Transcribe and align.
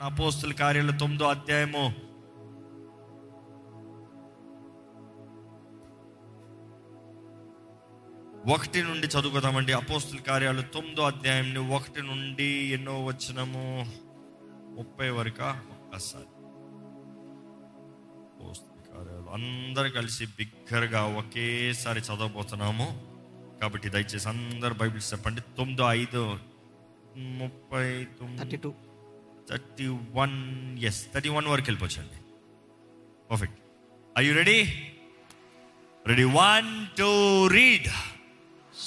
నా 0.00 0.08
పోస్తుల 0.08 0.52
కార్యాలు 0.52 0.92
తొమ్మిదో 0.92 1.24
అధ్యాయము. 1.24 1.86
ఒకటి 8.50 8.82
నుండి 8.82 9.06
చదువుకుందామండి. 9.06 9.72
అపోస్తుల 9.72 10.18
కార్యాలు 10.18 10.62
తొమ్మిదో 10.62 11.02
అధ్యాయం 11.02 11.70
ఒకటి 11.70 12.02
నుండి 12.02 12.44
ఎన్నో 12.44 13.04
వచ్చినము 13.04 13.92
ముప్పై 14.78 15.10
వరకు? 15.10 15.42
ఒక్కసారి. 15.42 16.24
అపోస్తుల 18.34 18.96
కార్యాలు 18.96 19.30
అందరు 19.30 19.88
కలిసి 19.88 20.26
బిగ్గరగా 20.26 21.04
ఒకేసారి 21.04 22.00
చదవబోతున్నాము. 22.00 23.02
కాబట్టి 23.62 23.88
దయచేసి 23.88 24.28
అందరు 24.28 24.74
బైబిల్స్ 24.74 25.12
చెప్పండి 25.12 25.40
తొమ్మిదో 25.40 25.84
ఐదు 25.88 26.38
ముప్పై 27.16 28.04
తొమ్మిది 28.04 28.56
two. 28.56 28.74
Thirty 29.50 29.86
one 30.12 30.36
yes 30.78 31.00
thirty 31.14 31.28
one 31.28 31.46
వరకు 31.46 31.66
వెళ్ళిపోవచ్చండి. 31.66 32.18
Perfect 33.30 33.58
I 34.18 34.22
you 34.26 34.34
ready 34.34 34.58
ready 36.06 36.24
want 36.24 36.70
to 36.96 37.08
read 37.46 37.88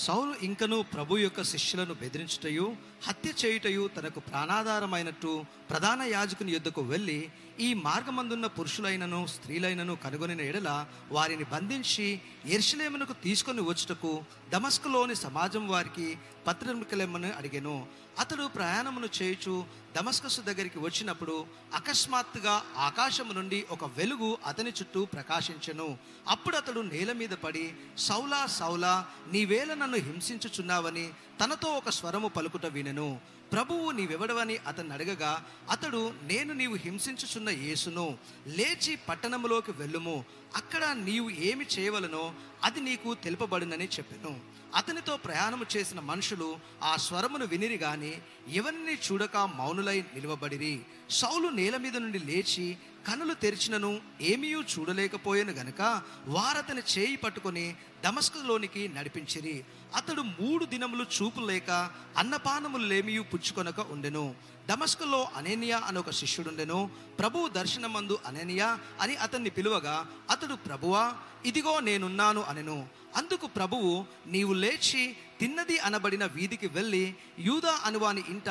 సౌలు 0.06 0.34
ఇంకను 0.42 0.82
ప్రభు 0.94 1.18
యొక్క 1.18 1.42
శిష్యులను 1.44 1.94
బెదిరించుటయు 1.94 2.66
హత్య 3.04 3.34
చేయుటయు 3.46 3.88
తనకు 3.88 4.20
ప్రాణాధారమైనట్టు 4.20 5.46
ప్రధాన 5.70 6.02
యాజకుని 6.02 6.52
యుద్ధకు 6.52 6.82
వెళ్ళి 6.82 7.30
ఈ 7.60 7.74
మార్గమందున్న 7.74 8.48
పురుషులైనను 8.48 9.28
స్త్రీలైనను 9.28 9.96
కనుగొనిన 9.96 10.42
ఎడల 10.42 10.86
వారిని 11.12 11.44
బంధించి 11.44 12.22
ఎర్షలేమునకు 12.46 13.14
తీసుకొని 13.14 13.62
వచ్చుటకు 13.62 14.24
దమస్కులోని 14.50 15.16
సమాజం 15.16 15.68
వారికి 15.68 16.18
పత్రికలేమని 16.48 17.32
అడిగాను. 17.32 17.88
అతడు 18.20 18.48
ప్రయాణమును 18.48 19.10
చేయుచు 19.22 19.66
దమస్కసు 19.98 20.42
దగ్గరికి 20.42 20.80
వచ్చినప్పుడు 20.80 21.46
అకస్మాత్తుగా 21.74 22.64
ఆకాశము 22.78 23.34
నుండి 23.34 23.66
ఒక 23.72 23.86
వెలుగు 23.86 24.38
అతని 24.46 24.70
చుట్టూ 24.70 25.06
ప్రకాశించెను. 25.06 25.98
అప్పుడు 26.28 26.58
అతడు 26.58 26.80
నేల 26.80 27.12
మీద 27.12 27.30
పడి 27.30 27.74
సౌలా 27.98 28.46
సౌలా 28.46 29.08
నీవేళ 29.32 29.74
నన్ను 29.74 29.98
హింసించుచున్నావని 29.98 31.10
తనతో 31.44 31.70
ఒక 31.70 31.90
స్వరము 31.90 32.28
పలుకుట 32.28 32.66
వినెను 32.90 33.22
ప్రభువు 33.54 33.92
నీవెవడవని 33.92 34.58
అతన్ని 34.58 34.94
అడగగా 34.94 35.46
అతడు 35.70 36.14
నేను 36.24 36.54
నీవు 36.54 36.76
హింసించుచున్న 36.76 37.50
యేసును 37.50 38.18
లేచి 38.48 38.96
పట్టణములోకి 39.10 39.72
వెళ్ళుము. 39.72 40.26
అక్కడ 40.56 40.84
నీవు 40.86 41.30
ఏమి 41.30 41.66
చేయవలనో 41.80 42.34
అది 42.64 42.82
నీకు 42.82 43.14
తెలుపబడునని 43.14 43.88
చెప్పెను. 43.98 44.34
అతనితో 44.76 45.18
ప్రయాణము 45.18 45.66
చేసిన 45.78 46.00
మనుషులు 46.00 46.60
ఆ 46.84 46.96
స్వరమును 46.96 47.46
వినిరి 47.46 47.78
గాని 47.78 48.22
ఎవరిని 48.52 48.96
చూడక 48.96 49.38
మౌనులై 49.38 50.02
నిలవబడిరి. 50.02 50.80
సౌలు 51.10 51.50
నేల 51.50 51.78
మీద 51.78 51.98
నుండి 51.98 52.20
లేచి 52.20 52.78
కనులు 53.08 53.34
తెరిచినను 53.34 54.02
ఏమీయూ 54.22 54.62
చూడలేకపోయాను 54.62 55.52
గనుక 55.52 56.02
వారతని 56.28 56.82
చేయి 56.98 57.16
పట్టుకొని 57.16 57.76
దమస్కులోనికి 58.06 58.88
నడిపించిరి. 58.88 59.64
అతడు 59.96 60.22
మూడు 60.22 60.66
దినములు 60.66 61.04
చూపు 61.04 61.40
లేక 61.40 61.92
అన్నపానములు 62.18 62.86
లేమియు 62.86 63.22
పుచ్చుకొనక 63.22 63.92
ఉండెను. 63.92 64.36
దమస్కులో 64.70 65.28
అనేనియా 65.36 65.78
అని 65.78 66.00
ఒక 66.00 66.10
శిష్యుడుండెను. 66.10 66.90
ప్రభువు 67.20 67.48
దర్శనమందు 67.48 68.20
అనేనియా 68.26 68.80
అని 69.02 69.16
అతన్ని 69.16 69.50
పిలువగా 69.50 70.08
అతడు 70.30 70.56
ప్రభువా 70.56 71.14
ఇదిగో 71.46 71.80
నేనున్నాను 71.80 72.42
అనెను. 72.42 72.99
అందుకు 73.16 73.48
ప్రభువు 73.48 74.06
నీవు 74.28 74.54
లేచి 74.54 75.16
తిన్నది 75.40 75.78
అనబడిన 75.78 76.26
వీధికి 76.26 76.68
వెళ్ళి 76.68 77.16
యూదా 77.40 77.80
అనువాని 77.84 78.24
ఇంట 78.30 78.50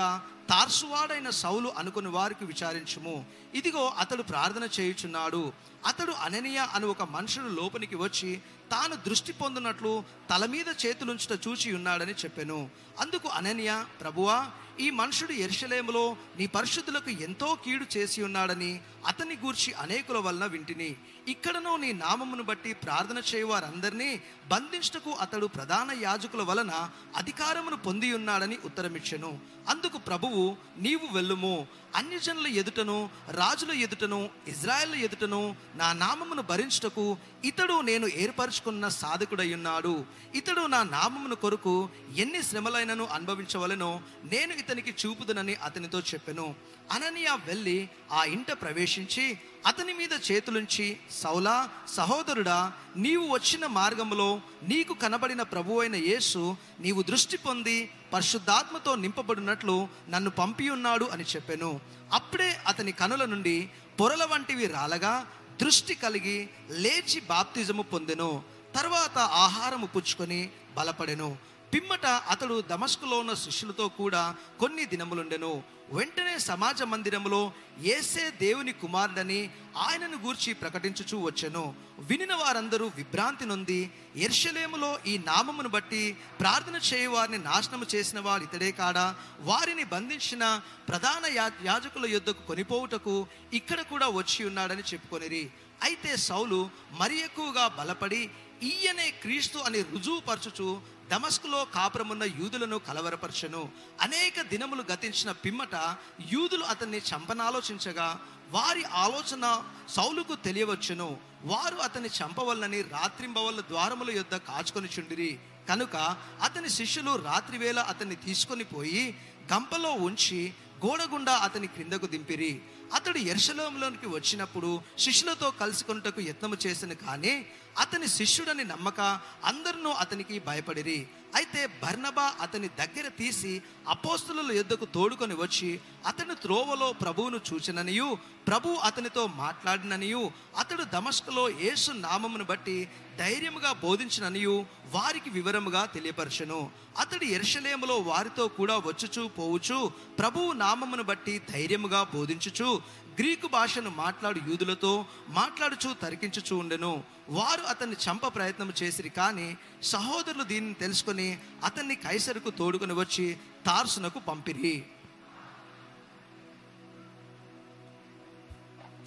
తార్సువాడైన 0.49 1.31
సౌలు 1.31 1.69
అనుకుని 1.69 2.09
వారికి 2.09 2.45
విచారించుము. 2.45 3.25
ఇదిగో 3.55 3.89
అతడు 3.99 4.23
ప్రార్థన 4.23 4.69
చేయుచున్నాడు. 4.81 5.53
అతడు 5.87 6.13
అననీయ 6.13 6.59
అని 6.59 6.87
ఒక 6.87 7.03
మనుషుడు 7.03 7.47
లోపలికి 7.47 7.97
వచ్చి 7.97 8.41
తాను 8.71 8.95
దృష్టి 8.95 9.33
పొందినట్లు 9.33 10.05
తల 10.31 10.47
మీద 10.47 10.65
చేతులుంచుట 10.87 11.49
చూచి 11.49 11.75
ఉన్నాడని 11.75 12.13
చెప్పెను. 12.13 12.71
అందుకు 13.01 13.29
అననీయ 13.29 13.85
ప్రభువా 14.01 14.51
ఈ 14.81 14.91
మనుషుడు 14.91 15.33
ఎరుషలేములో 15.33 16.17
నీ 16.39 16.47
పరిశుద్ధులకు 16.47 17.11
ఎంతో 17.11 17.59
కీడు 17.65 17.85
చేసి 17.97 18.23
ఉన్నాడని 18.23 18.81
అతని 19.07 19.37
గూర్చి 19.37 19.73
అనేకుల 19.73 20.19
వలన 20.19 20.47
వింటిని. 20.47 20.97
ఇక్కడనో 21.29 21.77
నీ 21.77 21.93
నామమును 21.93 22.43
బట్టి 22.43 22.75
ప్రార్థన 22.75 23.23
చేయవారందరినీ 23.35 24.23
బంధించటకు 24.49 25.11
అతడు 25.11 25.47
ప్రధాన 25.47 25.91
యాజకుల 26.01 26.43
వలన 26.43 26.91
అధికారమును 27.17 27.77
పొంది 27.77 28.13
ఉన్నాడని 28.13 28.59
ఉత్తరమిచ్చెను. 28.65 29.39
అందుకు 29.69 29.99
ప్రభువు 29.99 30.57
నీవు 30.79 31.15
వెళ్ళుము. 31.15 31.67
అన్యజనుల 31.95 32.47
ఎదుటను 32.47 33.11
రాజుల 33.31 33.73
ఎదుటను 33.73 34.31
ఇజ్రాయెల్ 34.49 34.95
ఎదుటను 34.95 35.57
నా 35.77 35.93
నామమును 35.93 36.43
భరించుటకు 36.43 37.17
ఇతడు 37.45 37.81
నేను 37.81 38.07
ఏర్పరచుకున్న 38.07 38.89
సాధకుడై 38.89 39.55
ఉన్నాడు 39.55 40.05
ఇతడు 40.35 40.61
నా 40.61 40.83
నామమును 40.83 41.35
కొరకు 41.35 41.89
ఎన్ని 42.17 42.43
శ్రమలైనను 42.43 43.05
అనుభవించవలెనో 43.05 44.01
నేను 44.25 44.53
ఇతనికి 44.55 44.95
చూపుదనని 45.07 45.55
అతనితో 45.55 46.01
చెప్పెను. 46.01 46.55
అననీయ 46.91 47.31
వెళ్ళి 47.47 47.89
ఆ 48.13 48.25
ఇంట 48.25 48.53
ప్రవేశించి 48.53 49.39
అతని 49.67 49.93
మీద 49.93 50.33
చేతులుంచి 50.33 51.01
సౌలా 51.11 51.69
సహోదరుడా 51.89 52.73
నీవు 52.97 53.27
వచ్చిన 53.29 53.67
మార్గములో 53.67 54.41
నీకు 54.63 54.95
కనబడిన 54.95 55.43
ప్రభు 55.43 55.81
అయిన 55.81 55.97
యేసు 55.97 56.57
నీవు 56.81 57.03
దృష్టి 57.03 57.37
పొంది 57.37 57.91
పరిశుద్ధాత్మతో 58.13 58.95
నింపబడినట్లు 58.95 59.89
నన్ను 60.09 60.31
పంపి 60.31 60.69
ఉన్నాడు 60.71 61.05
అని 61.05 61.25
చెప్పెను. 61.25 61.81
అప్పుడే 62.13 62.61
అతని 62.67 62.93
కనుల 62.93 63.25
నుండి 63.25 63.71
పొరల 64.01 64.25
వంటివి 64.25 64.67
రాలగా 64.67 65.27
దృష్టి 65.61 65.95
కలిగి 65.95 66.49
లేచి 66.71 67.21
బాప్తిజము 67.21 67.83
పొందెను. 67.83 68.43
తర్వాత 68.77 69.19
ఆహారము 69.19 69.87
పుచ్చుకొని 69.87 70.51
బలపడెను. 70.77 71.37
పిమ్మట 71.75 72.07
అతడు 72.07 72.61
దమస్కులో 72.61 73.19
ఉన్న 73.19 73.35
శిష్యులతో 73.35 73.89
కూడా 73.89 74.35
కొన్ని 74.61 74.85
దినములుండెను. 74.85 75.78
వెంటనే 75.91 76.39
సమాజ 76.39 76.83
మందిరములో 76.83 77.53
ఏసే 77.83 78.31
దేవుని 78.31 78.73
కుమారుడని 78.73 79.51
ఆయనను 79.77 80.17
గూర్చి 80.17 80.55
ప్రకటించుచూ 80.55 81.19
వచ్చెను. 81.19 81.75
వినిన 81.99 82.35
వారందరూ 82.35 82.91
విభ్రాంతి 82.97 83.47
నొంది 83.47 83.91
ఎర్షలేములో 84.17 84.99
ఈ 85.07 85.19
నామమును 85.19 85.69
బట్టి 85.69 86.17
ప్రార్థన 86.41 86.81
చేయవారిని 86.95 87.39
నాశనము 87.39 87.87
చేసిన 87.95 88.21
వారు 88.21 88.43
ఇతడే 88.43 88.71
కాడా. 88.71 89.17
వారిని 89.41 89.85
బంధించిన 89.85 90.61
ప్రధాన 90.89 91.27
యా- 91.27 91.53
యాజకుల 91.65 92.07
యుద్ధకు 92.07 92.47
కొనిపోవుటకు 92.47 93.27
ఇక్కడ 93.53 93.81
కూడా 93.81 94.09
వచ్చి 94.09 94.45
ఉన్నాడని 94.45 94.83
చెప్పుకొనిరి. 94.83 95.51
అయితే 95.83 96.17
సౌలు 96.17 96.71
మరి 96.99 97.21
ఎక్కువగా 97.21 97.69
బలపడి 97.69 98.31
ఈయనే 98.63 99.11
క్రీస్తు 99.11 99.59
అని 99.59 99.83
రుజువుపరచుచు 99.83 100.98
దమస్కులో 101.09 101.65
కాపురమున్న 101.65 102.23
యూదులను 102.23 102.79
కలవరపరచను. 102.79 103.69
అనేక 104.01 104.41
దినములు 104.41 104.85
గతించిన 104.93 105.33
పిమ్మట 105.33 105.97
యూదులు 106.33 106.65
అతన్ని 106.65 106.99
చంపనాలోచించగా 106.99 108.21
వారి 108.51 108.85
ఆలోచన 108.85 109.63
సౌలుకు 109.89 110.35
తెలియవచ్చును. 110.35 111.17
వారు 111.45 111.77
అతన్ని 111.77 112.09
చంపవల్లని 112.09 112.83
రాత్రింబవల్ల 112.83 113.61
ద్వారముల 113.61 114.11
యొద్ద 114.11 114.37
కాచుకొని 114.37 114.89
చుండిరి. 114.99 115.39
కనుక 115.69 116.17
అతని 116.43 116.69
శిష్యులు 116.71 117.17
రాత్రివేళ 117.25 117.79
అతన్ని 117.79 118.17
తీసుకొని 118.17 118.65
పోయి 118.65 119.15
గంపలో 119.53 119.91
ఉంచి 119.91 120.53
గోడగుండా 120.87 121.37
అతని 121.37 121.67
క్రిందకు 121.67 122.07
దింపిరి. 122.07 122.63
అతడు 122.95 123.19
ఎర్షలోములోనికి 123.19 124.07
వచ్చినప్పుడు 124.07 124.81
శిష్యులతో 124.99 125.51
కలుసుకొనుటకు 125.51 126.21
యత్నము 126.21 126.57
చేసిన 126.67 126.93
కానీ 126.93 127.47
అతని 127.79 128.09
శిష్యుడని 128.09 128.65
నమ్మక 128.65 129.01
అందరినూ 129.45 129.91
అతనికి 129.91 130.39
భయపడిరి. 130.39 131.09
అయితే 131.35 131.67
బర్నబా 131.67 132.35
అతని 132.41 132.69
దగ్గర 132.69 133.09
తీసి 133.09 133.63
అపోస్తుల 133.89 134.53
యుద్ధకు 134.53 134.85
తోడుకొని 134.85 135.35
వచ్చి 135.35 135.81
అతని 136.07 136.35
త్రోవలో 136.35 136.93
ప్రభువును 136.93 137.41
చూచిననియు 137.49 138.19
ప్రభు 138.49 138.69
అతనితో 138.69 139.27
మాట్లాడిననియు 139.27 140.31
అతడు 140.59 140.85
దమస్కలో 140.85 141.49
యేసు 141.49 141.91
నామమును 141.91 142.45
బట్టి 142.45 142.89
ధైర్యముగా 143.19 143.73
బోధించిననియు 143.73 144.67
వారికి 144.95 145.31
వివరముగా 145.31 145.87
తెలియపరచను. 145.87 146.71
అతడు 146.99 147.25
ఎర్షలేములో 147.25 147.97
వారితో 147.97 148.49
కూడా 148.49 148.77
వచ్చుచూ 148.79 149.29
పోవుచు 149.29 149.93
ప్రభువు 150.19 150.53
నామమును 150.53 151.03
బట్టి 151.03 151.43
ధైర్యముగా 151.53 152.03
బోధించుచు 152.15 152.81
గ్రీకు 153.19 153.49
భాషను 153.49 153.91
మాట్లాడు 153.91 154.41
యూదులతో 154.49 155.07
మాట్లాడుచూ 155.29 155.93
తరికించుచూ 155.93 156.57
ఉండెను. 156.57 157.05
వారు 157.29 157.61
అతన్ని 157.61 157.97
చంప 158.05 158.27
ప్రయత్నం 158.35 158.73
చేసిరి 158.83 159.09
కానీ 159.09 159.57
సహోదరులు 159.83 160.45
దీనిని 160.45 160.75
తెలుసుకొని 160.75 161.39
అతన్ని 161.65 161.97
కైసరుకు 161.97 162.51
తోడుకొని 162.51 162.93
వచ్చి 162.93 163.37
తార్సునకు 163.67 164.19
పంపిరి. 164.19 164.85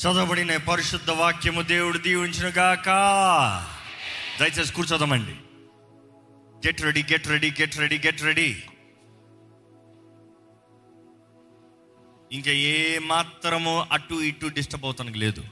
చదవబడిన 0.02 0.58
పరిశుద్ధ 0.58 1.10
వాక్యము 1.12 1.62
దేవుడు 1.62 1.98
దీవించిన 1.98 2.48
గాక 2.58 2.90
దయచేసి 4.40 4.74
కూర్చోదామండి. 4.74 5.36
Get 6.68 6.82
ready 6.82 7.04
get 7.12 7.28
ready 7.28 7.50
get 7.62 7.78
ready 7.78 7.98
get 8.06 8.22
ready 8.22 8.64
ఇంకా 12.32 12.52
ఏ 12.52 13.00
మాత్రము 13.00 13.86
అటు 13.92 14.14
ఇటు 14.14 14.48
డిస్టర్బ్ 14.48 14.86
అవుతానికి 14.86 15.18
లేదు. 15.18 15.44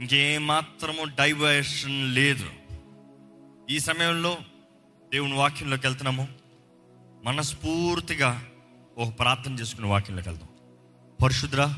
ఇంకే 0.00 0.38
మాత్రము 0.38 1.04
డైవర్షన్ 1.04 2.14
లేదు. 2.14 2.46
ఈ 3.70 3.78
సమయంలో 3.78 4.36
దేవుని 5.12 5.34
వాక్యంలోకి 5.34 5.86
వెళ్తున్నాము. 5.86 6.28
మనస్ఫూర్తిగా 7.24 8.44
ఒక 8.98 9.18
ప్రార్థన 9.18 9.52
చేసుకుని 9.52 9.86
వాక్యంలోకి 9.86 10.28
వెళ్దాం. 10.28 10.48
పరిశుద్ర 11.22 11.74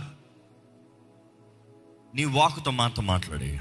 నీ 2.14 2.24
వాకుతో 2.24 2.70
మాతో 2.70 3.02
మాట్లాడేయ 3.02 3.58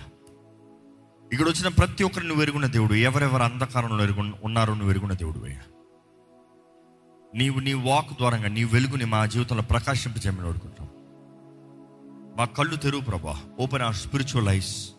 ఇక్కడ 1.34 1.48
వచ్చిన 1.48 1.68
ప్రతి 1.68 2.04
ఒక్కరిని 2.04 2.36
నువ్వు 2.36 2.68
దేవుడు 2.68 2.94
ఎవరెవరు 2.94 3.44
అంధకారంలో 3.44 4.04
ఎరుగు 4.04 4.34
ఉన్నారో 4.44 4.74
నువ్వు 4.74 4.90
ఎరుగున్న 4.90 5.14
దేవుడు 5.14 5.40
అయ్యా. 5.40 5.62
నీవు 7.36 7.60
నీ 7.60 7.74
వాక్ 7.74 8.12
ద్వారంగా 8.12 8.48
నీ 8.48 8.64
వెలుగుని 8.64 9.06
మా 9.06 9.26
జీవితంలో 9.26 9.62
ప్రకాశింపజేయమని 9.62 10.48
అడుగుతున్నాం. 10.48 10.90
మా 12.38 12.46
కళ్ళు 12.46 12.76
తెరువు 12.76 13.02
ప్రభా. 13.02 13.40
ఓపెన్ 13.60 13.82
ఆర్ 13.82 13.96
స్పిరిచువల్ 13.96 14.50
ఐస్ 14.50 14.90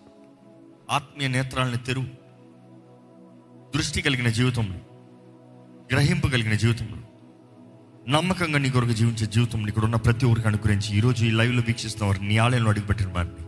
ఆత్మీయ 0.91 1.29
నేత్రాలని 1.29 1.77
తెరువు. 1.77 2.07
దృష్టి 3.77 4.03
కలిగిన 4.03 4.29
జీవితంలో 4.29 4.75
గ్రహింపు 5.93 6.27
కలిగిన 6.27 6.55
జీవితంలో 6.55 6.99
నమ్మకంగా 8.09 8.59
నీ 8.59 8.71
కొరకు 8.71 8.93
జీవించే 8.93 9.27
జీవితం 9.27 9.69
ఇక్కడ 9.69 9.85
ఉన్న 9.85 9.97
ప్రతి 9.97 10.27
ఒక్కరికి 10.27 10.49
అనుగ్రహించి 10.49 10.97
ఈరోజు 10.97 11.25
ఈ 11.25 11.31
లైవ్లో 11.31 11.63
వీక్షిస్తున్న 11.67 12.07
వారిని 12.07 12.29
నీ 12.29 12.37
ఆలయంలో 12.37 12.71
అడుగుపెట్టిన 12.71 13.09
వారిని 13.09 13.45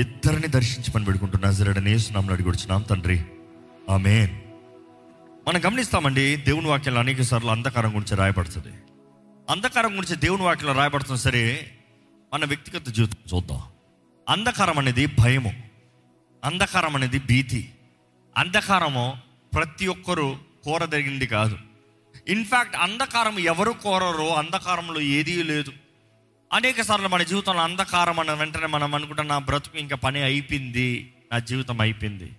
ఇద్దరిని 0.00 0.48
దర్శించి 0.48 0.90
పని 0.90 1.04
పెట్టుకుంటున్నా 1.04 1.50
జరడని 1.50 1.90
ఏసునామని 1.92 2.32
అడిగి 2.32 2.48
వచ్చినాం 2.48 2.82
తండ్రి. 2.82 3.24
ఆమెన్ 3.90 4.41
మనం 5.48 5.64
గమనిస్తామండి 5.64 6.36
దేవుని 6.36 6.66
వాక్యంలో 6.66 7.00
అనేక 7.00 7.22
సార్లు 7.22 7.50
అంధకారం 7.50 7.90
గురించి 7.90 8.16
రాయబడుతుంది. 8.16 8.76
అంధకారం 9.50 9.96
గురించి 9.96 10.16
దేవుని 10.16 10.42
వాక్యంలో 10.42 10.72
రాయబడుతున్న 10.72 11.16
సరే 11.16 11.72
మన 12.34 12.44
వ్యక్తిగత 12.44 12.88
జీవితం 12.88 13.16
చూద్దాం. 13.34 13.62
అంధకారం 14.28 14.78
అనేది 14.78 15.06
భయము. 15.06 15.62
అంధకారం 16.44 16.96
అనేది 16.96 17.18
భీతి. 17.18 17.72
అంధకారము 18.36 19.16
ప్రతి 19.54 19.86
ఒక్కరూ 19.86 20.36
కోరదగింది 20.64 21.26
కాదు. 21.26 21.58
ఇన్ఫ్యాక్ట్ 22.28 22.76
అంధకారం 22.76 23.38
ఎవరు 23.38 23.70
కోరరో 23.70 24.34
అంధకారంలో 24.34 25.00
ఏదీ 25.00 25.42
లేదు. 25.42 25.72
అనేక 26.52 26.80
సార్లు 26.80 27.08
మన 27.08 27.22
జీవితంలో 27.22 27.60
అంధకారం 27.60 28.20
అన్న 28.20 28.32
వెంటనే 28.32 28.66
మనం 28.66 28.94
అనుకుంటాం 28.94 29.28
నా 29.28 29.38
బ్రతుకు 29.38 29.78
ఇంకా 29.78 29.96
పని 29.96 30.22
అయిపోయింది 30.22 31.14
నా 31.32 31.38
జీవితం 31.38 31.80
అయిపోయింది. 31.80 32.32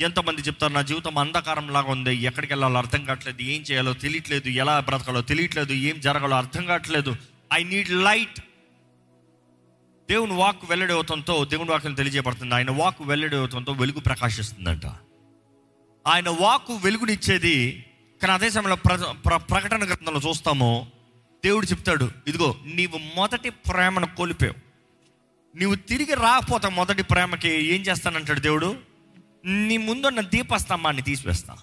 ఎంతమంది 0.00 0.40
చెప్తారు 0.40 0.72
నా 0.72 0.82
జీవితం 0.82 1.18
అంధకారం 1.18 1.68
లాగా 1.68 1.90
ఉంది 1.90 2.16
ఎక్కడికి 2.16 2.52
వెళ్ళాలో 2.52 2.78
అర్థం 2.78 3.04
కావట్లేదు 3.04 3.42
ఏం 3.42 3.62
చేయాలో 3.62 3.92
తెలియట్లేదు 3.92 4.48
ఎలా 4.48 4.80
బ్రతకాలో 4.80 5.20
తెలియట్లేదు 5.20 5.72
ఏం 5.72 6.00
జరగాలో 6.00 6.36
అర్థం 6.36 6.66
కావట్లేదు. 6.66 7.16
ఐ 7.52 7.64
నీడ్ 7.64 7.90
లైట్ 7.90 8.40
దేవుని 10.10 10.32
వాక్ 10.32 10.70
వెల్లడవుతంతో 10.70 11.44
దేవుని 11.44 11.70
వాక్యం 11.70 11.94
తెలియజేయబడుతుంది. 11.94 12.54
ఆయన 12.54 12.70
వాక్ 12.70 13.02
వెల్లడి 13.02 13.36
వెలుగు 13.72 14.00
ప్రకాశిస్తుందంట. 14.00 14.86
ఆయన 16.06 16.28
వాక్కు 16.28 16.76
వెలుగునిచ్చేది 16.76 17.86
కానీ 18.22 18.32
అదే 18.32 18.50
సమయంలో 18.50 18.76
ప్ర 18.76 19.14
ప్ర- 19.26 19.36
ప్రకటన 19.36 19.84
గ్రంథంలో 19.84 20.20
చూస్తాము 20.28 20.86
దేవుడు 21.44 21.66
చెప్తాడు 21.66 22.10
ఇదిగో 22.26 22.56
నీవు 22.64 23.00
మొదటి 23.16 23.50
ప్రేమను 23.50 24.06
కోల్పోయావు. 24.16 24.66
నీవు 25.58 25.74
తిరిగి 25.74 26.14
రాకపోతే 26.14 26.68
మొదటి 26.68 27.02
ప్రేమకి 27.02 27.48
ఏం 27.48 27.80
చేస్తానంటాడు 27.80 28.40
దేవుడు? 28.40 28.95
నీ 29.46 29.76
ముందున్న 29.76 30.20
దీపస్తంభాన్ని 30.20 31.02
తీసివేస్తా. 31.02 31.56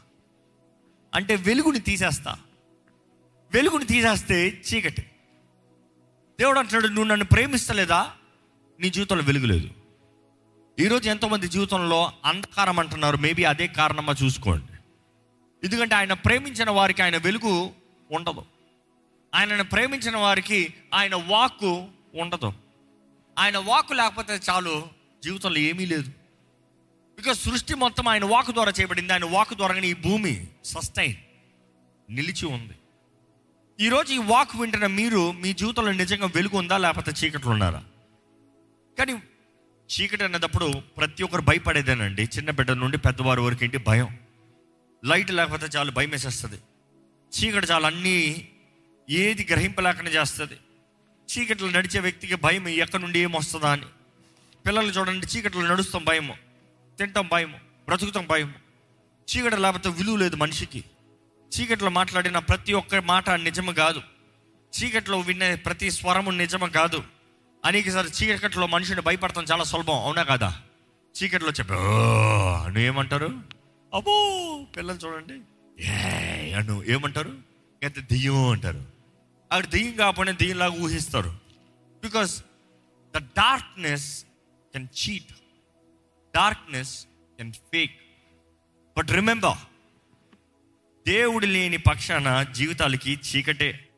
అంటే 1.15 1.35
వెలుగుని 1.35 1.79
తీసేస్తా. 1.79 2.37
వెలుగుని 3.53 3.85
తీసేస్తే 3.85 4.61
చీకటి. 4.73 5.01
దేవుడు 6.39 6.59
అంటున్నాడు 6.59 6.87
నువ్వు 6.87 7.03
నన్ను 7.03 7.25
ప్రేమిస్తలేదా? 7.25 8.11
నీ 8.79 8.89
జీవితంలో 8.89 9.23
వెలుగు 9.23 9.45
లేదు. 9.45 9.69
ఈరోజు 10.79 11.09
ఎంతోమంది 11.09 11.47
జీవితంలో 11.47 12.11
అంధకారం 12.25 12.79
అంటున్నారు 12.79 13.17
మేబీ 13.17 13.43
అదే 13.43 13.67
కారణమా 13.67 14.15
చూసుకోండి. 14.23 14.73
ఎందుకంటే 15.63 15.95
ఆయన 15.95 16.13
ప్రేమించిన 16.13 16.69
వారికి 16.69 17.01
ఆయన 17.01 17.17
వెలుగు 17.17 17.71
ఉండదు. 18.11 18.45
ఆయనను 19.35 19.63
ప్రేమించిన 19.63 20.17
వారికి 20.17 20.73
ఆయన 20.93 21.15
వాక్కు 21.15 21.87
ఉండదు. 22.15 22.53
ఆయన 23.39 23.57
వాక్కు 23.57 23.93
లేకపోతే 23.93 24.39
చాలు 24.49 24.87
జీవితంలో 25.23 25.57
ఏమీ 25.57 25.85
లేదు. 25.85 26.22
బికాస్ 27.17 27.43
సృష్టి 27.43 27.75
మొత్తం 27.75 28.07
ఆయన 28.07 28.25
వాక్ 28.25 28.51
ద్వారా 28.51 28.73
చేయబడింది. 28.79 29.13
ఆయన 29.13 29.25
వాక్ 29.25 29.53
ద్వారానే 29.53 29.87
ఈ 29.87 29.93
భూమి 29.93 30.47
సస్టైన్ 30.65 31.15
నిలిచి 32.09 32.45
ఉంది. 32.45 32.73
ఈరోజు 33.79 34.13
ఈ 34.13 34.17
వాక్ 34.17 34.55
వింటున్న 34.55 34.87
మీరు 34.87 35.31
మీ 35.31 35.53
జీవితంలో 35.53 35.91
నిజంగా 35.91 36.25
వెలుగు 36.25 36.57
ఉందా? 36.57 36.77
లేకపోతే 36.77 37.11
చీకట్లు 37.11 37.49
ఉన్నారా? 37.49 37.83
కానీ 38.99 39.13
చీకటి 39.93 40.23
అన్నప్పుడు 40.23 40.73
ప్రతి 40.97 41.23
ఒక్కరు 41.23 41.41
భయపడేదేనండి. 41.41 42.23
చిన్న 42.23 42.51
బిడ్డ 42.51 42.71
నుండి 42.71 42.97
పెద్దవారి 42.97 43.41
వరకు 43.41 43.63
ఏంటి? 43.63 43.77
భయం. 43.77 44.19
లైట్ 45.05 45.31
లేకపోతే 45.31 45.67
చాలు 45.77 45.91
భయం 45.91 46.09
వేసేస్తుంది. 46.09 46.59
చీకటి 47.39 47.65
చాలు 47.65 47.85
అన్నీ 47.85 48.47
ఏది 49.09 49.47
గ్రహింపలేకుండా 49.51 50.11
చేస్తుంది. 50.11 50.53
చీకట్లో 51.33 51.69
నడిచే 51.69 51.99
వ్యక్తికి 51.99 52.35
భయం 52.35 52.67
ఎక్కడి 52.67 53.03
నుండి 53.03 53.19
ఏమొస్తుందా 53.19 53.71
అని. 53.71 53.85
పిల్లలు 54.65 54.91
చూడండి 54.91 55.27
చీకట్లో 55.27 55.61
నడుస్తాం 55.61 56.03
భయము. 56.03 56.52
తింటాం 56.99 57.29
భయము 57.31 57.57
బ్రతుకుతాం 57.85 58.27
భయము. 58.27 58.53
చీకటి 59.31 59.57
లేకపోతే 59.57 59.89
విలువ 59.89 60.15
లేదు 60.15 60.35
మనిషికి. 60.35 60.83
చీకట్లో 61.59 61.89
మాట్లాడిన 61.89 62.39
ప్రతి 62.39 62.73
ఒక్క 62.73 62.95
మాట 62.95 63.29
నిజము 63.29 63.71
కాదు. 63.71 64.01
చీకట్లో 64.83 65.19
వినే 65.19 65.55
ప్రతి 65.55 65.91
స్వరము 65.91 66.31
నిజము 66.31 66.65
కాదు. 66.65 67.03
అనేకసారి 67.65 68.07
చీకట్లో 68.07 68.67
మనిషిని 68.67 69.01
భయపడతాం 69.01 69.43
చాలా 69.51 69.63
సులభం 69.63 69.95
అవునా 69.95 70.23
కదా? 70.23 70.61
చీకట్లో 71.23 71.49
చెప్పి 71.49 71.73
ఏమంటారు? 72.81 73.41
అబ్బో 73.93 74.65
పిల్లలు 74.77 74.97
చూడండి. 74.97 75.41
ఏ 75.83 76.53
అను 76.53 76.83
ఏమంటారు? 76.83 77.29
అయితే 77.83 78.01
దెయ్యం 78.01 78.47
అంటారు. 78.47 78.85
అక్కడ 79.51 79.71
దెయ్యం 79.71 79.95
కాకపోయినా 79.95 80.31
దెయ్యంలాగా 80.31 80.71
ఊహిస్తారు. 80.71 81.29
Because 82.03 82.43
the 83.15 83.17
darkness 83.17 84.23
can 84.73 84.87
cheat 85.01 85.35
darkness 86.35 87.07
and 87.39 87.55
fake 87.55 87.99
but 88.97 89.11
remember 89.11 89.57
దేవుడు 91.07 91.45
లేని 91.45 91.77
పక్షాన 91.77 92.43
జీవితాలకి 92.43 93.13
చీకటే. 93.13 93.89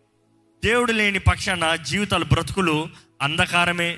దేవుడు 0.66 0.92
లేని 0.92 1.20
పక్షాన 1.20 1.76
జీవితాలు 1.76 2.26
బ్రతుకులు 2.26 2.90
అంధకారమే. 3.22 3.98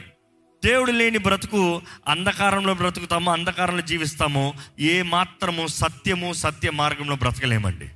దేవుడు 0.66 0.92
లేని 0.92 1.18
బ్రతుకు 1.18 1.82
అంధకారంలో 2.08 2.74
బ్రతుకుతాము 2.74 3.32
అంధకారంలో 3.32 3.82
జీవిస్తాము. 3.82 4.54
ఏ 4.80 5.02
మాత్రము 5.02 5.68
సత్యము 5.68 6.34
సత్య 6.34 6.72
మార్గంలో 6.72 7.16
బ్రతకలేమండి. 7.16 7.88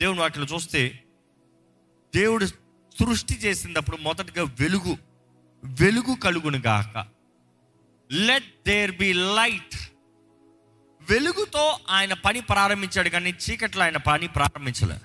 దేవుని 0.00 0.20
వాటిలో 0.20 0.44
చూస్తే 0.44 1.02
దేవుడు 2.16 2.46
సృష్టి 2.46 3.34
చేసినప్పుడు 3.34 3.96
మొదటగా 3.96 4.42
వెలుగు 4.60 4.98
వెలుగు 5.64 6.14
కలుగును 6.14 6.58
గాక 6.58 7.13
లెట్ 8.12 8.66
దేర్ 8.66 8.96
బి 8.96 9.12
లైట్ 9.12 9.76
వెలుగుతో 11.10 11.78
ఆయన 11.90 12.12
పని 12.12 12.40
ప్రారంభించాడు 12.40 13.08
కానీ 13.08 13.30
చీకట్లో 13.30 13.84
ఆయన 13.84 13.96
పని 13.96 14.28
ప్రారంభించలే. 14.28 14.98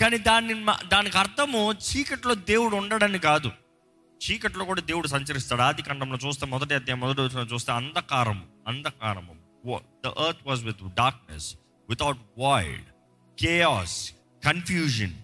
కానీ 0.00 0.18
దాన్ని 0.18 0.66
దానికి 0.88 1.18
అర్థము 1.18 1.72
చీకట్లో 1.72 2.34
దేవుడు 2.34 2.76
ఉండడని 2.76 3.18
కాదు. 3.18 3.52
చీకట్లో 4.18 4.64
కూడా 4.64 4.80
దేవుడు 4.80 5.08
సంచరిస్తాడు. 5.08 5.62
ఆది 5.62 5.82
ఖండంలో 5.82 6.18
చూస్తే 6.26 6.46
మొదటి 6.46 6.74
అధ్యాయం 6.74 7.00
మొదటి 7.00 7.20
వచ్చిన 7.20 7.48
చూస్తే 7.54 7.72
అంధకారము 7.72 8.46
అంధకారము. 8.68 9.36
The 10.06 10.06
earth 10.06 10.46
was 10.46 10.64
with 10.64 10.94
darkness 10.94 11.54
without 11.88 12.18
void 12.38 12.84
chaos 13.40 14.12
confusion 14.44 15.14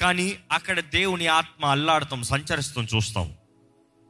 కానీ 0.00 0.38
అక్కడ 0.52 0.80
దేవుని 0.80 1.26
ఆత్మ 1.26 1.66
అల్లాడతాం 1.66 2.22
సంచరిస్తాం 2.22 2.86
చూస్తాం. 2.96 3.34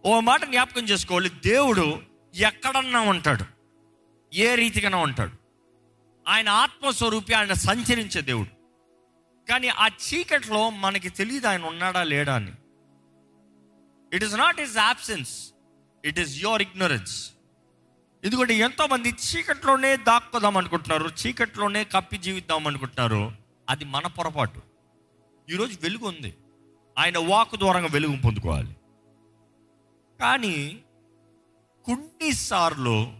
ఓ 0.04 0.20
మాట 0.20 0.44
జ్ఞాపకం 0.44 0.84
చేసుకోవాలి. 0.84 1.28
దేవుడు 1.28 2.11
ఎక్కడన్నా 2.34 3.00
ఉంటాడు. 3.00 3.44
ఏ 4.34 4.54
రీతిగానే 4.54 4.96
ఉంటాడు. 4.96 5.32
ఆయన 6.28 6.48
ఆత్మస్వరూపి 6.48 7.32
ఆయన 7.32 7.52
సంచరించే 7.52 8.20
దేవుడు. 8.20 8.48
కానీ 9.48 9.68
ఆ 9.68 9.86
చీకట్లో 9.86 10.70
మనకి 10.70 11.08
తెలియదు 11.08 11.46
ఆయన 11.46 11.64
ఉన్నాడా 11.64 12.02
లేడా 12.02 12.34
అని. 12.34 12.52
It 14.12 14.24
is 14.24 14.34
not 14.34 14.60
is 14.60 14.78
absence 14.78 15.52
it 16.04 16.18
is 16.18 16.42
your 16.42 16.62
ignorance 16.62 17.32
ఎందుకంటే 18.24 18.54
ఎంతోమంది 18.54 19.08
చీకట్లోనే 19.08 19.96
దాక్కుదాం 19.96 20.56
అనుకుంటున్నారు 20.56 21.10
చీకట్లోనే 21.26 21.84
కప్పి 21.84 22.16
జీవిద్దాం 22.16 22.66
అనుకుంటున్నారు. 22.66 23.32
అది 23.68 23.84
మన 23.84 24.06
పొరపాటు. 24.06 24.62
ఈరోజు 25.50 25.78
వెలుగు 25.82 26.06
ఉంది. 26.06 26.34
ఆయన 26.98 27.18
వాక్ 27.18 27.56
ద్వారా 27.56 27.80
వెలుగు 27.80 28.16
పొందుకోవాలి. 28.16 28.76
కానీ 30.20 30.82
కొన్నిసార్లు 31.84 33.12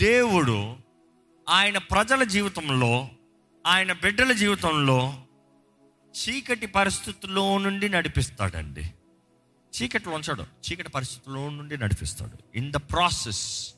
దేవుడు 0.00 0.76
ఆయన 1.48 1.78
ప్రజల 1.78 2.22
జీవితంలో 2.22 3.08
ఆయన 3.66 3.92
బిడ్డల 3.92 4.32
జీవితంలో 4.32 5.14
చీకటి 6.10 6.66
పరిస్థితుల్లో 6.66 7.58
నుండి 7.58 7.88
నడిపిస్తాడండి. 7.88 8.92
చీకటిలో 9.76 10.14
ఉంచాడు 10.14 10.42
చీకటి 10.42 10.88
పరిస్థితుల్లో 10.88 11.48
నుండి 11.48 11.78
నడిపిస్తాడు. 11.78 12.58
ఇన్ 12.58 12.72
ద 12.72 12.76
ప్రాసెస్ 12.76 13.74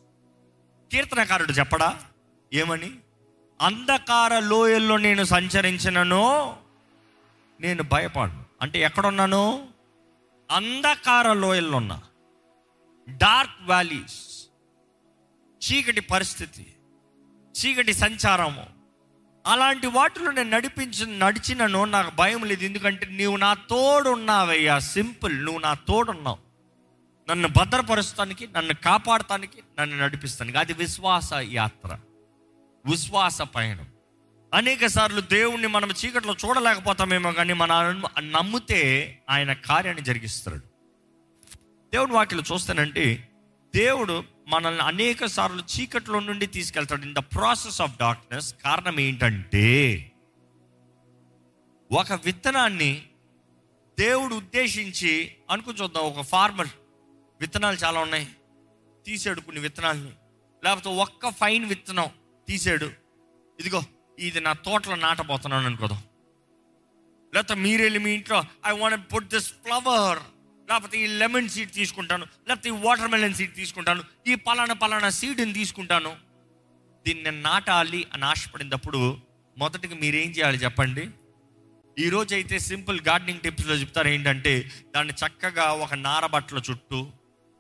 కీర్తనకారుడు 0.92 1.52
చెప్పడా? 1.52 2.00
ఏమని? 2.52 2.92
అంధకార 3.60 4.38
లోయల్లో 4.38 4.96
నేను 4.96 5.24
సంచరించినను 5.24 6.56
నేను 7.60 7.82
భయపడను. 7.82 8.44
అంటే 8.62 8.80
ఎక్కడున్నాను? 8.80 9.68
అంధకార 10.50 11.32
లోయల్లో 11.32 11.76
ఉన్నా. 11.76 12.02
డార్క్ 13.08 13.66
వ్యాలీస్ 13.66 14.46
చీకటి 15.38 16.00
పరిస్థితి 16.00 16.66
చీకటి 17.32 17.94
సంచారము. 17.94 18.66
అలాంటి 19.46 19.86
వాటిలో 19.86 20.30
నేను 20.30 20.50
నడిపించి 20.50 21.18
నడిచినను 21.18 21.84
నాకు 21.84 22.14
భయం 22.14 22.44
లేదు. 22.44 22.64
ఎందుకంటే 22.64 23.06
నీవు 23.06 23.36
నా 23.36 23.54
తోడున్నావయ్యా 23.54 24.78
సింపుల్. 24.78 25.44
నువ్వు 25.44 25.60
నా 25.60 25.74
తోడున్నావు. 25.74 26.38
నన్ను 27.30 27.48
భద్రపరుస్తానికి 27.48 28.48
నన్ను 28.56 28.74
కాపాడటానికి 28.74 29.62
నన్ను 29.80 29.98
నడిపిస్తానికి. 29.98 30.58
అది 30.58 30.72
విశ్వాస 30.72 31.30
యాత్ర 31.32 31.98
విశ్వాస 32.86 33.42
పయనం. 33.42 33.86
అనేక 34.54 34.86
సార్లు 34.86 35.20
దేవుణ్ణి 35.20 35.66
మనం 35.66 35.90
చీకట్లో 36.04 36.34
చూడలేకపోతామేమో 36.44 37.32
కానీ 37.32 37.52
మన 37.52 38.02
నమ్మితే 38.20 39.18
ఆయన 39.30 39.52
కార్యాన్ని 39.52 40.02
జరిగిస్తాడు. 40.02 40.71
దేవుడు 41.94 42.12
వాటిలో 42.12 42.42
చూస్తానంటే 42.52 43.32
దేవుడు 43.74 44.24
మనల్ని 44.48 44.82
అనేక 44.82 45.24
సార్లు 45.24 45.62
చీకట్లో 45.62 46.20
నుండి 46.20 46.46
తీసుకెళ్తాడు. 46.46 47.02
In 47.02 47.14
the 47.14 47.18
process 47.18 47.80
of 47.80 47.98
darkness 47.98 48.54
కారణం 48.64 49.00
ఏంటంటే 49.00 50.12
ఒక 51.92 52.12
విత్తనాన్ని 52.12 53.06
దేవుడు 53.98 54.34
ఉద్దేశించి 54.34 55.34
అనుకుని 55.50 55.78
చూద్దాం 55.82 56.04
ఒక 56.04 56.20
ఫార్మర్ 56.20 56.68
విత్తనాలు 57.40 57.76
చాలా 57.76 58.00
ఉన్నాయి. 58.00 58.28
తీసాడు 59.06 59.40
కొన్ని 59.40 59.62
విత్తనాలని. 59.62 60.10
లేకపోతే 60.64 60.88
ఒక్క 60.88 61.28
ఫైన్ 61.28 61.64
విత్తనం 61.64 62.06
తీసాడు. 62.48 62.90
ఇదిగో 63.60 63.82
ఇది 64.18 64.40
నా 64.40 64.52
తోటలో 64.52 64.96
నాటబోతున్నాను 64.96 65.66
అనుకోదాం. 65.66 66.02
లేకపోతే 67.34 67.60
మీరెళ్ళి 67.60 67.98
మీ 67.98 68.10
ఇంట్లో 68.10 68.44
I 68.66 68.78
want 68.78 69.14
put 69.14 69.28
this 69.28 69.52
flower 69.52 70.18
లేకపోతే 70.68 70.98
ఈ 70.98 71.06
లెమన్ 71.06 71.48
సీడ్ 71.48 71.72
తీసుకుంటాను 71.72 72.26
లేకపోతే 72.48 72.68
ఈ 72.68 72.72
వాటర్ 72.72 73.10
మెలన్ 73.10 73.34
సీడ్ 73.34 73.54
తీసుకుంటాను 73.54 74.02
ఈ 74.26 74.34
పలానా 74.34 74.74
పలానా 74.74 75.10
సీడ్ని 75.10 75.52
తీసుకుంటాను. 75.52 76.16
దీన్ని 77.06 77.24
నేను 77.24 77.40
నాటాలి 77.40 78.06
అని 78.12 78.24
ఆశపడినప్పుడు 78.24 79.18
మొదటిగా 79.58 79.96
మీరేం 79.96 80.30
చేయాలి 80.30 80.58
చెప్పండి? 80.58 81.08
ఈరోజు 81.98 82.34
అయితే 82.34 82.58
సింపుల్ 82.58 83.00
గార్డెనింగ్ 83.08 83.40
టిప్స్లో 83.40 83.74
చెప్తారు 83.74 84.08
ఏంటంటే 84.08 84.70
దాన్ని 84.96 85.12
చక్కగా 85.12 85.64
ఒక 85.64 85.94
నారబట్టల 85.94 86.62
చుట్టూ 86.70 87.06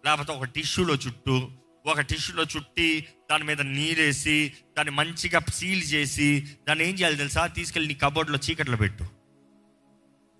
లేకపోతే 0.04 0.32
ఒక 0.32 0.44
టిష్యూలో 0.44 0.94
చుట్టూ 0.94 1.50
ఒక 1.86 2.00
టిష్యూలో 2.00 2.42
చుట్టి 2.42 3.06
దాని 3.30 3.44
మీద 3.44 3.60
నీరేసి 3.60 4.52
దాన్ని 4.78 4.94
మంచిగా 4.94 5.40
సీల్ 5.54 5.82
చేసి 5.82 6.56
దాన్ని 6.68 6.88
ఏం 6.88 6.94
చేయాలి 6.94 7.16
తెలుసా? 7.16 7.46
తీసుకెళ్ళి 7.46 7.92
నీ 7.92 7.94
కబోర్డ్లో 7.94 8.38
చీకట్లో 8.50 8.76
పెట్టు. 8.76 9.04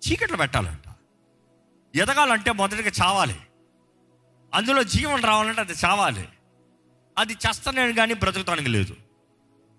చీకట్లో 0.03 0.37
పెట్టాలంట. 0.37 0.92
ఎదగాలంటే 1.95 2.51
మొదటిగా 2.51 2.91
చావాలి. 3.03 3.35
అందులో 4.53 4.83
జీవం 4.83 5.21
రావాలంటే 5.21 5.61
అది 5.61 5.73
చావాలి. 5.85 6.29
అది 7.17 7.33
చస్తానేను 7.33 7.93
కానీ 7.93 8.13
బ్రతుకుతానికి 8.13 8.69
లేదు. 8.69 8.95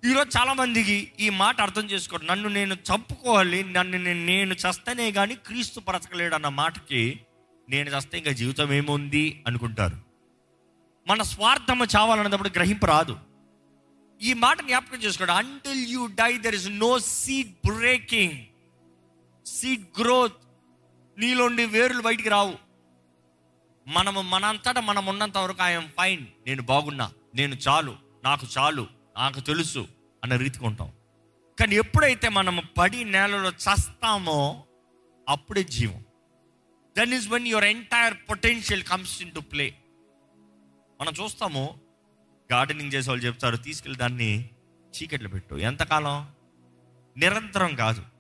ఈరోజు 0.05 0.39
చాలామందికి 0.39 1.13
ఈ 1.21 1.29
మాట 1.29 1.61
అర్థం 1.61 1.91
చేసుకోండి 1.91 2.27
నన్ను 2.27 2.49
నేను 2.49 2.75
చంపుకోవాలి 2.75 3.65
నన్ను 3.65 3.99
నేను 4.13 4.55
చస్తేనే 4.55 5.13
కానీ 5.13 5.35
క్రీస్తు 5.35 5.81
బ్రతకలేడు 5.81 6.35
అన్న 6.35 6.49
మాటకి 6.49 7.21
నేను 7.69 7.89
చస్తే 7.89 8.19
ఇంకా 8.19 8.31
జీవితం 8.31 8.73
ఏముంది 8.73 9.45
అనుకుంటారు. 9.47 9.97
మన 11.07 11.23
స్వార్థము 11.23 11.85
చావాలన్నప్పుడు 11.85 12.49
గ్రహింపు 12.49 12.87
రాదు. 12.87 13.19
ఈ 14.23 14.33
మాట 14.33 14.61
జ్ఞాపకం 14.61 14.99
చేసుకోండి. 14.99 15.33
Until 15.33 15.87
you 15.87 16.07
die 16.07 16.37
there 16.37 16.55
is 16.55 16.69
no 16.69 16.99
seed 16.99 17.53
breaking 17.67 18.47
seed 19.47 20.01
growth 20.01 20.44
నీలోండి 21.19 21.67
వేర్లు 21.67 22.03
బయటికి 22.03 22.29
రావు. 22.29 22.55
మనము 23.87 24.23
మనంతటా 24.23 24.81
మనం 24.81 25.07
ఉన్నంత 25.07 25.39
వరకు 25.39 25.63
ఐఎమ్ 25.63 25.89
ఫైన్ 25.89 26.27
నేను 26.47 26.63
బాగున్నా. 26.63 27.13
నేను 27.35 27.55
చాలు. 27.55 27.97
నాకు 28.25 28.47
చాలు. 28.59 28.87
నాకు 29.17 29.41
తెలుసు 29.41 29.89
అన్న 30.23 30.37
రీతికి 30.37 30.65
ఉంటాం. 30.65 30.93
కానీ 31.61 31.77
ఎప్పుడైతే 31.77 32.29
మనము 32.29 32.63
పడి 32.79 33.05
నేలలో 33.05 33.51
చస్తామో 33.51 34.65
అప్పుడే 35.29 35.65
జీవం. 35.65 36.05
Then 36.97 37.15
is 37.15 37.29
when 37.29 37.47
your 37.47 37.65
entire 37.65 38.15
potential 38.31 38.83
comes 38.83 39.23
in 39.23 39.33
to 39.33 39.41
play 39.41 39.75
మనం 41.01 41.13
చూస్తాము 41.25 41.81
గార్డెనింగ్ 42.53 42.93
చేసే 42.93 43.11
వాళ్ళు 43.11 43.27
చెప్తారు 43.27 43.57
తీసుకెళ్ళి 43.57 43.99
దాన్ని 43.99 44.51
చీకట్లో 44.97 45.29
పెట్టు. 45.29 45.55
ఎంతకాలం? 45.55 46.29
నిరంతరం 47.17 47.75
కాదు. 47.75 48.14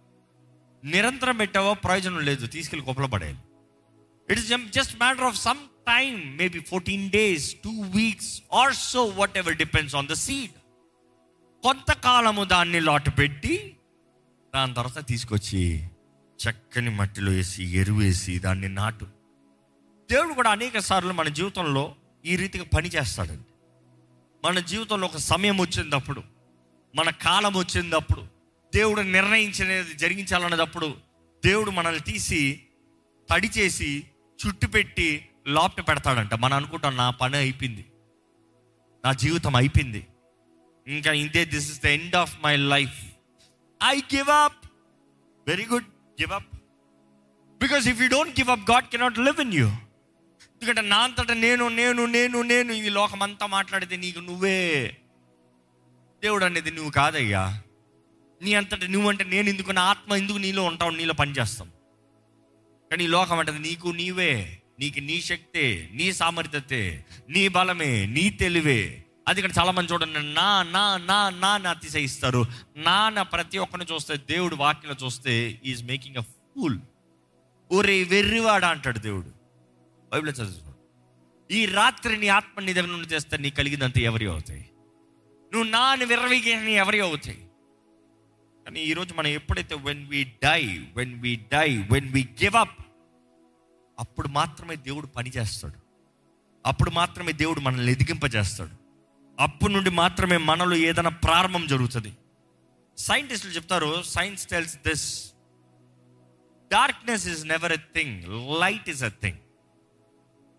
నిరంతరం 0.84 1.36
పెట్టావో 1.36 1.74
ప్రయోజనం 1.74 2.18
లేదు 2.18 2.46
తీసుకెళ్ళి 2.46 2.86
కుప్పలు 2.86 3.24
it 4.30 4.38
is 4.38 4.70
just 4.70 4.98
matter 4.98 5.24
of 5.24 5.36
some 5.36 5.58
time 5.58 6.36
maybe 6.36 6.60
fourteen 6.60 7.10
days 7.10 7.54
two 7.64 7.70
weeks 7.70 8.42
or 8.52 8.74
so 8.74 9.04
whatever 9.38 9.56
depends 9.56 9.96
on 9.96 10.08
the 10.08 10.12
seed 10.12 10.50
కొంతకాలము 11.62 12.44
దాన్ని 12.44 12.80
లాటు 12.80 13.10
పెట్టి 13.10 13.76
దాని 14.54 14.74
తర్వాత 14.74 15.06
తీసుకొచ్చి 15.06 15.86
చక్కని 16.50 16.90
మట్టిలో 16.90 17.32
వేసి 17.32 17.64
ఎరువు 17.64 17.98
వేసి 17.98 18.38
దాన్ని 18.38 18.68
నాటు. 18.68 19.04
దేవుడు 20.10 20.34
కూడా 20.34 20.50
అనేక 20.50 20.78
సార్లు 20.78 21.12
మన 21.12 21.28
జీవితంలో 21.28 21.94
ఈ 22.26 22.36
రీతిగా 22.36 22.64
పని 22.64 22.88
చేస్తాడండి. 22.88 23.42
మన 24.44 24.58
జీవితంలో 24.58 25.06
ఒక 25.06 25.16
సమయం 25.16 25.60
వచ్చినప్పుడు 25.60 26.22
మన 26.94 27.10
కాలం 27.10 27.56
వచ్చినప్పుడు 27.56 28.33
దేవుడు 28.74 29.00
నిర్ణయించినది 29.00 29.94
జరిగించాలన్నప్పుడు 29.94 30.94
దేవుడు 31.44 31.70
మనల్ని 31.70 32.00
తీసి 32.00 32.62
తడి 33.30 33.50
చేసి 33.58 34.04
చుట్టు 34.46 34.66
పెట్టి 34.66 35.28
లోపట 35.48 35.88
పెడతాడంట. 35.88 36.34
మనం 36.34 36.56
అనుకుంటాం 36.56 36.96
నా 36.96 37.10
పని 37.10 37.36
అయిపోయింది. 37.36 37.84
నా 39.04 39.12
జీవితం 39.12 39.56
అయిపోయింది. 39.56 40.06
ఇంకా 40.86 41.12
ఇంతే 41.12 41.44
this 41.44 41.72
is 41.72 41.82
the 41.82 41.86
end 41.86 42.14
of 42.14 42.38
my 42.44 42.56
life 42.56 43.04
I 43.84 44.00
give 44.14 44.28
up 44.28 44.66
very 45.48 45.66
good 45.66 45.84
give 46.20 46.32
up 46.32 46.46
because 47.60 47.88
if 47.88 48.02
you 48.02 48.08
don't 48.08 48.40
give 48.40 48.50
up 48.50 48.70
God 48.70 48.84
cannot 48.84 49.18
live 49.18 49.40
in 49.40 49.54
you 49.54 49.66
ఎందుకంటే 50.44 50.80
నా 50.80 50.96
అంతటా 50.96 51.34
నేను 51.34 51.68
నేను 51.68 52.06
నేను 52.06 52.42
నేను 52.42 52.72
ఈ 52.72 52.88
లోకమంతా 52.88 53.46
మాట్లాడితే 53.46 53.96
నీకు 53.96 54.18
నువ్వే. 54.18 54.96
దేవుడు 56.22 56.44
అనేది 56.44 56.70
నువ్వు 56.70 56.90
కాదయ్యా. 56.90 57.62
నీ 58.42 58.54
అంతటి 58.54 58.88
నువ్వంటే 58.88 59.24
నేను 59.24 59.48
ఎందుకు 59.48 59.70
నా 59.70 59.82
ఆత్మ 59.82 60.14
ఎందుకు 60.14 60.38
నీలో 60.38 60.62
ఉంటావు 60.64 60.90
నీలో 60.90 61.14
పనిచేస్తాం? 61.14 61.68
కానీ 62.90 63.04
ఈ 63.04 63.06
లోకం 63.06 63.38
అంటది 63.38 63.58
నీకు 63.58 63.88
నీవే 63.88 64.60
నీకు 64.78 65.00
నీ 65.00 65.20
శక్తే 65.20 65.90
నీ 65.92 66.12
సామర్థ్యతే 66.12 67.06
నీ 67.28 67.48
బలమే 67.48 68.06
నీ 68.06 68.30
తెలివే. 68.30 69.04
అది 69.28 69.40
ఇక్కడ 69.40 69.58
చాలామంది 69.58 69.92
చూడండి 69.92 70.34
నా 70.34 70.62
నా 70.62 70.96
నా 70.96 71.30
నా 71.30 71.58
నా 71.58 71.70
అతిశయిస్తారు. 71.70 72.46
నా 72.76 73.08
నా 73.08 73.22
ప్రతి 73.22 73.58
ఒక్కరిని 73.58 73.94
చూస్తే 73.94 74.16
దేవుడు 74.16 74.56
వాక్యలో 74.56 74.96
చూస్తే 75.04 75.60
ఈజ్ 75.64 75.84
మేకింగ్ 75.84 76.16
అ 76.16 76.20
ఫూల్ 76.20 76.78
ఒరే 77.72 78.04
వెర్రివాడా 78.04 78.68
అంటాడు 78.68 78.98
దేవుడు. 78.98 79.30
బైబిల్ 80.12 80.32
చదువు 80.32 80.74
ఈ 81.52 81.66
రాత్రి 81.66 82.16
నీ 82.16 82.28
ఆత్మ 82.28 82.60
నీ 82.60 82.72
దగ్గర 82.72 82.88
నుండి 82.88 83.08
చేస్తే 83.08 83.36
నీ 83.36 83.50
కలిగినంత 83.50 83.98
ఎవరి 83.98 84.26
అవుతాయి? 84.26 84.70
నువ్వు 85.52 85.70
నాని 85.70 86.04
విర్రవిగి 86.04 86.72
ఎవరి 86.72 87.00
అవుతాయి? 87.00 87.43
కానీ 88.66 88.80
ఈరోజు 88.80 89.14
మనం 89.14 89.26
ఎప్పుడైతే 89.26 89.74
when 89.74 90.06
we 90.06 90.24
die 90.24 90.62
when 90.96 91.20
we 91.20 91.36
die 91.52 91.76
when 91.76 92.12
we 92.12 92.22
give 92.42 92.56
up 92.56 92.84
అప్పుడు 93.98 94.28
మాత్రమే 94.28 94.76
దేవుడు 94.76 95.06
పని 95.06 95.30
చేస్తాడు. 95.30 95.74
అప్పుడు 96.66 96.90
మాత్రమే 96.90 97.32
దేవుడు 97.32 97.60
మనల్ని 97.60 97.92
ఎదిగింపజేస్తాడు. 97.92 98.74
అప్పుడు 99.40 99.72
నుండి 99.72 99.90
మాత్రమే 99.90 100.36
మనలో 100.36 100.76
ఏదైనా 100.76 101.10
ప్రారంభం 101.10 101.66
జరుగుతుంది. 101.66 102.12
సైంటిస్టులు 102.98 103.52
చెప్తారు 103.52 104.02
science 104.02 104.46
tells 104.46 104.76
this 104.76 105.34
darkness 106.72 107.26
is 107.28 107.44
never 107.44 107.72
a 107.72 107.76
thing 107.76 108.22
light 108.60 108.88
is 108.88 109.02
a 109.02 109.08
thing 109.08 109.38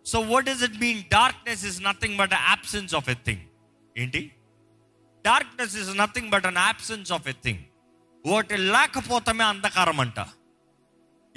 so 0.05 0.19
what 0.19 0.50
is 0.50 0.63
it 0.63 0.77
mean 0.79 1.03
darkness 1.03 1.65
is 1.65 1.81
nothing 1.81 2.17
but 2.17 2.33
absence 2.33 2.95
of 2.95 3.09
a 3.09 3.15
thing 3.25 3.41
ఏంటి? 3.97 4.31
Darkness 5.25 5.75
is 5.75 5.97
nothing 5.97 6.29
but 6.29 6.45
an 6.45 6.57
absence 6.57 7.12
of 7.12 7.27
a 7.27 7.33
thing 7.43 7.63
ఒకటి 8.25 8.58
లేకపోతమే 8.58 9.44
అంధకారం 9.44 10.00
అంట. 10.00 10.27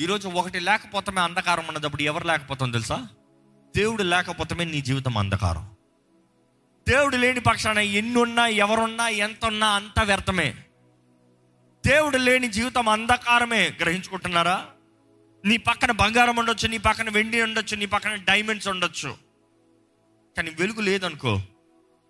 ఈరోజు 0.01 0.29
ఒకటి 0.29 0.61
లేకపోతమే 0.61 1.21
అంధకారం 1.21 1.67
అన్నదప్పుడు 1.69 2.03
ఎవరు 2.03 2.27
లేకపోతాం 2.27 2.71
తెలుసా? 2.71 3.09
దేవుడు 3.77 4.03
లేకపోతమే 4.03 4.65
నీ 4.65 4.81
జీవితం 4.81 5.19
అంధకారం. 5.19 5.71
దేవుడు 6.89 7.17
లేని 7.17 7.41
పక్షాన 7.41 7.79
ఎన్నున్నా 7.79 8.47
ఎవరున్నా 8.47 9.09
ఎంత 9.09 9.45
ఉన్నా 9.45 9.69
అంత 9.69 10.01
వ్యర్థమే. 10.03 10.65
దేవుడు 11.87 12.17
లేని 12.17 12.49
జీవితం 12.49 12.89
అంధకారమే. 12.89 13.71
గ్రహించుకుంటున్నారా? 13.81 14.67
నీ 15.45 15.57
పక్కన 15.57 15.91
బంగారం 15.91 16.37
ఉండొచ్చు 16.37 16.69
నీ 16.69 16.79
పక్కన 16.79 17.11
వెండి 17.11 17.43
ఉండొచ్చు 17.43 17.77
నీ 17.77 17.87
పక్కన 17.87 18.15
డైమండ్స్ 18.15 18.69
ఉండొచ్చు. 18.69 19.17
కానీ 20.37 20.51
వెలుగు 20.51 20.81
లేదనుకో 20.81 21.41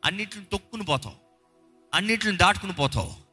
అన్నిటిని 0.05 0.45
తొక్కుని 0.45 0.85
పోతావు. 0.85 1.17
అన్నిటిని 1.95 2.37
దాటుకుని 2.37 2.73
పోతావు. 2.73 3.28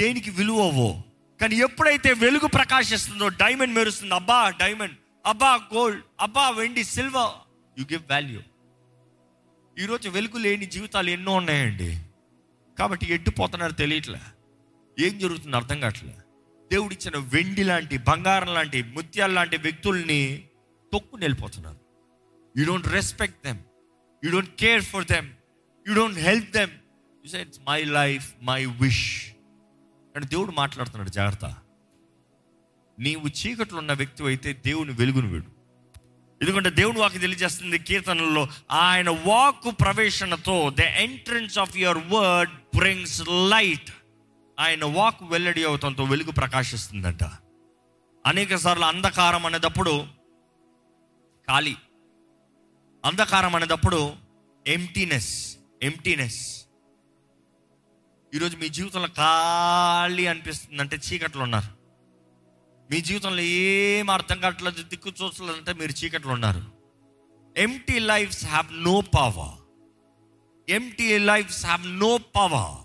దేనికి 0.00 0.30
విలువవో? 0.30 1.02
కానీ 1.40 1.56
ఎప్పుడైతే 1.56 2.12
వెలుగు 2.12 2.46
ప్రకాశిస్తుందో 2.46 3.28
డైమండ్ 3.28 3.74
మెరుస్తుంది. 3.74 4.14
అబ్బా 4.14 4.50
డైమండ్. 4.50 4.96
అబ్బా 5.26 5.52
గోల్డ్. 5.74 6.00
అబ్బా 6.20 6.50
వెండి 6.50 6.84
సిల్వర్. 6.84 7.34
యు 7.78 7.84
గివ్ 7.92 8.04
వాల్యూ 8.10 8.40
ఈరోజు 9.78 10.08
వెలుగు 10.08 10.38
లేని 10.38 10.66
జీవితాలు 10.66 11.10
ఎన్నో 11.10 11.32
ఉన్నాయండి. 11.32 11.90
కాబట్టి 12.78 13.06
ఎడ్డుపోతున్నారు 13.14 13.72
తెలియట్లే. 13.72 14.20
ఏం 15.06 15.18
జరుగుతుంది 15.18 15.56
అర్థం 15.56 15.80
కావట్లే. 15.80 16.14
దేవుడిచ్చిన 16.70 17.16
వెండి 17.34 17.64
లాంటి 17.64 17.96
బంగారం 17.98 18.54
లాంటి 18.54 18.82
ముత్యాలు 18.96 19.32
లాంటి 19.32 19.56
వ్యక్తుల్ని 19.56 20.44
తొక్కు 20.92 21.16
వెళ్ళిపోతున్నారు 21.16 21.80
you 22.56 22.64
don't 22.64 22.88
respect 22.88 23.40
them 23.46 23.58
you 24.24 24.30
don't 24.30 24.54
care 24.56 24.82
for 24.82 25.04
them 25.04 25.28
you 25.88 25.94
don't 25.94 26.18
help 26.18 26.50
them 26.50 26.70
it's 27.24 27.60
my 27.68 27.80
life 27.84 28.28
my 28.42 28.60
wish 28.64 29.32
కానీ 30.14 30.26
దేవుడు 30.26 30.50
మాట్లాడుతున్నాడు 30.50 31.08
జాగ్రత్త. 31.08 31.56
నీవు 32.98 33.28
చీకట్లో 33.28 33.78
ఉన్న 33.78 33.92
వ్యక్తి 33.92 34.24
అయితే 34.24 34.52
దేవుని 34.52 34.92
వెలుగును 34.92 35.28
వీడు. 35.28 35.60
ఎందుకంటే 36.42 36.70
దేవుని 36.70 36.98
వాకి 36.98 37.18
తెలియజేస్తుంది 37.18 37.78
కీర్తనల్లో 37.78 38.48
ఆయన 38.70 39.10
వాక్కు 39.10 39.70
ప్రవేశనతో 39.70 40.70
the 40.70 40.80
entrance 40.80 41.58
of 41.58 41.76
your 41.76 41.98
word 41.98 42.76
brings 42.76 43.22
light 43.28 43.90
ఆయన 44.60 44.84
వాక్ 44.84 45.22
వెల్లడి 45.22 45.64
అవుతంతో 45.64 46.04
వెలుగు 46.04 46.30
ప్రకాశిస్తుందంట. 46.30 47.24
అనేక 48.26 48.56
సార్లు 48.56 48.84
అంధకారం 48.84 49.46
అనేటప్పుడు 49.46 50.06
ఖాళీ. 51.48 51.76
అంధకారం 53.04 53.54
అనేటప్పుడు 53.54 54.12
ఎంటీనెస్ 54.66 55.56
ఎంటీనెస్ 55.82 56.59
ఈరోజు 58.34 58.56
మీ 58.56 58.68
జీవితంలో 58.68 59.08
ఖాళీ 59.08 60.26
అనిపిస్తుంది 60.26 60.82
అంటే 60.82 60.96
చీకట్లో 60.96 61.42
ఉన్నారు 61.42 61.70
మీ 62.90 63.00
జీవితంలో 63.00 63.40
ఏం 63.40 64.10
అర్థం 64.10 64.40
కావట్లేదు 64.40 64.82
దిక్కు 64.82 65.10
చూసలేదంటే 65.10 65.72
మీరు 65.72 65.92
చీకట్లో 65.92 66.32
ఉన్నారు 66.32 66.62
empty 67.56 67.98
lives 67.98 68.44
have 68.44 68.68
no 68.72 69.00
power 69.00 69.56
empty 70.68 71.18
lives 71.18 71.66
have 71.66 71.86
no 71.86 72.18
power 72.36 72.76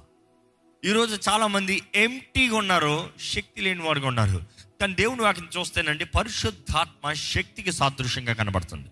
ఈరోజు 0.84 1.30
చాలామంది 1.30 1.82
ఎంటీగా 1.96 2.58
ఉన్నారు 2.58 2.96
శక్తి 3.20 3.62
లేని 3.62 3.82
వారుగా 3.82 4.08
ఉన్నారు. 4.08 4.40
కానీ 4.82 4.94
దేవుని 4.94 5.22
వాటిని 5.22 5.48
చూస్తేనండి 5.58 6.06
పరిశుద్ధాత్మ 6.06 7.14
శక్తికి 7.14 7.72
సాదృశ్యంగా 7.72 8.34
కనబడుతుంది. 8.34 8.90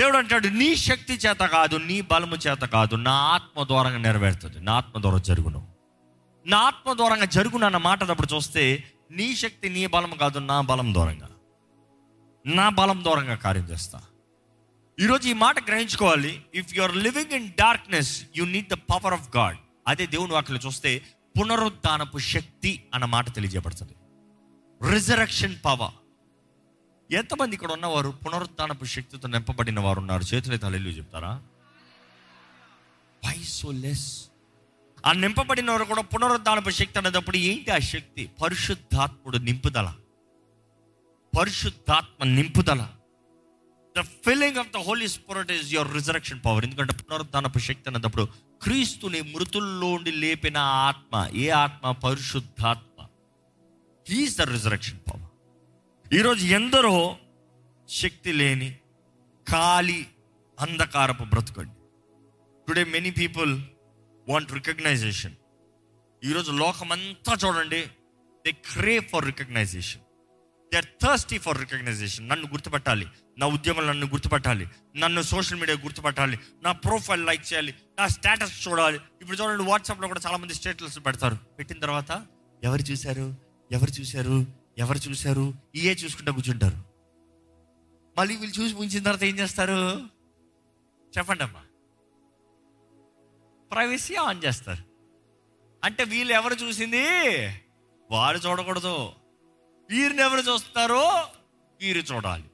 దేవుడు 0.00 0.16
అంటాడు 0.16 0.48
నీ 0.48 0.76
శక్తి 0.76 1.14
చేత 1.14 1.42
కాదు 1.54 1.76
నీ 1.76 2.00
బలము 2.00 2.36
చేత 2.36 2.58
కాదు 2.58 2.94
నా 2.96 3.12
ఆత్మ 3.12 3.64
ద్వారంగా 3.64 3.98
నెరవేరుతుంది 3.98 4.60
నా 4.60 4.72
ఆత్మ 4.72 5.00
ద్వారా 5.00 5.18
జరుగును. 5.18 5.68
నా 6.46 6.58
ఆత్మ 6.58 6.92
ద్వారంగా 6.92 7.24
జరుగును 7.24 7.66
అన్న 7.66 7.76
మాట 7.76 8.04
అప్పుడు 8.04 8.34
చూస్తే 8.34 8.84
నీ 9.10 9.36
శక్తి 9.36 9.68
నీ 9.68 9.86
బలం 9.86 10.10
కాదు 10.20 10.38
నా 10.38 10.60
బలం 10.60 10.94
దూరంగా 10.94 11.28
నా 12.46 12.68
బలం 12.68 13.04
దూరంగా 13.04 13.34
కార్యం 13.34 13.64
చేస్తా. 13.64 14.02
ఈరోజు 15.00 15.28
ఈ 15.28 15.32
మాట 15.32 15.66
గ్రహించుకోవాలి 15.68 16.44
if 16.54 16.74
you 16.74 16.82
are 16.82 16.96
living 16.96 17.32
in 17.32 17.48
darkness 17.50 18.24
you 18.36 18.44
need 18.44 18.68
the 18.68 18.72
power 18.72 19.12
of 19.12 19.36
God 19.36 19.56
అదే 19.88 20.06
దేవుని 20.06 20.32
వాక్యలో 20.32 20.60
చూస్తే 20.66 21.02
పునరుద్ధానపు 21.38 22.18
శక్తి 22.18 22.84
అన్న 22.94 23.04
మాట 23.04 23.34
తెలియజేయబడుతుంది. 23.34 23.94
రిజరక్షన్ 24.92 25.56
పవర్ 25.64 25.96
ఎంతమంది 27.12 27.54
ఇక్కడ 27.54 27.72
ఉన్నవారు 27.72 28.08
పునరుద్ధానపు 28.08 28.84
శక్తితో 28.84 29.28
నింపబడిన 29.28 29.80
వారు 29.80 30.00
ఉన్నారు? 30.00 30.34
చేతులైతే 30.34 30.66
హల్లెలూయా 30.66 30.96
చెప్తారా? 30.96 31.42
వై 33.26 33.42
సో 33.42 33.70
లెస్ 33.70 34.24
ఆ 35.06 35.12
నింపబడిన 35.12 35.70
వారు 35.70 35.84
కూడా 35.84 36.02
పునరుద్ధానపు 36.02 36.70
శక్తి 36.70 36.98
అనేటప్పుడు 36.98 37.36
ఏంటి 37.36 37.70
ఆ 37.70 37.78
శక్తి? 37.78 38.30
పరిశుద్ధాత్ముడు 38.42 39.38
నింపుదల. 39.38 39.94
పరిశుద్ధాత్మ 41.38 42.24
నింపుదల. 42.24 42.88
The 43.98 44.00
filling 44.00 44.56
of 44.56 44.68
the 44.68 44.76
holy 44.76 45.08
spirit 45.08 45.52
is 45.52 45.72
your 45.72 45.94
resurrection 45.94 46.40
power 46.44 46.64
ఎందుకంటే 46.64 46.92
పునరుద్ధానపు 46.92 47.58
శక్తి 47.58 47.90
అనేటప్పుడు 47.90 48.28
క్రీస్తుని 48.62 49.20
మృతుల్లోండి 49.22 50.12
లేపిన 50.12 50.58
ఆత్మ 50.58 51.28
ఏ 51.34 51.48
ఆత్మ? 51.48 51.90
పరిశుద్ధాత్మ. 51.90 53.06
హీస్ 54.08 54.38
ద 54.38 54.42
రిజరక్షన్ 54.42 54.98
పవర్ 54.98 55.29
ఈరోజు 56.12 56.46
ఎందరో 56.46 57.16
శక్తి 57.88 58.32
లేని 58.32 58.78
ఖాళీ 59.50 60.06
అంధకారపు 60.60 61.24
బ్రతకండి. 61.24 61.70
Today 62.68 62.84
many 62.84 63.10
people 63.10 63.62
want 64.28 64.52
recognition 64.52 65.34
ఈరోజు 66.24 66.52
లోకమంతా 66.52 67.36
చూడండి 67.46 67.86
they 68.46 68.52
crave 68.52 69.04
for 69.04 69.26
recognition 69.26 70.02
they 70.72 70.76
are 70.76 70.84
thirsty 70.84 71.38
for 71.38 71.60
recognition 71.60 72.28
నన్ను 72.28 72.46
గుర్తుపట్టాలి. 72.46 73.06
నా 73.38 73.46
ఉద్యమం 73.46 73.86
నన్ను 73.86 74.06
గుర్తుపట్టాలి. 74.06 74.68
నన్ను 74.96 75.22
సోషల్ 75.22 75.60
మీడియా 75.60 75.78
గుర్తుపట్టాలి. 75.82 76.38
నా 76.62 76.72
ప్రొఫైల్ 76.72 77.26
లైక్ 77.26 77.52
చేయాలి. 77.52 77.74
నా 77.98 78.06
స్టేటస్ 78.06 78.68
చూడాలి. 78.68 79.00
ఇప్పుడు 79.20 79.36
చూడండి 79.36 79.62
వాట్సాప్లో 79.62 80.08
కూడా 80.08 80.20
చాలామంది 80.26 80.54
స్టేటస్ 80.54 80.98
పెడతారు. 81.06 81.34
పెట్టిన 81.34 81.78
తర్వాత 81.78 82.26
ఎవరు 82.64 82.82
చూశారు? 82.82 83.36
ఎవరు 83.72 83.90
చూశారు? 84.00 84.59
ఎవరు 84.80 84.98
చూశారు? 84.98 85.54
ఇయే 85.74 85.92
చూసుకుంటా 85.92 86.32
కూర్చుంటారు. 86.32 86.78
మళ్ళీ 88.18 88.36
వీళ్ళు 88.36 88.60
చూసి 88.60 88.74
ముంచిన 88.74 89.02
తర్వాత 89.02 89.24
ఏం 89.24 89.38
చేస్తారు? 89.38 90.00
చెప్పండి 91.18 91.42
అమ్మా 91.42 91.62
ప్రైవసీ 93.72 94.14
ఆన్ 94.14 94.44
చేస్తారు. 94.44 94.84
అంటే 95.84 96.04
వీళ్ళు 96.04 96.32
ఎవరు 96.32 96.54
చూసింది? 96.54 97.04
వారు 98.10 98.38
చూడకూడదు. 98.38 99.12
వీరిని 99.90 100.22
ఎవరు 100.22 100.40
చూస్తారో 100.40 101.02
వీరు 101.80 101.98
చూడాలి. 101.98 102.44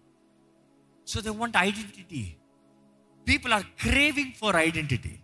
So 1.07 1.21
they 1.21 1.31
want 1.31 1.57
identity 1.57 2.37
people 3.29 3.53
are 3.53 3.67
craving 3.67 4.33
for 4.33 4.57
identity 4.57 5.21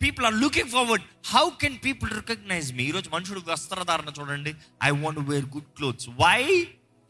people 0.00 0.26
are 0.26 0.34
looking 0.34 0.70
forward 0.70 1.04
how 1.26 1.44
can 1.62 1.78
people 1.86 2.10
recognize 2.10 2.68
me 2.72 2.84
ఈరోజు 2.84 3.10
మనుషుడు 3.10 3.42
వస్త్రధారణ 3.50 4.08
చూడండి 4.18 4.52
I 4.84 4.90
want 5.04 5.20
wear 5.32 5.46
good 5.56 5.70
clothes 5.78 6.08
why 6.24 6.38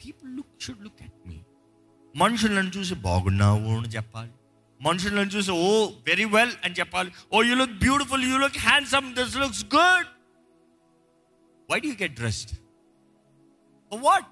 people 0.05 0.31
look 0.37 0.55
should 0.65 0.83
look 0.85 1.03
at 1.03 1.19
me 1.29 1.39
మనుషులను 2.15 2.71
చూసి 2.77 2.95
బాగున్నావు 3.09 3.71
అని 3.79 3.89
చెప్పాలి. 3.89 4.33
మనుషులను 4.81 5.31
చూసి 5.35 5.51
ఓ 5.51 5.71
వెరీ 6.09 6.25
వెల్ 6.25 6.55
అని 6.65 6.75
చెప్పాలి. 6.75 7.11
ఓ 7.33 7.43
you 7.43 7.55
look 7.55 7.77
beautiful 7.85 8.25
you 8.31 8.37
look 8.39 8.59
handsome 8.59 9.15
this 9.15 9.37
looks 9.37 9.65
good 9.77 10.09
why 11.71 11.79
do 11.81 11.93
get 12.03 12.15
dressed 12.21 12.53
for 13.93 14.01
what 14.09 14.27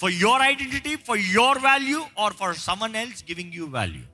for 0.00 0.12
your 0.12 0.42
identity 0.42 0.94
for 1.08 1.20
your 1.38 1.58
value 1.58 2.00
or 2.18 2.34
for 2.34 2.54
someone 2.68 2.96
else 2.96 3.24
giving 3.24 3.54
you 3.54 3.66
value 3.66 4.04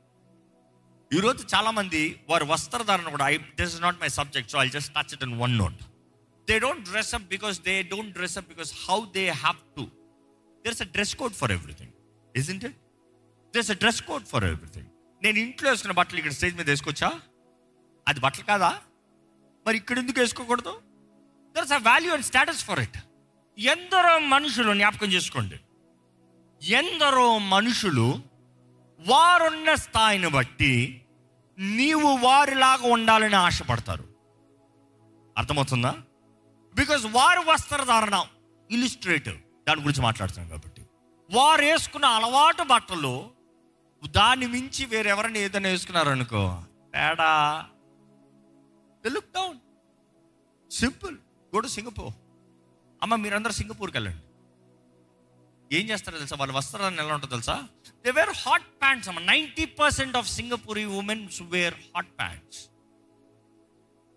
ఈరోజు 1.16 1.42
చాలామంది 1.54 2.00
వారి 2.30 2.44
వస్త్రధారణ 2.44 3.08
కూడా 3.14 3.24
I 3.32 3.36
this 3.58 3.72
is 3.74 3.82
not 3.86 3.98
my 4.02 4.08
subject 4.18 4.50
so 4.52 4.58
I 4.58 4.68
just 4.68 4.92
touch 4.94 5.12
it 5.14 5.22
in 5.22 5.34
one 5.38 5.54
note 5.58 5.80
they 6.48 6.58
don't 6.58 6.84
dress 6.88 7.14
up 7.14 7.26
because 7.34 7.56
they 7.68 7.82
don't 7.82 8.12
dress 8.12 8.38
up 8.38 8.48
because 8.48 8.70
how 8.86 8.98
they 9.18 9.24
have 9.44 9.58
to 9.76 9.84
there 10.64 10.74
is 10.74 10.82
a 10.82 10.88
dress 10.96 11.14
code 11.16 11.34
for 11.34 11.52
everything 11.52 11.92
is 12.34 12.50
in 12.50 12.64
it 12.64 12.78
there 13.54 13.70
a 13.70 13.78
dress 13.84 14.00
code 14.02 14.26
for 14.26 14.44
everything 14.44 14.88
నేను 15.22 15.38
ఇంట్లో 15.38 15.70
వేసుకున్న 15.70 15.94
బట్టలు 16.00 16.18
ఇక్కడ 16.18 16.32
stage 16.32 16.56
మీద 16.56 16.68
వేసుకోవచ్చా? 16.68 17.10
అది 18.08 18.20
బట్టలు 18.20 18.44
కాదా? 18.44 18.70
మరి 19.66 19.76
ఇక్కడ 19.76 19.98
ఎందుకు 19.98 20.20
వేసుకోకూడదు? 20.20 20.74
There 21.54 21.64
is 21.64 21.72
a 21.72 21.82
value 21.90 22.12
and 22.12 22.24
status 22.24 22.64
for 22.64 22.80
it 22.80 22.98
ఎందరో 23.58 24.18
మనుషులు 24.18 24.74
జ్ఞాపకం 24.74 25.12
చేసుకోండి. 25.12 25.58
ఎందరో 26.62 27.38
మనుషులు 27.38 28.06
వారున్న 29.00 29.74
స్థాయిని 29.74 30.28
బట్టి 30.28 30.72
నీవు 31.58 32.16
వారిలాగా 32.16 32.92
ఉండాలని 32.92 33.36
ఆశపడతారు. 33.36 34.04
అర్థమవుతుందా? 35.38 35.96
బికాజ్ 36.74 37.06
వారు 37.06 37.40
వస్త్రధారణ 37.40 38.24
ఇలిస్ట్రేటివ్ 38.70 39.38
దాని 39.68 39.80
గురించి 39.80 40.02
మాట్లాడుతున్నాం 40.02 40.48
కాబట్టి. 40.50 40.82
వారు 41.32 41.64
వేసుకున్న 41.64 42.04
అలవాటు 42.04 42.62
బట్టలు 42.62 43.30
దాన్ని 44.10 44.46
మించి 44.46 44.86
వేరెవరైనా 44.86 45.38
ఏదైనా 45.38 45.68
వేసుకున్నారనుకో 45.68 46.62
తేడా. 46.94 47.64
Look 49.06 49.32
down 49.34 49.58
simple 50.72 51.14
go 51.54 51.60
to 51.60 51.66
Singapore 51.66 52.14
అమ్మ 53.02 53.14
మీరందరూ 53.14 53.52
సింగపూర్కి 53.52 53.96
వెళ్ళండి. 53.96 54.23
ఏం 55.76 55.84
చేస్తారో 55.90 56.16
తెలుసా? 56.18 56.36
వాళ్ళ 56.40 56.52
వస్త్రాలను 56.52 57.00
ఎలా 57.02 57.14
ఉంటుందో 57.14 57.34
తెలుసా? 57.36 57.56
దే 58.04 58.10
వేర్ 58.10 58.32
హాట్ 58.44 58.66
ప్యాంట్స్ 58.82 59.08
అమ్మ. 59.08 59.20
Ninety 59.32 59.64
percent 59.80 60.16
of 60.16 60.28
Singapore 60.36 60.84
women's 61.00 61.40
wear 61.54 61.76
hot 61.94 62.12
pants 62.20 62.60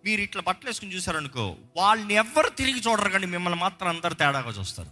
మీరు 0.04 0.22
ఇట్లా 0.22 0.41
బట్టలు 0.48 0.70
వేసుకుని 0.70 0.96
చూసారనుకో 0.96 1.46
వాళ్ళని 1.78 2.13
ఎవరు 2.13 2.50
తిరిగి 2.50 2.80
చూడరు 2.80 3.10
కానీ 3.10 3.26
మిమ్మల్ని 3.26 3.60
మాత్రం 3.60 3.88
అందరు 3.89 4.13
తేడాగా 4.13 4.52
చూస్తారు. 4.60 4.91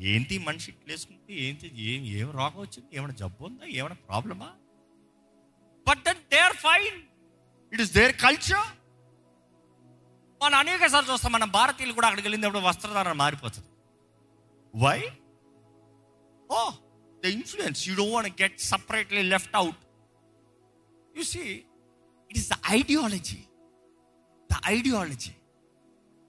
ఏంటి 0.00 0.34
మనిషి 0.38 0.68
ఇట్లా 0.70 0.92
వేసుకుంటే 0.92 1.34
ఏంటి? 1.44 1.66
ఏం 1.90 2.00
ఏం 2.18 2.28
రోగం 2.30 2.60
వచ్చింది? 2.60 2.88
ఏమైనా 2.92 3.14
జబ్బు 3.14 3.44
ఉందా? 3.44 3.64
ఏమైనా 3.78 3.96
ప్రాబ్లమా? 4.08 4.50
But 5.88 6.02
then 6.04 6.20
they 6.32 6.40
are 6.40 6.56
fine 6.56 6.98
it 7.72 7.80
is 7.80 7.92
their 7.92 8.14
culture 8.16 8.66
మనం 10.40 10.56
అనేక 10.58 10.86
సార్లు 10.86 11.12
చూస్తాం 11.12 11.32
మన 11.32 11.44
భారతీయులు 11.58 11.92
కూడా 11.92 12.06
అక్కడికి 12.08 12.28
వెళ్ళినప్పుడు 12.28 12.62
వస్త్రధారణ 12.66 13.12
మారిపోతుంది. 13.12 13.70
Why 14.74 14.98
oh 16.50 16.70
the 17.24 17.26
influence 17.26 17.88
you 17.88 17.94
don't 17.94 18.12
want 18.12 18.42
get 18.42 18.60
separately 18.60 19.22
left 19.22 19.56
out 19.56 19.76
you 21.16 21.22
see 21.22 21.40
it 22.30 22.38
is 22.38 22.50
the 22.50 22.52
ideology 22.70 23.40
the 24.52 24.56
ideology 24.66 25.30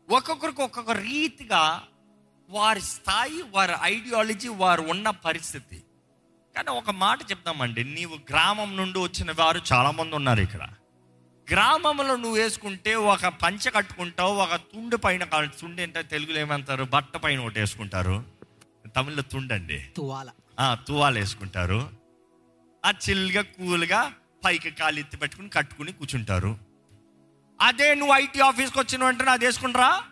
ఒక్కొక్కరికి 0.10 0.62
ఒక్కొక్క 0.62 0.92
రీతిగా 0.92 1.88
వారి 2.50 2.82
స్థాయి 2.82 3.42
వారి 3.42 3.74
ఐడియాలజీ 3.82 4.48
వారు 4.48 4.82
ఉన్న 4.82 5.10
పరిస్థితి. 5.10 5.84
కానీ 6.56 6.72
ఒక 6.72 6.90
మాట 6.90 7.32
చెప్తామండి 7.32 7.84
నీవు 7.84 8.16
గ్రామం 8.16 8.78
నుండి 8.78 9.00
వచ్చిన 9.00 9.32
వారు 9.32 9.62
చాలామంది 9.74 10.16
ఉన్నారు 10.16 10.42
ఇక్కడ. 10.42 10.70
గ్రామంలో 11.52 12.16
నువ్వు 12.16 12.36
వేసుకుంటే 12.36 12.96
ఒక 12.96 13.28
పంచ 13.28 13.70
కట్టుకుంటావు 13.70 14.36
ఒక 14.36 14.56
తుండు 14.56 14.96
పైన 14.96 15.24
తుండు 15.46 15.82
ఏంటో 15.82 16.02
తెలుగులో 16.02 16.40
ఏమంటారు? 16.40 16.84
బట్ట 16.84 17.18
పైన 17.18 17.40
ఒకటి 17.40 17.60
వేసుకుంటారు. 17.60 18.39
తమిళ్ళో 18.96 19.24
తుండండి. 19.24 19.90
తువాల. 19.98 20.32
ఆ, 20.60 20.76
తువాలు 20.76 21.20
వేసుకుంటారు. 21.20 21.90
ఆ 22.86 22.94
చిల్గా 23.10 23.42
కూల్గా 23.42 24.14
పైకి 24.46 24.72
కాలు 24.72 25.00
ఎత్తి 25.00 25.18
పెట్టుకుని 25.18 25.50
కట్టుకుని 25.50 25.94
కూర్చుంటారు. 25.94 26.60
అదే 27.62 27.96
నువ్వు 27.96 28.16
ఐటీ 28.16 28.40
ఆఫీస్కి 28.40 28.80
వచ్చిన 28.80 29.04
వెంటనే 29.04 29.32
అది 29.32 29.46
వేసుకుంటారా? 29.46 30.04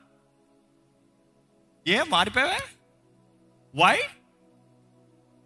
ఏ 1.88 2.04
మారిపోయావే? 2.10 2.58
Why 3.76 4.00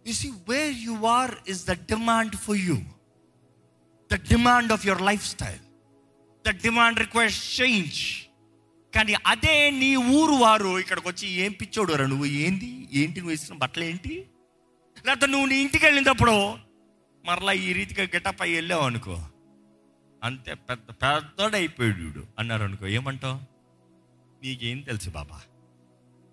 you 0.06 0.12
see 0.12 0.30
where 0.48 0.76
you 0.76 1.06
are 1.06 1.34
is 1.48 1.66
the 1.66 1.72
demand 1.72 2.36
for 2.36 2.56
you 2.56 2.76
the 4.12 4.14
demand 4.14 4.72
of 4.72 4.86
your 4.86 5.02
life 5.02 5.26
style 5.26 5.58
the 6.46 6.62
demand 6.62 6.98
request 6.98 7.62
change 7.62 8.26
కానీ 8.94 9.14
అదే 9.26 9.70
నీ 9.70 9.96
ఊరు 9.96 10.32
వారు 10.32 10.78
ఇక్కడికి 10.78 11.08
వచ్చి 11.08 11.28
ఏం 11.28 11.52
పిచ్చోడు 11.52 11.92
రా 11.92 12.06
నువ్వు? 12.06 12.24
ఏంది? 12.24 12.88
ఏంటి 12.92 13.20
నువ్వు 13.20 13.34
ఇస్తున్న 13.34 13.58
బట్టలు 13.58 13.84
ఏంటి? 13.84 14.26
లేకపోతే 15.06 15.26
నువ్వు 15.26 15.46
నీ 15.46 15.56
ఇంటికి 15.56 15.84
వెళ్ళినప్పుడు 15.84 16.34
మరలా 17.24 17.52
ఈ 17.52 17.72
రీతిగా 17.72 18.02
గెటప్ 18.02 18.42
అయ్యి 18.42 18.56
వెళ్ళావు 18.56 18.82
అనుకో. 18.82 19.16
అంతే 20.22 20.54
పెద్ద 20.54 20.90
పెద్దోడైపోయాడు 20.90 22.22
అన్నారు 22.38 22.62
అనుకో 22.62 22.86
ఏమంటావు? 22.86 23.38
నీకేం 24.42 24.80
తెలుసు 24.80 25.10
బాబా? 25.10 25.40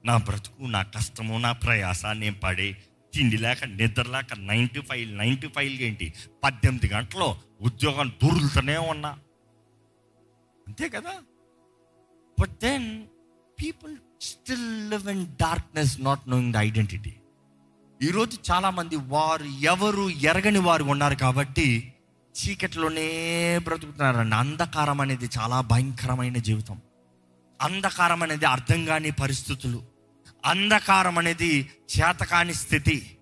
నా 0.05 0.17
బ్రతుకు 0.17 0.63
నా 0.63 0.83
కష్టము 0.83 1.37
నా 1.37 1.51
ప్రయాస 1.51 2.05
నేను 2.05 2.35
పడే 2.43 2.77
తిండి 3.13 3.37
లేక 3.37 3.63
నిద్ర 3.63 4.07
లేక 4.09 4.33
నైంటీ 4.33 4.81
ఫైవ్ 4.81 5.17
నైంటీ 5.17 5.47
ఫైవ్ 5.47 5.81
ఏంటి? 5.81 6.13
పద్దెనిమిది 6.43 6.87
గంటలు 6.87 7.35
ఉద్యోగం 7.61 8.09
దొరుకుతూనే 8.09 8.77
ఉన్నా. 8.77 9.09
అంతే 10.67 10.89
కదా? 10.89 11.13
But 12.39 12.49
then 12.49 13.03
people 13.61 13.95
still 14.21 14.89
live 14.89 15.09
in 15.09 15.25
darkness 15.25 16.01
not 16.01 16.29
knowing 16.29 16.53
the 16.53 16.57
identity 16.57 17.15
ఈరోజు 18.01 18.37
చాలామంది 18.51 18.95
వారు 18.95 19.43
ఎవరు 19.43 20.09
ఎరగని 20.09 20.59
వారు 20.59 20.83
ఉన్నారు 20.83 21.15
కాబట్టి 21.15 21.93
చీకటిలోనే 22.39 23.59
బ్రతుకుతున్నారండి 23.63 24.35
అంధకారం 24.35 25.01
అనేది 25.01 25.29
చాలా 25.39 25.61
భయంకరమైన 25.61 26.37
జీవితం. 26.37 26.81
అంధకారం 27.61 28.23
అనేది 28.23 28.45
అర్థం 28.45 28.85
కాని 28.85 29.11
పరిస్థితులు. 29.11 29.83
అంధకారం 30.45 31.17
అనేది 31.17 31.69
చేతకాని 31.99 32.53
స్థితి. 32.53 33.17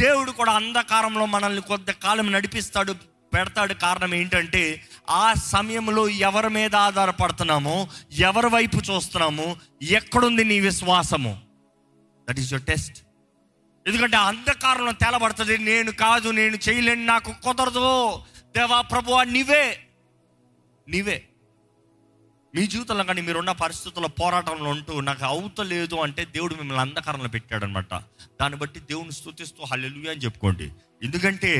దేవుడు 0.00 0.30
కూడా 0.30 0.52
అంధకారంలో 0.52 1.26
మనల్ని 1.26 1.62
కొద్ది 1.62 1.92
కాలం 1.92 2.32
నడిపిస్తాడు. 2.32 2.94
పెడతాడు 3.36 3.74
కారణం 3.74 4.14
ఏంటంటే 4.14 4.88
ఆ 5.10 5.34
సమయంలో 5.34 6.08
ఎవరి 6.08 6.50
మీద 6.50 6.76
ఆధారపడుతున్నామో 6.76 7.88
ఎవరి 8.12 8.46
వైపు 8.46 8.76
చూస్తున్నామో 8.76 9.56
ఎక్కడుంది 9.82 10.44
నీ 10.44 10.60
విశ్వాసము? 10.60 11.40
దట్ 12.30 12.38
ఈస్ 12.38 12.52
యువర్ 12.52 12.66
టెస్ట్ 12.66 13.06
ఎందుకంటే 13.86 14.16
ఆ 14.16 14.28
అంధకారంలో 14.28 14.92
తెలబడుతుంది 14.92 15.58
నేను 15.58 15.92
కాదు 15.92 16.30
నేను 16.30 16.58
చేయలేను 16.68 17.04
నాకు 17.04 17.32
కుదరదు. 17.44 18.18
దేవా 18.56 18.80
ప్రభువా 18.80 19.24
నీవే. 19.24 19.78
నీవే. 20.88 21.24
మీ 22.54 22.66
జీవితంలో 22.66 23.04
కానీ 23.04 23.20
మీరున్న 23.20 23.52
పరిస్థితుల్లో 23.52 24.08
పోరాటంలో 24.08 24.70
ఉంటూ 24.70 25.00
నాకు 25.00 25.24
అవుతలేదు 25.24 25.94
అంటే 25.94 26.24
దేవుడు 26.24 26.54
మిమ్మల్ని 26.54 26.80
అంధకారంలో 26.80 27.28
పెట్టాడనమాట. 27.28 27.94
దాన్ని 28.40 28.58
బట్టి 28.58 28.80
దేవుని 28.80 29.12
స్థుతిస్తూ 29.12 29.64
హల్లెలూయా 29.64 30.12
అని 30.12 30.20
చెప్పుకోండి. 30.20 30.70
ఎందుకంటే 31.02 31.52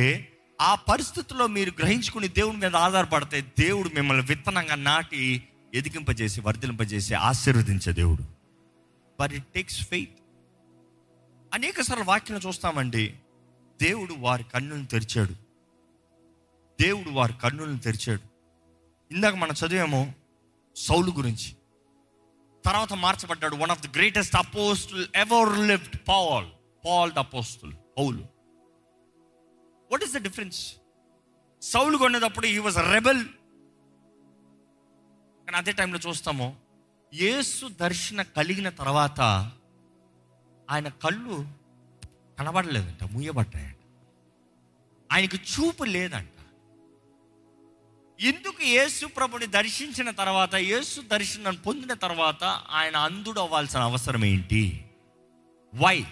ఆ 0.60 0.74
పరిస్థితుల్లో 0.74 1.46
మీరు 1.46 1.72
గ్రహించుకుని 1.78 2.28
దేవుడి 2.28 2.56
మీద 2.56 2.76
ఆధారపడితే 2.76 3.40
దేవుడు 3.40 3.88
మిమ్మల్ని 3.88 4.26
విత్తనంగా 4.26 4.74
నాటి 4.74 5.48
ఎదిగింపజేసి 5.74 6.40
వర్ధిలింపజేసి 6.40 7.14
ఆశీర్వదించే 7.14 7.92
దేవుడు. 7.92 8.24
బట్ 9.20 9.32
ఇట్ 9.32 9.46
టేక్స్ 9.46 9.88
ఫెయిత్ 9.88 10.18
అనేక 11.54 11.80
సార్లు 11.80 12.04
వాక్యం 12.04 12.38
చూస్తామండి. 12.38 13.14
దేవుడు 13.82 14.14
వారి 14.18 14.44
కన్నులను 14.44 14.86
తెరిచాడు. 14.86 15.32
దేవుడు 16.82 17.10
వారి 17.10 17.32
కన్నులను 17.42 17.78
తెరిచాడు. 17.78 18.20
ఇందాక 19.14 19.34
మనం 19.34 19.54
చదివాము 19.66 20.14
సౌలు 20.76 21.10
గురించి. 21.10 21.56
తర్వాత 22.66 22.92
మార్చబడ్డాడు. 22.92 23.56
One 23.56 23.70
of 23.70 23.80
the 23.80 23.98
greatest 23.98 24.36
apostle 24.36 25.06
ever 25.14 25.68
lived 25.68 25.98
Paul 26.08 26.46
Paul 26.86 27.12
the 27.12 27.18
apostle 27.18 27.74
Paul 27.98 28.35
what 29.90 30.04
is 30.04 30.12
the 30.12 30.16
difference 30.16 30.76
సౌలు 31.62 31.96
కొనేటప్పుడు 31.96 32.46
ఈ 32.46 32.58
వాజ్ 32.58 32.76
రెబెల్ 32.76 33.24
కానీ 35.46 35.56
అదే 35.56 35.72
టైంలో 35.72 35.98
చూస్తాము 36.08 36.56
యేసు 37.14 37.66
దర్శన 37.66 38.22
కలిగిన 38.22 38.68
తర్వాత 38.68 39.20
ఆయన 40.70 40.88
కళ్ళు 40.88 41.46
కనబడలేదంట 42.38 43.04
మూయబడ్డాయంట. 43.04 43.76
ఆయనకు 45.12 45.36
చూపు 45.36 45.84
లేదంట. 45.84 46.28
ఎందుకు 48.20 48.62
యేసు 48.62 49.06
ప్రభుని 49.06 49.46
దర్శించిన 49.46 50.10
తర్వాత 50.10 50.54
యేసు 50.54 51.00
దర్శనం 51.00 51.54
పొందిన 51.54 51.94
తర్వాత 51.94 52.44
ఆయన 52.70 52.96
అంధుడు 52.96 53.40
అవ్వాల్సిన 53.40 53.80
అవసరం 53.80 54.24
ఏంటి? 54.24 54.84
Why 55.74 56.04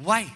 why 0.00 0.26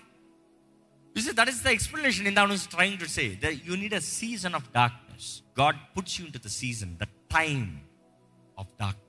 You 1.16 1.22
see, 1.22 1.32
that 1.32 1.48
is 1.48 1.62
the 1.62 1.70
explanation 1.70 2.26
in 2.26 2.34
that 2.34 2.46
I 2.46 2.50
was 2.50 2.66
trying 2.66 2.98
to 2.98 3.08
say 3.08 3.26
that 3.36 3.64
you 3.64 3.76
need 3.76 3.92
a 3.92 4.00
season 4.00 4.54
of 4.54 4.62
darkness. 4.72 5.42
God 5.54 5.76
puts 5.94 6.18
you 6.18 6.26
into 6.26 6.40
the 6.40 6.48
season, 6.50 6.96
the 6.98 7.08
time 7.30 7.66
of 8.58 8.66
darkness. 8.78 9.00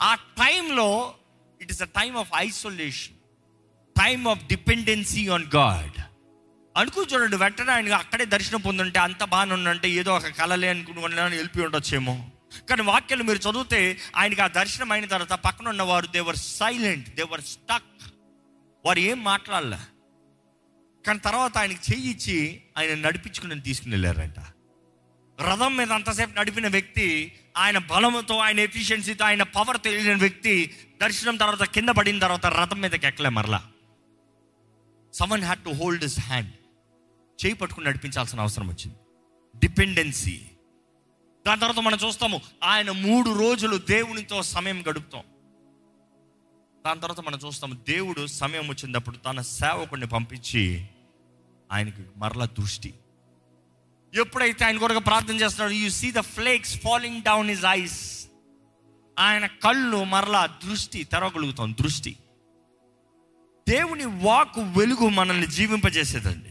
ఆ 0.00 0.10
టైంలో 0.40 0.88
it 1.60 1.70
is 1.74 1.82
a 1.82 1.88
time 1.98 2.16
of 2.22 2.30
isolation 2.40 3.16
time 3.96 4.24
of 4.32 4.42
dependency 4.52 5.22
on 5.36 5.46
God 5.56 5.96
అనుకో 6.74 7.02
చూడండి 7.10 7.36
వెంటనే 7.44 7.72
ఆయన 7.76 7.94
అక్కడే 8.02 8.24
దర్శనం 8.34 8.60
పొందుంటే 8.66 9.00
అంత 9.08 9.22
బాగానే 9.34 9.54
ఉందంటే 9.58 9.90
ఏదో 10.00 10.10
ఒక 10.18 10.32
కళలే 10.40 10.68
అనుకుని 10.74 11.00
వెళ్ళి 11.20 11.64
ఉండొచ్చేమో 11.68 12.16
కానీ 12.68 12.82
వాక్యాలు 12.92 13.24
మీరు 13.28 13.40
చదివితే 13.46 13.80
ఆయనకి 14.20 14.42
ఆ 14.46 14.50
దర్శనం 14.60 14.90
అయిన 14.96 15.06
తర్వాత 15.14 15.36
పక్కన 15.46 15.66
ఉన్న 15.74 15.84
వారు 15.92 16.08
దేవర్ 16.16 16.40
సైలెంట్ 16.58 17.08
దేవర్ 17.20 17.44
స్టక్ 17.54 17.92
వారు 18.84 19.00
ఏం 19.10 19.18
మాట్లాడలే 19.24 19.80
కానీ 21.06 21.18
తర్వాత 21.18 21.58
ఆయనకి 21.58 21.92
చెయ్యి 21.92 22.10
ఇచ్చి 22.10 22.62
ఆయన 22.78 22.94
నడిపించుకుని 22.94 23.60
తీసుకుని 23.60 23.90
వెళ్ళారంట. 23.90 24.38
రథం 25.40 25.76
మీద 25.76 25.92
అంతసేపు 25.92 26.38
నడిపిన 26.38 26.68
వ్యక్తి 26.68 27.32
ఆయన 27.56 27.78
బలముతో 27.78 28.38
ఆయన 28.38 28.60
ఎఫిషియన్సీతో 28.60 29.24
ఆయన 29.24 29.42
పవర్ 29.42 29.80
తెలియని 29.80 30.14
వ్యక్తి 30.14 30.74
దర్శనం 31.02 31.36
తర్వాత 31.36 31.64
కింద 31.64 31.88
పడిన 31.88 32.18
తర్వాత 32.18 32.46
రథం 32.46 32.80
మీదకి 32.80 33.06
ఎక్కలే 33.06 33.28
మరలా. 33.28 33.70
Someone 35.12 35.42
had 35.42 35.58
to 35.58 35.70
hold 35.70 36.02
his 36.02 36.20
hand 36.20 36.50
చేయి 37.46 37.54
పట్టుకుని 37.54 37.86
నడిపించాల్సిన 37.86 38.40
అవసరం 38.40 38.68
వచ్చింది. 38.68 38.96
డిపెండెన్సీ 39.58 40.40
దాని 41.46 41.60
తర్వాత 41.60 41.84
మనం 41.84 41.98
చూస్తాము 42.04 42.40
ఆయన 42.64 42.90
మూడు 42.90 43.38
రోజులు 43.38 43.76
దేవునితో 43.76 44.42
సమయం 44.42 44.84
గడుపుతాం. 44.88 45.22
దాని 46.86 47.00
తర్వాత 47.00 47.20
మనం 47.20 47.38
చూస్తాము 47.46 47.74
దేవుడు 47.74 48.26
సమయం 48.26 48.68
వచ్చినప్పుడు 48.68 49.16
తన 49.16 49.40
సేవకుడిని 49.40 50.06
పంపించి 50.06 50.88
ఆయనకి 51.72 52.02
మరలా 52.16 52.44
దృష్టి. 52.44 52.94
ఎప్పుడైతే 54.14 54.64
ఆయన 54.64 54.78
కొరకు 54.78 54.98
ప్రార్థన 54.98 55.34
చేస్తున్నాడు 55.34 55.72
you 55.72 55.90
see 55.90 56.12
the 56.12 56.18
flakes 56.18 56.80
falling 56.80 57.22
down 57.22 57.50
his 57.50 57.64
eyes 57.64 58.26
ఆయన 59.18 59.46
కళ్ళు 59.46 60.04
మరలా 60.04 60.46
దృష్టి 60.46 61.04
తెరవగలుగుతాం 61.04 61.72
దృష్టి. 61.72 62.16
దేవుని 63.68 64.04
వాక్ 64.04 64.58
వెలుగు 64.58 65.08
మనల్ని 65.08 65.46
జీవింపజేసేదండి. 65.46 66.48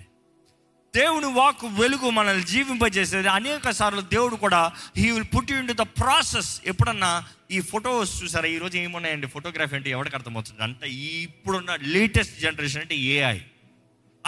దేవుని 0.95 1.25
వాక్ 1.25 1.65
వెలుగు 1.65 2.09
మనల్ని 2.09 2.43
జీవింపజేసేది. 2.43 3.27
అనేక 3.27 3.69
సార్లు 3.69 4.01
దేవుడు 4.01 4.35
కూడా 4.35 4.71
he 4.97 5.11
will 5.11 5.25
put 5.35 5.51
in 5.51 5.67
to 5.67 5.73
the 5.73 5.81
process 5.81 6.61
ఎప్పుడన్నా 6.65 7.23
ఈ 7.51 7.61
ఫొటోస్ 7.61 8.23
చూసారా? 8.23 8.47
ఈరోజు 8.47 8.77
ఏమున్నాయండి? 8.77 9.27
ఫోటోగ్రఫీ 9.27 9.75
అంటే 9.75 9.89
ఎవరికి 9.89 10.15
అర్థమవుతుంది? 10.15 10.63
అంటే 10.63 10.89
ఇప్పుడున్న 10.89 11.75
లేటెస్ట్ 11.75 12.39
జనరేషన్ 12.39 12.81
అంటే 12.81 12.95
ఏఐ 12.95 13.39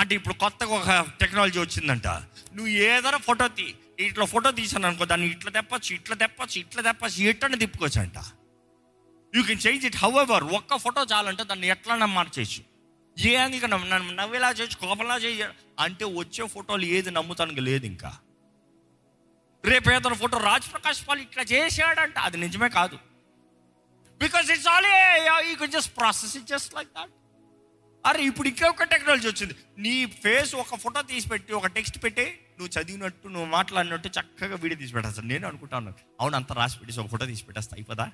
అంటే 0.02 0.14
ఇప్పుడు 0.20 0.36
కొత్తగా 0.44 0.74
ఒక 0.80 0.90
టెక్నాలజీ 1.22 1.60
వచ్చిందంట. 1.64 2.08
నువ్వు 2.56 2.72
ఏదైనా 2.88 3.20
ఫోటో 3.28 3.46
తీ 3.58 3.68
ఇట్లా 4.08 4.26
ఫోటో 4.34 4.50
తీసాను 4.60 4.86
అనుకో 4.90 5.06
దాన్ని 5.12 5.28
ఇట్లా 5.36 5.52
తెప్పచ్చు 5.58 5.92
ఇట్లా 6.00 6.16
తెప్పచ్చు 6.24 6.58
ఇట్లా 6.64 6.82
తెప్పచ్చు 6.88 7.20
ఎట్లనే 7.32 7.58
తిప్పుకోవచ్చు 7.64 8.00
అంట 8.04 8.18
you 9.34 9.42
can 9.48 9.62
change 9.66 9.86
it 9.90 9.98
however 10.24 10.46
ఒక్క 10.60 10.78
ఫోటో 10.84 11.02
చాలంటే 11.14 11.44
దాన్ని 11.50 11.68
ఎట్లన్నా 11.74 12.08
మార్చేయచ్చు. 12.18 12.62
ఏ 13.18 13.32
యాంగిల్ 13.40 13.72
నన్ను 13.74 14.14
నవ్వేలా 14.22 14.50
చేయొచ్చు 14.58 14.78
కోపంలా 14.84 15.16
చేయ 15.26 15.46
అంటే 15.86 16.06
వచ్చే 16.20 16.44
ఫోటోలు 16.54 16.86
ఏది 16.98 17.12
నమ్ముతానికి 17.18 17.62
లేదు 17.70 17.86
ఇంకా. 17.94 18.12
రేపు 19.64 19.88
ఏదైనా 19.96 20.18
ఫోటో 20.24 20.38
రాజ్ 20.50 20.68
ప్రకాష్ 20.74 21.02
పాల్ 21.08 21.22
ఇట్లా 21.28 21.44
చేసాడంట 21.54 22.18
అది 22.28 22.38
నిజమే 22.46 22.70
కాదు. 22.80 22.98
Because 24.22 24.48
it's 24.56 24.70
all 24.74 24.90
you 25.50 25.56
can 25.62 25.74
just 25.78 25.94
process 26.00 26.36
it 26.40 26.48
just 26.54 26.72
like 26.78 26.92
that 26.98 27.14
అరే 28.08 28.26
ఇప్పుడు 28.26 28.48
ఇంకొక 28.48 28.84
టెక్నాలజీ 28.84 29.28
వచ్చింది. 29.28 29.56
నీ 29.78 30.06
ఫేస్ 30.06 30.56
ఒక 30.56 30.76
ఫోటో 30.76 31.02
తీసి 31.02 31.28
పెట్టి 31.30 31.54
ఒక 31.54 31.68
టెక్స్ట్ 31.68 32.04
పెట్టి 32.04 32.26
నువ్వు 32.58 32.70
చదివినట్టు 32.78 33.28
నువ్వు 33.28 33.50
మాట్లాడినట్టు 33.50 34.08
చక్కగా 34.08 34.56
వీడియో 34.56 34.80
తీసి 34.80 34.94
పెట్టేస్తాను 34.94 35.28
నేను 35.28 35.48
అనుకుంటాను 35.48 35.94
అవును 36.22 36.36
అంత 36.36 36.54
రాసి 36.54 36.78
పెట్టేసి 36.80 37.00
ఒక 37.00 37.08
ఫోటో 37.08 37.26
తీసి 37.26 37.46
పెట్టేస్తా 37.46 37.76
అయిపోదా? 37.76 38.12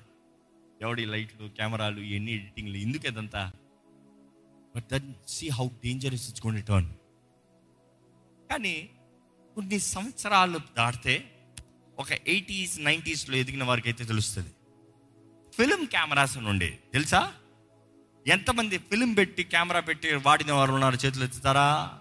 ఎవడి 0.82 1.04
లైట్లు 1.04 1.48
కెమెరాలు 1.48 2.00
ఎన్ని 2.00 2.32
ఎడిటింగ్లు 2.32 2.76
ఎందుకు 2.76 3.06
ఇదంతా? 3.06 3.52
But 4.76 4.84
then 4.84 5.14
see 5.28 5.48
how 5.48 5.68
dangerous 5.84 6.28
it's 6.28 6.46
gone 6.46 6.62
turn 6.62 6.90
కానీ 8.50 8.90
కొన్ని 9.56 9.78
సంవత్సరాలు 9.78 10.58
దాటితే 10.76 11.14
ఒక 11.98 12.12
ఎయిటీస్ 12.12 12.80
నైంటీస్లో 12.80 13.36
ఎదిగిన 13.36 13.64
వారికి 13.64 13.88
అయితే 13.88 14.04
తెలుస్తుంది. 14.04 14.50
ఫిలిం 15.52 15.84
కెమెరాస్ 15.84 16.38
నుండి 16.38 16.70
తెలుసా? 16.92 17.20
ఎంతమంది 18.26 18.78
ఫిలిం 18.78 19.12
పెట్టి 19.12 19.44
కెమెరా 19.44 19.80
పెట్టి 19.80 20.14
వాడిన 20.14 20.52
వారు 20.52 20.72
ఉన్నారు 20.72 20.94
చేతులు 20.94 21.24
ఎత్తుతారా? 21.24 21.98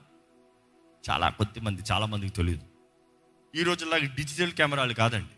చాలా 1.09 1.29
కొద్ది 1.29 1.59
మంది 1.59 1.81
చాలా 1.91 2.05
మందికి 2.05 2.33
తెలియదు 2.33 2.65
ఈ 3.55 3.63
రోజుల్లో 3.63 3.97
డిజిటల్ 3.97 4.51
కెమెరాలు 4.51 4.93
కాదండి. 4.93 5.33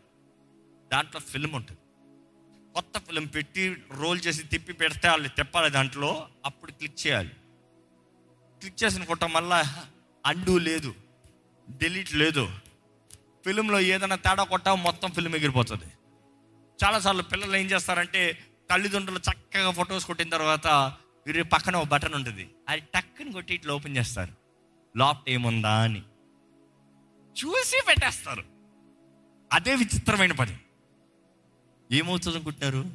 దాంట్లో 0.94 1.22
ఫిలిం 1.22 1.52
ఉంటుంది. 1.52 1.82
కొత్త 2.74 2.98
ఫిలిం 2.98 3.26
పెట్టి 3.26 3.76
రోల్ 3.92 4.20
చేసి 4.28 4.44
తిప్పి 4.44 4.74
పెడితే 4.74 5.08
వాళ్ళు 5.10 5.28
తిప్పాలి 5.28 5.70
దాంట్లో 5.70 6.28
అప్పుడు 6.46 6.72
క్లిక్ 6.72 7.08
చేయాలి. 7.08 7.30
క్లిక్ 8.60 8.84
చేసిన 8.84 9.04
కొట్ట 9.04 9.24
మళ్ళా 9.24 9.88
అండు 10.26 10.58
లేదు 10.58 10.96
డిలీట్ 11.70 12.16
లేదు. 12.16 12.50
ఫిలింలో 13.46 13.80
ఏదైనా 13.80 14.16
తేడా 14.16 14.44
కొట్టా 14.44 14.76
మొత్తం 14.76 15.12
ఫిలిం 15.12 15.36
ఎగిరిపోతుంది. 15.36 15.86
చాలాసార్లు 16.84 17.24
పిల్లలు 17.24 17.56
ఏం 17.58 17.66
చేస్తారంటే 17.66 18.46
తల్లిదండ్రులు 18.70 19.20
చక్కగా 19.20 19.72
ఫొటోస్ 19.72 20.06
కొట్టిన 20.06 20.30
తర్వాత 20.30 20.68
వీరి 21.28 21.44
పక్కన 21.44 21.76
ఒక 21.76 21.88
బటన్ 21.88 22.14
ఉంటుంది. 22.14 22.50
అది 22.70 22.82
టక్కుని 22.96 23.32
కొట్టి 23.32 23.54
ఇట్లా 23.54 23.74
ఓపెన్ 23.74 23.98
చేస్తారు. 23.98 24.34
లాప్ట్ 24.98 25.30
ఏముందా 25.30 25.82
అని. 25.82 26.02
చూసి 27.38 27.82
పెట్టేస్తారు. 27.88 28.44
అదే 29.54 29.76
విచిత్రమైన 29.76 30.32
పని. 30.32 30.58
ఏమవుతుంది 31.92 32.36
అనుకుంటున్నారు 32.36 32.86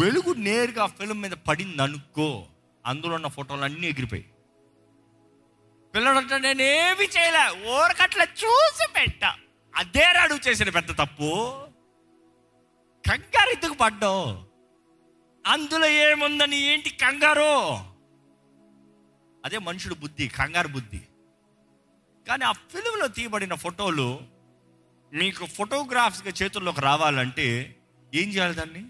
వెలుగు 0.00 0.32
నేరుగా 0.32 0.86
ఫిలిం 0.86 1.20
మీద 1.20 1.30
పడింది 1.30 1.82
అనుకో 1.82 2.46
అందులో 2.86 3.14
ఉన్న 3.14 3.26
ఫోటోలు 3.26 3.60
అన్నీ 3.60 3.86
ఎగిరిపోయి 3.86 4.24
పిల్లడు 5.94 6.36
నేనేమి 6.36 7.04
చేయలే. 7.04 7.70
ఊరకట్ల 7.70 8.22
చూసి 8.22 8.88
పెట్ట. 8.92 9.24
అదే 9.76 10.04
అడుగు 10.04 10.48
చేసిన 10.48 10.70
పెద్ద 10.70 10.90
తప్పు. 10.90 11.67
కంగారు 13.08 13.50
ఎందుకు 13.50 13.74
పడ్డావు? 13.74 14.44
అందులో 15.46 15.86
ఏముందని 15.86 16.56
ఏంటి 16.56 16.90
కంగారు? 16.90 17.74
అదే 19.44 19.58
మనుషుడు 19.58 19.94
బుద్ధి 19.94 20.28
కంగారు 20.28 20.68
బుద్ధి. 20.68 21.00
కానీ 22.28 22.44
ఆ 22.44 22.52
ఫిలింలో 22.52 23.08
తీయబడిన 23.08 23.54
ఫోటోలు 23.54 24.20
మీకు 25.12 25.46
ఫోటోగ్రాఫ్స్గా 25.46 26.32
చేతుల్లోకి 26.42 26.80
రావాలంటే 26.80 27.76
ఏం 28.14 28.28
చేయాలి 28.28 28.54
దాన్ని? 28.54 28.86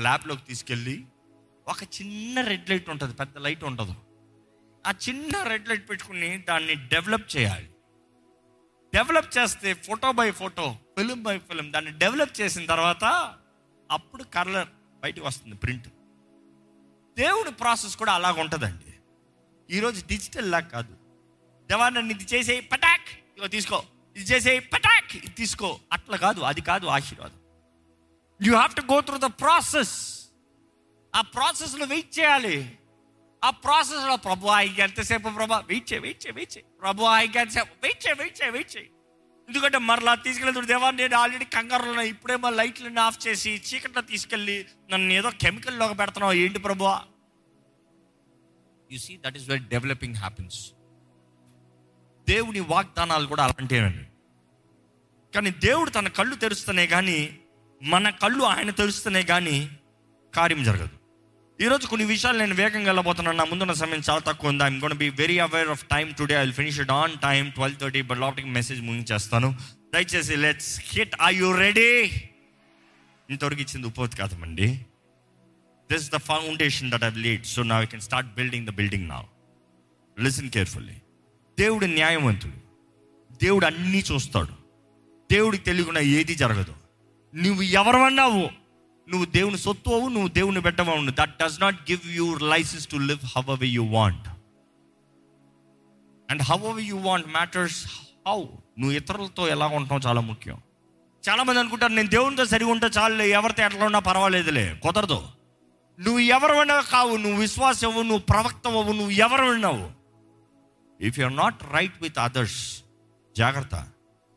ల్యాబ్లోకి 0.00 0.42
తీసుకెళ్ళి 0.42 1.04
ఒక 1.68 1.82
చిన్న 1.82 2.40
రెడ్ 2.40 2.70
లైట్ 2.70 2.90
ఉంటుంది 2.90 3.14
పెద్ద 3.14 3.38
లైట్ 3.38 3.64
ఉండదు. 3.64 3.94
ఆ 4.86 4.94
చిన్న 5.08 5.42
రెడ్ 5.42 5.68
లైట్ 5.68 5.90
పెట్టుకుని 5.90 6.38
దాన్ని 6.38 6.74
డెవలప్ 6.74 7.36
చేయాలి. 7.36 7.70
డెవలప్ 8.94 9.38
చేస్తే 9.38 9.74
photo 9.74 10.12
by 10.12 10.30
photo 10.30 10.76
film 10.98 11.22
by 11.22 11.38
film 11.38 11.72
దాన్ని 11.72 11.90
డెవలప్ 11.90 12.40
చేసిన 12.40 12.66
తర్వాత 12.66 13.34
అప్పుడు 13.90 14.22
కలర్ 14.22 14.68
బయటకు 15.02 15.26
వస్తుంది 15.26 15.56
ప్రింట్. 15.56 15.88
దేవుడి 17.18 17.50
ప్రాసెస్ 17.50 17.96
కూడా 17.96 18.12
అలాగ 18.12 18.40
ఉంటుందండి. 18.40 18.94
ఈరోజు 19.76 20.06
డిజిటల్ 20.06 20.50
లాగా 20.50 20.68
కాదు. 20.68 20.92
దేవా 21.68 21.88
నన్ను 21.88 22.10
ఇది 22.10 22.24
చేసే 22.24 22.60
పటాక్ 22.60 23.08
ఇగో 23.36 23.46
తీసుకో. 23.46 23.82
ఇది 24.16 24.24
చేసే 24.24 24.58
పటాక్ 24.58 25.16
ఇది 25.16 25.28
తీసుకో. 25.28 25.80
అట్లా 25.92 26.16
కాదు 26.16 26.40
అది 26.40 26.60
కాదు 26.60 26.86
ఆశీర్వాదం. 26.86 27.38
You 28.42 28.54
have 28.54 28.74
to 28.74 28.82
go 28.92 29.00
through 29.00 29.18
the 29.18 29.24
process 29.24 30.26
ఆ 31.14 31.20
ప్రాసెస్లో 31.20 31.86
వెయిట్ 31.86 32.18
చేయాలి. 32.18 32.78
ఆ 33.44 33.50
ప్రాసెస్లో 33.50 34.16
ప్రభు 34.16 34.46
ఆయనకి 34.46 34.82
ఎంతసేపు 34.82 35.28
ప్రభా? 35.28 35.58
వెయిట్ 35.58 35.92
చేయి 35.92 36.02
వెయిట్ 36.02 36.26
చేయి 36.26 36.34
వెయిట్ 36.34 36.56
చేయి 36.56 36.64
ప్రభు 36.80 37.02
ఆయనకి 37.02 37.38
ఎంతసేపు? 37.38 37.72
వెయిట్ 37.82 38.06
చేయి 38.06 38.16
వెయిట్ 38.18 38.42
చేయి 38.42 38.52
వెయిట్ 38.52 38.76
చేయి 38.76 38.90
ఎందుకంటే 39.48 39.78
మరలా 39.78 40.14
తీసుకెళ్ళి 40.14 40.66
దేవా 40.66 40.90
నేను 40.90 41.16
ఆల్రెడీ 41.16 41.44
కంగారులో 41.44 41.88
ఉన్నా. 41.88 42.02
ఇప్పుడేమో 42.02 42.50
లైట్లను 42.50 43.00
ఆఫ్ 43.00 43.26
చేసి 43.26 43.62
చీకట్లో 43.68 44.02
తీసుకెళ్ళి 44.02 44.66
నన్ను 44.90 45.12
ఏదో 45.12 45.30
కెమికల్లోకి 45.30 45.94
పెడుతున్నావు. 45.94 46.32
ఏంటి 46.32 46.58
ప్రభు? 46.58 46.84
You 48.92 48.98
see 48.98 49.16
that 49.26 49.36
is 49.36 49.48
very 49.48 49.64
developing 49.64 50.14
happens 50.14 50.72
దేవుని 52.28 52.60
వాగ్దానాలు 52.60 53.26
కూడా 53.26 53.44
అలాంటివేనండి. 53.44 54.04
కానీ 55.34 55.50
దేవుడు 55.50 55.90
తన 55.90 56.08
కళ్ళు 56.08 56.36
తెరుస్తనే 56.36 56.86
కానీ 56.86 57.38
మన 57.82 58.10
కళ్ళు 58.10 58.44
ఆయన 58.44 58.70
తెరుస్తనే 58.70 59.22
కానీ 59.22 59.70
కార్యం 60.34 60.64
జరగదు. 60.64 60.97
ఈరోజు 61.60 61.86
కొన్ని 61.86 62.06
విషయాలు 62.06 62.38
నేను 62.38 62.54
వేగంగా 62.54 62.86
వెళ్ళబోతున్నాను. 62.86 63.36
నా 63.36 63.44
ముందున్న 63.44 63.72
సమయం 63.72 64.02
చాలా 64.10 64.18
తక్కువ 64.18 64.50
ఉంది. 64.50 64.64
I'm 64.64 64.80
gonna 64.80 64.94
be 64.94 65.10
very 65.10 65.38
aware 65.38 65.68
of 65.68 65.84
time 65.84 66.14
today 66.14 66.34
I 66.34 66.50
finish 66.50 66.80
it 66.80 66.90
on 66.90 67.18
time 67.22 67.50
twelve 67.50 67.78
thirty 67.78 68.02
but 68.02 68.18
లోపలికి 68.18 68.48
మెసేజ్ 68.48 68.80
ముగించేస్తాను 68.82 69.58
దయచేసి 69.94 70.36
let's 70.36 70.80
hit 70.84 71.14
I 71.24 71.36
you 71.36 71.56
ready 71.56 72.10
ఇంతవరకు 73.30 73.60
ఇచ్చింది 73.60 73.86
ఉపోద్ఘాతం 73.86 74.42
అండి 74.42 74.80
this 75.92 76.10
the 76.10 76.16
foundation 76.16 76.90
that 76.90 77.04
I 77.04 77.10
lead 77.10 77.46
so 77.46 77.62
నా 77.62 77.84
can 77.84 78.00
start 78.00 78.34
building 78.34 78.66
the 78.66 78.70
building 78.70 79.08
నా 79.08 79.24
listen 80.20 80.50
carefully 80.50 80.94
దేవుడు 81.58 81.86
న్యాయవంతుడు. 81.86 82.68
దేవుడు 83.32 83.66
అన్నీ 83.66 84.04
చూస్తాడు. 84.12 84.52
దేవుడికి 85.30 85.64
తెలియకుండా 85.64 86.00
ఏది 86.00 86.34
జరగదు. 86.34 86.74
నువ్వు 87.34 87.62
ఎవరమన్నావు? 87.62 88.67
నువ్వు 89.08 89.24
దేవుని 89.24 89.58
సొత్తు 89.58 89.90
అవు 89.90 90.08
నువ్వు 90.08 90.28
దేవుని 90.28 90.60
పెట్టవవు 90.60 91.10
that 91.10 91.38
does 91.42 91.60
not 91.60 91.90
give 91.90 92.10
you 92.10 92.34
license 92.34 92.88
to 92.88 92.96
live 92.96 93.18
however 93.50 93.66
you 93.66 93.84
want 93.84 94.28
and 96.30 96.42
however 96.66 96.82
you 96.82 96.96
want 96.96 97.28
matters 97.28 97.86
how 98.28 98.42
నువ్వు 98.78 98.90
ఇతరులతో 98.90 99.48
ఎలా 99.48 99.66
ఉంటావు 99.66 100.00
చాలా 100.06 100.20
ముఖ్యం. 100.20 100.60
చాలామంది 101.28 101.60
అనుకుంటారు 101.60 101.92
నేను 101.92 102.08
దేవునితో 102.08 102.44
సరిగా 102.44 102.70
ఉంటే 102.70 102.86
చాలు 102.86 103.22
ఎవరితో 103.22 103.64
ఎట్లా 103.64 103.84
ఉన్నా 103.84 103.98
పర్వాలేదులే. 103.98 104.80
కుదరదు. 104.82 105.22
నువ్వు 106.00 106.18
ఎవరు 106.18 106.82
కావు 106.90 107.16
నువ్వు 107.16 107.40
విశ్వాసవు 107.40 108.02
నువ్వు 108.02 108.18
ప్రవక్తవు 108.18 108.92
నువ్వు 108.92 109.10
ఎవరు 109.10 109.44
ఉన్నావు 109.44 109.90
if 111.00 111.18
you 111.18 111.24
are 111.24 111.36
not 111.36 111.62
right 111.72 112.02
with 112.02 112.18
others 112.18 112.82
జాగ్రత్త. 113.36 113.86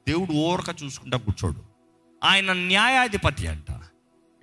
దేవుడు 0.08 0.32
ఓరక 0.32 0.76
చూసుకుంటా 0.84 1.18
కూర్చోడు. 1.18 1.64
ఆయన 2.24 2.54
న్యాయాధిపతి 2.54 3.48
అంట. 3.48 3.81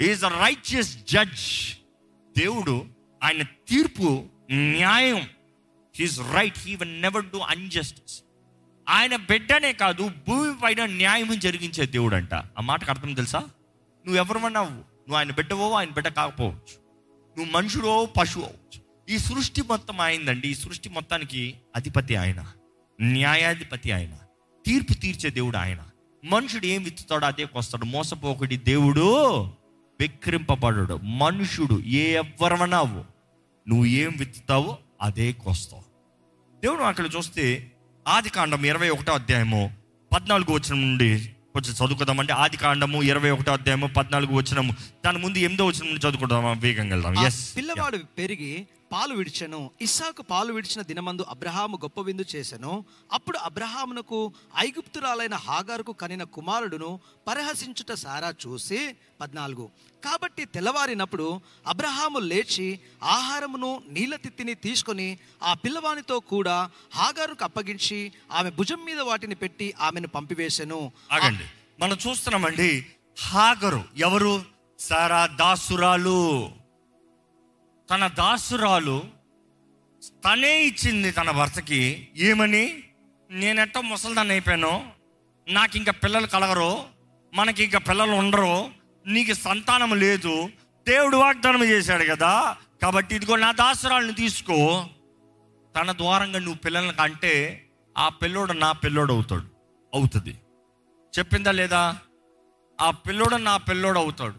ఈజ్ 0.01 0.25
అ 0.25 0.29
రైచియస్ 0.29 0.97
జడ్జ్ 0.97 1.77
దేవుడు 2.39 2.87
ఆయన 3.25 3.43
తీర్పు 3.43 4.25
న్యాయం. 4.51 5.29
He's 5.97 6.21
right 6.33 6.59
he 6.59 6.77
will 6.77 7.03
never 7.03 7.25
do 7.25 7.39
injustice 7.39 8.23
ఆయన 8.89 9.17
బిడ్డనే 9.17 9.73
కాదు 9.73 10.11
భూమి 10.29 10.61
పైన 10.61 10.85
న్యాయం 10.85 11.39
జరిగించే 11.39 11.87
దేవుడు 11.87 12.15
అంట 12.15 12.35
ఆ 12.35 12.61
మాటకు 12.61 12.91
అర్థం 12.91 13.15
తెలుసా? 13.15 13.39
నువ్వు 13.39 14.17
ఎవరివన్నావు 14.17 14.69
నువ్వు. 14.69 15.15
ఆయన 15.15 15.33
బిడ్డవో 15.33 15.73
ఆయన 15.73 15.89
బిడ్డ 15.89 16.09
కాకపోవచ్చు. 16.09 16.89
నువ్వు 17.39 17.53
మనుషుడో 17.53 18.07
పశువు 18.07 18.45
అవ్వచ్చు. 18.45 18.83
ఈ 19.15 19.19
సృష్టి 19.19 19.63
మొత్తం 19.63 20.01
ఆయనండి 20.01 20.49
ఈ 20.49 20.55
సృష్టి 20.55 20.89
మొత్తానికి 20.89 21.55
అధిపతి 21.77 22.17
ఆయన. 22.17 22.47
న్యాయాధిపతి 23.01 23.93
ఆయన. 23.93 24.19
తీర్పు 24.67 24.93
తీర్చే 24.93 25.31
దేవుడు 25.31 25.57
ఆయన. 25.57 25.87
మనుషుడు 26.25 26.67
ఏం 26.67 26.83
విత్తుతాడో 26.83 27.27
అదే 27.27 27.45
కొస్తాడు. 27.45 27.85
మోసపోకుడి 27.85 28.57
దేవుడు 28.57 29.51
విక్రింపబడడు. 30.01 31.01
మనుషుడు 31.03 31.81
ఏ 31.81 32.13
ఎవ్వరమన్నావు 32.13 33.05
నువ్వు 33.69 33.87
ఏం 33.87 34.15
విత్తుతావో 34.17 34.79
అదే 35.03 35.33
కోస్తావు. 35.33 35.83
దేవుడు 36.63 36.83
అక్కడ 36.83 37.05
చూస్తే 37.17 37.73
ఆది 38.09 38.29
కాండం 38.29 38.67
ఇరవై 38.67 38.89
ఒకటో 38.89 39.13
అధ్యాయము 39.13 39.75
పద్నాలుగు 40.13 40.53
వచ్చిన 40.53 40.75
నుండి 40.79 41.33
కొంచెం 41.55 41.75
చదువుకుందామంటే 41.75 42.33
ఆది 42.33 42.57
కాండము 42.57 43.03
ఇరవై 43.03 43.31
ఒకటో 43.31 43.53
అధ్యాయము 43.53 43.87
పద్నాలుగు 43.87 44.33
వచ్చినము 44.33 44.73
దాని 45.05 45.19
ముందు 45.19 45.39
ఎనిమిదో 45.39 45.67
వచ్చిన 45.67 45.87
నుండి 45.87 46.01
చదువుకుందాం 46.01 46.59
వేగంగా 46.59 46.97
వెళ్దాం. 46.97 47.27
ఎస్ 47.27 47.57
పిల్లవాడు 47.57 47.99
పెరిగి 48.19 48.67
పాలు 48.93 49.15
విడిచెను 49.15 49.71
ఇస్సాకు 49.81 50.23
పాలు 50.23 50.53
విడిచిన 50.53 50.83
దినమందు 50.83 51.23
అబ్రహాము 51.23 51.77
గొప్ప 51.77 52.01
విందు 52.01 52.25
చేసెను. 52.37 52.85
అప్పుడు 53.13 53.39
అబ్రహామునకు 53.39 54.33
ఐగుప్తురాలైన 54.59 55.35
హాగారుకు 55.35 55.93
కనిన 55.93 56.23
కుమారుడును 56.23 57.01
పరిహసించుట 57.27 57.93
సారా 57.93 58.35
చూసి 58.47 58.97
పద్నాలుగు. 59.21 59.71
కాబట్టి 60.05 60.45
తెల్లవారినప్పుడు 60.45 61.41
అబ్రహాము 61.67 62.19
లేచి 62.19 62.81
ఆహారమును 63.03 63.83
నీళ్ళ 63.89 64.17
తిత్తిని 64.17 64.55
తీసుకొని 64.55 65.19
ఆ 65.43 65.55
పిల్లవానితో 65.55 66.21
కూడా 66.21 66.71
హాగారుకు 66.95 67.45
అప్పగించి 67.45 68.13
ఆమె 68.33 68.51
భుజం 68.51 68.85
మీద 68.85 69.01
వాటిని 69.01 69.35
పెట్టి 69.35 69.75
ఆమెను 69.81 70.09
పంపివేశను 70.09 70.93
ఆగండి. 71.13 71.45
మనం 71.81 71.97
చూస్తున్నామండి 72.09 72.87
హాగరు 73.21 73.85
ఎవరు? 73.97 74.45
సారా 74.79 75.27
దాసురాలు. 75.27 76.51
తన 77.91 78.07
దాసురాలు 78.07 79.03
తనే 80.25 80.63
ఇచ్చింది 80.63 81.11
తన 81.11 81.31
భర్తకి 81.31 82.09
ఏమని? 82.17 82.85
నేనెట్టో 83.31 83.81
ముసలిదాన్ని 83.81 84.35
అయిపోయాను? 84.35 84.93
నాకు 85.49 85.77
ఇంకా 85.77 85.93
పిల్లలు 85.93 86.27
కలగరు? 86.27 86.85
మనకి 87.35 87.65
ఇంకా 87.65 87.79
పిల్లలు 87.79 88.11
ఉండరు? 88.11 88.71
నీకు 89.07 89.33
సంతానం 89.33 89.99
లేదు. 89.99 90.51
దేవుడు 90.89 91.17
వాగ్దానం 91.17 91.65
చేశాడు 91.65 92.05
కదా. 92.05 92.57
కాబట్టి 92.83 93.17
ఇదిగో 93.17 93.37
నా 93.37 93.53
దాసురాలను 93.53 94.13
తీసుకో. 94.13 94.87
తన 95.77 95.93
ద్వారంగా 95.93 96.39
నువ్వు 96.39 96.59
పిల్లలను 96.59 96.93
కంటే 96.93 97.67
ఆ 97.99 98.09
పిల్లోడు 98.09 98.53
నా 98.53 98.73
పిల్లోడు 98.73 99.13
అవుతాడు. 99.13 99.47
అవుతుంది. 99.95 100.39
చెప్పిందా 101.19 101.51
లేదా? 101.51 101.99
ఆ 102.81 102.91
పిల్లోడు 102.91 103.37
నా 103.37 103.57
పిల్లోడు 103.57 103.99
అవుతాడు. 103.99 104.35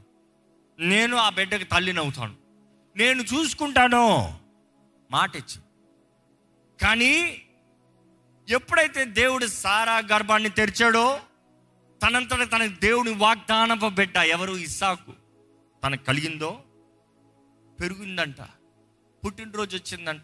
నేను 0.79 1.17
ఆ 1.17 1.29
బిడ్డకి 1.29 1.63
తల్లిని 1.63 1.99
అవుతాను. 1.99 2.48
నేను 2.99 3.23
చూసుకుంటాను. 3.23 4.39
మాట 5.11 5.35
ఇచ్చి 5.35 5.61
కానీ 6.81 7.41
ఎప్పుడైతే 8.49 9.05
దేవుడు 9.05 9.45
సారా 9.45 9.97
గర్భాన్ని 9.97 10.49
తెరిచాడో 10.49 11.19
తనంతట 12.03 12.51
తన 12.51 12.65
దేవుని 12.65 13.13
వాగ్దానప 13.13 13.87
బిడ్డ 13.87 14.17
ఎవరు? 14.17 14.53
ఇస్సాకు. 14.53 15.13
తనకు 15.83 16.03
కలిగిందో? 16.03 16.63
పెరిగిందంట. 17.81 18.41
పుట్టినరోజు 19.25 19.77
వచ్చిందంట. 19.77 20.23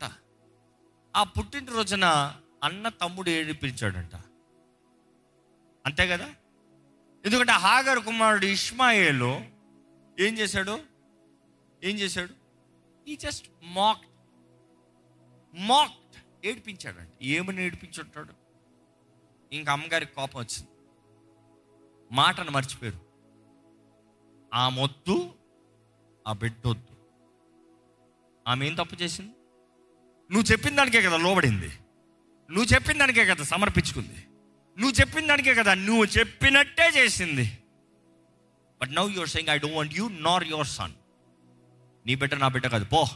ఆ 1.16 1.24
పుట్టినరోజున 1.24 2.36
అన్న 2.64 2.90
తమ్ముడు 2.90 3.30
ఏడిపించాడంట 3.30 4.16
అంతే 5.86 6.08
కదా? 6.08 6.30
ఎందుకంటే 7.26 7.52
హాగర్ 7.52 8.06
కుమారుడు 8.06 8.46
ఇష్మాయేలు 8.46 9.42
ఏం 10.20 10.38
చేశాడు? 10.38 10.80
ఏం 11.84 11.96
చేశాడు? 12.00 12.45
ఈ 13.08 13.16
జస్ట్ 13.16 13.50
మాక్ 13.64 14.06
మాక్డ్ 15.56 16.46
ఏడిపించాడండి. 16.46 17.28
ఏమని 17.28 17.64
ఏడిపించుంటాడు? 17.64 18.34
ఇంకా 19.52 19.72
అమ్మగారికి 19.72 20.14
కోపం 20.14 20.40
వచ్చింది. 20.40 20.68
మాటను 22.12 22.52
మర్చిపోయారు. 22.52 23.00
ఆ 24.54 24.70
మొద్దు 24.70 25.34
ఆ 26.28 26.34
బిడ్డొద్దు. 26.34 26.96
ఆమె 28.48 28.68
ఏం 28.68 28.76
తప్పు 28.76 28.96
చేసింది? 28.96 29.32
నువ్వు 30.32 30.52
చెప్పిన 30.52 30.76
దానికే 30.76 31.02
కదా 31.02 31.18
లోబడింది. 31.18 31.70
నువ్వు 32.50 32.66
చెప్పిన 32.66 32.98
దానికే 32.98 33.26
కదా 33.26 33.44
సమర్పించుకుంది. 33.44 34.28
నువ్వు 34.80 34.92
చెప్పిన 34.92 35.28
దానికే 35.28 35.56
కదా 35.56 35.74
నువ్వు 35.74 36.06
చెప్పినట్టే 36.06 36.90
చేసింది. 36.90 37.58
But 38.82 38.96
now 38.96 39.14
your 39.14 39.30
saying 39.30 39.50
I 39.50 39.58
don't 39.58 39.76
want 39.76 39.94
you 39.94 40.08
nor 40.08 40.44
your 40.44 40.68
son 40.68 40.92
నీ 42.06 42.16
బిడ్డ 42.16 42.36
నా 42.36 42.48
బిడ్డ 42.48 42.68
కాదు. 42.68 42.86
పో. 42.86 43.08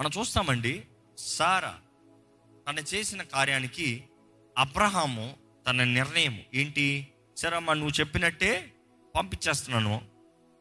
మనం 0.00 0.10
చూస్తామండి 0.18 0.86
సారా 1.18 1.78
తను 2.68 2.80
చేసిన 2.80 3.22
కార్యానికి 3.22 4.08
అబ్రహాము 4.58 5.34
తన 5.66 5.84
నిర్ణయం 5.84 6.40
ఏంటి? 6.54 7.12
సరే 7.36 7.60
నువ్వు 7.60 8.00
చెప్పినట్టే 8.00 8.74
పంపించేస్తున్నాను. 9.16 10.02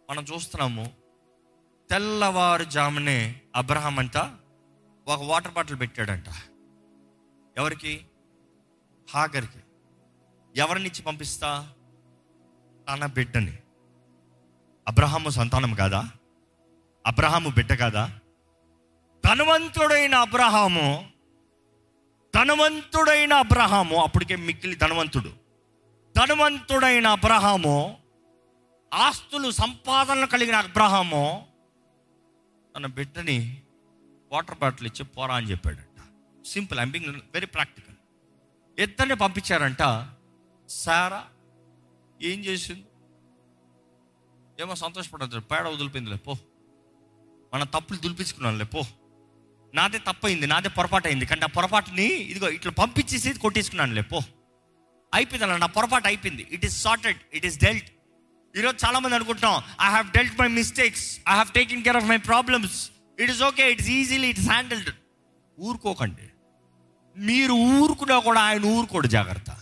మనం 0.10 0.24
చూస్తున్నాము 0.24 0.92
తెల్లవారుజామునే 1.90 3.42
అబ్రహాం 3.56 4.00
అంతా 4.00 4.38
ఒక 5.08 5.24
వాటర్ 5.24 5.54
బాటిల్ 5.54 5.80
పెట్టాడంట. 5.80 6.26
ఎవరికి? 7.58 8.06
హాగర్కి. 9.10 9.60
ఎవరినిచ్చి 10.56 11.02
పంపిస్తా? 11.02 11.74
తన 12.90 13.06
బిడ్డని. 13.06 13.58
అబ్రహాము 14.88 15.30
సంతానం 15.30 15.74
కాదా? 15.74 16.10
అబ్రహాము 17.06 17.50
బిడ్డ 17.50 17.74
కదా? 17.82 18.12
ధనవంతుడైన 19.26 20.16
అబ్రహాము 20.16 21.10
ధనవంతుడైన 22.36 23.34
అబ్రహాము 23.34 24.04
అప్పటికే 24.04 24.36
మిక్కిలి 24.36 24.76
ధనవంతుడు. 24.76 25.30
ధనవంతుడైన 26.18 27.08
అబ్రహాము 27.08 27.98
ఆస్తులు 28.94 29.52
సంపాదనలు 29.52 30.26
కలిగిన 30.26 30.56
అబ్రహాము 30.56 31.48
తన 32.78 32.86
బిడ్డని 32.86 33.62
వాటర్ 34.32 34.58
బాటిల్ 34.58 34.88
ఇచ్చి 34.88 35.06
పోరా 35.06 35.36
అని 35.36 35.52
చెప్పాడంట. 35.52 36.02
Simple 36.48 36.80
I'm 36.80 36.92
being 36.92 37.06
very 37.34 37.46
practical. 37.46 37.96
ఇద్దరిని 38.82 39.16
పంపించారంట 39.16 40.10
సారా 40.70 41.26
ఏం 42.22 42.40
చేసింది? 42.40 42.86
ఏమో 44.60 44.76
సంతోషపడదు 44.76 45.40
పేడ 45.40 45.68
వదిలిపోయిందిలే 45.68 46.18
పో. 46.18 46.38
మన 47.56 47.64
తప్పులు 47.64 47.98
దులిపించుకున్నాం 47.98 48.68
పో. 48.74 48.86
నాదే 49.74 49.98
తప్పైంది 49.98 50.48
నాదే 50.48 50.70
పొరపాటు 50.70 51.08
అయింది 51.08 51.26
కానీ 51.26 51.42
నా 51.42 51.48
పొరపాటుని 51.48 52.06
ఇదిగో 52.06 52.50
ఇట్లా 52.50 52.72
పంపించేసి 52.72 53.34
కొట్టేసుకున్నానులే 53.34 54.02
పో. 54.02 54.20
అయిపోయింది 55.14 55.46
అలా 55.46 55.58
నా 55.58 55.68
పొరపాటు 55.68 56.08
అయిపోయింది. 56.08 56.48
It 56.52 56.66
is 56.66 56.82
sorted 56.82 57.18
it 57.34 57.46
is 57.46 57.60
dealt 57.60 57.90
ఈరోజు 58.58 58.86
చాలామంది 58.86 59.16
అనుకుంటున్నాం 59.16 59.88
I 59.88 59.90
have 59.90 60.08
dealt 60.08 60.40
my 60.40 60.48
mistakes 60.48 61.20
I 61.30 61.34
have 61.34 61.52
taking 61.52 61.84
care 61.84 61.98
of 61.98 62.06
my 62.06 62.18
problems 62.18 62.92
it 63.20 63.32
is 63.32 63.44
okay 63.44 63.72
it's 63.72 63.90
easily 63.90 64.28
it's 64.28 64.50
handled 64.50 64.90
ఊరుకోకండి. 65.60 66.28
మీరు 67.18 67.54
ఊరుకున్నా 67.54 68.20
కూడా 68.20 68.42
ఆయన 68.42 68.66
ఊరుకోడు 68.66 69.08
జాగ్రత్త. 69.08 69.58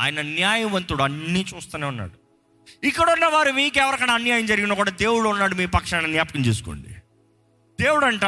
ఆయన 0.00 0.20
న్యాయవంతుడు 0.20 1.02
అన్నీ 1.02 1.46
చూస్తూనే 1.54 1.86
ఉన్నాడు. 1.86 2.19
ఇక్కడ 2.82 3.10
ఉన్న 3.10 3.26
వారు 3.26 3.50
మీకు 3.52 3.78
ఎవరికైనా 3.78 4.14
అన్యాయం 4.14 4.46
జరిగినా 4.46 4.74
కూడా 4.74 4.90
దేవుడు 4.90 5.28
ఉన్నాడు 5.28 5.54
మీ 5.54 5.66
పక్షాన 5.66 6.06
జ్ఞాపకం 6.06 6.42
చేసుకోండి. 6.46 6.92
దేవుడు 7.80 8.06
అంట 8.06 8.26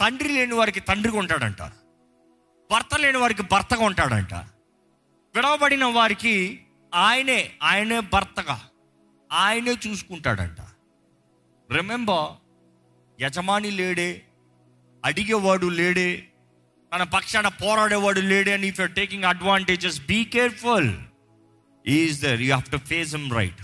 తండ్రి 0.00 0.28
లేని 0.28 0.54
వారికి 0.54 0.80
తండ్రిగా 0.80 1.18
ఉంటాడంట. 1.18 1.62
భర్త 2.70 2.94
లేని 3.00 3.18
వారికి 3.18 3.42
భర్తగా 3.42 3.84
ఉంటాడంట. 3.84 4.34
విడవబడిన 5.34 5.84
వారికి 5.84 6.34
ఆయనే 6.94 7.50
ఆయనే 7.62 8.00
భర్తగా 8.00 8.56
ఆయనే 9.32 9.74
చూసుకుంటాడంట. 9.86 10.60
రిమెంబర్ 11.70 12.30
యజమాని 13.18 13.70
లేడే 13.70 14.22
అడిగేవాడు 15.04 15.66
లేడే 15.66 16.08
తన 16.92 17.02
పక్షాన 17.02 17.48
పోరాడేవాడు 17.48 18.20
లేడే 18.20 18.52
అని 18.52 18.66
if 18.68 18.80
you're 18.80 18.92
taking 18.92 19.24
advantages 19.24 20.00
be 20.00 20.24
careful 20.24 20.90
is 21.86 22.22
there 22.22 22.40
you 22.40 22.46
have 22.46 22.70
to 22.70 22.76
face 22.76 23.14
em 23.14 23.32
right 23.32 23.62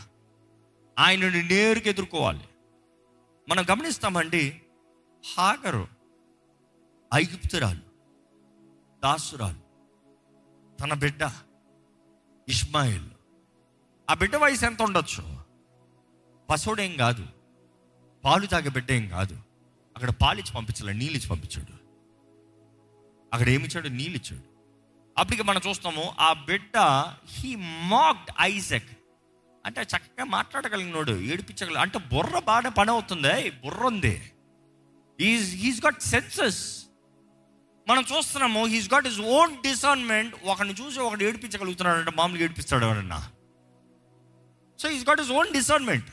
ఆయనని 1.00 1.42
నేరుగా 1.42 1.88
ఎదుర్కోవాలి. 1.88 2.44
మనం 3.48 3.64
గమనిస్తామండి 3.70 4.62
హాగరు 5.36 5.88
ఐగుప్తురాలు 7.14 7.84
దాసురాలు 9.02 9.62
తన 10.76 10.94
బిడ్డ 10.94 11.22
ఇస్మాయిల్ 12.48 13.08
ఆ 14.10 14.14
బిడ్డ 14.14 14.36
వయసు 14.36 14.64
ఎంత 14.66 14.82
ఉండొచ్చు? 14.82 15.22
పశువుడేం 16.50 16.96
కాదు 16.96 17.26
పాలు 18.24 18.46
తాగే 18.46 18.68
బిడ్డ 18.68 18.90
ఏం 18.90 19.08
కాదు. 19.08 19.34
అక్కడ 19.96 20.10
పాలిచ్చి 20.10 20.52
పంపించాలి 20.52 20.94
నీళ్ళు 20.98 21.16
ఇచ్చి 21.18 21.28
పంపించాడు. 21.28 21.74
అక్కడ 23.32 23.48
ఏమిచ్చాడు? 23.48 23.88
నీళ్ళు 23.88 24.16
ఇచ్చాడు 24.16 24.50
అప్పటికి 25.18 25.42
మనం 25.42 25.60
చూస్తాము 25.68 26.14
ఆ 26.20 26.32
బిడ్డ 26.32 26.78
హీ 27.24 27.54
మాక్డ్ 27.88 28.30
ఐజెక్ 28.40 28.90
అంటే 29.66 29.80
చక్కగా 29.82 30.24
మాట్లాడగలిగినోడు 30.24 31.12
ఏడిపించగల 31.12 31.78
అంటే 31.78 31.98
బుర్ర 31.98 32.38
బాగా 32.38 32.68
పని 32.68 32.90
అవుతుంది. 32.90 33.50
బుర్ర 33.64 33.82
ఉంది. 33.84 34.32
ఈజ్ 35.20 35.56
హీస్ 35.56 35.84
గాట్ 35.84 36.02
సెన్సెస్ 36.02 36.60
మనం 37.88 38.04
చూస్తున్నాము 38.16 38.66
he's 38.66 38.92
got 38.94 39.06
his 39.06 39.20
own 39.20 39.56
discernment 39.56 40.34
ఒకరిని 40.44 40.74
చూసి 40.74 41.00
ఒకటి 41.00 41.24
ఏడిపించగలుగుతున్నాడు 41.24 41.98
అంటే 41.98 42.10
మామూలుగా 42.18 42.44
ఏడిపిస్తాడు 42.44 42.84
ఎవరన్నా 42.84 43.30
so 44.78 44.90
is 44.90 45.08
got 45.08 45.20
his 45.20 45.32
own 45.32 45.52
discernment 45.52 46.08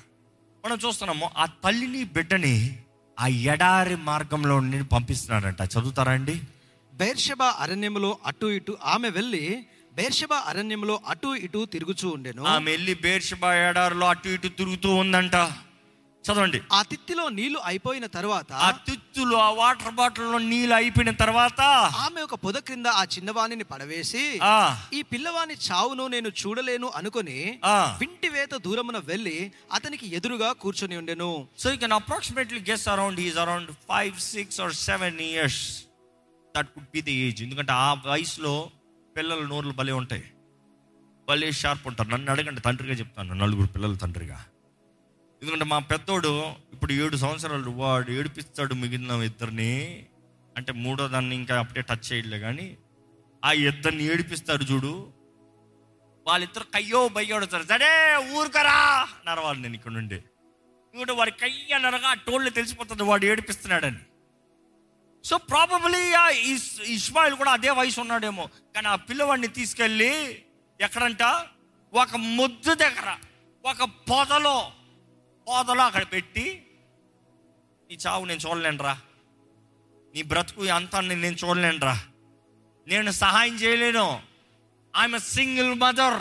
మనం 0.66 0.78
చూస్తున్నాము 0.88 1.30
ఆ 1.38 1.46
తల్లిని 1.46 2.04
బిడ్డని 2.04 2.80
ఆ 3.20 3.28
ఎడారి 3.28 3.96
మార్గంలో 3.96 4.60
నుండి 4.60 4.84
పంపిస్తున్నాడంట. 4.84 5.62
చదువుతారా 5.62 6.12
అండి? 6.12 6.42
బైర్షబా 6.94 7.56
అరణ్యములో 7.60 8.18
అటు 8.26 8.46
ఇటు 8.46 8.78
ఆమె 8.84 9.10
వెళ్ళి 9.10 9.68
బెర్షబా 9.98 10.38
అరణ్యములో 10.50 10.96
అటు 11.12 11.30
ఇటు 11.46 11.62
తిరుగుచూ 11.74 12.08
ఉండెను. 12.16 12.44
ఆమె 12.54 12.72
వెళ్ళి 12.72 12.94
బేర్షబా 13.06 13.50
ఏడారిలో 13.68 14.06
అటు 14.14 14.30
ఇటు 14.36 14.50
తిరుగుతూ 14.60 14.90
ఉందంట. 15.04 15.36
చదవండి. 16.26 16.60
ఆ 16.78 16.80
తిత్తిలో 16.92 17.26
నీళ్ళు 17.36 17.60
అయిపోయిన 17.70 18.06
తర్వాత 18.16 18.52
ఆ 18.68 18.70
తిత్తులు 18.88 19.36
ఆ 19.44 19.50
వాటర్ 19.60 19.94
బాటిల్లో 20.00 20.40
నీళ్ళు 20.52 20.76
అయిపోయిన 20.80 21.12
తర్వాత 21.22 21.62
ఆమె 22.06 22.20
ఒక 22.28 22.36
పొద 22.46 22.58
క్రింద 22.68 22.88
ఆ 23.02 23.04
చిన్నవాణిని 23.14 23.66
పడవేసి 23.72 24.24
ఈ 24.98 25.02
పిల్లవాని 25.12 25.56
చావును 25.68 26.06
నేను 26.16 26.30
చూడలేను 26.42 26.88
అనుకొని 27.00 27.38
వింటి 28.02 28.30
వేత 28.36 28.54
దూరమున 28.66 29.00
వెళ్ళి 29.12 29.38
అతనికి 29.78 30.06
ఎదురుగా 30.18 30.50
కూర్చొని 30.64 30.98
ఉండెను. 31.02 31.32
So 31.62 31.66
you 31.74 31.78
can 31.84 31.98
approximately 32.00 32.60
guess 32.72 32.88
around 32.96 33.22
is 33.28 33.38
around 33.46 33.72
five 33.90 34.18
six 34.34 34.60
or 34.66 34.76
seven 34.88 35.22
years 35.32 35.62
that 36.56 36.72
could 36.76 36.92
be 36.98 37.04
the 37.10 37.16
age 37.28 37.42
ఎందుకంటే 37.48 37.76
ఆ 37.86 37.90
వయసులో 38.12 38.56
పిల్లల 39.18 39.48
నోర్లు 39.48 39.72
భలే 39.72 39.92
ఉంటాయి. 39.92 40.24
భలే 41.30 41.52
షార్ప్ 41.52 41.88
ఉంటారు. 41.88 42.10
నన్ను 42.10 42.32
అడగండి 42.32 42.62
తండ్రిగా 42.62 42.94
చెప్తాను 42.94 43.34
నలుగురు 43.34 43.68
పిల్లల 43.68 43.96
తండ్రిగా. 43.96 44.46
ఎందుకంటే 45.42 45.66
మా 45.66 45.80
పెద్దోడు 45.80 46.52
ఇప్పుడు 46.74 46.94
ఏడు 46.94 47.18
సంవత్సరాలు 47.18 47.70
వాడు 47.70 48.12
ఏడిపిస్తాడు 48.12 48.74
మిగిలిన 48.74 49.12
ఇద్దరిని. 49.12 50.06
అంటే 50.58 50.72
మూడో 50.72 51.08
దాన్ని 51.08 51.36
ఇంకా 51.36 51.60
అప్పుడే 51.60 51.82
టచ్ 51.82 52.14
చేయలే 52.14 52.40
కానీ 52.40 52.78
ఆ 53.46 53.52
ఇద్దరిని 53.52 54.04
ఏడిపిస్తాడు 54.04 54.64
చూడు. 54.64 55.14
వాళ్ళిద్దరు 56.28 56.64
కయ్యో 56.64 57.08
బయ్యోడుతారు 57.08 57.64
సరే. 57.64 58.16
ఊరుకరా 58.32 59.02
అన్నారు 59.02 59.42
వాళ్ళు. 59.42 59.62
నేను 59.62 59.74
ఇక్కడ 59.74 59.92
నుండి. 59.92 60.16
ఎందుకంటే 60.16 61.12
వాడి 61.12 61.32
కయ్య 61.32 61.74
అనగా 61.74 62.08
ఆ 62.08 62.14
టోళ్ళు 62.14 62.50
తెలిసిపోతుంది 62.50 63.04
వాడు 63.04 63.26
ఏడిపిస్తున్నాడని. 63.26 63.98
సో 65.24 65.38
ప్రాబబ్లీ 65.38 66.04
ఇస్మాయిల్ 66.94 67.36
కూడా 67.36 67.52
అదే 67.52 67.70
వయసు 67.70 68.02
ఉన్నాడేమో. 68.02 68.50
కానీ 68.76 68.88
ఆ 68.88 68.96
పిల్లవాడిని 68.96 69.48
తీసుకెళ్ళి 69.48 70.44
ఎక్కడంట? 70.82 71.24
ఒక 71.94 72.16
ముద్దు 72.16 72.74
దగ్గర 72.74 73.10
ఒక 73.66 73.84
పొదలో 73.84 74.72
పొదలో 75.48 75.84
అక్కడ 75.84 76.06
పెట్టి 76.14 76.64
నీ 77.90 77.98
చావు 78.08 78.26
నేను 78.26 78.40
చూడలేనురా. 78.40 78.98
నీ 80.16 80.22
బ్రతుకు 80.22 80.62
అంతా 80.62 80.76
అంతాన్ని 80.76 81.16
నేను 81.16 81.36
చూడలేనురా. 81.36 81.96
నేను 82.88 83.12
సహాయం 83.12 83.56
చేయలేను. 83.56 84.22
I'm 84.98 85.20
single 85.20 85.74
mother 85.74 86.20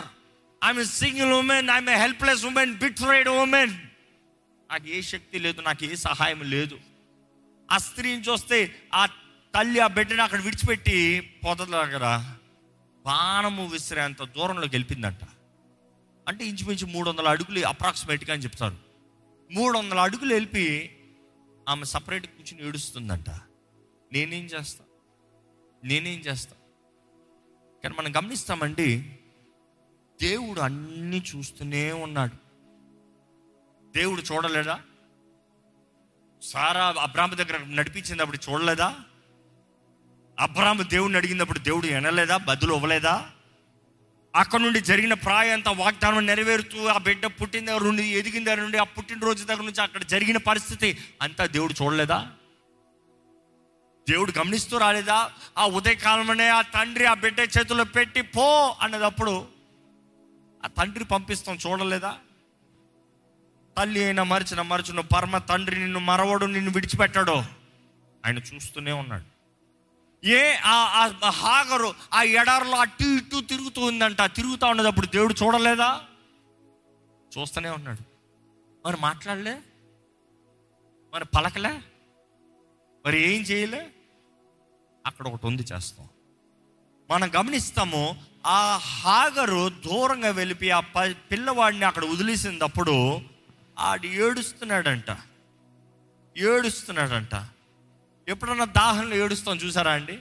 I'm 0.65 0.85
single 0.85 1.31
woman 1.31 1.69
I'm 1.69 1.89
helpless 1.89 2.45
woman 2.45 2.73
betrayed 2.77 3.29
woman 3.29 3.73
నాకు 4.71 4.87
ఏ 4.87 5.01
శక్తి 5.01 5.39
లేదు 5.39 5.61
నాకు 5.61 5.85
ఏ 5.85 5.95
సహాయం 5.95 6.41
లేదు. 6.43 6.79
ఆ 7.71 7.77
స్త్రీని 7.77 8.21
చూస్తే 8.21 8.75
ఆ 8.93 9.05
తల్లి 9.55 9.79
ఆ 9.79 9.87
బిడ్డని 9.87 10.21
అక్కడ 10.21 10.41
విడిచిపెట్టి 10.41 11.21
పొదల 11.47 11.65
దగ్గర 11.65 12.33
బాణము 13.05 13.67
విసిరేంత 13.67 14.23
దూరంలోకి 14.23 14.75
వెళ్ళిందంట 14.75 15.23
అంటే 16.27 16.45
ఇంచుమించు 16.45 16.85
మూడు 16.85 17.09
వందల 17.09 17.27
అడుగులు 17.27 17.67
అప్రాక్సిమేట్గా 17.67 18.33
అని 18.33 18.43
చెప్తారు. 18.43 18.77
మూడు 19.51 19.77
వందల 19.77 19.99
అడుగులు 19.99 20.33
వెళ్ళి 20.33 20.95
ఆమె 21.69 21.83
సపరేట్ 21.83 22.27
కూర్చుని 22.27 22.67
ఏడుస్తుందంట. 22.67 23.29
నేనేం 24.13 24.45
చేస్తా? 24.45 24.83
నేనేం 25.83 26.19
చేస్తా? 26.19 26.55
కానీ 27.83 27.95
మనం 27.99 28.15
గమనిస్తామండి 28.15 29.19
దేవుడు 30.21 30.59
అన్నీ 30.59 31.23
చూస్తూనే 31.35 31.91
ఉన్నాడు. 31.91 32.47
దేవుడు 33.97 34.21
చూడలేదా 34.21 34.81
సారా 36.41 36.93
అబ్రాహ్మ 37.01 37.33
దగ్గర 37.33 37.57
నడిపించినప్పుడు 37.67 38.37
చూడలేదా? 38.37 38.95
అబ్రాహ్మ 40.39 40.81
దేవుడిని 40.81 41.17
అడిగినప్పుడు 41.17 41.59
దేవుడు 41.59 41.87
వినలేదా? 41.87 42.37
బదులు 42.37 42.73
ఇవ్వలేదా? 42.73 43.29
అక్కడ 44.33 44.61
నుండి 44.61 44.79
జరిగిన 44.79 45.13
ప్రాయం 45.13 45.53
అంతా 45.53 45.71
వాగ్దానం 45.71 46.25
నెరవేరుతూ 46.25 46.87
ఆ 46.87 46.97
బిడ్డ 46.97 47.25
పుట్టిన 47.25 47.65
దగ్గర 47.65 47.83
నుండి 47.83 48.09
ఎదిగిన 48.09 48.43
దగ్గర 48.43 48.61
నుండి 48.61 48.77
ఆ 48.77 48.83
పుట్టినరోజు 48.83 49.43
దగ్గర 49.43 49.63
నుంచి 49.63 49.81
అక్కడ 49.81 50.03
జరిగిన 50.03 50.37
పరిస్థితి 50.37 50.97
అంతా 51.21 51.45
దేవుడు 51.45 51.73
చూడలేదా? 51.83 52.27
దేవుడు 54.07 54.31
గమనిస్తూ 54.37 54.77
రాలేదా? 54.77 55.31
ఆ 55.57 55.65
ఉదయకాలంలోనే 55.65 56.49
ఆ 56.49 56.61
తండ్రి 56.61 57.05
ఆ 57.05 57.13
బిడ్డ 57.13 57.39
చేతిలో 57.39 57.83
పెట్టి 57.83 58.21
పో 58.21 58.77
అన్నదప్పుడు 58.81 59.47
ఆ 60.63 60.67
తండ్రి 60.67 61.03
పంపిస్తాం 61.03 61.57
చూడలేదా? 61.67 62.17
తల్లి 63.77 64.03
అయినా 64.03 64.23
మరిచిన 64.23 64.61
మరచిన 64.61 64.99
పరమ 64.99 65.37
తండ్రి 65.37 65.79
నిన్ను 65.79 65.99
మరవడు 65.99 66.45
నిన్ను 66.45 66.71
విడిచిపెట్టాడో. 66.71 67.43
ఆయన 68.25 68.37
చూస్తూనే 68.37 68.91
ఉన్నాడు. 68.91 69.37
ఏ 70.25 70.55
ఆ- 70.65 71.11
ఆ 71.25 71.29
హాగరు 71.29 71.93
ఆ 72.13 72.21
ఎడారులో 72.21 72.77
అటు 72.77 73.03
ఇటు 73.03 73.41
తిరుగుతూ 73.41 73.81
ఉందంట. 73.81 74.21
తిరుగుతూ 74.21 74.67
ఉన్నదప్పుడు 74.67 75.05
దేవుడు 75.05 75.35
చూడలేదా? 75.43 76.01
చూస్తూనే 77.37 77.69
ఉన్నాడు. 77.69 78.03
మరి 78.87 78.97
మాట్లాడలే? 79.01 79.57
మరి 81.13 81.25
పలకలే? 81.25 81.81
మరి 83.05 83.35
ఏం 83.35 83.41
చేయలే? 83.41 83.87
అక్కడ 85.05 85.27
ఒకటి 85.27 85.47
ఉంది 85.47 85.63
చేస్తాం. 85.63 86.07
మనం 87.09 87.31
గమనిస్తాము 87.35 88.23
ఆ 88.45 88.77
హాగరు 88.77 89.69
దూరంగా 89.69 90.29
వెళ్ళిపోయి 90.29 90.71
ఆ 90.71 90.79
ప 90.79 91.01
పిల్లవాడిని 91.31 91.85
అక్కడ 91.85 92.05
వదిలేసినప్పుడు 92.05 93.21
ఆడు 93.77 94.07
ఏడుస్తున్నాడంట. 94.07 95.17
ఏడుస్తున్నాడంట. 96.37 97.45
ఎప్పుడన్నా 98.27 98.65
దాహంలో 98.65 99.15
ఏడుస్తాం 99.15 99.57
చూసారా 99.57 99.91
అండి? 99.91 100.19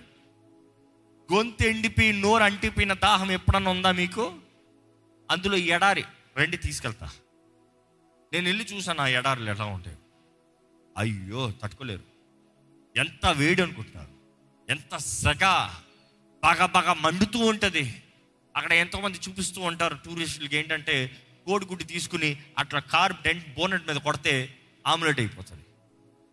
గొంతు 1.32 1.62
ఎండిపోయి 1.62 2.12
నోరు 2.12 2.42
అంటిపోయిన 2.42 2.92
దాహం 2.92 3.30
ఎప్పుడన్నా 3.30 3.70
ఉందా 3.70 3.92
మీకు? 3.92 4.38
అందులో 5.30 5.56
ఎడారి 5.56 6.04
రండి 6.38 6.56
తీసుకెళ్తా. 6.56 7.10
నేను 8.32 8.46
వెళ్ళి 8.46 8.64
చూసాను 8.64 9.00
ఆ 9.00 9.06
ఎడారులు 9.06 9.50
ఎలా 9.50 9.64
ఉంటాయి 9.64 9.96
అయ్యో 10.98 11.52
తట్టుకోలేరు. 11.62 12.02
ఎంత 12.96 13.26
వేడి 13.26 13.62
అనుకుంటున్నారు. 13.62 14.10
ఎంత 14.70 14.96
సెగ 14.96 15.70
బాగా 16.42 16.66
బాగా 16.66 16.92
మండుతూ 16.92 17.38
ఉంటుంది. 17.38 18.02
అక్కడ 18.56 18.72
ఎంతోమంది 18.72 19.20
చూపిస్తూ 19.28 19.60
ఉంటారు 19.60 19.98
టూరిస్టులకి 20.04 20.56
ఏంటంటే 20.56 21.22
కోడిగుడ్డు 21.46 21.84
తీసుకుని 21.84 22.36
అట్లా 22.58 22.80
కార్ 22.80 23.12
డెంట్ 23.12 23.54
బోనెట్ 23.54 23.88
మీద 23.88 23.96
కొడితే 23.96 24.54
ఆమ్లెట్ 24.86 25.20
అయిపోతుంది. 25.20 25.62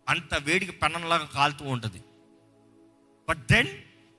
అంత 0.08 0.34
వేడికి 0.34 0.72
పెన్నంలాగా 0.72 1.28
కాలుతూ 1.34 1.64
ఉంటుంది. 1.64 2.00
బట్ 3.28 3.38
దెన్ 3.50 3.68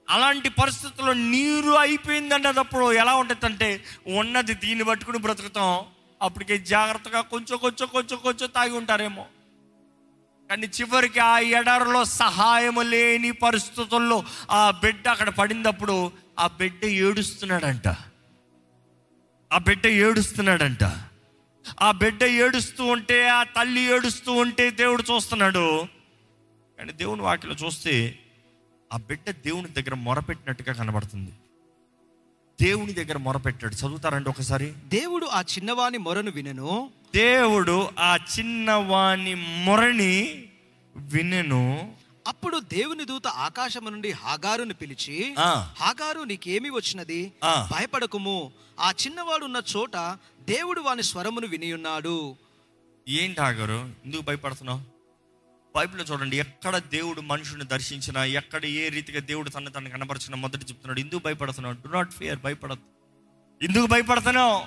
అలాంటి 0.10 0.50
పరిస్థితుల్లో 0.50 1.14
నీరు 1.14 1.72
అయిపోయిందన్నదప్పుడు 1.72 2.94
ఎలా 2.94 3.16
ఉంటుంది 3.16 3.46
అంటే 3.46 3.84
ఉన్నది 4.08 4.54
దీన్ని 4.54 4.86
పట్టుకుని 4.86 5.18
బ్రతుకుతాం. 5.18 5.86
అప్పటికే 6.22 6.58
జాగ్రత్తగా 6.58 7.22
కొంచెం 7.22 7.58
కొంచెం 7.58 7.88
కొంచెం 7.88 8.18
కొంచెం 8.18 8.50
తాగి 8.50 8.72
ఉంటారేమో. 8.72 9.26
కానీ 10.50 10.68
చివరికి 10.68 11.20
ఆ 11.20 11.40
ఎడారిలో 11.40 12.06
సహాయం 12.06 12.90
లేని 12.90 13.32
పరిస్థితుల్లో 13.32 14.24
ఆ 14.52 14.72
బిడ్డ 14.72 15.08
అక్కడ 15.08 15.30
పడినప్పుడు 15.30 16.12
ఆ 16.40 16.48
బిడ్డ 16.48 16.86
ఏడుస్తున్నాడంట. 16.86 17.88
ఆ 19.54 19.58
బిడ్డ 19.58 19.86
ఏడుస్తున్నాడంట. 19.86 20.84
ఆ 21.82 21.92
బిడ్డ 21.92 22.24
ఏడుస్తూ 22.24 22.86
ఉంటే 22.86 23.28
ఆ 23.28 23.44
తల్లి 23.44 23.82
ఏడుస్తూ 23.82 24.32
ఉంటే 24.32 24.72
దేవుడు 24.72 25.04
చూస్తున్నాడు. 25.04 25.88
కానీ 26.80 26.94
దేవుని 26.94 27.22
వాటిలో 27.22 27.54
చూస్తే 27.54 28.20
ఆ 28.94 28.98
బిడ్డ 28.98 29.30
దేవుని 29.30 29.68
దగ్గర 29.68 29.94
మొరపెట్టినట్టుగా 29.94 30.74
కనబడుతుంది. 30.74 31.32
దేవుని 32.62 32.94
దగ్గర 32.94 33.18
మొరపెట్టాడు. 33.18 33.76
చదువుతారండి 33.76 34.30
ఒకసారి. 34.30 34.74
దేవుడు 34.86 35.26
ఆ 35.26 35.42
చిన్నవాని 35.42 35.98
మొరను 35.98 36.32
వినెను. 36.32 36.92
దేవుడు 37.16 37.90
ఆ 38.00 38.18
చిన్నవాని 38.40 39.36
మొరని 39.36 40.46
వినెను. 40.96 41.94
అప్పుడు 42.28 42.60
దేవుని 42.60 43.06
దూత 43.06 43.28
ఆకాశము 43.28 43.90
నుండి 43.90 44.12
హాగారును 44.12 44.74
పిలిచి. 44.74 45.36
హాగారు 45.80 46.22
నీకేమి 46.22 46.70
వచ్చినది? 46.70 47.34
ఆ. 47.44 47.70
భయపడకుము. 47.72 48.52
ఆ 48.80 48.92
చిన్నవాడు 48.92 49.46
ఉన్న 49.46 49.62
చోట 49.78 50.18
దేవుడు 50.44 50.82
వాని 50.82 51.04
స్వరమును 51.04 51.48
వినియున్నాడు. 51.48 52.36
ఏంటి 53.08 53.42
ఆగారు 53.42 53.90
ఎందుకు 54.06 54.22
భయపడుతున్నావు? 54.22 54.82
బైబిల్లో 55.76 56.04
చూడండి 56.04 56.40
ఎక్కడ 56.40 56.78
దేవుడు 56.78 57.22
మనుషుని 57.22 57.66
దర్శించినా 57.66 58.26
ఎక్కడ 58.26 58.66
ఏ 58.66 58.90
రీతిగా 58.90 59.20
దేవుడు 59.20 59.50
తన 59.50 59.70
తను 59.70 59.90
కనపరిచిన 59.90 60.36
మొదటి 60.36 60.58
చెప్తున్నాడు 60.58 61.00
ఎందుకు 61.00 61.20
భయపడుతున్నావు? 61.24 61.88
డు 61.88 61.94
నాట్ 61.94 62.12
ఫియర్ 62.12 62.40
భయపడద్దు. 62.40 62.86
ఎందుకు 63.66 63.86
భయపడుతున్నావు? 63.86 64.64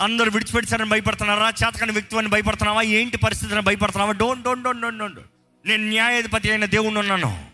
అందరూ 0.00 0.30
విడిచిపెట్టారని 0.30 0.90
భయపడుతున్నారా? 0.90 1.48
చేతకాని 1.48 1.92
వ్యక్తి 1.92 2.18
అని 2.18 2.28
భయపడుతున్నావా? 2.28 2.82
ఏంటి 2.82 3.16
పరిస్థితిని 3.16 3.60
భయపడుతున్నావా? 3.60 4.12
Don't 4.12 4.44
don't 4.44 4.64
don't 4.64 4.82
don't 4.82 4.98
don't 4.98 5.20
నేను 5.68 5.84
న్యాయాధిపతి 5.84 6.50
అయిన 6.50 6.64
దేవుణ్ణి 6.64 7.00
ఉన్నాను. 7.00 7.46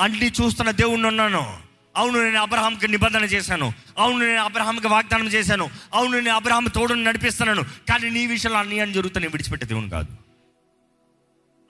అన్ని 0.00 0.26
చూస్తున్న 0.26 0.70
దేవుణ్ణి 0.70 1.08
ఉన్నాను. 1.08 1.60
అవును 1.96 2.24
నేను 2.24 2.40
అబ్రహాంకి 2.40 2.88
నిబంధన 2.88 3.24
చేశాను. 3.24 3.72
అవును 3.98 4.26
నేను 4.26 4.42
అబ్రహాంకి 4.42 4.88
వాగ్దానం 4.88 5.26
చేశాను. 5.26 5.70
అవును 5.94 6.18
నేను 6.18 6.32
అబ్రహాం 6.32 6.64
తోడుని 6.64 7.04
నడిపిస్తున్నాను. 7.04 7.62
కానీ 7.62 8.10
నీ 8.10 8.26
విషయంలో 8.26 8.58
అన్యాయం 8.58 8.92
జరుగుతా 8.92 9.20
నేను 9.20 9.30
విడిచిపెట్టే 9.30 9.66
దేవుని 9.66 9.90
కాదు. 9.90 10.16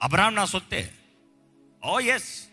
అబ్రహాం 0.03 0.35
నా 0.35 0.45
సొత్తే. 0.45 0.93
ఓ 1.85 1.99
ఎస్ 1.99 2.43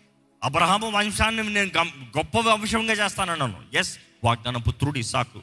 అబ్రహాము 0.45 0.91
వంశాన్ని 0.91 1.55
నేను 1.55 1.71
గొప్ప 2.19 2.39
వంశంగా 2.39 2.93
చేస్తానన్నాను. 2.93 3.63
ఎస్ 3.75 3.99
వాగ్దాన 4.25 4.57
పుత్రుడు 4.57 4.99
ఇసాకు 4.99 5.43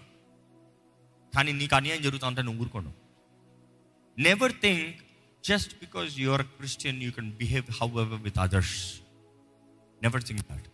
కానీ 1.35 1.51
నీకు 1.51 1.75
అన్యాయం 1.75 2.01
జరుగుతా 2.01 2.27
ఉంటే 2.27 2.41
నువ్వు 2.41 2.61
ఊరుకోను. 2.61 2.93
Never 4.17 4.51
think 4.51 5.04
just 5.45 5.79
because 5.79 6.19
your 6.19 6.43
Christian 6.43 7.03
you 7.03 7.11
can 7.11 7.31
behave 7.31 7.65
however 7.87 8.21
with 8.21 8.39
others 8.39 8.75
never 10.03 10.23
think 10.23 10.41
that 10.41 10.67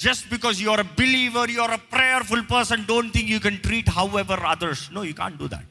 just 0.00 0.28
because 0.28 0.60
you 0.60 0.70
are 0.70 0.80
a 0.80 0.88
believer 0.98 1.50
you 1.50 1.60
are 1.60 1.70
a 1.70 1.76
prayerful 1.76 2.44
person 2.52 2.84
don't 2.84 3.12
think 3.14 3.30
you 3.30 3.38
can 3.38 3.58
treat 3.58 3.90
however 4.18 4.40
others 4.40 4.92
no 4.92 5.04
you 5.04 5.14
can't 5.14 5.38
do 5.38 5.48
that 5.48 5.66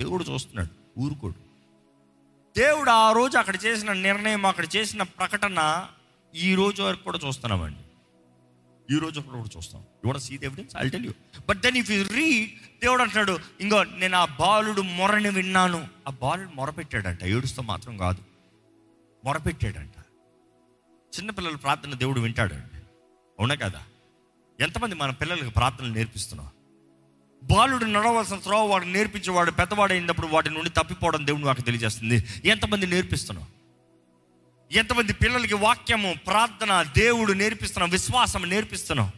దేవుడు 0.00 0.24
చూస్తున్నాడు. 0.24 1.00
ఊరుకోడు. 1.00 1.34
దేవుడు 2.56 2.90
ఆ 2.90 3.12
రోజు 3.12 3.38
అక్కడ 3.38 3.56
చేసిన 3.64 3.92
నిర్ణయం 3.92 4.46
అక్కడ 4.46 4.66
చేసిన 4.76 5.02
ప్రకటన 5.02 5.88
ఈ 6.34 6.54
రోజు 6.54 6.82
వరకు 6.82 7.04
కూడా 7.04 7.18
చూస్తున్నామండి. 7.26 7.78
ఈ 8.90 8.98
రోజు 8.98 9.20
కూడా 9.20 9.44
చూస్తాం. 9.56 9.82
Your 10.04 10.20
see 10.20 10.38
evidence 10.42 10.74
I 10.78 10.88
tell 10.88 11.04
you 11.04 11.12
but 11.48 11.58
then 11.58 11.76
if 11.76 11.90
you 11.90 12.02
read 12.02 12.50
దేవుడు 12.82 13.02
అంటాడు 13.02 13.38
ఇంకో 13.60 13.84
నేను 13.84 14.16
ఆ 14.16 14.24
బాలుడు 14.24 14.82
మొరని 14.82 15.30
విన్నాను. 15.30 15.88
ఆ 16.08 16.10
బాలుడు 16.10 16.48
మొరపెట్టాడంట. 16.54 17.24
ఏడుస్తూ 17.24 17.62
మాత్రం 17.62 17.96
కాదు. 17.96 18.18
మొరపెట్టాడంట. 19.24 19.98
చిన్నపిల్లల 21.18 21.56
ప్రార్థన 21.56 21.94
దేవుడు 21.94 22.20
వింటాడండి 22.20 22.76
అవునా 23.38 23.54
కదా? 23.54 23.82
ఎంతమంది 24.60 24.94
మన 24.94 25.10
పిల్లలకి 25.10 25.50
ప్రార్థనలు 25.50 25.92
నేర్పిస్తున్నాం 25.92 26.48
బాలుడు 27.42 27.84
నడవలసిన 27.84 28.36
త్రోవ 28.36 28.70
వాడు 28.70 28.84
నేర్పించేవాడు 28.84 29.50
పెద్దవాడు 29.50 29.92
అయినప్పుడు 29.92 30.26
వాటి 30.26 30.50
నుండి 30.50 30.70
తప్పిపోవడం 30.70 31.26
దేవుడు 31.26 31.46
నాకు 31.46 31.60
తెలియజేస్తుంది. 31.60 32.24
ఎంతమంది 32.44 32.86
నేర్పిస్తున్నాం 32.86 33.46
ఎంతమంది 34.70 35.12
పిల్లలకి 35.20 35.56
వాక్యము 35.62 36.10
ప్రార్థన 36.26 36.72
దేవుడు 36.96 37.32
నేర్పిస్తున్నాం 37.34 37.90
విశ్వాసం 37.92 38.42
నేర్పిస్తున్నాం 38.50 39.08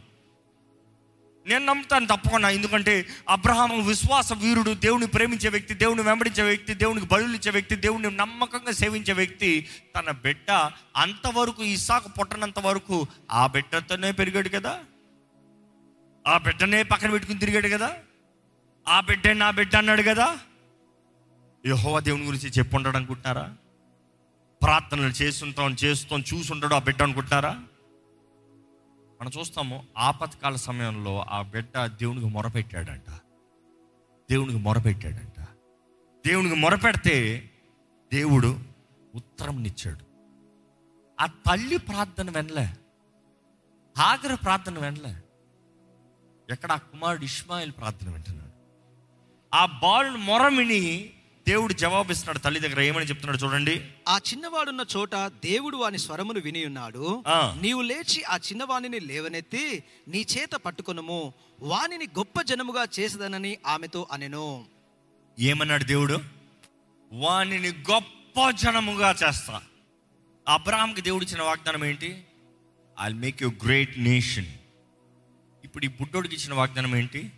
నేను 1.45 1.63
నమ్ముతాను 1.65 2.07
తప్పకుండా 2.07 2.47
ఎందుకంటే 2.49 2.93
అబ్రహాము 3.29 3.77
విశ్వాస 3.83 4.33
వీరుడు 4.41 4.71
దేవుని 4.83 5.07
ప్రేమించే 5.07 5.49
వ్యక్తి 5.49 5.73
దేవుని 5.73 6.01
వెంబడించే 6.01 6.43
వ్యక్తి 6.43 6.73
దేవునికి 6.75 7.07
బలులు 7.07 7.35
ఇచ్చే 7.35 7.51
వ్యక్తి 7.51 7.75
దేవుని 7.85 8.09
నమ్మకంగా 8.19 8.71
సేవించే 8.71 9.13
వ్యక్తి 9.13 9.49
తన 9.95 10.11
బిడ్డ 10.23 10.49
అంతవరకు 10.95 11.63
ఇసాకు 11.71 12.09
పుట్టనంత 12.09 12.59
వరకు 12.59 12.97
ఆ 13.31 13.43
బిడ్డతోనే 13.47 14.11
పెరిగాడు 14.11 14.49
కదా? 14.49 14.73
ఆ 16.25 16.37
బిడ్డనే 16.37 16.79
పక్కన 16.83 17.11
పెట్టుకుని 17.11 17.39
తిరిగాడు 17.39 17.69
కదా? 17.69 17.89
ఆ 18.87 18.99
బిడ్డ 19.01 19.27
నా 19.37 19.49
బిడ్డ 19.51 19.75
అన్నాడు 19.75 20.03
కదా? 20.03 20.27
యహోవా 21.63 21.99
దేవుని 21.99 22.25
గురించి 22.25 22.49
చెప్పుంటాడు 22.49 22.97
అనుకుంటున్నారా 22.97 23.45
ప్రార్థనలు 24.61 25.11
చేస్తుంటాం 25.11 25.71
చేస్తాం 25.71 26.23
చూసుంటాడు 26.33 26.75
ఆ 26.75 26.79
బిడ్డ 26.79 27.01
అనుకుంటున్నారా? 27.01 27.63
మనం 29.21 29.31
చూస్తాము 29.39 29.83
ఆపత్కాల 29.97 30.55
సమయంలో 30.55 31.21
ఆ 31.21 31.41
బిడ్డ 31.41 31.85
దేవునికి 31.85 32.27
మొరపెట్టాడంట. 32.27 33.11
దేవునికి 34.29 34.57
మొరపెట్టాడంట. 34.57 35.41
దేవునికి 36.25 36.55
మొరపెడితే 36.55 37.49
దేవుడు 38.13 38.59
ఉత్తరంనిచ్చాడు 39.15 40.05
ఆ 41.19 41.25
తల్లి 41.25 41.77
ప్రార్థన 41.77 42.31
వెనలే. 42.31 42.73
ఆగర 43.97 44.35
ప్రార్థన 44.35 44.79
వెనలే. 44.79 45.15
ఎక్కడ 46.53 46.71
ఆ 46.71 46.77
కుమారుడు 46.77 47.23
ఇష్మాయిల్ 47.23 47.71
ప్రార్థన 47.71 48.09
వింటున్నాడు. 48.09 48.51
ఆ 49.55 49.65
బాలు 49.65 50.17
మొరమిని 50.17 51.13
దేవుడు 51.51 51.73
జవాబిస్తున్నాడు 51.73 52.39
తల్లి 52.39 52.59
దగ్గర 52.59 52.81
ఏమని 52.81 53.05
చెప్తున్నాడు 53.05 53.39
చూడండి. 53.43 53.75
ఆ 54.07 54.17
చిన్నవాడున్న 54.29 54.83
చోట 54.95 55.15
దేవుడు 55.15 55.77
వాని 55.77 55.97
స్వరమును 55.97 56.39
విని 56.39 56.65
ఉన్నాడు. 56.65 57.23
నీవు 57.61 57.81
లేచి 57.81 58.23
ఆ 58.23 58.35
చిన్నవాణిని 58.37 58.99
లేవనెత్తి 58.99 59.83
నీ 60.07 60.21
చేత 60.33 60.53
పట్టుకొనుము. 60.65 61.33
వానిని 61.59 62.07
గొప్ప 62.19 62.41
జనముగా 62.41 62.83
చేసదనని 62.99 63.57
ఆమెతో 63.67 64.07
అనెను. 64.11 64.65
ఏమన్నాడు 65.39 65.83
దేవుడు? 65.83 66.17
వానిని 67.13 67.71
గొప్ప 67.91 68.49
జనముగా 68.49 69.11
చేస్తా. 69.23 69.61
అబ్రాహాంకి 70.47 71.01
దేవుడు 71.01 71.23
ఇచ్చిన 71.23 71.41
వాగ్దానం 71.41 71.85
ఏంటి? 71.85 72.23
I 73.01 73.13
make 73.13 73.43
you 73.43 73.51
great 73.65 73.99
nation 73.99 74.49
ఇప్పుడు 75.63 75.85
ఈ 75.85 75.91
బుడ్డోడికి 75.99 76.35
ఇచ్చిన 76.35 76.53
వాగ్దానం 76.53 76.95
ఏంటి? 76.95 77.31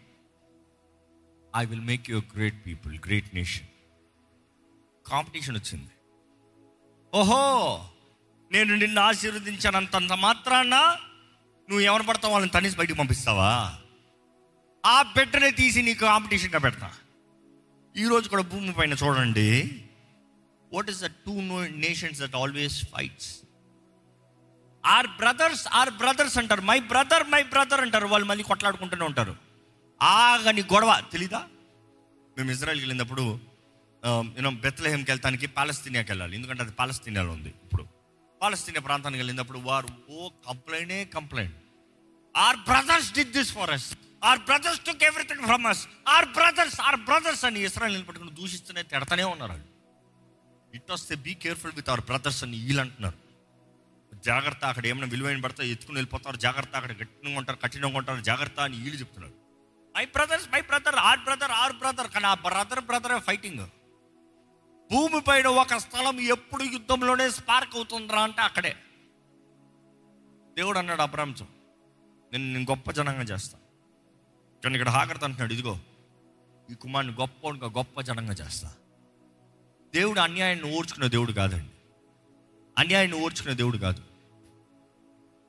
I 1.56 1.66
will 1.66 1.86
make 1.92 2.10
you 2.10 2.18
great 2.36 2.66
people 2.66 3.00
great 3.06 3.36
nation 3.36 3.68
competition 5.08 5.56
వచ్చింది. 5.56 5.90
ఓహో 7.14 7.86
నేను 8.52 8.76
నిన్ను 8.76 9.02
ఆశీర్వదించానంతంత 9.02 10.14
మాత్రాన 10.14 10.76
నువ్వు 11.70 11.80
ఎవరు 11.80 12.04
పడతావు? 12.04 12.34
వాళ్ళని 12.34 12.52
తనేసి 12.52 12.78
బయటికి 12.78 13.00
పంపిస్తావా? 13.00 13.76
ఆ 14.86 15.02
బిడ్డనే 15.02 15.52
తీసి 15.52 15.82
నీకు 15.82 16.00
కాంపిటీషన్గా 16.00 16.60
పెడతా. 16.60 16.92
ఈరోజు 17.98 18.30
కూడా 18.30 18.44
భూమి 18.44 18.74
పైన 18.74 18.94
చూడండి. 18.94 19.82
What 20.74 20.90
is 20.90 21.02
the 21.02 21.06
two 21.06 21.42
no 21.42 21.68
nations 21.68 22.20
that 22.20 22.36
always 22.36 22.86
fights 22.86 23.40
our 24.86 25.08
brothers 25.08 25.68
our 25.68 25.90
brothers 25.90 26.38
అంటారు. 26.38 26.62
మై 26.62 26.80
బ్రదర్ 26.80 27.28
మై 27.28 27.44
బ్రదర్ 27.44 27.82
అంటారు. 27.82 28.08
వాళ్ళు 28.08 28.28
మళ్ళీ 28.28 28.44
కొట్లాడుకుంటూనే 28.44 29.06
ఉంటారు. 29.06 29.36
ఆగని 30.02 30.62
గొడవ. 30.62 31.04
తెలీదా? 31.12 31.48
మేము 32.38 32.52
ఇజ్రాయల్కి 32.52 32.84
వెళ్ళినప్పుడు 32.84 33.53
యూనో 34.38 34.52
బెత్లహేమ్కి 34.64 35.12
వెళ్తానికి 35.12 35.48
పాలస్తీనియాకి 35.58 36.10
వెళ్ళాలి. 36.12 36.34
ఎందుకంటే 36.38 36.62
అది 36.66 36.74
పాలస్తీనియాలో 36.80 37.32
ఉంది 37.38 37.52
ఇప్పుడు. 37.66 37.84
పాలస్తీనియా 38.42 38.84
ప్రాంతానికి 38.88 39.22
వెళ్ళినప్పుడు 39.22 39.60
వారు 39.70 39.90
ఓ 40.16 40.30
కంప్లైంటే 40.48 40.98
complaint 41.18 41.58
our 42.36 42.58
brothers 42.70 43.12
did 43.18 43.32
this 43.38 43.52
for 43.58 43.72
us 43.76 43.88
our 44.30 44.40
brothers 44.50 44.82
took 44.88 45.04
everything 45.10 45.44
from 45.50 45.66
us 45.72 45.84
our 46.16 46.28
brothers 46.38 46.78
our 46.88 46.98
brothers 47.10 47.44
అని 47.50 47.60
ఇస్రాయల్ 47.70 48.08
పట్టుకుని 48.08 48.34
దూషిస్తూనే 48.40 48.84
తిడతానే 48.94 49.26
ఉన్నారు 49.34 49.54
అది 49.58 49.68
ఇట్ 50.78 50.92
వస్తే 50.96 51.16
be 51.26 51.34
careful 51.44 51.76
with 51.80 51.90
our 51.94 52.04
brothers 52.10 52.42
అని 52.46 52.58
వీళ్ళు 52.66 52.82
అంటున్నారు. 52.84 53.18
జాగ్రత్త 54.30 54.64
అక్కడ 54.72 54.86
ఏమైనా 54.92 55.08
విలువైన 55.14 55.42
పడితే 55.46 55.64
ఎత్తుకుని 55.74 55.98
వెళ్ళిపోతారు. 56.00 56.38
జాగ్రత్త 56.46 56.74
అక్కడ 56.80 56.94
గట్టిగా 57.02 57.38
ఉంటారు 57.40 57.58
కఠినంగా 57.64 57.98
ఉంటారు. 58.02 58.22
జాగ్రత్త 58.30 58.60
అని 58.68 58.78
వీళ్ళు 58.84 59.00
చెప్తున్నారు. 59.00 59.34
My 59.96 60.06
brothers 60.16 60.48
my 60.54 60.62
brother 60.70 60.98
our 61.10 61.22
brother 61.28 61.54
our 61.62 61.76
brother 61.82 62.10
కానీ 62.14 62.28
ఆ 62.34 62.36
బ్రదర్ 62.46 62.82
బ్రదర్ 62.90 63.16
ఫైటింగ్ 63.30 63.64
భూమి 64.92 65.22
పైన 65.22 65.48
ఒక 65.48 65.76
స్థలం 65.78 66.20
ఎప్పుడు 66.20 66.64
యుద్ధంలోనే 66.64 67.30
స్పార్క్ 67.30 67.76
అవుతుందిరా 67.76 68.22
అంటే 68.22 68.42
అక్కడే. 68.42 68.76
దేవుడు 70.58 70.80
అన్నాడు 70.80 71.02
అబ్రాంశం 71.02 71.48
నేను 72.34 72.54
నేను 72.54 72.66
గొప్ప 72.70 72.92
జనంగా 72.92 73.22
చేస్తాను 73.22 73.64
కానీ 74.64 74.76
ఇక్కడ 74.76 74.90
హాకర్త 74.90 75.24
అంటున్నాడు 75.24 75.54
ఇదిగో 75.54 75.80
ఈ 76.72 76.74
కుమారుని 76.74 77.14
గొప్ప 77.14 77.48
గొప్ప 77.50 78.02
జనంగా 78.02 78.34
చేస్తా. 78.34 78.74
దేవుడు 79.96 80.20
అన్యాయాన్ని 80.20 80.78
ఓర్చుకునే 80.78 81.10
దేవుడు 81.10 81.32
కాదండి. 81.32 81.66
అన్యాయాన్ని 82.78 83.24
ఓర్చుకునే 83.24 83.54
దేవుడు 83.54 83.78
కాదు. 83.78 84.04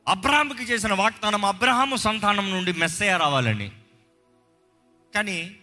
అబ్రహాంకి 0.09 0.63
చేసిన 0.63 0.93
వాగ్దానం 0.93 1.45
అబ్రహాము 1.45 1.97
సంతానం 1.97 2.51
నుండి 2.51 2.73
మెస్సయ్య 2.73 3.17
రావాలని. 3.17 3.73
కానీ 5.15 5.57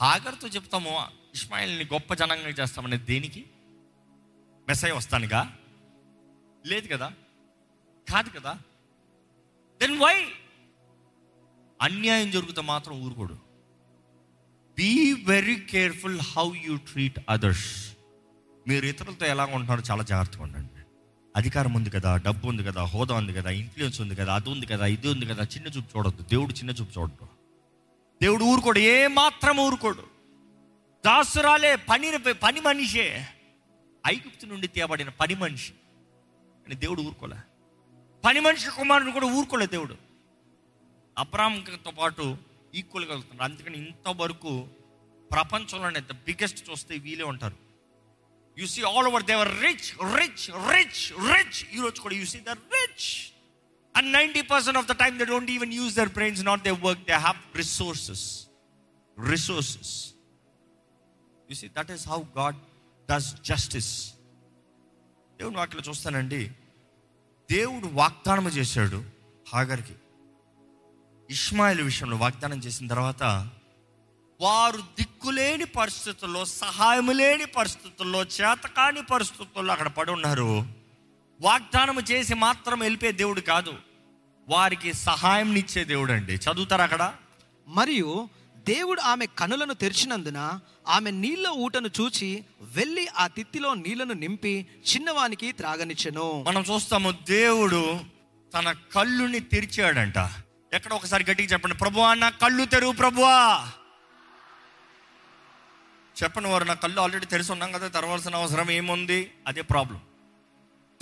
హాగర్తో 0.00 0.48
చెప్తాము 0.48 1.23
ఇస్మాయిల్ని 1.34 1.84
గొప్ప 1.84 2.14
జనంగా 2.14 2.48
చేస్తామని 2.48 2.98
దేనికి? 2.98 3.44
మెస్సయ్య 4.68 4.92
వస్తానుగా? 4.92 5.56
లేదు 6.66 6.88
కదా? 6.88 7.12
కాదు 8.10 8.28
కదా? 8.28 8.58
దెన్ 9.80 9.98
వై 9.98 10.24
అన్యాయం 11.82 12.30
జరుగుతూ 12.30 12.62
మాత్రం 12.62 13.00
ఊరుకోడు. 13.00 13.34
Be 14.78 15.12
very 15.12 15.56
careful 15.56 16.20
how 16.20 16.52
you 16.64 16.76
treat 16.76 17.20
others 17.28 17.96
మీరు 18.68 18.86
ఇతరులతో 18.86 19.26
ఎలా 19.26 19.44
ఉంటున్నారో 19.44 19.82
చాలా 19.90 20.02
జాగ్రత్తగా 20.02 20.42
ఉండండి. 20.42 20.68
అధికారం 21.36 21.74
ఉంది 21.74 21.90
కదా 21.90 22.16
డబ్బు 22.16 22.48
ఉంది 22.48 22.64
కదా 22.64 22.84
హోదా 22.84 23.14
ఉంది 23.14 23.32
కదా 23.32 23.50
ఇన్ఫ్లుయెన్స్ 23.50 24.00
ఉంది 24.00 24.14
కదా 24.14 24.34
అది 24.34 24.50
ఉంది 24.50 24.66
కదా 24.66 24.86
ఇది 24.86 25.08
ఉంది 25.08 25.26
కదా 25.26 25.44
చిన్న 25.44 25.66
చూపు 25.66 25.98
చూడొద్దు. 25.98 26.22
దేవుడు 26.22 26.52
చిన్న 26.52 26.70
చూపు 26.70 27.00
చూడడు. 27.00 27.28
దేవుడు 28.22 28.44
ఊరుకోడు 28.44 28.78
ఏ 28.78 29.06
మాత్రం 29.06 29.56
ఊరుకోడు. 29.56 30.13
దాసురాలే 31.04 31.76
పని 31.76 32.18
పని 32.18 32.60
మనిషే. 32.60 33.28
ఐగుప్తు 34.06 34.46
నుండి 34.46 34.66
తేబడిన 34.66 35.08
పని 35.08 35.34
మనిషి. 35.34 35.72
అని 36.66 36.74
దేవుడు 36.74 37.02
ఊరుకోలే. 37.02 37.36
పని 38.24 38.40
మనిషి 38.40 38.70
కుమారుని 38.70 39.12
కూడా 39.12 39.26
ఊరుకోలే 39.26 39.66
దేవుడు. 39.66 39.96
అబ్రాహ్మతో 41.18 41.90
పాటు 41.90 42.36
ఈక్వల్గా 42.74 43.14
వెళ్తున్నారు 43.14 43.52
అందుకని 43.52 43.78
ఇంతవరకు 43.78 44.68
ప్రపంచంలోనే 45.32 46.00
ద 46.00 46.12
బిగ్గెస్ట్ 46.12 46.70
చూస్తే 46.70 46.96
వీలే 46.96 47.24
ఉంటారు. 47.24 47.56
You 48.58 48.66
see 48.66 48.82
all 48.82 49.06
over 49.06 49.22
they're 49.22 49.62
rich 49.62 50.16
rich 50.16 50.50
rich 50.72 51.12
rich. 51.32 51.74
ఈరోజు 51.74 52.00
కూడా 52.00 52.14
you 52.14 52.26
see 52.26 52.40
the 52.40 52.50
rich. 52.50 53.32
And 53.96 54.12
ninety 54.12 54.40
percent 54.40 54.78
of 54.78 54.86
the 54.86 54.92
time 54.92 55.18
they 55.18 55.24
don't 55.24 55.50
even 55.50 55.72
use 55.72 55.94
their 55.94 56.08
brains 56.08 56.44
not 56.44 56.62
they 56.62 56.70
work 56.70 57.04
they 57.04 57.12
have 57.12 57.56
resources. 57.56 58.46
Resources. 59.30 60.13
You 61.50 61.54
see 61.54 61.68
that 61.68 61.90
is 61.90 62.08
how 62.08 62.22
God 62.38 62.56
does 63.10 63.34
justice 63.34 64.12
దేవుని 65.38 65.56
వాటిలో 65.56 65.82
చూస్తానండి. 65.88 66.50
దేవుడు 67.50 67.86
వాగ్దానం 67.86 68.48
చేశాడు 68.48 69.04
హాగర్కి. 69.52 69.92
Ishmael 71.30 71.80
విషయంలో 71.80 72.16
వాగ్దానం 72.16 72.58
చేసిన 72.58 72.86
తర్వాత 72.86 73.50
వారు 74.40 74.76
దిక్కులేని 74.76 75.64
పరిస్థితుల్లో 75.64 76.44
సహాయం 76.44 77.06
లేని 77.06 77.44
పరిస్థితుల్లో 77.44 78.22
చేతకాని 78.22 79.02
పరిస్థితుల్లో 79.02 79.72
అక్కడ 79.72 79.88
పడి 79.88 80.10
ఉన్నారు. 80.10 80.66
వాగ్దానం 81.40 82.00
చేసి 82.00 82.34
మాత్రం 82.34 82.78
వెళ్ళిపోయే 82.78 83.12
దేవుడు 83.12 83.40
కాదు. 83.40 83.74
వారికి 84.48 84.92
సహాయం 84.92 85.56
ఇచ్చే 85.56 85.84
దేవుడు 85.84 86.12
అండి 86.12 86.34
చదువుతారు 86.34 86.82
అక్కడ? 86.82 87.14
మరియు 87.68 88.28
దేవుడు 88.64 89.00
ఆమె 89.00 89.26
కనులను 89.26 89.74
తెరిచినందున 89.74 90.60
ఆమె 90.88 91.10
నీళ్ళ 91.10 91.48
ఊటను 91.48 91.90
చూచి 92.00 92.44
వెళ్ళి 92.60 93.08
ఆ 93.16 93.26
తిత్తిలో 93.26 93.74
నీళ్ళను 93.74 94.12
నింపి 94.12 94.66
చిన్నవానికి 94.94 95.52
త్రాగనిచ్చెను. 95.52 96.44
మనం 96.46 96.62
చూస్తాము 96.62 97.10
దేవుడు 97.10 98.00
తన 98.54 98.72
కళ్ళుని 98.72 99.40
తెరిచాడంట. 99.40 100.18
ఎక్కడ 100.72 100.92
ఒకసారి 100.92 101.24
గట్టిగా 101.30 101.48
చెప్పండి 101.48 101.76
ప్రభువా 101.76 102.14
నా 102.14 102.28
కళ్ళు 102.28 102.64
తెరువు 102.64 102.92
ప్రభువా. 102.92 103.68
చెప్పండి 106.22 106.48
వారు 106.48 106.64
నా 106.64 106.74
కళ్ళు 106.74 107.00
ఆల్రెడీ 107.00 107.26
తెలిసి 107.26 107.52
ఉన్నాం 107.52 107.72
కదా 107.72 107.88
తెరవాల్సిన 107.88 108.34
అవసరం 108.34 108.70
ఏముంది? 108.70 109.30
అదే 109.46 109.62
problem. 109.62 110.00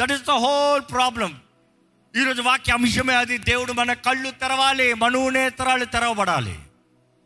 That 0.00 0.12
is 0.12 0.22
the 0.22 0.30
whole 0.30 0.82
problem 0.90 1.40
ఈరోజు 2.16 2.42
వాక్య 2.42 2.72
అంశమే 2.72 3.14
అది. 3.14 3.38
దేవుడు 3.38 3.72
మన 3.72 3.92
కళ్ళు 3.92 4.30
తెరవాలి 4.30 4.94
మనోనేత్రాలు 4.94 5.84
తెరవబడాలి. 5.84 6.58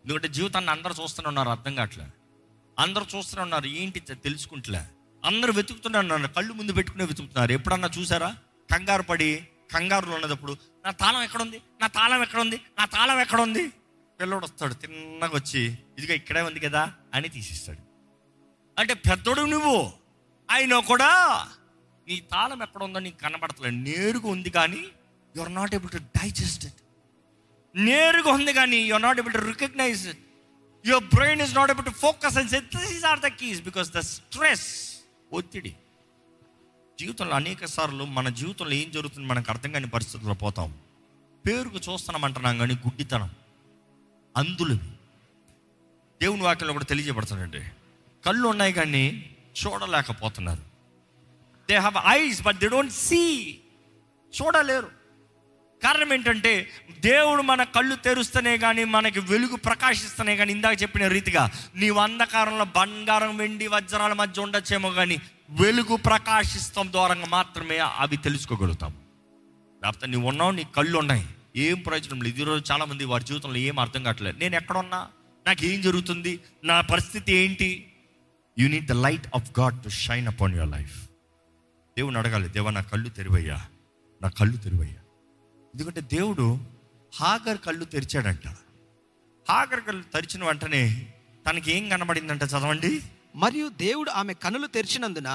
ఎందుకంటే 0.06 0.28
జీవితాన్ని 0.28 0.70
అందరూ 0.70 0.94
చూస్తూనే 1.02 1.28
ఉన్నారు 1.28 1.48
అర్థం 1.48 1.74
కావట్లే. 1.74 2.04
అందరూ 2.78 3.06
చూస్తూనే 3.14 3.42
ఉన్నారు 3.42 3.66
ఏంటి 3.66 4.00
తెలుసుకుంటలే. 4.00 4.82
అందరూ 5.24 5.52
వెతుకుతున్నారు 5.52 6.32
కళ్ళు 6.32 6.52
ముందు 6.52 6.72
పెట్టుకునే 6.72 7.04
వెతుకుతున్నారు. 7.04 7.52
ఎప్పుడన్నా 7.52 7.88
చూసారా? 7.98 8.28
కంగారు 8.72 9.02
పడి 9.02 9.48
కంగారులో 9.70 10.14
ఉన్నదప్పుడు 10.14 10.56
నా 10.84 10.90
తాళం 10.90 11.22
ఎక్కడుంది? 11.22 11.58
నా 11.80 11.86
తాళం 11.86 12.22
ఎక్కడుంది? 12.22 12.60
నా 12.78 12.84
తాళం 12.84 13.20
ఎక్కడుంది? 13.20 13.64
పిల్లోడు 14.20 14.44
వస్తాడు 14.44 14.74
తిన్నగా 14.74 15.34
వచ్చి 15.34 15.62
ఇదిగో 15.98 16.14
ఇక్కడే 16.14 16.42
ఉంది 16.42 16.60
కదా 16.60 16.82
అని 17.14 17.28
తీసిస్తాడు. 17.28 17.82
అంటే 18.78 18.94
పెద్దోడు 18.94 19.40
నువ్వు 19.40 19.92
అయినా 20.50 20.80
కూడా 20.80 21.10
నీ 22.08 22.20
తాళం 22.20 22.62
ఎక్కడ 22.62 22.82
ఉందో 22.82 22.98
నీకు 22.98 23.18
కనబడతలేదు. 23.18 23.74
నేరుగా 23.74 24.28
ఉంది 24.28 24.50
కానీ 24.50 24.82
you 25.36 25.42
are 25.42 25.54
not 25.54 25.74
able 25.74 25.90
to 25.90 25.96
digest 25.96 26.66
it 26.66 26.80
నేరుగా 27.76 28.32
ఉంది 28.32 28.52
కానీ 28.52 28.76
you 28.76 28.94
are 28.94 29.02
not 29.02 29.18
able 29.18 29.34
to 29.34 29.38
recognise 29.38 30.08
it 30.08 30.18
your 30.86 31.04
brain 31.04 31.40
is 31.40 31.54
not 31.54 31.70
able 31.70 31.86
to 31.86 31.90
focus 31.90 32.36
and 32.38 32.50
this 32.50 33.04
are 33.04 33.20
the 33.20 33.26
keys 33.26 33.62
because 33.62 33.90
the 33.90 33.98
stress 33.98 34.96
ఒత్తిడి. 35.32 35.76
జీవితంలో 37.00 37.34
అనేక 37.34 37.64
సార్లు 37.64 38.04
మన 38.04 38.28
జీవితంలో 38.28 38.72
ఏం 38.72 38.90
జరుగుతుంది 38.90 39.26
మనకు 39.26 39.50
అర్థం 39.50 39.72
కాని 39.72 39.86
పరిస్థితుల్లో 39.86 40.34
పోతాం. 40.34 40.78
పేరుకు 41.46 41.76
చూస్తున్నామంటున్నాం 41.76 42.58
కానీ 42.58 42.74
గుడ్డితనం 42.74 43.30
అందులు 44.36 44.76
దేవుని 46.20 46.42
వాక్యంలో 46.42 46.72
కూడా 46.72 46.84
తెలియజేయబడుతుందండి. 46.84 47.62
కళ్ళు 48.24 48.48
ఉన్నాయి 48.48 48.72
కానీ 48.72 49.34
చూడలేకపోతున్నారు. 49.60 50.62
They 51.68 51.76
have 51.76 51.94
eyes 52.08 52.42
but 52.42 52.56
they 52.56 52.68
don't 52.68 52.92
see 52.92 53.58
చూడలేరు. 54.42 54.95
కారణం 55.82 56.12
ఏంటంటే 56.12 56.70
దేవుడు 57.00 57.42
మన 57.42 57.62
కళ్ళు 57.62 57.96
తెరుస్తనే 57.96 58.56
కానీ 58.56 58.84
మనకి 58.84 59.20
వెలుగు 59.20 59.56
ప్రకాశిస్తనే 59.56 60.36
కానీ 60.36 60.52
ఇందాక 60.52 60.82
చెప్పిన 60.82 61.06
రీతిగా 61.06 61.50
నీవు 61.76 61.98
అంధకారంలో 61.98 62.64
బంగారం 62.64 63.36
వెండి 63.36 63.66
వజ్రాల 63.66 64.12
మధ్య 64.12 64.42
ఉండొచ్చేమో 64.42 64.90
కానీ 64.90 65.16
వెలుగు 65.50 65.96
ప్రకాశిస్తాం 65.96 66.92
ద్వారంగా 66.92 67.26
మాత్రమే 67.26 67.78
అవి 67.78 68.16
తెలుసుకోగలుగుతాం. 68.16 68.94
లేకపోతే 69.84 70.06
నువ్వు 70.06 70.28
ఉన్నావు 70.28 70.50
నీ 70.50 70.64
కళ్ళు 70.76 70.98
ఉన్నాయి. 70.98 71.26
ఏం 71.56 71.80
ప్రయోజనం 71.80 72.22
లేదు. 72.22 72.40
ఈరోజు 72.40 72.72
చాలామంది 72.72 73.04
వారి 73.04 73.24
జీవితంలో 73.24 73.56
ఏం 73.56 73.78
అర్థం 73.78 74.02
కావట్లేదు. 74.02 74.38
నేను 74.38 74.56
ఎక్కడున్నా? 74.56 75.08
నాకు 75.46 75.64
ఏం 75.64 75.82
జరుగుతుంది? 75.82 76.40
నా 76.64 76.80
పరిస్థితి 76.80 77.32
ఏంటి? 77.32 77.92
You 78.58 78.68
need 78.68 78.86
the 78.86 78.92
light 78.92 79.26
of 79.34 79.60
God 79.60 79.82
to 79.82 79.88
shine 79.88 80.28
upon 80.28 80.54
your 80.54 80.70
life 80.70 81.04
దేవుని 81.98 82.18
అడగాలి. 82.18 82.48
దేవా 82.48 82.70
నా 82.70 82.80
కళ్ళు 82.80 83.08
తెరివయ్యా. 83.08 83.66
నా 84.22 84.28
కళ్ళు 84.28 84.56
తెరివయ్యా. 84.56 84.94
ఎందుకంటే 85.76 86.00
దేవుడు 86.00 86.58
హాగర్ 87.14 87.58
కళ్ళు 87.58 87.84
తెరిచాడంట. 87.84 88.48
హాగర్ 89.48 89.80
కళ్ళు 89.80 90.02
తెరిచిన 90.02 90.44
వెంటనే 90.44 91.12
తనకి 91.46 91.72
ఏం 91.72 91.88
కనబడిందంట 91.88 92.42
చదవండి? 92.42 93.02
మరియు 93.34 93.68
దేవుడు 93.68 94.10
ఆమె 94.10 94.34
కనులు 94.34 94.66
తెరిచినందున. 94.66 95.28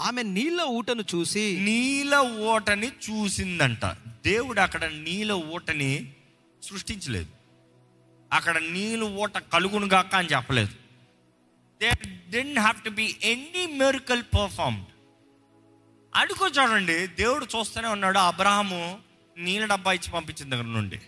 ఆమె 0.00 0.22
నీళ్ళ 0.22 0.62
ఊటను 0.62 1.04
చూసి 1.14 1.58
నీల 1.60 2.16
ఓటని 2.50 2.88
చూసిందంట. 2.88 3.84
దేవుడు 4.26 4.60
అక్కడ 4.60 4.84
నీల 4.84 5.32
ఓటని 5.32 6.12
సృష్టించలేదు. 6.62 7.32
అక్కడ 8.32 8.58
నీళ్ళు 8.58 9.06
ఓట 9.06 9.38
కలుగును 9.38 9.86
గాక 9.86 10.14
అని 10.14 10.28
చెప్పలేదు. 10.28 10.72
They 11.80 11.90
didn't 12.30 12.58
have 12.58 12.84
to 12.84 12.90
be 12.90 13.16
any 13.22 13.66
miracle 13.66 14.22
performed 14.22 14.86
అడుగు 16.14 16.48
చూడండి. 16.48 17.06
దేవుడు 17.06 17.46
చూస్తూనే 17.56 17.88
ఉన్నాడు. 17.88 18.18
అబ్రహాము 18.18 19.07
నీళ్ళ 19.38 19.66
డబ్బా 19.66 19.92
ఇచ్చి 19.92 20.10
పంపించిన 20.10 20.50
దగ్గర 20.50 20.64
నుండి. 20.64 21.00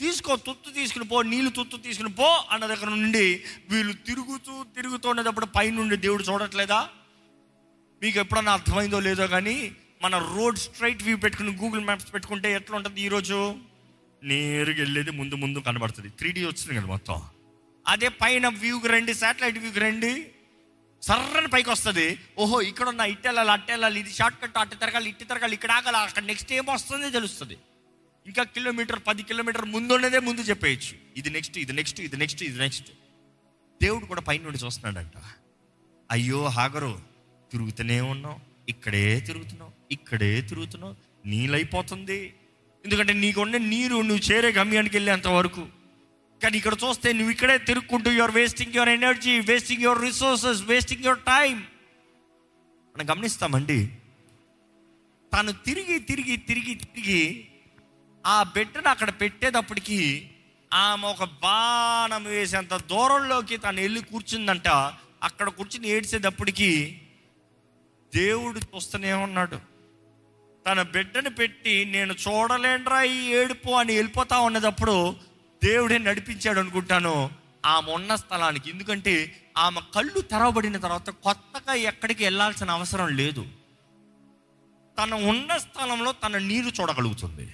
తీసుకో 0.00 0.36
తుత్తు 0.36 0.70
తీసుకుని 0.70 1.04
పో 1.04 1.22
నీళ్ళు 1.22 1.50
తుత్తు 1.50 1.76
తీసుకుని 1.76 2.12
పో 2.14 2.44
అన్న 2.50 2.66
దగ్గర 2.66 2.88
నుండి 2.88 3.44
వీళ్ళు 3.70 3.92
తిరుగుతూ 3.92 4.64
తిరుగుతూ 4.76 5.08
ఉండేటప్పుడు 5.08 5.46
పైనుండి 5.46 5.96
దేవుడు 5.96 6.22
చూడట్లేదా? 6.22 6.88
మీకు 8.02 8.18
ఎప్పుడన్నా 8.18 8.52
అర్థమైందో 8.52 9.00
లేదో 9.00 9.26
కానీ 9.26 9.72
మన 10.02 10.18
రోడ్ 10.18 10.58
స్ట్రైట్ 10.58 11.02
వ్యూ 11.02 11.16
పెట్టుకుని 11.16 11.56
గూగుల్ 11.56 11.80
మ్యాప్స్ 11.80 12.14
పెట్టుకుంటే 12.14 12.52
ఎట్లా 12.52 12.76
ఉంటుంది 12.76 13.00
ఈరోజు? 13.00 13.58
నేరుగా 14.22 14.78
వెళ్ళేది 14.78 15.10
ముందు 15.10 15.34
ముందు 15.34 15.58
కనబడుతుంది. 15.58 16.08
త్రీ 16.08 16.32
డీ 16.32 16.40
వచ్చింది 16.40 16.74
కదా 16.74 16.86
మొత్తం. 16.86 17.22
అదే 17.86 18.08
పైన 18.08 18.48
వ్యూకి 18.48 18.88
రండి 18.88 19.14
శాటిలైట్ 19.14 19.58
వ్యూకి 19.58 19.80
రండి. 19.80 20.32
సర్రని 21.06 21.48
పైకి 21.54 21.70
వస్తుంది 21.74 22.06
ఓహో 22.42 22.58
ఇక్కడ 22.70 22.86
ఉన్న 22.92 23.02
ఇట్టెళ్ళాలి 23.14 23.50
వెళ్ళాలి 23.72 23.98
ఇది 24.02 24.12
షార్ట్ 24.18 24.38
కట్ 24.42 24.58
అట్టు 24.62 24.76
తిరగాలి 24.82 25.08
ఇట్టి 25.12 25.24
తిరగాలి 25.30 25.54
ఇక్కడ 25.58 25.72
ఆగాలి 25.78 25.98
అక్కడ 26.02 26.24
నెక్స్ట్ 26.32 26.52
ఏం 26.58 26.64
వస్తుందో 26.74 27.08
తెలుస్తుంది. 27.18 27.56
ఇంకా 28.26 28.42
కిలోమీటర్ 28.54 29.00
పది 29.08 29.22
కిలోమీటర్ 29.28 29.66
ముందు 29.74 29.92
ఉన్నదే 29.96 30.20
ముందు 30.28 30.42
చెప్పేయచ్చు. 30.50 30.94
ఇది 31.20 31.30
నెక్స్ట్ 31.36 31.56
ఇది 31.64 31.74
నెక్స్ట్ 31.78 32.00
ఇది 32.06 32.16
నెక్స్ట్ 32.22 32.42
ఇది 32.48 32.58
నెక్స్ట్. 32.64 32.88
దేవుడు 33.80 34.04
కూడా 34.12 34.22
పైన 34.28 34.42
నుండి 34.46 34.58
చూస్తున్నాడంట. 34.64 35.16
అయ్యో 36.10 36.40
హాగరు 36.56 36.92
తిరుగుతూనే 37.52 37.98
ఉన్నావు 38.12 38.38
ఇక్కడే 38.72 39.04
తిరుగుతున్నావు 39.28 39.72
ఇక్కడే 39.96 40.32
తిరుగుతున్నావు 40.50 40.94
నీళ్ళైపోతుంది 41.32 42.18
ఎందుకంటే 42.84 43.12
నీకున్న 43.22 43.56
నీరు 43.72 43.96
నువ్వు 44.08 44.22
చేరే 44.28 44.48
గమ్యానికి 44.58 44.94
వెళ్ళేంత 44.96 45.28
వరకు 45.36 45.62
కానీ 46.42 46.56
ఇక్కడ 46.56 46.74
చూస్తే 46.74 47.12
నువ్వు 47.12 47.30
ఇక్కడే 47.30 47.58
తిరుక్కుంటూ 47.58 48.10
your 48.10 48.30
wasting 48.30 48.74
your 48.74 48.88
energy 48.88 49.40
wasting 49.40 49.82
your 49.82 50.02
resources 50.02 50.62
wasting 50.62 51.04
your 51.04 51.20
time 51.20 51.56
మనం 52.94 53.06
గమనిస్తామండి 53.10 53.78
తను 55.32 55.52
తిరిగి 55.52 55.98
తిరిగి 55.98 56.36
తిరిగి 56.36 56.74
తిరిగి 56.74 57.48
ఆ 58.26 58.42
బిడ్డను 58.42 58.88
అక్కడ 58.88 59.10
పెట్టేటప్పటికి 59.20 60.30
ఆమె 60.72 61.06
ఒక 61.06 61.24
బాణం 61.24 62.24
వేసేంత 62.24 62.74
దూరంలోకి 62.74 63.56
తను 63.56 63.80
వెళ్ళి 63.80 64.00
కూర్చుందంట. 64.02 64.68
అక్కడ 65.22 65.48
కూర్చుని 65.48 65.88
ఏడ్చేటప్పటికి 65.88 67.00
దేవుడు 68.14 68.58
చూస్తూనే 68.58 69.12
ఉన్నాడు. 69.12 69.58
తన 70.66 70.82
బిడ్డను 70.82 71.30
పెట్టి 71.30 71.84
నేను 71.84 72.14
చూడలేండ్రా 72.14 73.02
ఈ 73.02 73.18
ఏడుపు 73.26 73.70
అని 73.70 73.96
వెళ్ళిపోతా 73.96 74.38
ఉన్నదప్పుడు 74.38 75.16
దేవుడే 75.66 75.98
నడిపించాడు 75.98 76.60
అనుకుంటాను. 76.60 77.30
ఆమె 77.66 77.92
ఉన్న 77.92 78.14
స్థలానికి. 78.14 78.70
ఎందుకంటే 78.70 79.42
ఆమె 79.58 79.80
కళ్ళు 79.94 80.20
తెరవబడిన 80.20 80.76
తర్వాత 80.76 81.10
కొత్తగా 81.10 81.74
ఎక్కడికి 81.74 82.24
వెళ్ళాల్సిన 82.24 82.70
అవసరం 82.70 83.16
లేదు. 83.16 83.46
తన 85.02 85.14
ఉన్న 85.14 85.56
స్థలంలో 85.56 86.12
తన 86.12 86.38
నీరు 86.38 86.66
చూడగలుగుతుంది. 86.80 87.52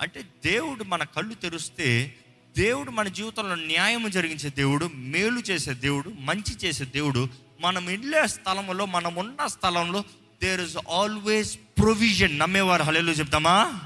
అంటే 0.00 0.22
దేవుడు 0.44 0.84
మన 0.84 1.04
కళ్ళు 1.04 1.34
తెరిస్తే 1.34 2.14
దేవుడు 2.58 2.90
మన 2.90 3.08
జీవితంలో 3.08 3.54
న్యాయం 3.54 4.10
జరిగించే 4.10 4.50
దేవుడు 4.50 4.90
మేలు 4.94 5.38
చేసే 5.38 5.74
దేవుడు 5.74 6.12
మంచి 6.20 6.56
చేసే 6.64 6.84
దేవుడు 6.84 7.28
మనం 7.60 7.86
వెళ్ళే 7.86 8.26
స్థలంలో 8.26 8.86
మనం 8.86 9.14
ఉన్న 9.14 9.46
స్థలంలో 9.46 10.04
దేర్ 10.42 10.60
ఇస్ 10.60 10.76
ఆల్వేస్ 10.90 11.58
ప్రొవిజన్ 11.78 12.38
నమ్మేవారు. 12.38 12.82
హలేలు 12.82 13.12
చెప్తామా? 13.12 13.80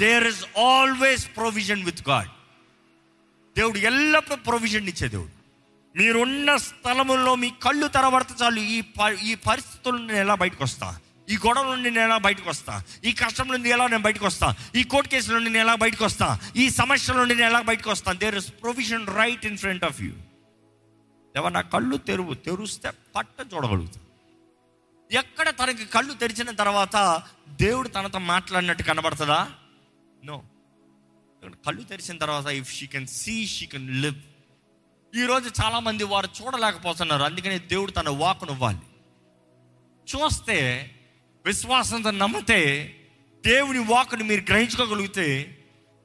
There 0.00 0.26
is 0.26 0.58
always 0.58 1.36
provision 1.36 1.84
with 1.84 2.08
God 2.08 2.28
దేవుడు 3.56 3.78
ఎల్లప్పుడూ 3.78 4.36
ప్రొవిజన్ 4.36 4.88
ఇచ్చే 4.88 5.08
దేవుడు. 5.08 5.44
మీరున్న 5.98 6.56
స్థలములో 6.56 7.34
మీ 7.34 7.50
కళ్ళు 7.50 7.88
తెరబడితే 7.88 8.34
చాలు 8.42 8.60
ఈ 8.60 8.80
ప- 8.80 9.18
ఈ 9.22 9.34
పరిస్థితుల 9.34 9.92
నుండి 9.92 10.12
నేను 10.12 10.24
ఎలా 10.24 10.34
బయటకు 10.34 10.64
వస్తా 10.64 10.98
ఈ 11.30 11.36
గొడవ 11.36 11.74
నుండి 11.74 11.90
నేను 11.90 12.04
ఎలా 12.04 12.18
బయటకు 12.18 12.48
వస్తా 12.48 12.82
ఈ 13.04 13.12
కష్టం 13.12 13.48
నుండి 13.48 13.68
ఎలా 13.68 13.86
నేను 13.86 14.02
బయటకు 14.02 14.26
వస్తా 14.26 14.54
ఈ 14.74 14.84
కోర్టు 14.84 15.10
కేసు 15.10 15.32
నుండి 15.32 15.50
నేను 15.50 15.64
ఎలా 15.64 15.74
బయటకు 15.74 16.04
వస్తా 16.04 16.38
ఈ 16.56 16.70
సమస్యల 16.70 17.16
నుండి 17.16 17.34
నేను 17.34 17.46
ఎలా 17.46 17.60
బయటకు 17.60 17.90
వస్తాను 17.90 18.18
there 18.18 18.34
is 18.34 18.52
provision 18.62 19.06
right 19.06 19.46
in 19.46 19.58
front 19.58 19.84
of 19.84 20.00
you 20.00 20.12
ఎవరు 21.36 21.52
నా 21.52 21.60
కళ్ళు 21.60 21.96
తెరువు 21.96 22.34
తెరుస్తే 22.34 22.90
పట్ట 23.16 23.54
చూడగలుగుతా. 23.54 24.00
ఎక్కడ 25.12 25.50
తనకి 25.50 25.84
కళ్ళు 25.84 26.14
తెరిచిన 26.14 26.50
తర్వాత 26.50 27.22
దేవుడు 27.48 27.88
తనతో 27.88 28.18
మాట్లాడినట్టు 28.18 28.82
కనబడుతుందా? 28.82 29.50
నో 30.24 30.42
కళ్ళు 31.66 31.82
తెరిచిన 31.82 32.18
తర్వాత 32.18 32.46
if 32.46 32.74
she 32.74 32.86
can 32.86 33.06
see 33.06 33.46
she 33.46 33.66
can 33.66 34.02
live 34.02 34.14
ఈరోజు 35.16 35.50
చాలామంది 35.64 36.04
వారు 36.04 36.28
చూడలేకపోతున్నారు. 36.42 37.22
అందుకని 37.22 37.58
దేవుడు 37.58 37.90
తన 37.90 38.08
వాకును 38.08 38.52
ఇవ్వాలి. 38.52 38.78
చూస్తే 40.14 40.90
విశ్వాసంతో 41.46 42.10
నమ్మితే 42.10 42.94
దేవుని 43.46 43.78
వాకుని 43.78 44.24
మీరు 44.24 44.40
గ్రహించుకోగలిగితే 44.40 45.58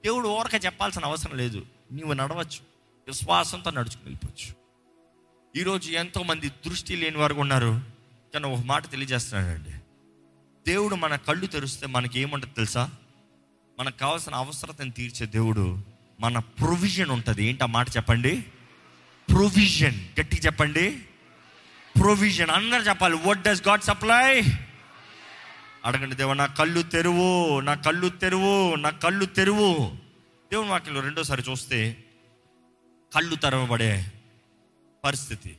దేవుడు 0.05 0.27
ఓరక 0.27 0.65
చెప్పాల్సిన 0.65 1.05
అవసరం 1.05 1.37
లేదు. 1.37 1.65
నీవు 1.91 2.13
నడవచ్చు. 2.13 2.59
విశ్వాసంతో 3.07 3.71
నడుచుకుని 3.71 4.03
వెళ్ళిపోవచ్చు. 4.03 4.55
ఈరోజు 5.61 5.91
ఎంతోమంది 5.91 6.49
దృష్టి 6.49 6.95
లేని 6.95 7.17
వారు 7.17 7.33
ఉన్నారు. 7.33 7.81
కానీ 8.33 8.47
ఒక 8.47 8.59
మాట 8.59 8.91
తెలియజేస్తున్నాడండి 8.91 9.71
దేవుడు 10.67 10.95
మన 10.95 11.15
కళ్ళు 11.15 11.45
తెరిస్తే 11.45 11.87
మనకి 11.87 12.19
ఏముంటుంది 12.19 12.53
తెలుసా? 12.53 12.91
మనకు 13.79 13.97
కావాల్సిన 13.97 14.35
అవసరతను 14.35 14.91
తీర్చే 14.91 15.25
దేవుడు 15.25 15.83
మన 16.19 16.39
ప్రొవిజన్ 16.39 17.09
ఉంటుంది. 17.09 17.45
ఏంటి 17.45 17.63
ఆ 17.63 17.65
మాట 17.65 17.89
చెప్పండి? 17.89 18.45
ప్రొవిజన్ 19.29 19.95
గట్టిగా 20.19 20.41
చెప్పండి. 20.45 20.99
ప్రొవిజన్ 22.01 22.49
అందరు 22.49 22.81
చెప్పాలి. 22.81 23.15
వాట్ 23.15 23.41
డస్ 23.41 23.67
గాడ్ 23.67 23.81
సప్లై 23.81 24.41
అడగండి 25.85 26.15
దేవ 26.15 26.33
నా 26.33 26.45
కళ్ళు 26.45 26.81
తెరువు 26.81 27.59
నా 27.59 27.73
కళ్ళు 27.73 28.09
తెరువు 28.09 28.75
నా 28.75 28.89
కళ్ళు 28.89 29.25
తెరువు. 29.25 29.95
దేవుని 30.51 30.69
వాక్యంలో 30.69 31.01
రెండోసారి 31.01 31.43
చూస్తే 31.49 32.03
కళ్ళు 33.15 33.35
తెరవబడే 33.35 34.05
పరిస్థితి. 35.03 35.57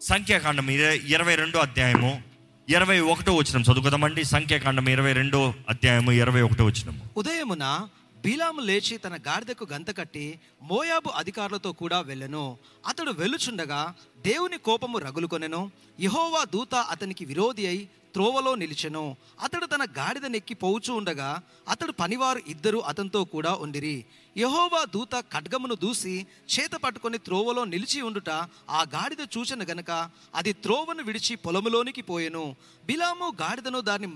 సంఖ్యాకాండం 0.00 0.70
ఇరవై 0.70 1.34
రెండో 1.34 1.58
అధ్యాయము. 1.58 2.22
ఇరవై 2.68 3.00
ఒకటో 3.00 3.32
వచ్చిన 3.34 3.62
చదువుకుందామండి. 3.62 4.24
సంఖ్యాకాండం 4.24 4.88
ఇరవై 4.88 5.12
రెండో 5.12 5.54
అధ్యాయము 5.68 6.12
ఇరవై 6.12 6.42
ఒకటో 6.42 6.64
వచ్చినము 6.64 6.98
ఉదయమున 7.16 7.88
బీలాము 8.24 8.60
లేచి 8.60 8.96
తన 8.96 9.14
గాడిదకు 9.14 9.66
గంత 9.72 9.98
కట్టి 9.98 10.40
మోయాబు 10.62 11.08
అధికారులతో 11.08 11.72
కూడా 11.72 12.00
వెళ్ళెను. 12.00 12.58
అతడు 12.86 13.10
వెళ్ళుచుండగా 13.10 13.94
దేవుని 14.26 14.58
కోపము 14.58 14.98
రగులుకొనెను. 14.98 15.70
యహోవా 16.00 16.44
దూత 16.54 16.74
అతనికి 16.74 17.24
విరోధి 17.24 17.66
అయి 17.66 17.88
త్రోవలో 18.14 18.54
నిలిచెను. 18.54 19.16
అతడు 19.42 19.66
తన 19.66 19.84
గాడిద 19.84 20.26
నెక్కి 20.26 20.54
పోవుచూ 20.54 20.94
ఉండగా 20.94 21.42
అతడు 21.68 21.92
పనివారు 21.92 22.40
ఇద్దరు 22.48 22.78
అతనితో 22.78 23.24
కూడా 23.24 23.52
ఉండిరి. 23.52 24.04
యహోవా 24.38 24.84
దూత 24.84 25.14
ఖడ్గమును 25.20 25.74
దూసి 25.74 26.26
చేత 26.54 26.74
పట్టుకొని 26.74 27.18
త్రోవలో 27.18 27.64
నిలిచి 27.64 28.00
ఉండుట 28.00 28.30
ఆ 28.70 28.80
గాడిద 28.82 29.22
చూచను 29.38 29.64
గనక 29.64 30.10
అది 30.34 30.52
త్రోవను 30.52 31.02
విడిచి 31.02 31.36
పొలములోనికి 31.36 32.02
పోయెను. 32.02 32.56
బిలాము 32.86 33.32
గాడిదను 33.40 33.80
దాన్ని 33.80 34.08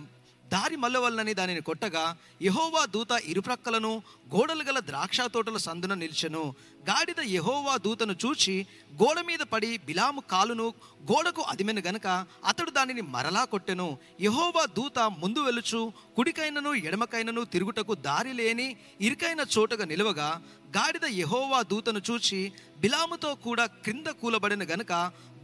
దారి 0.53 0.77
మల్లవలనని 0.77 1.33
దానిని 1.35 1.61
కొట్టగా 1.61 2.05
యహోవా 2.43 2.83
దూత 2.95 3.13
ఇరుప్రక్కలను 3.33 3.91
గోడలు 4.35 4.65
గల 4.65 4.79
ద్రాక్ష 4.81 5.21
తోటల 5.35 5.57
సందున 5.67 5.95
నిలిచెను. 5.95 6.43
గాడిద 6.89 7.21
యహోవా 7.37 7.75
దూతను 7.77 8.15
చూచి 8.23 8.55
గోడ 9.01 9.19
మీద 9.21 9.43
పడి 9.53 9.71
బిలాము 9.89 10.21
కాలును 10.33 10.67
గోడకు 11.11 11.43
అదిమెను 11.43 11.83
గనక 11.89 12.07
అతడు 12.51 12.71
దానిని 12.71 13.03
మరలా 13.15 13.43
కొట్టెను. 13.45 13.89
యహోవా 14.21 14.65
దూత 14.79 14.99
ముందు 15.23 15.41
వెలుచు 15.41 15.81
కుడికైనను 16.17 16.73
ఎడమకైనను 16.87 17.45
తిరుగుటకు 17.55 17.95
దారి 18.09 18.33
లేని 18.33 18.69
ఇరుకైన 19.01 19.45
చోటగా 19.55 19.85
నిలవగా 19.85 20.31
గాడిద 20.77 21.07
యహోవా 21.21 21.61
దూతను 21.71 22.01
చూచి 22.09 22.41
బిలాముతో 22.83 23.31
కూడా 23.47 23.65
క్రింద 23.85 24.09
కూలబడిన 24.21 24.65
గనక 24.65 24.93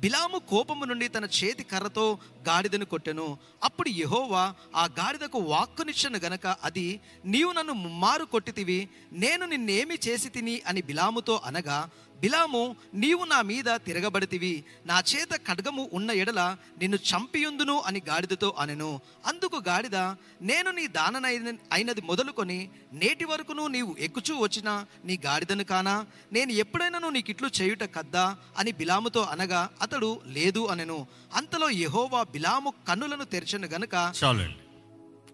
బిలాము 0.00 0.38
కోపము 0.38 0.84
నుండి 0.84 1.08
తన 1.08 1.24
చేతి 1.24 1.64
కర్రతో 1.64 2.18
గాడిదను 2.48 2.84
కొట్టెను. 2.84 3.38
అప్పుడు 3.64 3.88
యెహోవా 3.88 4.54
ఆ 4.74 4.84
గాడిదకు 4.84 5.38
వాక్కునిచ్చను 5.38 6.18
గనక 6.18 6.46
అది 6.46 7.00
నీవు 7.24 7.52
నన్ను 7.52 7.72
ముమ్మారు 7.72 8.24
కొట్టితివి 8.24 8.88
నేను 9.12 9.46
నిన్నేమి 9.46 9.98
చేసి 10.08 10.28
తిని 10.28 10.62
అని 10.66 10.82
బిలాముతో 10.82 11.40
అనగా 11.44 11.78
బిలాము 12.20 12.76
నీవు 12.94 13.24
నా 13.24 13.42
మీద 13.42 13.64
తిరగబడితివి. 13.64 14.64
నా 14.86 15.02
చేత 15.14 15.36
ఖడ్గము 15.36 15.90
ఉన్న 15.92 16.10
ఎడల 16.10 16.56
నిన్ను 16.78 16.96
చంపియుందును 16.96 17.80
అని 17.80 18.02
గాడిదతో 18.08 18.54
అనెను. 18.58 19.00
అందుకు 19.26 19.62
గాడిద 19.68 19.96
నేను 20.42 20.70
నీ 20.70 20.86
దాననైన 20.86 21.54
అయినది 21.72 22.00
మొదలుకొని 22.00 22.68
నేటి 22.92 23.24
వరకును 23.24 23.66
నీవు 23.66 23.96
ఎక్కుచూ 23.98 24.38
వచ్చిన 24.38 24.84
నీ 25.04 25.18
గాడిదను 25.26 25.64
కానా? 25.64 26.06
నేను 26.32 26.52
ఎప్పుడైనాను 26.52 27.08
నీకిట్లు 27.08 27.50
చేయుట 27.62 27.84
కద్దా? 27.84 28.36
అని 28.58 28.72
బిలాముతో 28.72 29.22
అనగా 29.22 29.70
అతడు 29.82 30.20
లేదు 30.26 30.66
అనెను. 30.66 31.06
అంతలో 31.34 31.70
యహోవా 31.70 32.22
బిలాము 32.22 32.72
కన్నులను 32.88 33.24
తెరిచను 33.24 33.66
గనుక 33.66 34.12
చాలండి. 34.24 34.58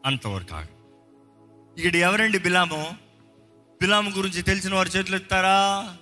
అంతవరకు 0.07 0.83
ఇక్కడ 1.81 1.97
ఎవరండి 1.97 2.39
బిలాము? 2.39 2.97
బిలాము 3.83 4.11
గురించి 4.11 4.43
తెలిసిన 4.43 4.75
వారు 4.75 4.89
చేతులు 4.89 5.17
ఎత్తారా 5.17 5.97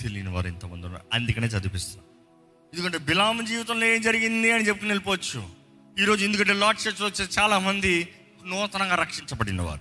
తెలియని 0.00 0.28
వారు 0.28 0.46
ఎంతమంది 0.46 0.86
ఉన్నారు. 0.86 1.06
అందుకనే 1.12 1.46
చదివిస్తున్నాం 1.46 2.04
ఎందుకంటే 2.74 2.98
బిలాం 2.98 3.44
జీవితంలో 3.44 3.86
ఏం 3.86 4.00
జరిగింది 4.00 4.50
అని 4.50 4.68
చెప్పుకుని 4.68 4.90
వెళ్ళిపోవచ్చు. 4.90 5.48
ఈరోజు 6.00 6.24
ఎందుకంటే 6.24 6.52
లార్డ్ 6.52 6.88
చర్చ్ 6.88 7.02
వచ్చే 7.02 7.28
చాలామంది 7.38 8.08
నూతనంగా 8.46 8.94
రక్షించబడిన 8.94 9.62
వారు. 9.62 9.80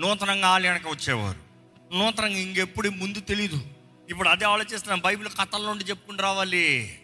నూతనంగా 0.00 0.48
ఆలయానికి 0.48 0.88
వచ్చేవారు. 0.88 1.38
నూతనంగా 1.98 2.38
ఇంకెప్పుడు 2.38 2.88
ముందు 2.88 3.20
తెలీదు. 3.20 3.62
ఇప్పుడు 4.10 4.28
అదే 4.28 4.44
ఆలోచిస్తున్నాం 4.44 5.00
బైబిల్ 5.00 5.28
కథల 5.28 5.62
నుండి 5.62 5.84
చెప్పుకుంటూ 5.84 6.22
రావాలి. 6.22 6.98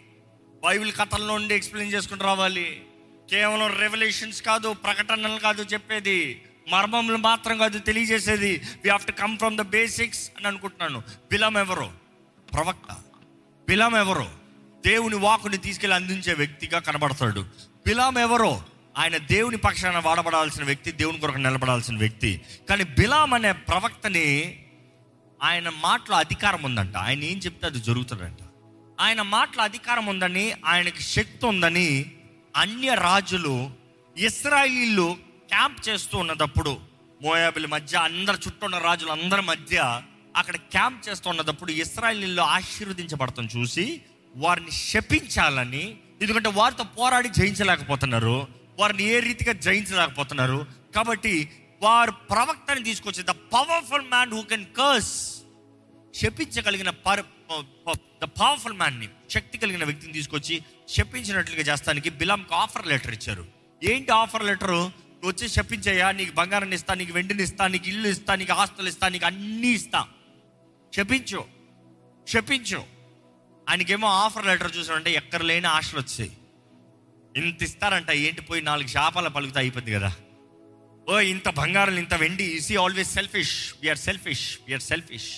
బైబిల్ 0.63 0.93
కథల 0.93 1.25
నుండి 1.25 1.55
ఎక్స్ప్లెయిన్ 1.55 1.95
చేసుకుంటూ 1.95 2.25
రావాలి. 2.25 2.85
కేవలం 3.29 3.79
రెవల్యూషన్స్ 3.79 4.41
కాదు 4.41 4.73
ప్రకటనలు 4.73 5.39
కాదు 5.39 5.63
చెప్పేది. 5.63 6.41
మర్మములు 6.69 7.17
మాత్రం 7.17 7.57
కాదు 7.57 7.79
తెలియజేసేది. 7.79 8.51
We 8.51 8.89
have 8.89 9.05
to 9.05 9.11
come 9.11 9.37
from 9.37 9.57
the 9.57 9.61
basics 9.61 10.31
అని 10.37 10.47
అనుకుంటున్నాను. 10.47 10.99
బిలం 10.99 11.57
ఎవరో? 11.57 11.93
ప్రవక్త 12.53 12.95
బిలాం 13.69 13.95
ఎవరో 13.95 14.29
దేవుని 14.85 15.15
వాకుని 15.15 15.57
తీసుకెళ్ళి 15.57 15.95
అందించే 15.95 16.33
వ్యక్తిగా 16.33 16.79
కనబడతాడు. 16.79 17.45
బిలాం 17.87 18.17
ఎవరో 18.17 18.63
ఆయన 18.97 19.17
దేవుని 19.17 19.57
పక్షాన 19.57 19.97
వాడబడాల్సిన 19.97 20.63
వ్యక్తి 20.63 20.91
దేవుని 20.91 21.19
కొరకు 21.19 21.37
నిలబడాల్సిన 21.37 21.97
వ్యక్తి. 21.97 22.41
కానీ 22.69 22.83
బిలాం 22.83 23.33
అనే 23.33 23.51
ప్రవక్తని 23.51 24.59
ఆయన 25.43 25.69
మాటలో 25.69 26.15
అధికారం 26.15 26.63
ఉందంట. 26.63 26.97
ఆయన 26.97 27.23
ఏం 27.23 27.37
చెప్తే 27.37 27.67
అది 27.67 27.79
జరుగుతుందంట. 27.79 28.37
ఆయన 29.01 29.21
మాటలో 29.21 29.63
అధికారం 29.63 30.05
ఉందని 30.05 30.53
ఆయనకి 30.65 31.01
శక్తి 31.01 31.45
ఉందని 31.45 32.11
అన్య 32.55 32.95
రాజులు 32.95 33.71
ఇస్రాయిలీలు 34.17 35.17
క్యాంప్ 35.47 35.89
చేస్తూ 35.89 36.17
ఉన్నదప్పుడు 36.17 36.77
మోయాబుల 37.21 37.65
మధ్య 37.65 37.97
అందరి 37.97 38.37
చుట్టూ 38.47 38.65
ఉన్న 38.65 38.77
రాజులు 38.77 39.11
అందరి 39.11 39.41
మధ్య 39.41 40.01
అక్కడ 40.37 40.55
క్యాంప్ 40.55 41.09
చేస్తూ 41.09 41.29
ఉన్నదప్పుడు 41.29 41.71
ఆశీర్వదించబడతాం 42.41 43.49
చూసి 43.57 44.01
వారిని 44.35 44.71
శపించాలని 44.71 45.97
ఎందుకంటే 46.21 46.49
వారితో 46.49 46.83
పోరాడి 46.83 47.29
జయించలేకపోతున్నారు. 47.29 48.47
వారిని 48.79 49.03
ఏ 49.03 49.19
రీతిగా 49.19 49.53
జయించలేకపోతున్నారు. 49.53 50.67
కాబట్టి 50.95 51.49
వారు 51.81 52.11
ప్రవక్తని 52.11 52.83
తీసుకొచ్చి 52.83 53.23
the 53.23 53.33
powerful 53.55 54.07
man 54.09 54.31
who 54.33 54.41
can 54.41 54.65
curse 54.65 55.37
శపించగలిగిన 56.15 56.89
per 56.89 57.21
the 58.21 58.23
powerful 58.23 58.73
మ్యాన్ని 58.73 59.07
శక్తి 59.29 59.57
కలిగిన 59.57 59.83
వ్యక్తిని 59.83 60.13
తీసుకొచ్చి 60.13 60.63
శపించినట్లుగా 60.89 61.61
చేస్తానికి 61.61 62.09
బిలాంకి 62.09 62.53
ఆఫర్ 62.53 62.87
లెటర్ 62.87 63.13
ఇచ్చారు. 63.13 63.45
ఏంటి 63.83 64.11
ఆఫర్ 64.11 64.45
లెటరు? 64.45 64.81
నువ్వు 65.17 65.29
వచ్చి 65.29 65.49
శపించయ్యా 65.49 66.11
నీకు 66.11 66.31
బంగారాన్ని 66.31 66.75
ఇస్తా 66.75 66.93
నీకు 66.93 67.13
వెండిని 67.13 67.43
ఇస్తా 67.43 67.67
నీకు 67.67 67.87
ఇల్లు 67.87 68.07
ఇస్తా 68.07 68.35
నీకు 68.35 68.53
ఆస్తులు 68.53 68.89
ఇస్తా 68.89 69.07
నీకు 69.09 69.25
అన్నీ 69.25 69.67
ఇస్తా. 69.67 70.07
చెప్పించు 70.97 71.41
చెప్పించు 72.27 72.79
ఆయనకేమో 73.69 74.07
ఆఫర్ 74.23 74.47
లెటర్ 74.49 74.77
చూసాడంటే 74.77 75.11
ఎక్కడ 75.11 75.41
లేని 75.41 75.67
ఆశలు 75.67 75.99
వచ్చాయి. 75.99 76.31
ఇంత 77.35 77.61
ఇస్తారంట 77.63 78.09
ఏంటి 78.09 78.41
పోయి 78.41 78.61
నాలుగు 78.61 78.87
శాపాల 78.87 79.27
పలుకుతా 79.27 79.59
అయిపోద్ది 79.59 79.91
కదా. 79.91 80.11
ఓ 81.09 81.19
ఇంత 81.33 81.47
బంగారం 81.59 81.97
ఇంత 82.03 82.13
వెండి 82.13 82.45
is 82.59 82.75
always 82.75 83.11
selfish 83.17 83.55
we're 83.81 84.01
selfish 84.07 84.45
we're 84.67 84.85
selfish 84.91 85.29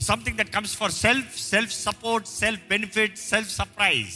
something 0.00 0.38
that 0.38 0.52
comes 0.56 0.76
for 0.76 0.94
self 1.04 1.34
self 1.52 1.72
support 1.86 2.28
self 2.40 2.62
benefit 2.74 3.18
self 3.30 3.50
surprise 3.60 4.14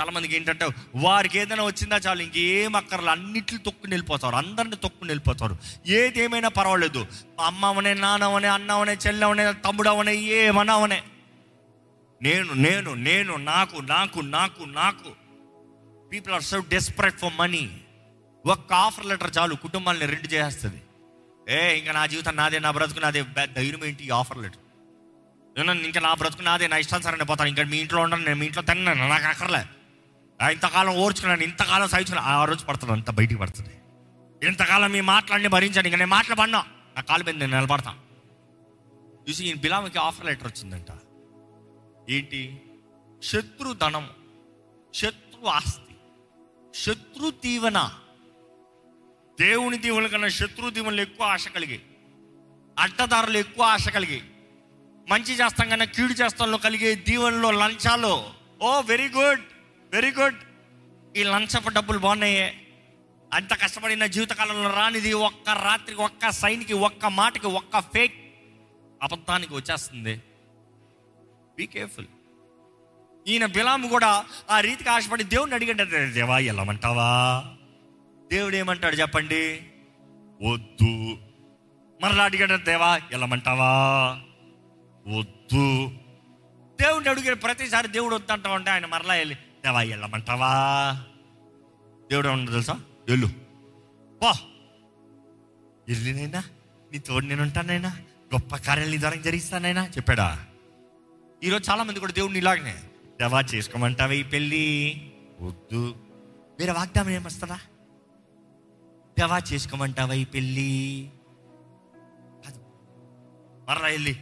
చాలా 0.00 0.10
మందికి 0.10 0.36
ఏంటంటే 0.36 0.66
వారికి 0.96 1.38
ఏదైనా 1.38 1.64
వచ్చిందా 1.64 1.96
చాలు 1.96 2.22
ఇంకేం 2.22 2.76
అక్కర్లు 2.76 3.10
అన్నిట్లు 3.10 3.58
తొక్కుని 3.58 3.92
వెళ్ళిపోతారు 3.92 4.36
అందరిని 4.36 4.76
తొక్కుని 4.76 5.10
వెళ్ళిపోతారు. 5.10 5.58
ఏది 5.86 6.20
ఏమైనా 6.20 6.48
పర్వాలేదు. 6.48 7.06
అమ్మవనే 7.46 7.94
నాన్నవనే 7.94 8.48
అన్నవనే 8.48 8.92
చెల్లవనే 9.06 9.52
తమ్ముడవనే 9.52 10.14
ఏమనవనే 10.16 11.02
నేను 12.22 12.52
నేను 12.52 12.94
నేను 12.94 13.36
నాకు 13.36 13.76
నాకు 13.76 14.20
నాకు 14.20 14.62
నాకు. 14.62 15.10
People 16.12 16.34
are 16.34 16.42
so 16.42 16.58
desperate 16.58 17.18
for 17.18 17.34
money 17.38 17.80
ఒక్క 18.46 18.72
ఆఫర్ 18.72 19.06
లెటర్ 19.06 19.32
చాలు 19.38 19.54
కుటుంబాన్ని 19.54 20.06
రెండు 20.06 20.28
చేస్తుంది 20.28 20.80
ఏ 21.48 21.78
ఇంకా 21.78 21.92
నా 21.92 22.06
జీవితం 22.06 22.36
నాదే 22.36 22.58
నా 22.58 22.70
బ్రతుకు 22.70 23.00
నాదే 23.00 23.22
ధైర్యం 23.56 23.84
ఏంటి 23.84 24.04
ఈ 24.04 24.10
ఆఫర్ 24.10 24.38
లెటర్ 24.38 24.64
ఇంకా 25.86 26.00
నా 26.00 26.14
బ్రతుకు 26.14 26.42
నాదే 26.42 26.68
నా 26.68 26.76
ఇష్టానుసారం 26.76 27.26
పోతాను 27.26 27.48
ఇంకా 27.48 27.64
మీ 27.64 27.78
ఇంట్లో 27.78 28.00
ఉండను 28.02 28.24
నేను 28.24 28.38
మీ 28.38 28.46
ఇంట్లో 28.46 28.62
తిన్నాను 28.62 29.08
నాకు 29.08 29.26
అక్కర్లే. 29.26 29.62
ఇంతకాలం 30.42 30.96
ఓర్చుకున్నాను 30.96 31.42
ఇంతకాలం 31.42 31.88
సహించుకున్నాను. 31.88 32.28
ఆ 32.28 32.44
రోజు 32.44 32.64
పడుతుంది 32.64 32.92
అంత 32.92 33.10
బయటికి 33.10 33.40
పడుతుంది. 33.40 33.74
ఇంతకాలం 34.46 34.92
మీ 34.92 35.00
మాటలన్నీ 35.00 35.48
భరించాను 35.48 35.86
ఇంకా 35.86 35.98
నేను 35.98 36.10
మాట్లాడబడినా 36.10 36.64
నా 36.96 37.00
కాలు 37.00 37.24
మీద 37.24 37.34
నేను 37.34 37.56
నిలబడతాను 37.56 37.98
చూసి 39.28 39.44
ఈ 39.44 39.54
బిలామకి 39.54 39.98
ఆఫర్ 39.98 40.26
లెటర్ 40.26 40.46
వచ్చిందంట. 40.46 40.86
ఏంటి? 42.10 42.62
శత్రు 43.22 43.72
ధనం 43.72 44.10
శత్రు 44.94 45.46
ఆస్తి 45.46 45.94
శత్రు 46.74 47.30
దీవెన. 47.30 47.78
దేవుని 49.40 49.78
దీవెన 49.78 50.06
కన్నా 50.06 50.28
శత్రు 50.28 50.70
దీవెనలు 50.70 51.00
ఎక్కువ 51.00 51.26
ఆశ 51.26 51.48
కలిగి. 51.48 51.80
అడ్డదారులు 52.78 53.38
ఎక్కువ 53.38 53.64
ఆశ 53.64 53.88
కలిగి. 53.88 54.22
మంచి 55.08 55.34
చేస్తాం 55.34 55.68
కన్నా 55.68 55.84
కీడు 55.84 56.12
చేస్తాంలో 56.12 56.58
కలిగే 56.58 56.94
దీవెనలో 56.94 57.50
లంచాలు. 57.50 58.24
Oh 58.62 58.80
very 58.80 59.08
good 59.08 59.40
very 59.92 60.10
good 60.10 60.38
ఈ 61.16 61.22
లంచపు 61.24 61.68
డబ్బులు 61.68 61.98
బాగున్నాయే? 61.98 62.54
అంత 63.32 63.52
కష్టపడిన 63.62 64.06
జీవితకాలంలో 64.06 64.70
రానిది 64.74 65.12
ఒక్క 65.12 65.50
రాత్రికి 65.50 66.00
ఒక్క 66.00 66.30
సైన్కి 66.30 66.72
ఒక్క 66.72 67.06
మాటకి 67.06 67.46
ఒక్క 67.46 67.80
ఫేక్ 67.80 68.14
అబద్ధానికి 69.02 69.54
వచ్చేస్తుంది. 69.54 70.14
బీ 71.56 71.66
కేర్ఫుల్ 71.66 72.06
ఈయన 73.26 73.46
బిలాము 73.46 73.88
కూడా 73.88 74.24
ఆ 74.50 74.60
రీతికి 74.60 74.90
ఆశపడి 74.90 75.24
దేవుడిని 75.24 75.54
అడిగంటే 75.54 75.84
దేవా 76.10 76.36
వెళ్ళమంటావా 76.38 77.08
దేవుడు 78.32 78.56
ఏమంటాడు 78.56 78.96
చెప్పండి? 78.96 79.42
వద్దు. 80.40 80.92
మరలా 82.02 82.24
అడిగాడు 82.24 82.56
దేవా 82.64 82.96
వెళ్ళమంటావా 82.96 83.70
వద్దు. 85.06 85.64
దేవుడిని 86.80 87.10
అడిగిన 87.10 87.34
ప్రతిసారి 87.34 87.88
దేవుడు 87.88 88.14
వద్దంటా 88.14 88.50
ఉంటే 88.50 88.70
ఆయన 88.70 88.86
మరలా 88.86 89.14
వెళ్ళి 89.14 89.36
దేవా 89.64 89.80
వెళ్ళమంటావా? 89.80 90.50
దేవుడు 92.10 92.28
ఏమన్నా 92.28 92.52
తెలుసా? 92.52 92.72
వెళ్ళు. 93.08 93.26
పో. 94.22 94.32
వెళ్ళినైనా 95.88 96.44
నీ 96.92 96.98
తోడు 96.98 97.26
నేను 97.26 97.42
ఉంటానైనా 97.42 97.88
గొప్ప 98.34 98.56
కార్యాలు 98.56 98.90
నీ 98.90 99.00
ద్వారా 99.00 99.16
జరిగిస్తానైనా 99.16 99.86
చెప్పాడా? 99.86 100.46
ఈరోజు 101.44 101.70
చాలా 101.70 101.82
మంది 101.82 102.00
కూడా 102.00 102.12
దేవుడిని 102.12 102.38
ఇలాగనే 102.38 102.74
దేవా 103.20 103.40
చేసుకోమంటావా 103.40 104.12
ఈ 104.12 104.22
పెళ్ళి? 104.22 104.66
వద్దు. 105.40 105.94
వేరే 106.58 106.72
వాగ్దానం 106.72 107.10
ఏమొస్తుందా? 107.10 107.60
దేవా 109.18 109.40
చేసుకోమంటావా 109.52 110.14
ఈ 110.14 110.24
పెళ్ళి? 110.24 111.10
కాదు. 112.44 112.60
మరలా 113.68 113.88
వెళ్ళి 113.88 114.14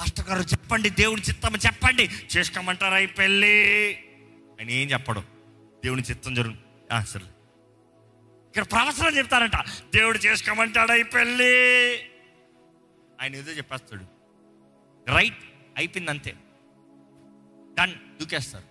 పాస్టర్ 0.00 0.28
గారు 0.28 0.42
చెప్పండి 0.42 0.90
దేవుడి 0.90 1.22
చిత్తం 1.22 1.54
చెప్పండి 1.54 2.08
చేసుకోమంటారా 2.36 2.98
ఈ 2.98 3.06
పెళ్ళి? 3.06 3.98
ఆయన 4.62 4.70
ఏం 4.70 4.90
చెప్పడు? 4.90 5.20
దేవుని 5.84 6.02
చిత్తం 6.02 6.34
జరుగు 6.34 6.54
సరే. 7.04 7.24
ఇక్కడ 8.48 8.62
ప్రవచనం 8.62 9.18
చెప్తారంట. 9.18 9.56
దేవుడు 9.94 10.18
చేసుకోమంటాడు 10.18 10.92
ఈ 10.92 11.02
పెళ్ళి. 11.02 11.96
ఆయన 13.20 13.34
ఏదో 13.34 13.52
చెప్పేస్తాడు. 13.52 14.04
రైట్ 15.14 15.38
అయిపోయింది 15.76 16.10
అంతే 16.10 16.34
డన్ 17.78 18.18
దూకేస్తారు 18.20 18.64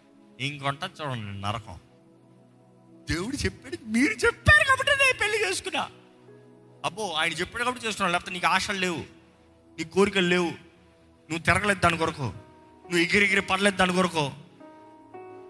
ఇంకొంట 0.43 0.83
చూడండి 0.83 1.41
నరకం. 1.41 1.79
దేవుడు 3.09 3.35
చెప్పాడు 3.35 3.77
మీరు 3.85 4.13
చెప్పారు 4.13 4.67
కాబట్టి 4.67 4.91
నేను 4.91 5.19
పెళ్ళి 5.19 5.49
చేసుకున్నా. 5.49 5.89
అబ్బో 6.85 7.11
ఆయన 7.11 7.31
చెప్పాడు 7.31 7.63
కాబట్టి 7.63 7.87
చేసుకున్నావు 7.87 8.11
లేకపోతే 8.11 8.31
నీకు 8.31 8.47
ఆశలు 8.47 8.79
లేవు. 8.79 9.05
నీ 9.77 9.83
కోరికలు 9.83 10.27
లేవు. 10.27 10.49
నువ్వు 11.29 11.39
తిరగలేదు 11.39 11.79
దాని 11.79 11.97
కొరకు. 11.97 12.21
నువ్వు 12.21 12.97
ఎగిరి 12.97 13.25
ఎగిరి 13.25 13.41
పడలేదు 13.41 13.75
దాని 13.75 13.93
కొరకు. 13.93 14.31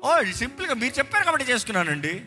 ఓ 0.04 0.12
సింపుల్గా 0.41 0.74
మీరు 0.74 0.93
చెప్పారు 0.99 1.26
కాబట్టి 1.26 1.45
చేసుకున్నానండి. 1.52 2.22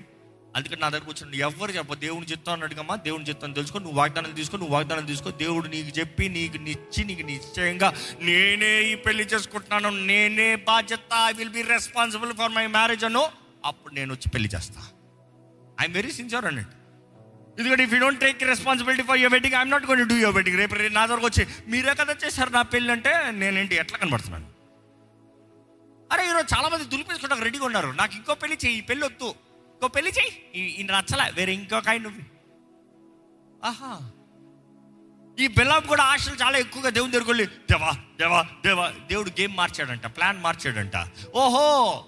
అందుకని 0.57 0.81
నా 0.81 0.89
దగ్గర 0.89 1.05
కూర్చోండి 1.05 1.39
ఎవరు 1.39 1.72
చెప్ప 1.72 1.95
దేవుని 1.95 2.27
చిత్తం 2.27 2.62
అడిగమ్మా 2.62 2.97
దేవుని 2.97 3.25
చిత్తం 3.25 3.53
తెలుసుకో 3.53 3.79
నువ్వు 3.79 3.99
వాగ్దానం 4.01 4.33
తీసుకో 4.33 4.57
నువ్వు 4.57 4.75
వాగ్దానం 4.75 5.07
తీసుకో. 5.07 5.31
దేవుడు 5.31 5.68
నీకు 5.68 5.99
చెప్పి 5.99 6.29
నీకు 6.29 6.57
నిచ్చి 6.57 7.05
నీకు 7.05 7.25
నిశ్చయంగా 7.31 7.89
నేనే 8.20 8.83
ఈ 8.91 8.95
పెళ్ళి 8.95 9.25
చేసుకుంటున్నాను. 9.25 9.91
నేనే 10.11 10.57
బాధ్యత. 10.57 11.12
I 11.25 11.33
will 11.33 11.51
be 11.51 11.62
responsible 11.62 12.33
for 12.33 12.53
my 12.53 12.66
marriage 12.66 13.05
అను 13.05 13.25
అప్పుడు 13.64 13.95
నేను 13.95 14.11
వచ్చి 14.14 14.29
పెళ్ళి 14.29 14.49
చేస్తా. 14.55 14.81
ఐఎమ్ 15.81 15.95
వెరీ 15.95 16.12
సిన్సియర్ 16.12 16.45
అన్నట్టు. 16.45 16.77
ఎందుకంటే 17.59 17.85
if 17.85 17.95
you 17.95 18.01
don't 18.01 18.20
take 18.20 18.45
responsibility 18.45 19.03
for 19.03 19.18
your 19.18 19.33
wedding 19.33 19.55
I'm 19.55 19.70
not 19.70 19.87
gonna 19.87 20.09
do 20.09 20.16
your 20.16 20.37
wedding 20.37 20.59
రేపు 20.59 20.75
రేపు 20.75 20.95
నా 20.95 21.07
దగ్గరకు 21.07 21.27
వచ్చి 21.27 21.47
మీరే 21.68 21.95
కదా 21.95 22.16
చేశారు 22.25 22.51
నా 22.51 22.62
పెళ్ళి 22.62 22.93
అంటే 22.93 23.12
నేనేంటి? 23.31 23.75
ఎట్లా 23.75 23.99
కనబడుతున్నాను? 23.99 24.54
అరే 26.15 26.29
ఈరోజు 26.29 26.57
చాలా 26.57 26.69
మంది 26.69 26.85
దులిపేసుకోవడానికి 26.85 27.45
రెడీగా 27.45 27.65
ఉన్నారు. 27.65 27.89
నాకు 27.89 28.15
ఇంకో 28.15 28.35
పెళ్ళి 28.35 28.59
చెయ్యి 28.65 28.79
ఈ 28.79 28.83
పెళ్ళి 28.83 29.07
వద్దు. 29.07 29.25
ఇంకో 29.75 29.89
పెళ్ళి 29.89 30.12
చెయ్యి 30.12 30.62
ఈ- 30.62 30.83
నచ్చలే. 30.83 31.31
వేరే 31.31 31.55
ఇంకో 31.55 31.81
నువ్వు. 31.93 32.35
ఆహా. 33.67 34.11
ఈ 35.41 35.47
బెల్లం 35.47 35.83
కూడా 35.87 36.03
ఆశలు 36.05 36.35
చాలా 36.35 36.59
ఎక్కువగా 36.59 36.91
దేవుని 36.91 37.12
దగ్గరికి 37.12 37.31
వెళ్ళి 37.31 37.47
దేవా 37.47 37.91
దేవా 38.19 38.43
దేవా 38.43 38.93
దేవుడు 39.07 39.31
గేమ్ 39.31 39.57
మార్చాడంట 39.57 40.07
ప్లాన్ 40.07 40.41
మార్చాడంట. 40.41 41.09
ఓహో 41.35 42.05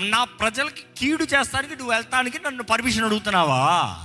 నా 0.00 0.24
ప్రజలకి 0.24 0.82
కీడు 0.98 1.24
చేస్తానికి 1.24 1.76
నువ్వు 1.76 1.94
వెళ్తానికి 1.94 2.38
నన్ను 2.38 2.62
పర్మిషన్ 2.62 3.04
అడుగుతున్నావా? 3.04 3.96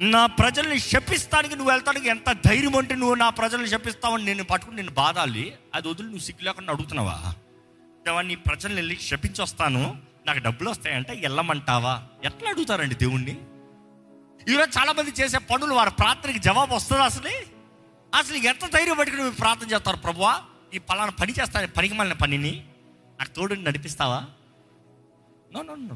నా 0.00 0.26
ప్రజల్ని 0.26 0.80
శపిస్తానికి 0.80 1.56
నువ్వు 1.56 1.72
వెళ్తానికి 1.72 2.08
ఎంత 2.08 2.32
ధైర్యం 2.32 2.76
అంటే 2.76 2.94
నువ్వు 2.94 3.14
నా 3.14 3.30
ప్రజల్ని 3.30 3.68
శపిస్తావని 3.68 4.24
నేను 4.24 4.44
పట్టుకుని 4.44 4.76
నేను 4.76 4.90
బాధాలి? 4.90 5.54
అది 5.74 5.88
వదిలి 5.88 6.08
నువ్వు 6.08 6.22
సిగ్గు 6.22 6.44
లేకుండా 6.44 6.72
అడుగుతున్నావా? 6.72 7.34
నీ 8.08 8.34
ప్రజల్ని 8.34 8.78
వెళ్ళి 8.78 8.94
క్షపించొస్తాను 8.94 10.02
నాకు 10.26 10.38
డబ్బులు 10.38 10.70
వస్తాయంటే 10.70 11.12
వెళ్ళమంటావా 11.12 12.02
ఎట్లా 12.24 12.50
అడుగుతారండి 12.50 12.94
దేవుణ్ణి? 12.94 13.36
ఈరోజు 14.52 14.78
చాలామంది 14.78 15.10
చేసే 15.10 15.38
పనులు 15.38 15.74
వారి 15.74 15.90
ప్రార్థనకి 15.90 16.38
జవాబు 16.38 16.74
వస్తుందా 16.74 17.02
అసలు? 17.02 17.30
అసలు 18.16 18.36
ఎంత 18.36 18.66
ధైర్యం 18.66 18.96
పట్టుకుని 18.96 19.22
మీరు 19.22 19.34
ప్రార్థన 19.34 19.70
చేస్తారు 19.70 19.96
ప్రభువా? 19.96 20.42
ఈ 20.74 20.78
పలానా 20.78 21.10
పని 21.10 21.32
చేస్తాను 21.32 21.66
పనికి 21.66 21.94
మళ్ళీ 21.94 22.14
పనిని. 22.14 22.64
నాకు 23.20 23.30
తోడుని 23.30 23.62
నడిపిస్తావా? 23.62 24.26
No 25.52 25.62
no 25.62 25.74
no 25.74 25.94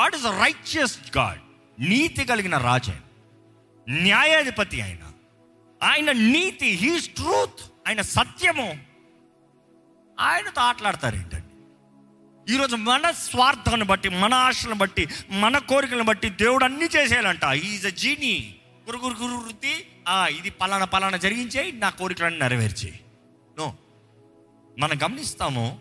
God 0.00 0.14
is 0.14 0.24
righteous 0.24 1.16
God 1.16 1.40
నీతి 1.78 2.24
కలిగిన 2.24 2.56
రాజు 2.58 2.90
ఆయన 2.90 3.02
న్యాయాధిపతి 3.88 4.80
ఆయన 4.80 4.98
ఆయన 5.82 6.12
నీతి 6.12 6.66
హీస్ 6.66 7.08
ట్రూత్ 7.08 7.72
ఆయన 7.88 8.00
సత్యము. 8.00 8.93
ఆయనతో 10.20 10.60
ఆటలాడతారు 10.60 11.16
ఏంటండి? 11.16 11.40
ఈరోజు 12.54 12.76
మన 12.76 13.10
స్వార్థాన్ని 13.10 13.86
బట్టి 13.86 14.08
మన 14.08 14.34
ఆశలను 14.34 14.74
బట్టి 14.74 15.08
మన 15.30 15.58
కోరికలను 15.58 16.04
బట్టి 16.04 16.28
దేవుడు 16.28 16.64
అన్ని 16.64 16.88
చేసేయాలంట. 16.96 17.44
ఈజ్ 17.44 17.86
అ 17.86 17.88
జీనీ 17.88 18.54
గురుగురు 18.86 19.14
గురు 19.14 19.34
వృత్తి. 19.34 19.86
ఆ 20.08 20.26
ఇది 20.26 20.50
పలానా 20.50 20.84
పలానా 20.84 21.16
జరిగించే 21.16 21.70
నా 21.70 21.90
కోరికలన్నీ 21.90 22.38
నెరవేర్చేయి. 22.38 23.00
నో 23.58 23.74
మనం 24.78 25.02
గమనిస్తాము 25.04 25.80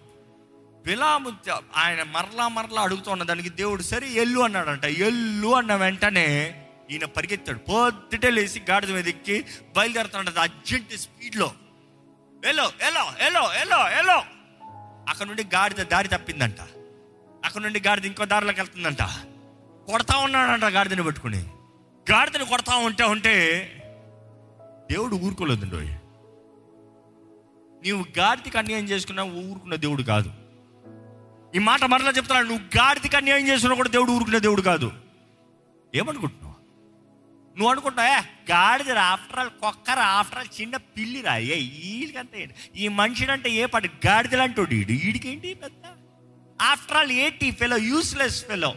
విలాము 0.85 1.31
ఆయన 1.75 2.03
మరలా 2.03 2.47
మరలా 2.47 2.81
అడుగుతున్న 2.81 3.23
దానికి 3.23 3.49
దేవుడు 3.49 3.81
సరే 3.81 4.07
ఎల్లు 4.09 4.39
అన్నాడంట. 4.39 4.85
ఎల్లు 4.85 5.55
అన్న 5.55 5.75
వెంటనే 5.75 6.27
ఈయన 6.91 7.05
పరిగెత్తాడు. 7.05 7.57
పొద్దుటే 7.57 8.29
లేచి 8.29 8.61
గాడిద 8.69 8.91
మీద 8.91 9.07
ఎక్కి 9.07 9.45
బయలుదేరుతాడంట 9.77 10.37
అర్జెంట్ 10.37 10.97
స్పీడ్లో. 10.97 11.51
ఎలో 12.45 12.63
ఎలో 12.63 13.27
ఎలో 13.27 13.53
ఎలో 13.53 13.89
ఎలో 13.99 14.23
అక్కడ 15.09 15.25
నుండి 15.25 15.43
గాడిద 15.43 15.77
దారి 15.77 16.07
తప్పిందంట. 16.07 16.61
అక్కడ 17.45 17.61
నుండి 17.61 17.79
గాడిద 17.79 18.05
ఇంకో 18.05 18.25
దారిలోకి 18.25 18.59
వెళ్తుందంట. 18.59 19.03
కొడతా 19.91 20.17
ఉన్నాడంట 20.17 20.63
గాడిదని 20.63 21.03
పట్టుకుని. 21.03 21.45
గాడిదని 22.11 22.45
కొడతా 22.45 22.75
ఉంటే 22.75 23.03
ఉంటే 23.03 23.33
దేవుడు 24.91 25.15
ఊరుకోలేదండి 25.15 25.95
నీవు 27.83 28.05
గాడిదకి 28.19 28.57
అన్యాయం 28.57 28.85
చేసుకున్నా 28.85 29.23
ఊరుకున్న 29.23 29.75
దేవుడు 29.75 30.03
కాదు. 30.03 30.31
ఈ 31.55 31.59
మాట 31.59 31.83
మరలా 31.83 32.09
చెప్తున్నాడు 32.09 32.47
నువ్వు 32.47 32.77
గాడిదకి 32.77 33.17
అన్యాయం 33.17 33.47
చేసినా 33.47 33.75
కూడా 33.75 33.89
దేవుడు 33.89 34.11
ఊరుకునే 34.11 34.39
దేవుడు 34.39 34.61
కాదు. 34.61 34.91
ఏమనుకుంటున్నావు? 35.95 36.42
నువ్వు 37.57 37.69
అనుకుంటావా 37.71 38.19
గాడిద 38.51 38.91
ఆఫ్టర్ 39.13 39.39
ఆల్ 39.41 39.51
కుక్కర 39.63 39.99
ఆఫ్టర్ 40.19 40.39
ఆల్ 40.41 40.49
చిన్న 40.59 40.75
పిల్లిరా 40.95 41.35
ఏ 41.55 41.57
వీడికంటే 41.81 42.39
ఈ 42.83 42.87
మనిషినంటే 42.99 43.49
ఏ 43.61 43.65
పాటి 43.73 43.89
గాడిదలంటాడు 44.07 44.73
వీడు 44.75 44.93
వీడికేంటి 45.03 45.49
పెద్ద? 45.63 45.83
ఆఫ్టర్ 46.71 46.97
ఆల్ 47.01 47.11
ఏంటి 47.25 47.47
ఫెలో 47.59 47.77
యూస్లెస్ 47.91 48.39
ఫెలో 48.49 48.71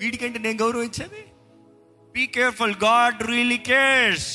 వీడికేంటి 0.00 0.38
నేను 0.46 0.58
గౌరవించేది? 0.62 1.22
Be 2.14 2.24
careful 2.36 2.76
God 2.88 3.20
really 3.32 3.60
cares 3.70 4.30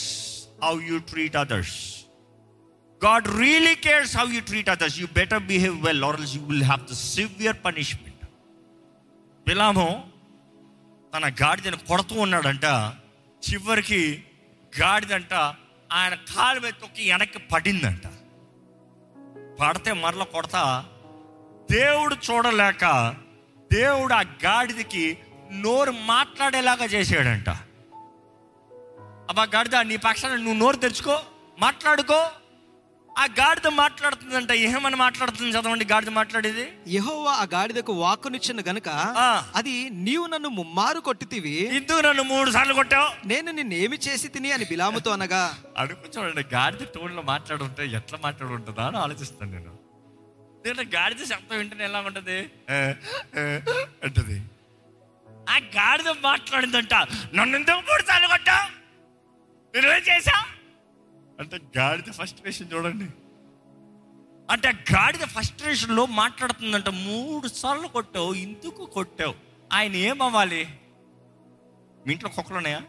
how 0.64 0.76
you 0.90 1.00
treat 1.12 1.38
others 1.44 1.78
God 3.02 3.28
really 3.42 3.76
cares 3.88 4.14
how 4.18 4.28
you 4.38 4.42
treat 4.52 4.72
others 4.76 5.00
you 5.02 5.08
better 5.20 5.44
behave 5.52 5.78
well 5.88 6.06
or 6.10 6.22
you 6.36 6.42
will 6.54 6.68
have 6.72 6.86
the 6.94 6.98
severe 7.16 7.60
punishment 7.66 8.24
బిలాము 9.48 9.90
తన 11.14 11.28
గాడిదను 11.44 11.78
కొడుతూ 11.92 12.16
ఉన్నాడంట. 12.26 12.66
చివరికి 13.44 14.24
గాడిదంట 14.80 15.34
ఆయన 15.92 16.14
కాలు 16.16 16.60
మీద 16.60 16.74
తొక్కి 16.74 17.12
వెనక్కి 17.12 17.40
పడిందంట. 17.40 18.06
పడితే 19.60 19.94
మరల 19.94 20.24
కొడతా 20.24 20.86
దేవుడు 21.72 22.16
చూడలేక 22.16 23.16
దేవుడు 23.72 24.14
ఆ 24.14 24.22
గాడిదకి 24.22 25.18
నోరు 25.52 25.92
మాట్లాడేలాగా 25.92 26.86
చేసాడంట 26.86 27.50
అబ్బా 29.30 29.44
గాడిద 29.56 29.76
నీ 29.76 29.98
పక్షాన 29.98 30.36
నువ్వు 30.36 30.54
నోరు 30.54 30.78
తెరుచుకో 30.78 31.22
మాట్లాడుకో. 31.60 32.32
ఆ 33.22 33.24
గాడిద 33.39 33.67
మాట్లాడుతుందంట 33.80 34.51
ఏమని 34.67 34.97
మాట్లాడుతుంది 35.03 35.49
చదవండి 35.55 35.86
గాడిద 35.91 36.11
మాట్లాడేది? 36.17 36.65
యెహోవా 36.95 37.32
ఆ 37.41 37.45
గాడిదకు 37.53 37.93
వాక్కునిచ్చిన 38.01 38.61
గనుక. 38.67 38.89
అది 39.59 39.74
నీవు 40.05 40.26
నన్ను 40.34 40.49
ముమ్మారు 40.59 40.99
కొట్టితివి. 41.07 41.55
ఇందుకు 41.80 42.01
నన్ను 42.07 42.24
మూడు 42.32 42.49
సార్లు 42.55 42.76
కొట్టావు. 42.80 43.09
నేను 43.32 43.51
నిన్నేమి 43.57 43.97
చేసి 44.05 44.28
తిని 44.36 44.51
అని 44.57 44.65
బిలాముతో 44.72 45.11
అనగా 45.17 45.41
అడుగు 45.84 46.07
చూడండి 46.13 46.43
గాడిద 46.55 46.86
టోన్లో 46.95 47.24
మాట్లాడుంటే 47.34 47.86
ఎట్లా 47.99 48.20
మాట్లాడుంటుందా 48.28 48.86
అని 48.89 48.99
ఆలోచిస్తాను 49.05 49.51
నేను. 49.55 49.74
నేను 50.65 50.86
గాడిద 50.95 51.22
శబ్దం 51.32 51.57
వింటేనే 51.61 51.86
ఎలా 51.89 51.99
ఉంటుంది? 52.09 52.38
అంటది 54.05 54.38
ఆ 55.53 55.57
గాడిద 55.78 56.09
మాట్లాడిందంట 56.30 56.95
నన్ను 57.38 57.53
ఎందుకు 57.59 57.84
మూడు 57.89 58.05
సార్లు 58.11 58.30
కొట్టావు? 58.36 58.65
నువ్వేం 59.74 60.03
చేశా 60.11 60.38
అంటే 61.40 61.60
గాడిద 61.78 62.12
ఫస్ట్రేషన్ 62.12 62.72
చూడండి. 62.74 63.06
అంటే 64.52 64.72
గాడిద 64.72 65.22
ఫస్ట్రేషన్లో 65.22 66.06
మాట్లాడుతుందంట 66.06 66.90
మూడు 66.90 67.48
సార్లు 67.48 67.88
కొట్టావు 67.88 68.34
ఎందుకు 68.34 68.86
కొట్టావు. 68.86 69.36
ఆయన 69.74 69.96
ఏమవ్వాలి? 69.96 70.68
మీ 72.08 72.14
ఇంట్లో 72.14 72.30
కుక్కలు 72.30 72.58
ఉన్నాయా? 72.58 72.80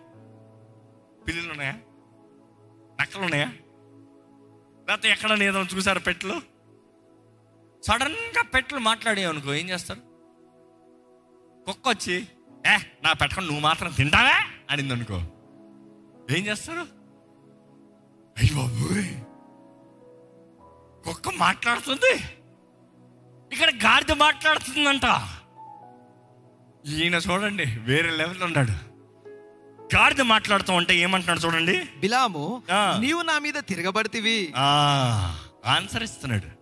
పిల్లులు 1.27 1.51
ఉన్నాయా? 1.51 1.73
నక్కలు 3.01 3.23
ఉన్నాయా? 3.23 3.53
లేకపోతే 4.89 5.11
ఎక్కడ 5.11 5.43
ఏదో 5.43 5.63
చూసారు 5.63 5.99
పెట్లు 5.99 6.43
సడన్గా 7.83 8.43
పెట్లు 8.43 8.79
మాట్లాడే 8.79 9.25
అనుకో 9.25 9.55
ఏం 9.55 9.71
చేస్తారు? 9.71 10.01
కుక్క 11.67 11.89
వచ్చి 11.89 12.29
ఏ 12.67 12.79
నా 13.03 13.13
పెట్టకుండా 13.13 13.47
నువ్వు 13.47 13.63
మాత్రం 13.63 13.93
తింటావా? 13.93 14.47
అనింది 14.71 14.93
అనుకో. 14.95 15.17
ఏం 16.37 16.47
చేస్తారు? 16.47 17.00
అయ్యి 18.41 18.55
బాబోయ్. 18.55 19.07
కుక్క 21.05 21.29
మాట్లాడుతుంది? 21.37 22.15
ఇక్కడ 23.53 23.71
గాడిద 23.75 24.13
మాట్లాడుతుందంట. 24.13 25.03
ఈయన 26.87 27.15
చూడండి 27.15 27.65
వేరే 27.65 28.11
లెవెల్ 28.11 28.43
ఉన్నాడు. 28.43 28.71
గాడిద 29.97 30.21
మాట్లాడుతూ 30.21 30.73
ఉంటే 30.73 30.97
ఏమంటున్నాడు 30.97 31.41
చూడండి? 31.41 31.87
బిలాము. 32.01 32.63
నీవు 33.01 33.23
నా 33.23 33.39
మీద 33.39 33.55
తిరగబడితివి. 33.55 34.53
ఆ, 34.57 34.67
ఆన్సర్ 35.67 36.03
ఇస్తున్నాడు. 36.03 36.61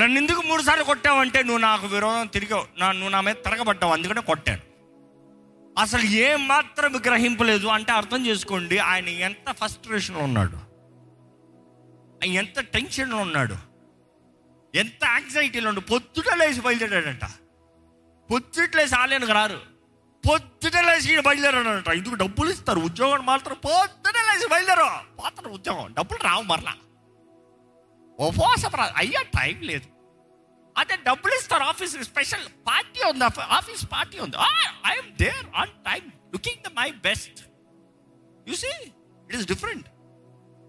నన్ను 0.00 0.18
ఎందుకు 0.18 0.42
మూడు 0.46 0.62
సార్లు 0.62 0.84
కొట్టావంటే 0.84 1.42
నువ్వు 1.42 1.58
నాకు 1.58 1.86
విరోధం 1.86 2.26
తిరిగావు. 2.26 2.66
నా 2.78 2.92
నువ్వు 2.92 3.08
నా 3.08 3.20
మీద 3.20 3.34
తిరగబడ్డావు 3.34 3.92
అందుకనే 3.92 4.20
కొట్టాను. 4.20 4.60
అసలు 5.80 6.02
ఏ 6.02 6.36
మాత్రం 6.36 6.96
గ్రహింపలేదు 6.96 7.66
అంటే 7.66 7.92
అర్థం 7.92 8.26
చేసుకోండి 8.26 8.78
ఆయన 8.78 9.08
ఎంత 9.08 9.52
ఫస్ట్రేషన్లో 9.52 10.22
ఉన్నాడు. 10.22 10.69
ఎంత 12.24 12.60
టెన్షన్లో 12.60 13.16
ఉన్నాడు? 13.16 13.56
ఎంత 14.74 15.04
యాంగ్జైటీలో 15.04 15.68
ఉండు? 15.68 15.80
పొద్దుట 15.80 16.34
లేచి 16.34 16.60
బయలుదేరాడంట. 16.60 17.24
పొద్దుట 18.30 18.76
లేచి 18.76 18.96
ఆలయానికి 18.96 19.32
రారు. 19.32 19.60
పొద్దుట 20.28 20.76
లేచి 20.76 21.20
బయలుదేరాడంట. 21.20 21.88
ఇందుకు 21.88 22.14
డబ్బులు 22.14 22.50
ఇస్తారు. 22.50 22.80
ఉద్యోగం 22.80 23.26
మాత్రం 23.26 23.56
పొద్దుట 23.64 24.14
లేచి 24.16 24.48
బయలుదేరు. 24.48 25.16
పోతారు 25.16 25.48
ఉద్యోగం. 25.48 25.94
డబ్బులు 25.98 26.18
రావు 26.22 26.42
మరలా. 26.42 26.74
ఉపవాసం 28.18 28.70
రా 28.74 28.92
అయ్యా 28.96 29.22
టైం 29.22 29.60
లేదు. 29.60 29.86
అదే 30.78 30.96
డబ్బులు 30.96 31.34
ఇస్తారు. 31.34 31.62
ఆఫీస్ 31.62 32.02
స్పెషల్ 32.02 32.48
పార్టీ 32.66 33.00
ఉంది. 33.10 33.42
ఆఫీస్ 33.42 33.86
పార్టీ 33.92 34.18
ఉంది. 34.18 34.36
I'm 34.86 35.16
there 35.16 35.46
on 35.56 35.70
time. 35.70 36.12
Looking 36.32 36.70
the 36.70 36.72
my 36.78 36.90
best. 36.90 37.44
You 38.48 38.54
see 38.54 38.70
it 39.28 39.36
is 39.36 39.46
different. 39.46 39.88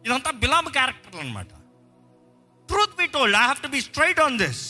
ఇదంతా 0.05 0.31
బిలామ్ 0.31 0.67
క్యారెక్టర్లు 0.67 1.19
అనమాట 1.19 1.47
truth 2.69 2.95
be 2.95 3.07
told 3.07 3.35
I 3.35 3.39
have 3.39 3.61
to 3.61 3.67
be 3.67 3.81
straight 3.81 4.19
on 4.19 4.37
this 4.37 4.63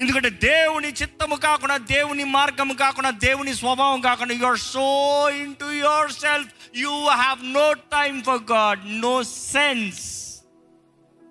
ఎందుకంటే 0.00 0.30
దేవుని 0.30 0.88
చిత్తము 0.88 1.36
కాకుండా 1.36 1.76
దేవుని 1.76 2.24
మార్గము 2.24 2.74
కాకుండా 2.74 3.10
దేవుని 3.10 3.54
స్వభావం 3.54 4.00
కాకుండా 4.00 4.34
you 4.34 4.46
are 4.46 4.56
so 4.56 4.86
into 5.54 5.64
yourself 6.12 6.50
you 6.76 7.08
have 7.08 7.44
no 7.44 7.72
time 7.72 8.22
for 8.22 8.42
God 8.52 9.00
no 9.00 9.22
sense 9.22 10.02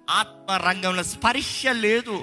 ఆత్మ 0.09 0.51
రంగంలో 0.67 1.03
స్పర్శ 1.03 1.65
లేదు. 1.67 2.15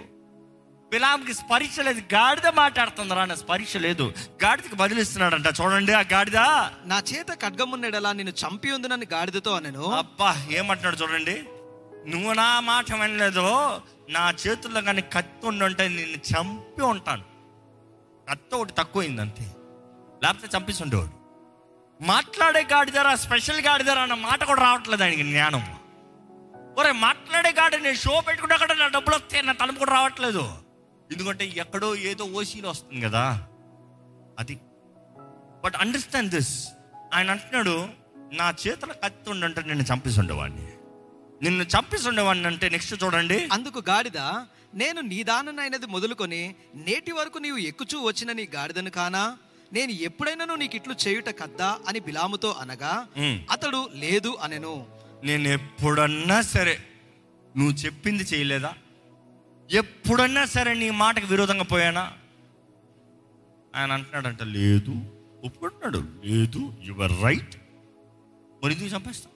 బిలాంకి 0.93 1.34
స్పర్శ 1.34 1.80
లేదు 1.80 2.01
గాడిద 2.14 2.49
మాట్లాడుతుందిరా 2.49 3.22
అన్న 3.22 3.34
స్పర్శ 3.34 3.76
లేదు. 3.76 4.14
గాడిదకి 4.45 4.76
బదిలిస్తున్నాడంట 4.76 5.47
చూడండి 5.61 5.93
ఆ 5.93 6.01
గాడిద. 6.12 6.39
నా 6.84 7.03
చేత 7.11 7.30
ఖడ్గమున్నెడలా 7.43 8.12
నిన్ను 8.12 8.34
చంపి 8.43 8.70
ఉందినని 8.70 9.07
గాడిదతో 9.12 9.53
అనెను. 9.53 9.84
అబ్బా 9.93 10.47
ఏమంటున్నాడు 10.51 10.97
చూడండి. 10.97 11.36
నువ్వు 12.11 12.32
నా 12.32 12.61
మాట 12.61 12.95
వినలేదు 12.95 13.47
నా 14.11 14.34
చేతుల్లో 14.43 14.82
కానీ 14.82 15.03
కత్తి 15.03 15.47
ఉండుంటే 15.47 15.89
నిన్ను 15.89 16.18
చంపి 16.30 16.82
ఉంటాను. 16.82 17.24
కత్తి 18.30 18.57
ఒకటి 18.57 18.72
తక్కువైంది 18.72 19.20
అంతే 19.20 19.47
లేకపోతే 20.22 20.59
చంపిస్తుండేవాడు 20.59 21.14
మాట్లాడే 22.01 22.62
గాడిదారా 22.72 23.14
స్పెషల్ 23.14 23.61
గాడిదారా 23.61 24.03
అన్న 24.03 24.14
మాట 24.14 24.45
కూడా 24.45 24.62
రావట్లేదు 24.62 25.03
ఆయనకి 25.03 25.22
జ్ఞానం. 25.22 25.78
ఒరే 26.78 26.93
మాట్లాడే 26.93 27.51
గాడి 27.61 27.78
నేను 27.80 27.97
షో 27.97 28.20
పెట్టుకుంటే 28.20 28.55
అక్కడ 28.55 28.72
నా 28.72 28.86
డబ్బులు 28.86 29.16
వస్తాయి 29.16 29.43
నా 29.43 29.53
తలుపు 29.53 29.78
కూడా 29.78 29.93
రావట్లేదు. 29.93 30.67
ఎందుకంటే 31.12 31.52
ఎక్కడో 31.56 31.96
ఏదో 31.96 32.24
ఓసీలో 32.24 32.70
వస్తుంది 32.70 33.04
కదా. 33.04 33.48
అది. 34.38 34.59
బట్ 35.64 35.76
అండర్స్టాండ్ 35.76 36.34
దిస్ 36.34 36.68
ఆయన 37.14 37.30
అంటున్నాడు 37.30 37.88
నా 38.32 38.54
చేతుల 38.66 38.92
కత్తి 38.92 39.30
ఉండంటే 39.30 39.62
నిన్ను 39.62 39.84
చంపిస్తుండేవాడిని 39.84 40.66
నిన్ను 41.42 41.64
చంపిస్తుండేవాడిని 41.64 42.46
అంటే 42.46 42.68
నెక్స్ట్ 42.68 43.04
చూడండి. 43.04 43.48
అందుకు 43.52 43.82
గాడిద 43.88 44.18
నేను 44.74 45.00
నీదాననైనది 45.00 45.86
మొదలుకొని 45.86 46.54
నేటి 46.74 47.12
వరకు 47.12 47.38
నీవు 47.38 47.56
ఎక్కుచూ 47.56 48.00
వచ్చిన 48.00 48.32
నీ 48.32 48.48
గాడిదను 48.54 48.90
కానా? 48.90 49.38
నేను 49.72 49.92
ఎప్పుడైనాను 49.92 50.54
నీకు 50.54 50.76
ఇట్లు 50.76 50.94
చేయుట 51.09 51.30
కద్దా? 51.30 51.78
అని 51.88 52.00
బిలాముతో 52.00 52.56
అనగా. 52.61 53.06
అతడు 53.50 53.88
లేదు 53.94 54.36
అనెను. 54.42 54.86
నేను 55.24 55.48
ఎప్పుడన్నా 55.48 56.40
సరే 56.40 56.78
నువ్వు 57.56 57.72
చెప్పింది 57.72 58.22
చేయలేదా? 58.22 58.74
ఎప్పుడన్నా 59.70 60.44
సరే 60.44 60.74
నీ 60.74 60.90
మాటకు 60.90 61.26
విరోధంగా 61.26 61.62
పోయానా? 61.62 62.12
ఆయన 63.76 63.92
అంటున్నాడంట 63.92 64.42
లేదు. 64.42 64.92
ఒప్పుకుంటున్నాడు 65.44 65.98
లేదు 66.24 66.74
యువర్ 66.84 67.22
రైట్ 67.22 67.56
మరి 68.64 68.74
ఎందుకు 68.74 69.28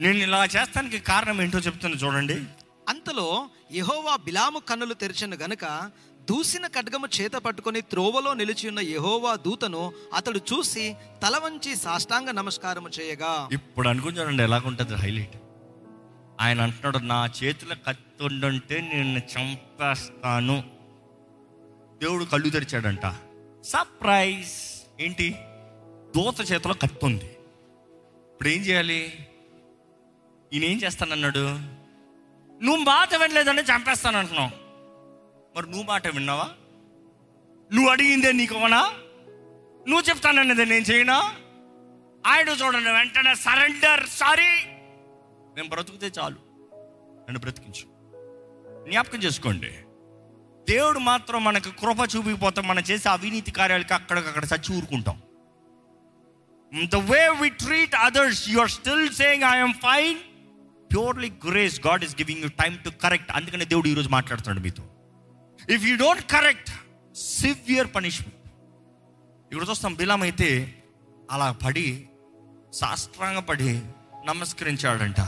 నేను 0.00 0.18
ఇలా 0.18 0.44
చేస్తానికి 0.44 0.98
కారణం 0.98 1.42
ఏంటో 1.42 1.58
చెప్తాను 1.58 1.94
చూడండి. 1.94 2.46
అంతలో 2.88 3.48
యెహోవా 3.72 4.16
బిలాము 4.16 4.58
కన్నులు 4.58 4.94
తెరిచెను 4.94 5.36
గనుక 5.36 5.90
దూసిన 6.20 6.66
ఖడ్గము 6.66 7.08
చేత 7.20 7.32
పట్టుకొని 7.32 7.80
త్రోవలో 7.80 8.34
నిలిచి 8.34 8.68
ఉన్న 8.68 8.80
యెహోవా 8.80 9.36
దూతను 9.36 9.92
అతడు 10.14 10.40
చూసి 10.52 10.96
తల 11.22 11.38
వంచి 11.38 11.76
సాష్టాంగ 11.76 12.30
నమస్కారము 12.30 12.88
చేయగా. 12.88 13.48
ఇప్పుడు 13.52 13.88
అనుకుంటానండి 13.88 14.42
ఎలాగుంటుంది 14.42 14.94
హైలైట్ 14.94 15.36
ఆయన 16.40 16.60
అంటున్నాడు 16.60 16.98
నా 16.98 17.26
చేతిలో 17.26 17.74
కత్తి 17.86 18.24
ఉండుంటే 18.24 18.80
నేను 18.80 19.18
చంపేస్తాను. 19.18 20.56
దేవుడు 22.02 22.24
కళ్ళు 22.24 22.48
తెరిచాడంట. 22.48 23.06
సర్ప్రైజ్! 23.64 24.52
ఏంటి? 25.00 25.28
దూత 26.14 26.52
చేతిలో 26.52 26.74
కత్తి 26.74 27.06
ఉంది. 27.06 27.28
ఇప్పుడు 28.32 28.48
ఏం 28.48 28.60
చేయాలి? 28.60 29.00
ఈయన 30.52 30.64
ఏం 30.64 30.78
చేస్తానన్నాడు? 30.78 31.44
నువ్వు 32.60 32.84
మాట 32.84 33.14
వినలేదని 33.14 33.62
చంపేస్తాను 33.62 34.18
అంటున్నావు. 34.18 34.50
మరి 35.56 35.70
నువ్వు 35.70 35.86
మాట 35.86 36.06
విన్నావా? 36.08 36.48
నువ్వు 37.72 37.90
అడిగిందే 37.90 38.32
నీకు 38.32 38.54
అవనా 38.56 38.82
నువ్వు 39.86 40.10
చెప్తానన్నదే 40.10 40.64
నేను 40.64 40.84
చేయనా? 40.84 41.18
ఆయన 42.26 42.48
చూడండి 42.48 42.90
వెంటనే 42.90 43.34
సరెండర్ 43.34 44.06
సారీ! 44.06 44.52
నేను 45.58 45.70
బ్రతుకుతే 45.70 46.10
చాలు. 46.20 46.36
నన్ను 47.24 47.38
బ్రతికించు. 47.38 47.84
జ్ఞాపకం 48.90 49.18
చేసుకోండి. 49.18 49.70
దేవుడు 50.72 50.98
మాత్రం 50.98 51.44
మనకు 51.44 51.70
కృప 51.70 52.16
చూపిపోతాం 52.16 52.68
మనం 52.68 52.82
చేసే 52.82 53.08
అవినీతి 53.08 53.50
కార్యాలకి 53.50 53.94
అక్కడికక్కడ 53.94 54.44
చచ్చి 54.44 54.76
ఊరుకుంటాం. 54.76 55.22
The 56.84 56.96
way 56.96 57.28
we 57.28 57.48
treat 57.48 57.94
others 57.94 58.50
you 58.50 58.60
are 58.60 58.70
still 58.70 59.10
saying 59.10 59.44
I'm 59.44 59.74
fine 59.74 60.18
purely 60.92 61.32
grace 61.48 61.86
God 61.86 62.04
is 62.04 62.14
giving 62.14 62.42
you 62.42 62.48
time 62.48 62.78
to 62.78 62.88
correct 62.88 63.32
అందుకనే 63.32 63.64
దేవుడు 63.64 63.88
ఈరోజు 63.88 64.08
మాట్లాడుతున్నాడు 64.08 64.64
మీతో. 64.64 64.82
If 65.74 65.84
you 65.84 65.96
don't 65.96 66.22
correct 66.22 66.70
severe 67.16 67.94
punishment 67.94 68.34
ఇక్కడ 69.52 69.70
చూస్తాం 69.70 69.94
బిలాం 69.94 70.22
అయితే 70.22 70.82
అలా 71.30 71.52
పడి 71.52 72.08
సాష్టాంగ 72.72 73.38
పడి 73.38 73.82
నమస్కరించాడంట. 74.24 75.20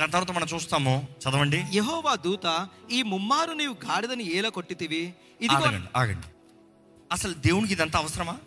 దాని 0.00 0.12
తర్వాత 0.12 0.30
మనం 0.30 0.46
చూస్తాము. 0.54 1.08
చదవండి. 1.18 1.64
యెహోవా 1.72 2.14
దూత 2.14 2.68
ఈ 2.90 3.02
ముమ్మారు 3.02 3.52
నీవు 3.52 3.72
గాడిదని 3.72 4.36
ఏల 4.36 4.48
కొట్టితివి? 4.48 5.14
ఇదిగో 5.40 5.60
ఆగండి 5.60 5.88
ఆగండి. 5.96 6.26
అసలు 7.12 7.34
దేవునికి 7.34 7.72
ఇదంతా 7.74 7.98
అవసరమా? 7.98 8.38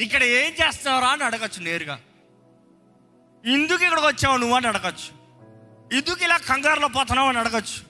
ఇక్కడ 0.00 0.22
ఏం 0.22 0.52
చేస్తున్నావురా 0.52 1.08
అని 1.08 1.24
అడగచ్చు 1.24 1.62
నేరుగా. 1.62 2.00
ఎందుకు 3.54 3.82
ఇక్కడికి 3.82 4.06
వచ్చావు 4.06 4.36
నువ్వు? 4.36 4.56
అని 4.56 4.66
అడగచ్చు. 4.66 5.26
ఎందుకు 5.96 6.24
ఇలా 6.24 6.36
కంగారులో 6.36 6.88
పోతున్నావు? 6.88 7.28
అని 7.28 7.38
అడగచ్చు. 7.38 7.82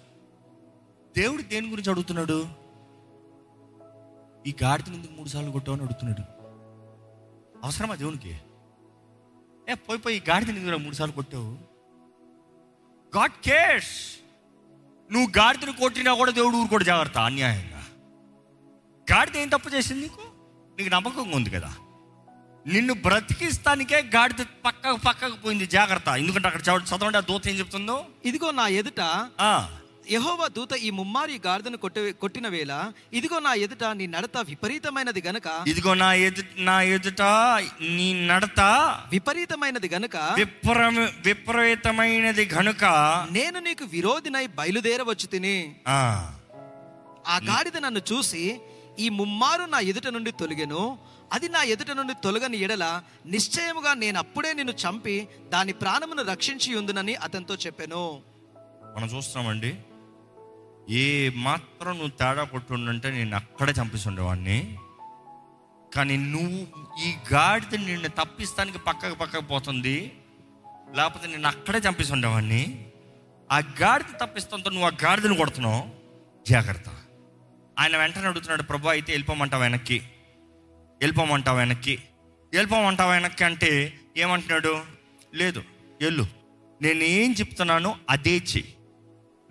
దేవుడు 1.17 1.43
దేని 1.43 1.71
గురించి 1.71 1.91
అడుగుతున్నాడు? 1.91 2.49
ఈ 4.47 4.55
గాడిదని 4.63 4.97
ఎందుకు 4.97 5.13
మూడు 5.13 5.29
సార్లు 5.29 5.51
కొట్టావు? 5.51 5.77
అని 5.77 5.85
అడుగుతున్నాడు. 5.85 6.23
అవసరమా 7.65 7.95
దేవునికి? 7.95 8.39
ఏ 9.69 9.75
పోయి 9.75 9.99
పోయి 9.99 10.17
ఈ 10.17 10.21
గాడిదని 10.29 10.59
ఎందుకు 10.59 10.77
మూడు 10.77 10.95
సార్లు 10.95 11.15
కొట్టావు? 11.15 11.59
గాడ్ 13.19 13.33
కేర్స్ 13.45 14.17
నువ్వు 15.13 15.33
గాడిదని 15.39 15.73
కొట్టినా 15.73 16.15
కూడా 16.15 16.31
దేవుడు 16.33 16.57
ఊరు 16.57 16.69
కూడా 16.69 16.85
జాగ్రత్త 16.85 17.19
అన్యాయంగా. 17.19 17.87
గాడిద 19.13 19.37
ఏం 19.37 19.49
తప్పు 19.49 19.69
చేసింది 19.69 20.03
నీకు? 20.03 20.21
నీకు 20.79 20.95
నమ్మకంగా 20.95 21.37
ఉంది 21.37 21.51
కదా. 21.51 21.75
నిన్ను 22.67 22.95
బ్రతికిస్తానికే 22.95 24.03
గాడిద 24.17 24.45
పక్కకు 24.65 24.97
పక్కకు 24.97 25.37
పోయింది 25.37 25.67
జాగ్రత్త. 25.67 26.09
ఎందుకంటే 26.09 26.49
అక్కడ 26.49 26.63
చదవ- 26.63 26.97
చదవండి 26.97 27.19
ఆ 27.19 27.21
దూత 27.21 27.49
ఏం 27.49 27.59
చెప్తుందో? 27.59 28.07
ఇదిగో 28.25 28.51
నా 28.51 28.69
ఎదుట 28.69 29.29
ఆ, 29.41 29.79
యెహోవా 30.11 30.47
దూత 30.49 30.73
ఈ 30.79 30.91
ముమ్మారి 30.91 31.41
గాడిదను 31.47 31.77
కొట్టి 31.77 32.13
కొట్టిన 32.13 32.49
వేళ 32.49 32.73
ఇదిగో 33.13 33.39
నా 33.39 33.55
ఎదుట 33.55 33.85
నీ 33.93 34.07
నడత 34.07 34.39
విపరీతమైనది 34.39 35.21
గనుక. 35.21 35.49
ఇదిగో 35.67 35.95
నా 35.95 36.13
ఎదు 36.19 36.43
నా 36.59 36.83
ఎదుట 36.89 37.23
నీ 37.97 38.27
నడత 38.27 38.61
విపరీతమైనది 39.11 39.89
గనుక 39.89 40.17
విప్ర 40.37 40.79
విపరీతమైనది 41.27 42.45
గనుక 42.55 42.85
నేను 43.31 43.61
నీకు 43.61 43.85
విరోధినై 43.85 44.47
బయలుదేరవచ్చు 44.59 45.27
తిని. 45.27 45.57
ఆ, 45.89 46.01
ఆ 47.27 47.37
గాడిద 47.49 47.77
నన్ను 47.77 48.01
చూసి 48.13 48.45
ఈ 48.99 49.09
ముమ్మారు 49.09 49.63
నా 49.65 49.81
ఎదుట 49.81 50.07
నుండి 50.09 50.33
తొలగెను. 50.33 50.83
అది 51.33 51.49
నా 51.49 51.63
ఎదుట 51.65 51.91
నుండి 51.91 52.15
తొలగని 52.25 52.57
ఎడల 52.61 52.85
నిశ్చయముగా 53.27 53.95
నేను 53.95 54.19
అప్పుడే 54.19 54.53
నిన్ను 54.53 54.75
చంపి 54.75 55.17
దాని 55.49 55.73
ప్రాణమును 55.73 56.23
రక్షించి 56.23 56.75
ఉందునని 56.75 57.15
అతనితో 57.15 57.55
చెప్పాను. 57.55 58.05
మనం 58.97 59.09
చూస్తున్నామండి. 59.09 59.71
ఏ 60.89 61.31
మాత్రం 61.35 61.93
నువ్వు 61.93 62.09
తేడా 62.09 62.45
కొట్టుండంటే 62.45 63.11
నేను 63.11 63.37
అక్కడే 63.37 63.73
చంపేసి 63.73 64.09
ఉండేవాడిని 64.09 64.79
కానీ 65.95 66.17
నువ్వు 66.17 66.67
ఈ 67.05 67.15
గాడిద 67.33 67.75
నిన్ను 67.75 68.09
తప్పిస్తానికి 68.09 68.79
పక్కకు 68.79 69.15
పక్కకు 69.15 69.45
పోతుంది. 69.45 70.13
లేకపోతే 70.95 71.27
నేను 71.29 71.49
అక్కడే 71.49 71.79
చంపేసి 71.79 72.13
ఉండేవాడిని 72.13 72.87
ఆ 73.53 73.59
గాడిద 73.59 74.07
తప్పిస్తాంతో 74.21 74.71
నువ్వు 74.71 74.87
ఆ 74.89 74.93
గాడిదను 75.05 75.35
కొడుతున్నావు. 75.35 75.85
జాగ్రత్త. 76.49 76.85
ఆయన 77.79 77.97
వెంటనే 77.97 78.27
అడుగుతున్నాడు 78.27 78.63
ప్రభు 78.63 78.89
అయితే 78.89 79.13
వెళ్ళిపోమంటావు 79.13 79.63
వెనక్కి? 79.63 80.03
వెళ్ళిపోమంటావు 81.01 81.59
వెనక్కి? 81.59 82.03
వెళ్ళిపోమంటావు 82.53 83.11
వెనక్కి? 83.11 83.45
అంటే 83.45 84.01
ఏమంటున్నాడు 84.17 84.81
లేదు 85.35 85.63
వెళ్ళు. 86.03 86.27
నేను 86.83 87.05
ఏం 87.05 87.33
చెప్తున్నానో 87.33 87.97
అదే 88.11 88.31
చెయ్యి. 88.31 88.75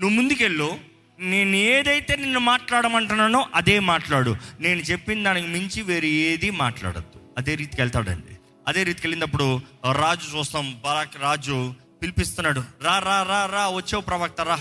నువ్వు 0.02 0.10
ముందుకెళ్ళు. 0.10 0.95
నేను 1.20 1.56
ఏదైతే 1.56 2.16
నిన్ను 2.16 2.40
మాట్లాడమంటున్నానో 2.40 3.46
అదే 3.56 3.80
మాట్లాడు. 3.80 4.36
నేను 4.60 4.80
చెప్పిన 4.80 5.24
దానికి 5.24 5.48
మించి 5.48 5.82
వేరే 5.82 6.08
ఏది 6.08 6.52
మాట్లాడద్దు. 6.52 7.20
అదే 7.38 7.56
రీతికి 7.56 7.82
వెళ్తాడండి. 7.82 8.38
అదే 8.68 8.84
రీతికి 8.84 9.08
వెళ్ళినప్పుడు 9.08 9.62
రాజు 9.92 10.38
చూస్తాం 10.38 10.82
బరాక్ 10.86 11.22
రాజు 11.22 11.74
పిలిపిస్తున్నాడు. 12.02 12.64
రా 12.84 13.00
రా 13.00 13.24
రా 13.24 13.46
రా 13.46 13.70
వచ్చావు 13.70 14.02
ప్రవక్త 14.02 14.42
రా. 14.42 14.60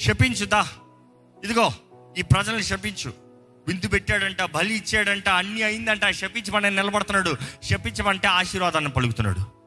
శపించుదా 0.00 0.68
ఇదిగో 1.44 1.72
ఈ 2.18 2.22
ప్రజల్ని 2.22 2.62
శపించు. 2.62 3.12
విందు 3.68 3.88
పెట్టాడంట 3.88 4.42
బలి 4.42 4.74
ఇచ్చాడంట 4.74 5.28
అన్ని 5.28 5.62
అయిందంట 5.62 6.10
శపించమని 6.10 6.76
నిలబడుతున్నాడు. 6.76 7.36
శపించమంటే 7.62 8.28
ఆశీర్వాదాన్ని 8.28 8.90
పలుకుతున్నాడు. 8.90 9.63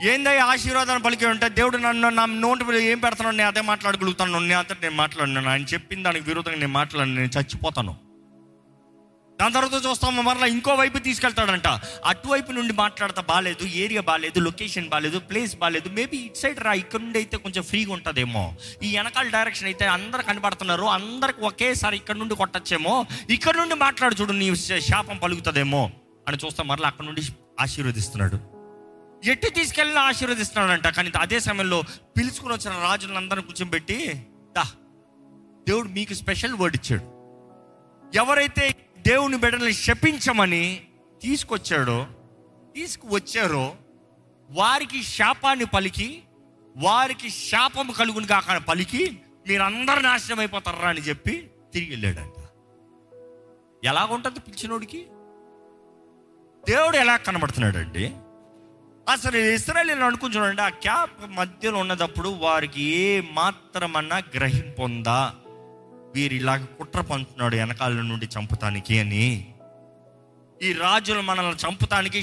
ఏందయ్య 0.00 0.42
ఆశీర్వాదాన్ని 0.50 1.02
పలికి 1.04 1.24
ఉంటే 1.26 1.46
దేవుడు 1.58 1.76
నన్ను 1.84 2.08
నా 2.16 2.24
నోటి 2.42 2.64
మీద 2.64 2.80
ఏం 2.90 2.98
పెడతాను 3.04 3.30
నేను 3.38 3.48
అదే 3.52 3.62
మాట్లాడగలుగుతాను. 3.70 4.40
నేను 4.40 4.58
అంతా 4.58 4.74
నేను 4.82 4.94
మాట్లాడినాను 5.00 5.48
ఆయన 5.52 5.64
చెప్పిన 5.72 6.02
దానికి 6.02 6.24
విరోధంగా 6.28 6.58
నేను 6.58 6.74
మాట్లాడి 6.80 7.14
నేను 7.14 7.32
చచ్చిపోతాను. 7.36 7.94
దాని 9.38 9.54
తర్వాత 9.54 9.78
చూస్తాము 9.86 10.22
మరలా 10.28 10.46
ఇంకో 10.54 10.72
వైపు 10.80 10.98
తీసుకెళ్తాడంట. 11.06 11.68
అటువైపు 12.10 12.52
నుండి 12.58 12.72
మాట్లాడతా 12.82 13.22
బాగాలేదు 13.30 13.64
ఏరియా 13.84 14.02
బాగాలేదు 14.10 14.40
లొకేషన్ 14.40 14.88
బాగాలేదు 14.92 15.18
ప్లేస్ 15.30 15.54
బాగాలేదు 15.62 15.88
మేబీ 15.98 16.18
ఇట్ 16.28 16.40
సైడ్ 16.42 16.60
రా 16.66 16.72
ఇక్కడ 16.82 17.00
నుండి 17.00 17.18
అయితే 17.22 17.36
కొంచెం 17.46 17.64
ఫ్రీగా 17.70 17.92
ఉంటుందేమో. 17.92 18.44
ఈ 18.82 18.90
వెనకాల 18.96 19.28
డైరెక్షన్ 19.36 19.66
అయితే 19.66 19.86
అందరు 19.96 20.22
కనబడుతున్నారు. 20.22 20.86
అందరికి 20.98 21.42
ఒకేసారి 21.50 21.96
ఇక్కడ 21.96 22.16
నుండి 22.22 22.36
కొట్టచ్చేమో. 22.42 22.94
ఇక్కడ 23.38 23.56
నుండి 23.56 23.74
మాట్లాడు 23.86 24.14
చూడు 24.20 24.36
నీ 24.42 24.48
శాపం 24.90 25.18
పలుకుతుందేమో 25.24 25.90
అని 26.28 26.38
చూస్తాం 26.44 26.68
మరలా 26.68 26.88
అక్కడ 26.92 27.06
నుండి 27.10 27.24
ఆశీర్వదిస్తున్నాడు. 27.60 28.57
ఎట్టి 29.24 29.50
తీసుకెళ్ళినా 29.50 30.00
ఆశీర్వదిస్తున్నాడంట. 30.00 30.86
కానీ 30.86 31.12
అదే 31.20 31.40
సమయంలో 31.40 31.82
పిలుచుకుని 32.18 32.54
వచ్చిన 32.54 32.82
రాజులందరిని 32.82 33.44
కూర్చోబెట్టి 33.44 34.26
దా 34.56 34.62
దేవుడు 35.68 35.88
మీకు 35.88 36.14
స్పెషల్ 36.14 36.54
వర్డ్ 36.54 36.76
ఇచ్చాడు. 36.76 37.18
ఎవరైతే 38.16 38.74
దేవుని 38.98 39.36
బిడ్డల్ని 39.36 39.72
శపించమని 39.72 40.86
తీసుకొచ్చాడో 41.22 42.06
తీసుకువచ్చారో 42.74 43.76
వారికి 44.50 45.02
శాపాన్ని 45.02 45.64
పలికి 45.64 46.22
వారికి 46.76 47.30
శాపం 47.30 47.90
కలుగుని 47.90 48.26
కాక 48.26 48.56
పలికి 48.56 49.20
మీరందరూ 49.48 50.00
నాశనం 50.00 50.38
అయిపోతారా 50.38 50.88
అని 50.88 51.00
చెప్పి 51.00 51.50
తిరిగి 51.72 51.90
వెళ్ళాడంట. 51.90 52.38
ఎలాగుంటుంది 53.84 54.40
పిలిచినోడికి? 54.40 55.06
దేవుడు 56.68 56.96
ఎలా 56.96 57.16
కనబడుతున్నాడండి? 57.16 58.12
అసలు 59.08 59.36
ఇస్రాయలీలు 59.36 60.04
అనుకుంటున్నాడు 60.04 60.60
ఆ 60.60 60.68
క్యాప్ 60.68 61.30
మధ్యలో 61.30 61.78
ఉన్నదప్పుడు 61.78 62.28
వారికి 62.28 62.82
ఏ 62.82 63.22
మాత్రమన్నా 63.32 64.16
గ్రహింపొందా 64.16 65.34
వీరు 66.14 66.34
ఇలాగ 66.34 66.64
కుట్ర 66.64 67.00
పంచుతున్నాడు 67.00 67.56
వెనకాల 67.56 67.92
నుండి 67.92 68.26
చంపుతానికి 68.26 68.98
అని. 68.98 69.54
ఈ 70.62 70.72
రాజులు 70.72 71.20
మనల్ని 71.20 71.54
చంపుతానికి 71.54 72.22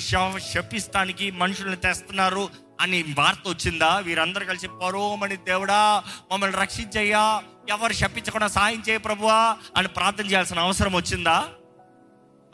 శపిస్తానికి 0.54 1.32
మనుషుల్ని 1.32 1.76
తెస్తున్నారు 1.76 2.50
అని 2.82 3.04
వార్త 3.04 3.44
వచ్చిందా? 3.48 3.98
వీరందరూ 3.98 4.46
కలిసి 4.46 4.68
పరోమని 4.68 5.38
దేవుడా 5.38 6.04
మమ్మల్ని 6.32 6.58
రక్షించయ్యా 6.58 7.44
ఎవరు 7.70 7.94
శపించకుండా 7.94 8.48
సాయం 8.48 8.84
చేయ 8.90 8.98
ప్రభువా 8.98 9.58
అని 9.78 9.88
ప్రార్థన 9.88 10.26
చేయాల్సిన 10.26 10.60
అవసరం 10.60 10.96
వచ్చిందా? 10.96 11.48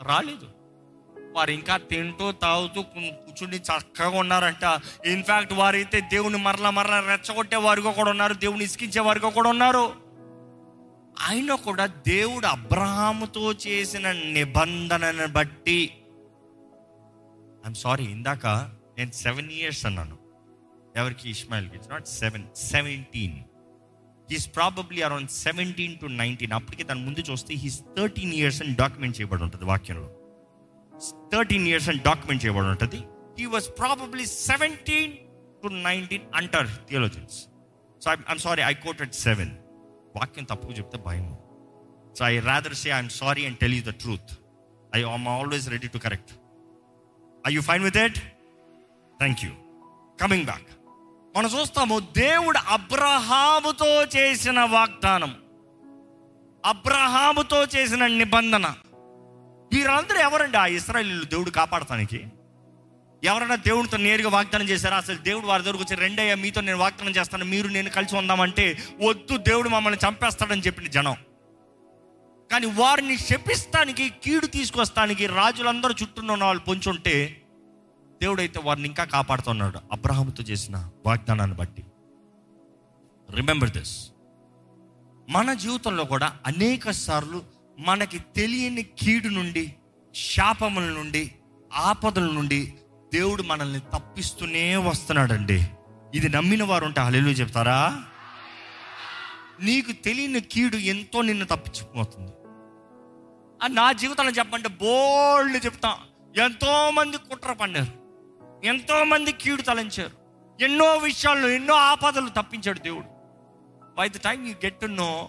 రాలేదు. 0.02 0.51
వారు 1.32 1.50
ఇంకా 1.50 1.76
తింటూ 1.76 2.32
తాగుతూ 2.32 2.82
కూర్చుని 2.82 3.56
చక్కగా 3.56 4.18
ఉన్నారంట. 4.18 4.80
ఇన్ఫాక్ట్ 5.06 5.52
వారైతే 5.52 6.00
దేవుని 6.00 6.38
మరలా 6.38 6.70
మరలా 6.70 7.00
రెచ్చగొట్టే 7.00 7.56
వారిగా 7.56 7.92
కూడా 7.92 8.10
ఉన్నారు. 8.10 8.34
దేవుని 8.34 8.64
ఇసుకించే 8.64 9.00
వారిగా 9.00 9.30
కూడా 9.30 9.50
ఉన్నారు. 9.50 9.92
అయినా 11.28 11.54
కూడా 11.54 11.86
దేవుడు 11.86 12.46
అబ్రహాముతో 12.46 13.52
చేసిన 13.52 14.12
నిబంధనను 14.12 15.26
బట్టి 15.26 15.90
ఐఎమ్ 17.64 17.74
సారీ 17.74 18.04
ఇందాక 18.04 18.46
నేను 18.98 19.10
సెవెన్ 19.10 19.50
ఇయర్స్ 19.52 19.86
అన్నాను. 19.86 20.18
ఎవరికి? 20.96 21.30
ఇస్మాయిల్కి 21.30 21.76
it's 21.76 21.90
not 21.90 22.06
seven 22.06 22.44
seventeen 22.56 23.38
he's 24.30 24.54
probably 24.54 25.02
around 25.02 25.30
seventeen 25.30 25.98
to 25.98 26.06
nineteen 26.06 26.52
అప్పటికి 26.52 26.82
దాని 26.82 27.04
ముందు 27.04 27.20
చూస్తే 27.20 27.54
హీస్ 27.54 27.80
థర్టీన్ 27.98 28.32
ఇయర్స్ 28.32 28.62
అని 28.62 28.74
డాక్యుమెంట్ 28.74 29.20
చేయబడి 29.20 29.42
ఉంటుంది 29.42 29.64
వాక్యంలో. 29.64 30.21
థర్టీన్ 31.32 31.66
ఇయర్స్ 31.70 31.88
అని 31.92 32.00
డాక్యుమెంట్ 32.08 32.42
చేయబడి 32.44 32.70
ఉంటుంది. 32.74 33.00
He 33.38 33.46
was 33.54 33.68
probably 33.80 34.26
seventeen 34.48 35.14
to 35.62 35.68
nineteen 35.88 36.26
అంటారు 36.34 36.68
theologians 36.88 37.38
so 38.02 38.10
I'm 38.32 38.42
sorry 38.46 38.62
I 38.62 38.74
quoted 38.86 39.14
seven 39.26 39.52
వాక్యం 40.16 40.44
తప్పుగా 40.44 40.74
చెప్తే 40.78 40.98
భయం 41.08 41.26
so 42.18 42.24
I 42.24 42.38
rather 42.50 42.74
say 42.74 42.90
I'm 42.90 43.08
sorry 43.08 43.46
and 43.46 43.58
tell 43.58 43.74
you 43.74 43.82
the 43.82 43.94
truth 44.04 44.32
I 44.94 45.02
am 45.14 45.28
always 45.28 45.68
ready 45.68 45.88
to 45.88 45.98
correct 45.98 46.32
I 47.46 47.52
you 47.54 47.62
fine 47.70 47.84
with 47.88 47.98
it 47.98 48.18
thank 49.18 49.42
you 49.44 49.52
coming 50.20 50.44
back 50.44 50.70
మనం 51.36 51.50
చూస్తాము 51.50 51.96
దేవుడు 51.98 52.58
అబ్రహాముతో 52.68 53.90
చేసిన 54.16 54.60
వాగ్దానం. 54.60 55.32
అబ్రహాముతో 56.64 57.60
చేసిన 57.64 58.06
నిబంధన. 58.06 58.66
వీరందరూ 59.72 60.18
ఎవరండి 60.18 60.56
ఆ 60.56 60.66
ఇస్రాయలీలు 60.66 61.24
దేవుడు 61.24 61.50
కాపాడటానికి 61.50 62.26
ఎవరైనా 63.24 63.54
దేవుడితో 63.54 63.96
నేరుగా 63.96 64.28
వాగ్దానం 64.28 64.68
చేశారా? 64.68 64.96
అసలు 64.96 65.16
దేవుడు 65.16 65.46
వారి 65.46 65.62
దగ్గరకు 65.62 65.82
వచ్చి 65.82 65.96
రెండయ్యా 65.96 66.34
మీతో 66.34 66.60
నేను 66.60 66.78
వాగ్దానం 66.78 67.12
చేస్తాను 67.12 67.44
మీరు 67.44 67.68
నేను 67.68 67.90
కలిసి 67.90 68.16
ఉందామంటే 68.16 68.78
వద్దు 69.02 69.36
దేవుడు 69.36 69.68
మమ్మల్ని 69.68 70.08
చంపేస్తాడని 70.08 70.60
చెప్పిన 70.60 70.86
జనం. 70.86 71.16
కానీ 72.50 72.66
వారిని 72.66 73.18
శపిస్తానికి 73.18 74.12
కీడు 74.24 74.46
తీసుకొస్తానికి 74.46 75.26
రాజులందరూ 75.26 75.94
చుట్టూ 76.02 76.32
ఉన్న 76.32 76.44
వాళ్ళు 76.44 76.62
పొంచుంటే 76.62 77.42
దేవుడైతే 78.22 78.60
వారిని 78.60 78.88
ఇంకా 78.88 79.04
కాపాడుతున్నాడు. 79.04 79.78
అబ్రహాముతో 79.92 80.42
చేసిన 80.42 80.90
వాగ్దానాన్ని 81.06 81.56
బట్టి. 81.56 81.84
రిమెంబర్ 83.36 83.70
దిస్ 83.70 84.10
మన 85.30 85.52
జీవితంలో 85.54 86.04
కూడా 86.04 86.36
అనేక 86.46 86.90
సార్లు 86.90 87.42
మనకి 87.84 88.18
తెలియని 88.18 88.82
కీడు 88.82 89.28
నుండి 89.28 89.74
శాపముల 90.14 90.82
నుండి 90.82 91.34
ఆపదల 91.74 92.22
నుండి 92.22 92.74
దేవుడు 93.14 93.42
మనల్ని 93.42 93.80
తప్పిస్తూనే 93.80 94.76
వస్తున్నాడండి. 94.76 95.68
ఇది 96.14 96.28
నమ్మిన 96.28 96.62
వారు 96.62 96.84
ఉంటే 96.84 97.00
హల్లెలూయా 97.00 97.32
చెప్తారా? 97.32 98.02
నీకు 99.60 99.92
తెలియని 99.92 100.40
కీడు 100.40 100.76
ఎంతో 100.76 101.22
నిన్ను 101.22 101.46
తప్పించిపోతుంది. 101.46 102.32
నా 103.74 103.92
జీవితంలో 103.92 104.30
చెప్పంటే 104.30 104.68
బోల్డ్ 104.68 105.64
చెప్తా. 105.64 105.98
ఎంతో 106.38 106.90
మంది 106.90 107.16
కుట్ర 107.16 107.52
పన్నారు 107.52 108.02
ఎంతో 108.66 109.04
మంది 109.04 109.32
కీడు 109.32 109.62
తలంచారు. 109.62 110.10
ఎన్నో 110.64 110.96
విషయాల్లో 110.96 111.48
ఎన్నో 111.48 111.74
ఆపదలు 111.74 112.28
తప్పించాడు 112.28 112.78
దేవుడు. 112.78 113.06
By 113.98 114.08
the 114.08 114.12
time 114.12 114.46
you 114.46 114.54
get 114.54 114.80
to 114.80 114.86
know 114.86 115.28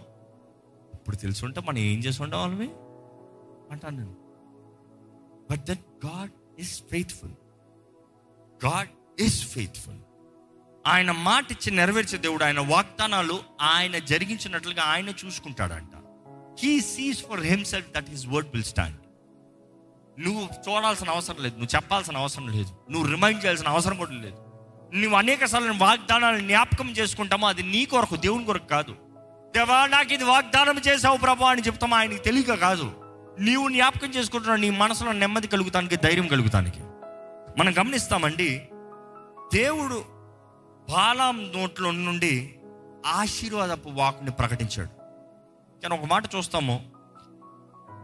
ఇప్పుడు 1.04 1.16
తెలుసుంటే 1.16 1.62
మనం 1.62 1.78
ఏం 1.78 2.00
చేసి 2.00 2.24
ఉండవాళ్ళమే? 2.24 2.68
అంటాను. 3.72 3.98
నేను 3.98 4.16
but 5.52 5.60
that 5.60 6.06
God 6.06 6.32
is 6.60 6.84
faithful 6.92 7.32
God 8.66 9.22
is 9.22 9.48
faithful 9.48 10.00
ఆయన 10.88 11.12
మాట 11.12 11.52
ఇచ్చి 11.52 11.72
నెరవేర్చే 11.72 12.18
దేవుడు 12.18 12.44
ఆయన 12.44 12.60
వాగ్దానాలు 12.60 13.40
ఆయన 13.62 13.98
జరిగించినట్లుగా 13.98 14.84
ఆయన 14.84 15.10
చూసుకుంటాడంట. 15.10 15.96
He 16.60 16.82
sees 16.82 17.26
for 17.26 17.40
himself 17.40 17.90
that 17.90 18.10
his 18.10 18.28
word 18.28 18.48
will 18.48 18.64
stand 18.64 18.98
నువ్వు 20.20 20.48
చూడాల్సిన 20.70 21.10
అవసరం 21.10 21.36
లేదు 21.44 21.56
నువ్వు 21.56 21.76
చెప్పాల్సిన 21.76 22.18
అవసరం 22.18 22.48
లేదు 22.48 22.92
నువ్వు 22.92 23.12
రిమైండ్ 23.12 23.44
చేయాల్సిన 23.44 23.68
అవసరం 23.68 23.98
కూడా 23.98 24.12
లేదు. 24.12 24.36
నువ్వు 24.96 25.18
అనేక 25.18 25.46
సార్లు 25.46 25.74
వాగ్దానాలు 25.78 26.40
జ్ఞాపకం 26.40 26.90
చేసుకుంటామో 26.90 27.48
అది 27.48 27.64
నీ 27.64 27.86
కొరకు 27.86 28.16
దేవుని 28.16 28.46
కొరకు 28.46 28.68
కాదు. 28.68 28.96
దేవా 29.56 29.88
నాకు 29.88 30.14
ఇది 30.14 30.24
వాగ్దానం 30.24 30.82
చేసావు 30.88 31.18
ప్రభా 31.18 31.50
అని 31.50 31.62
చెప్తామా 31.62 31.98
ఆయనకి 31.98 32.20
తెలియక 32.20 32.54
కాదు. 32.54 32.92
నీవు 33.40 33.70
జ్ఞాపకం 33.70 34.08
చేసుకుంటున్నావు 34.10 34.62
నీ 34.62 34.70
మనసులో 34.70 35.12
నెమ్మది 35.12 35.48
కలుగుతానికి 35.48 35.96
ధైర్యం 35.96 36.28
కలుగుతానికి. 36.28 36.80
మనం 37.60 37.78
గమనిస్తామండి 37.80 38.68
దేవుడు 39.54 40.06
బాలాం 40.90 41.52
నోట్లో 41.58 41.92
నుండి 41.92 42.56
ఆశీర్వాదపు 43.06 43.90
వాకుని 43.90 44.32
ప్రకటించాడు. 44.32 44.90
కానీ 45.82 45.98
ఒక 45.98 46.06
మాట 46.06 46.24
చూస్తాము. 46.36 46.92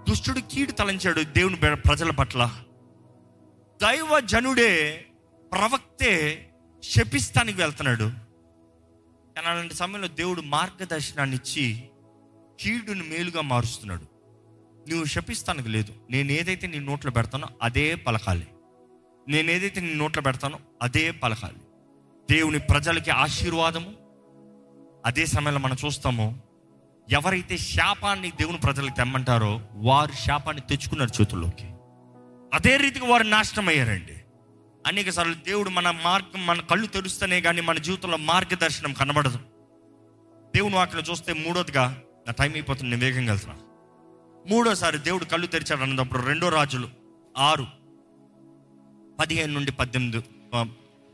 దుష్టుడు 0.09 0.39
కీడు 0.39 0.71
తలంచాడు 0.71 1.21
దేవుని 1.21 1.75
ప్రజల 1.75 2.11
పట్ల. 2.11 2.51
దైవ 3.81 4.19
జనుడే 4.19 5.05
ప్రవక్తే 5.51 6.45
శపిస్తానికి 6.83 7.61
వెళ్తున్నాడు. 7.61 8.28
కానీ 9.39 9.51
అలాంటి 9.51 9.73
సమయంలో 9.73 10.07
దేవుడు 10.07 10.41
మార్గదర్శనాన్ని 10.41 11.37
ఇచ్చి 11.37 11.89
కీడుని 12.59 13.03
మేలుగా 13.03 13.41
మారుస్తున్నాడు. 13.41 14.01
నువ్వు 14.89 15.05
శపిస్తానికి 15.05 15.69
లేదు. 15.69 15.93
నేను 16.11 16.31
ఏదైతే 16.31 16.67
నీ 16.67 16.79
నోట్లో 16.79 17.11
పెడతానో 17.11 17.47
అదే 17.61 17.95
పలకాలి. 17.95 18.47
నేను 19.27 19.51
ఏదైతే 19.51 19.81
నీ 19.81 19.93
నోట్లో 19.93 20.21
పెడతానో 20.21 20.59
అదే 20.81 21.11
పలకాలి. 21.11 21.55
దేవుని 22.31 22.59
ప్రజలకి 22.59 23.09
ఆశీర్వాదము. 23.09 23.93
అదే 25.05 25.25
సమయంలో 25.25 25.59
మనం 25.59 25.77
చూస్తాము 25.85 26.41
ఎవరైతే 27.11 27.57
శాపాన్ని 27.57 28.31
దేవుని 28.31 28.57
ప్రజలకు 28.57 28.95
తెమ్మంటారో 28.95 29.61
వారు 29.73 30.11
శాపాన్ని 30.11 30.67
తెచ్చుకున్నారు 30.67 31.21
చేతుల్లోకి. 31.21 31.65
అదే 32.53 32.77
రీతిగా 32.77 33.07
వారు 33.07 33.23
నాశనం 33.23 33.67
అయ్యారండి 33.67 34.13
అనేక 34.87 35.09
సార్లు 35.09 35.33
దేవుడు 35.33 35.69
మన 35.69 35.91
మార్గం 35.91 36.45
మన 36.45 36.61
కళ్ళు 36.61 36.87
తెరుస్తేనే 36.87 37.41
కానీ 37.41 37.61
మన 37.61 37.77
జీవితంలో 37.77 38.17
మార్గదర్శనం 38.17 38.93
కనబడదు. 38.93 39.37
దేవుని 40.55 40.75
వాక్యం 40.75 41.03
చూస్తే 41.11 41.33
మూడోదిగా 41.33 42.01
నా 42.27 42.31
టైం 42.31 42.53
అయిపోతుంది 42.53 42.95
నేను 42.95 43.01
వేగంగా 43.01 43.31
వెళ్తున్నా. 43.31 43.57
మూడోసారి 44.47 44.97
దేవుడు 44.97 45.25
కళ్ళు 45.25 45.47
తెరిచాడు 45.47 45.81
అన్నప్పుడు 45.81 46.21
రెండో 46.21 46.49
రాజులు 46.49 46.89
ఆరు 47.37 47.65
పదిహేను 49.19 49.53
నుండి 49.53 49.71
పద్దెనిమిది 49.71 50.17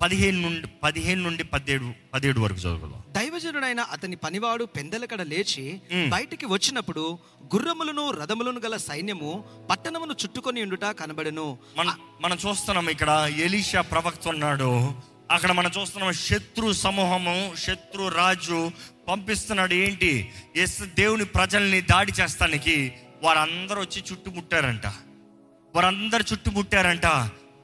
పదిహేను 0.01 0.41
నుండి 0.41 0.67
పదిహేను 0.84 1.22
నుండి 1.22 1.43
పదిహేడు 1.43 1.93
పదిహేడు 2.13 2.39
వరకు 2.39 2.59
చదువుకుందాం. 2.59 3.03
దైవజనుడైన 3.11 3.80
అతని 3.80 4.15
పనివాడు 4.15 4.65
పెందెలకడ 4.65 5.22
లేచి. 5.22 5.81
బయటికి 6.09 6.45
వచ్చినప్పుడు 6.45 7.19
గుర్రములను 7.55 8.11
రథములను 8.11 8.59
గల 8.59 8.77
సైన్యము 8.77 9.45
పట్టణమును 9.69 10.11
చుట్టుకొని 10.11 10.61
ఉండుట 10.61 10.85
కనబడెను. 10.85 11.57
మనం 11.77 11.93
మనం 12.22 12.38
చూస్తున్నాం 12.47 12.89
ఇక్కడ 12.89 13.31
ఎలీషా 13.38 13.81
ప్రవక్త 13.81 14.27
ఉన్నాడు. 14.27 14.93
అక్కడ 15.31 15.51
మనం 15.51 15.72
చూస్తున్నాం 15.81 16.13
శత్రు 16.13 16.72
సమూహము 16.72 17.53
శత్రు 17.57 18.07
రాజు 18.07 18.72
పంపిస్తున్నాడు. 19.07 19.73
ఏంటి? 19.73 20.31
ఎస్ 20.55 20.81
దేవుని 20.81 21.26
ప్రజల్ని 21.26 21.81
దాడి 21.81 22.11
చేస్తానికి 22.22 22.93
వారందరూ 23.23 23.81
వచ్చి 23.81 24.03
చుట్టుముట్టారంట. 24.11 24.88
వారందరు 25.76 26.23
చుట్టుముట్టారంట. 26.34 27.05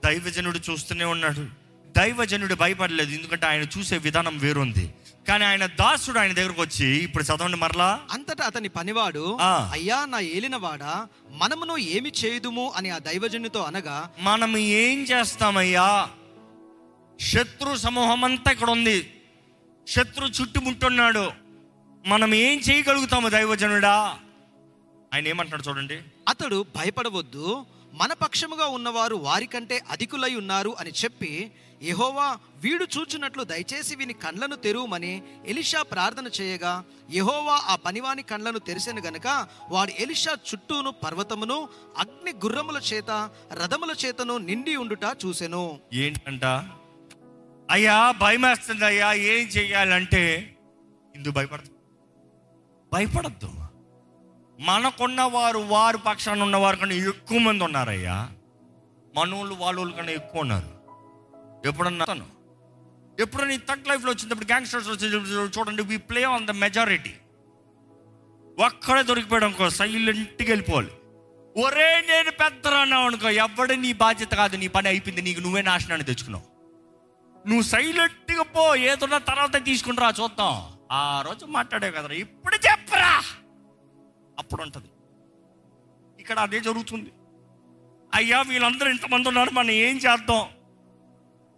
దైవజనుడు 0.06 0.60
చూస్తూనే 0.70 1.06
ఉన్నాడు. 1.06 1.61
దైవజనుడు 1.98 2.56
భయపడలేదు. 2.56 3.12
ఎందుకంటే 3.12 3.46
ఆయన 3.46 3.62
చూసే 3.62 3.98
విధానం 3.98 4.38
వేరుంది. 4.38 4.94
కానీ 5.28 5.46
ఆయన 5.46 5.66
దాసుడు 5.66 6.20
ఆయన 6.20 6.34
దగ్గరకు 6.34 6.62
వచ్చి 6.62 6.86
ఇప్పుడు 6.86 7.24
చదవండి 7.24 7.58
మరలా. 7.58 8.02
అంతటా 8.12 8.46
అతని 8.46 8.68
పనివాడు. 8.68 9.38
అయ్యా 9.72 10.06
నా 10.06 10.20
ఏలినవాడా 10.20 11.08
మనమును 11.32 11.78
ఏమి 11.78 12.12
చేయుదుము? 12.26 12.74
అని 12.76 12.90
ఆ 12.90 12.98
దైవజనుతో 12.98 13.62
అనగా 13.62 14.10
మనం 14.20 14.58
ఏం 14.58 15.04
చేస్తామయ్యా? 15.04 16.10
శత్రు 17.20 17.76
సమూహం 17.76 18.24
అంతా 18.24 18.52
ఇక్కడ 18.52 18.70
ఉంది 18.70 19.14
శత్రు 19.88 20.26
చుట్టుముట్టున్నాడు. 20.26 21.32
మనం 22.08 22.34
ఏం 22.34 22.60
చేయగలుగుతాము 22.60 23.30
దైవజనుడా? 23.30 24.18
ఆయన 25.14 25.28
ఏమంటున్నాడు 25.28 25.70
చూడండి. 25.70 26.00
అతడు 26.30 26.66
భయపడవద్దు. 26.76 27.66
మన 27.94 28.14
పక్షముగా 28.14 28.66
ఉన్నవారు 28.66 29.16
వారికంటే 29.16 29.82
అధికులై 29.90 30.36
ఉన్నారు 30.36 30.76
అని 30.80 30.90
చెప్పి 30.90 31.52
యహోవా 31.84 32.38
వీడు 32.58 32.88
చూచున్నట్లు 32.98 33.44
దయచేసి 33.44 33.96
వీని 33.96 34.14
కండ్లను 34.14 34.56
తెరువమని 34.56 35.24
ఎలిషా 35.46 35.82
ప్రార్థన 35.82 36.28
చేయగా 36.42 36.84
యహోవా 37.12 37.56
ఆ 37.68 37.76
పనివాని 37.76 38.24
కండ్లను 38.24 38.60
తెరిసెను 38.60 39.02
గనుక 39.02 39.48
వాడు 39.70 39.92
ఎలిషా 39.92 40.32
చుట్టూను 40.32 40.92
పర్వతమును 40.92 41.70
అగ్ని 41.98 42.32
గుర్రముల 42.32 42.78
చేత 42.78 43.30
రథముల 43.54 43.96
చేతను 44.06 44.38
నిండి 44.38 44.76
ఉండుట 44.76 45.18
చూసెను. 45.26 45.80
ఏంటంట? 45.94 46.46
అయ్యా 47.72 48.12
భయమేస్తుంది 48.12 48.86
అయ్యా 48.86 49.14
ఏం 49.14 49.48
చెయ్యాలంటే? 49.48 50.56
ఇందు 51.16 51.32
భయపడదు 51.32 51.70
భయపడద్దు. 52.94 53.50
మనకున్న 54.60 55.22
వారు 55.22 55.60
వారు 55.60 55.98
పక్షాన 55.98 56.44
ఉన్నవారు 56.44 56.76
కన్నా 56.76 56.96
ఎక్కువ 56.96 57.38
మంది 57.38 57.64
ఉన్నారయ్యా. 57.64 58.30
మనోళ్ళు 59.16 59.56
వాళ్ళు 59.56 59.92
కన్నా 59.92 60.12
ఎక్కువ 60.12 60.42
ఉన్నారు. 60.42 60.71
ఎప్పుడన్నా 61.66 62.06
తను. 62.06 62.28
ఎప్పుడన్నా 63.20 63.56
థర్డ్ 63.70 63.88
లైఫ్లో 63.88 64.12
వచ్చినప్పుడు 64.12 64.46
గ్యాంగ్స్టర్స్ 64.46 64.90
వచ్చేటప్పుడు 64.90 65.60
చూడండి 65.60 65.84
we 65.84 65.98
play 65.98 66.24
on 66.24 66.48
the 66.48 66.52
majority 66.52 67.14
ఒక్కడే 68.60 69.04
దొరికిపోయాడు 69.04 69.46
అనుకో 69.46 69.70
సైలెంట్గా 69.70 70.48
వెళ్ళిపోవాలి. 70.48 70.92
ఒరే 71.58 71.90
నేను 72.10 72.32
పెద్దరన్నావు 72.32 73.06
అనుకో 73.06 73.30
ఎవడ 73.30 73.72
నీ 73.74 73.94
బాధ్యత 73.94 74.34
కాదు 74.34 74.56
నీ 74.58 74.68
పని 74.68 74.88
అయిపోయింది 74.88 75.22
నీకు 75.22 75.40
నువ్వే 75.40 75.62
నాశనాన్ని 75.62 76.06
తెచ్చుకున్నావు. 76.06 76.46
నువ్వు 77.48 77.62
సైలెంట్గా 77.62 78.44
పో 78.44 78.76
ఏదన్నా 78.76 79.18
తర్వాత 79.18 79.66
తీసుకుంటారా 79.66 80.14
చూద్దాం. 80.24 80.56
ఆ 80.92 81.22
రోజు 81.22 81.46
మాట్లాడే 81.46 81.92
కదరా 81.92 82.14
ఇప్పుడు 82.14 82.56
చెప్పరా. 82.56 83.24
అప్పుడు 84.40 84.62
ఉంటుంది. 84.62 84.90
ఇక్కడ 86.20 86.40
అదే 86.40 86.60
జరుగుతుంది. 86.60 87.12
అయ్యా 88.14 88.42
వీళ్ళందరూ 88.42 88.90
ఇంతమంది 88.90 89.28
ఉన్నారు 89.28 89.52
మనం 89.52 89.72
ఏం 89.72 89.98
చేద్దాం? 89.98 90.50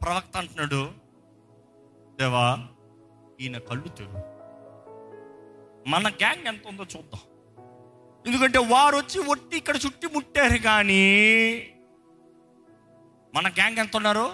ప్రవక్త 0.03 0.37
అంటున్నాడు 0.37 0.91
దేవా 2.19 2.67
ఈయన 3.41 3.57
కళ్ళు 3.57 3.87
తెరు 3.87 4.23
మన 5.87 6.07
గ్యాంగ్ 6.07 6.47
ఎంత 6.47 6.67
ఉందో 6.67 6.83
చూద్దాం. 6.83 7.21
ఎందుకంటే 8.27 8.57
వారు 8.57 8.95
వచ్చి 8.95 9.19
ఒట్టి 9.19 9.57
ఇక్కడ 9.57 9.75
చుట్టి 9.85 10.07
ముట్టారు 10.07 10.57
కానీ 10.57 11.27
మన 13.35 13.47
గ్యాంగ్ 13.47 13.77
ఎంత 13.77 13.95
ఉన్నారు? 13.95 14.29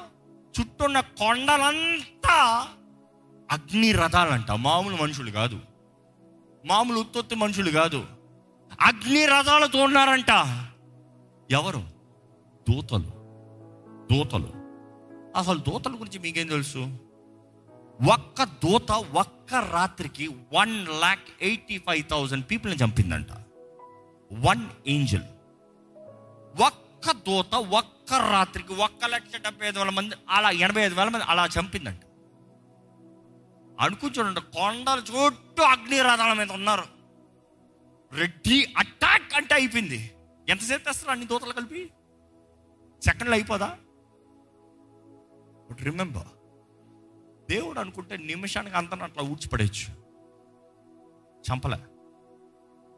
చుట్టున్న 0.59 0.99
కొండలంతా 0.99 2.67
అగ్ని 3.51 3.91
రథాలంట. 3.91 4.51
మామూలు 4.51 4.95
మనుషులు 4.95 5.31
కాదు. 5.31 5.59
మామూలు 6.65 6.99
ఉత్పత్తి 6.99 7.35
మనుషులు 7.35 7.71
కాదు. 7.71 8.05
అగ్ని 8.81 9.25
రథాలతో 9.25 9.83
ఉన్నారంట. 9.83 10.29
ఎవరు? 11.51 11.83
దూతలు. 12.71 13.11
దూతలు. 14.13 14.58
అసలు 15.35 15.59
దూతల 15.59 15.93
గురించి 15.93 16.19
మీకేం 16.19 16.47
తెలుసు? 16.47 16.81
ఒక్క 18.13 18.43
దూత 18.43 18.91
ఒక్క 18.91 19.53
రాత్రికి 19.55 20.27
one 20.27 20.87
lakh 20.87 21.27
eighty 21.41 21.77
five 21.77 22.03
thousand 22.09 22.45
పీపుల్ని 22.51 22.77
చంపిందంట. 22.83 23.31
వన్ 24.31 24.69
ఏంజల్ 24.87 25.27
ఒక్క 26.67 27.11
దూత 27.11 27.55
ఒక్క 27.55 28.13
రాత్రికి 28.13 28.73
ఒక్క 28.73 29.05
లక్ష 29.05 29.35
డెబ్బై 29.35 29.67
ఐదు 29.67 29.79
వేల 29.79 29.89
మంది 29.89 30.15
అలా 30.29 30.49
ఎనభై 30.49 30.81
ఐదు 30.81 30.95
వేల 30.95 31.09
మంది 31.09 31.25
అలా 31.25 31.45
చంపిందంట. 31.45 32.01
అనుకుని 33.79 34.19
చూడండి 34.19 34.41
కొండల 34.41 34.99
చుట్టూ 34.99 35.63
అగ్ని 35.63 36.01
రథాల 36.01 36.33
మీద 36.33 36.51
ఉన్నారు. 36.51 36.85
రెడ్డి 38.13 38.73
అటాక్ 38.77 39.33
అంటే 39.35 39.53
అయిపోయింది. 39.53 40.11
ఎంతసేపు 40.49 40.83
తెస్తారు 40.83 41.11
అన్ని 41.11 41.27
దూతలు 41.27 41.53
కలిపి? 41.53 41.91
సెకండ్లో 43.03 43.33
అయిపోదా? 43.33 43.77
బట్ 45.71 45.81
రిమెంబర్ 45.81 46.27
దేవుడు 47.51 47.79
అనుకుంటే 47.79 48.17
నిమిషానికి 48.17 48.75
అంతా 48.75 48.97
అట్లా 49.03 49.23
ఊడ్చిపడేయచ్చు. 49.23 49.93
చంపలే 51.51 51.77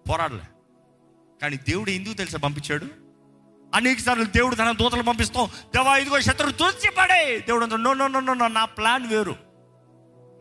పోరాడలే. 0.10 0.44
కానీ 1.42 1.58
దేవుడు 1.58 1.90
ఎందుకు 1.90 2.14
తెలుసా 2.14 2.38
పంపించాడు? 2.38 2.86
అనేక 3.76 4.00
సార్లు 4.00 4.24
దేవుడు 4.24 4.56
తన 4.56 4.72
దూతలు 4.72 5.04
పంపిస్తాం. 5.04 5.48
దేవా 5.76 5.98
ఇదిగో 5.98 6.20
శత్రువు 6.20 6.52
తుడిచిపడే 6.52 7.40
దేవుడు 7.40 7.66
నో 7.66 7.94
నో 7.94 8.08
నో 8.08 8.34
నో 8.34 8.48
నా 8.48 8.66
ప్లాన్ 8.66 9.08
వేరు. 9.08 9.36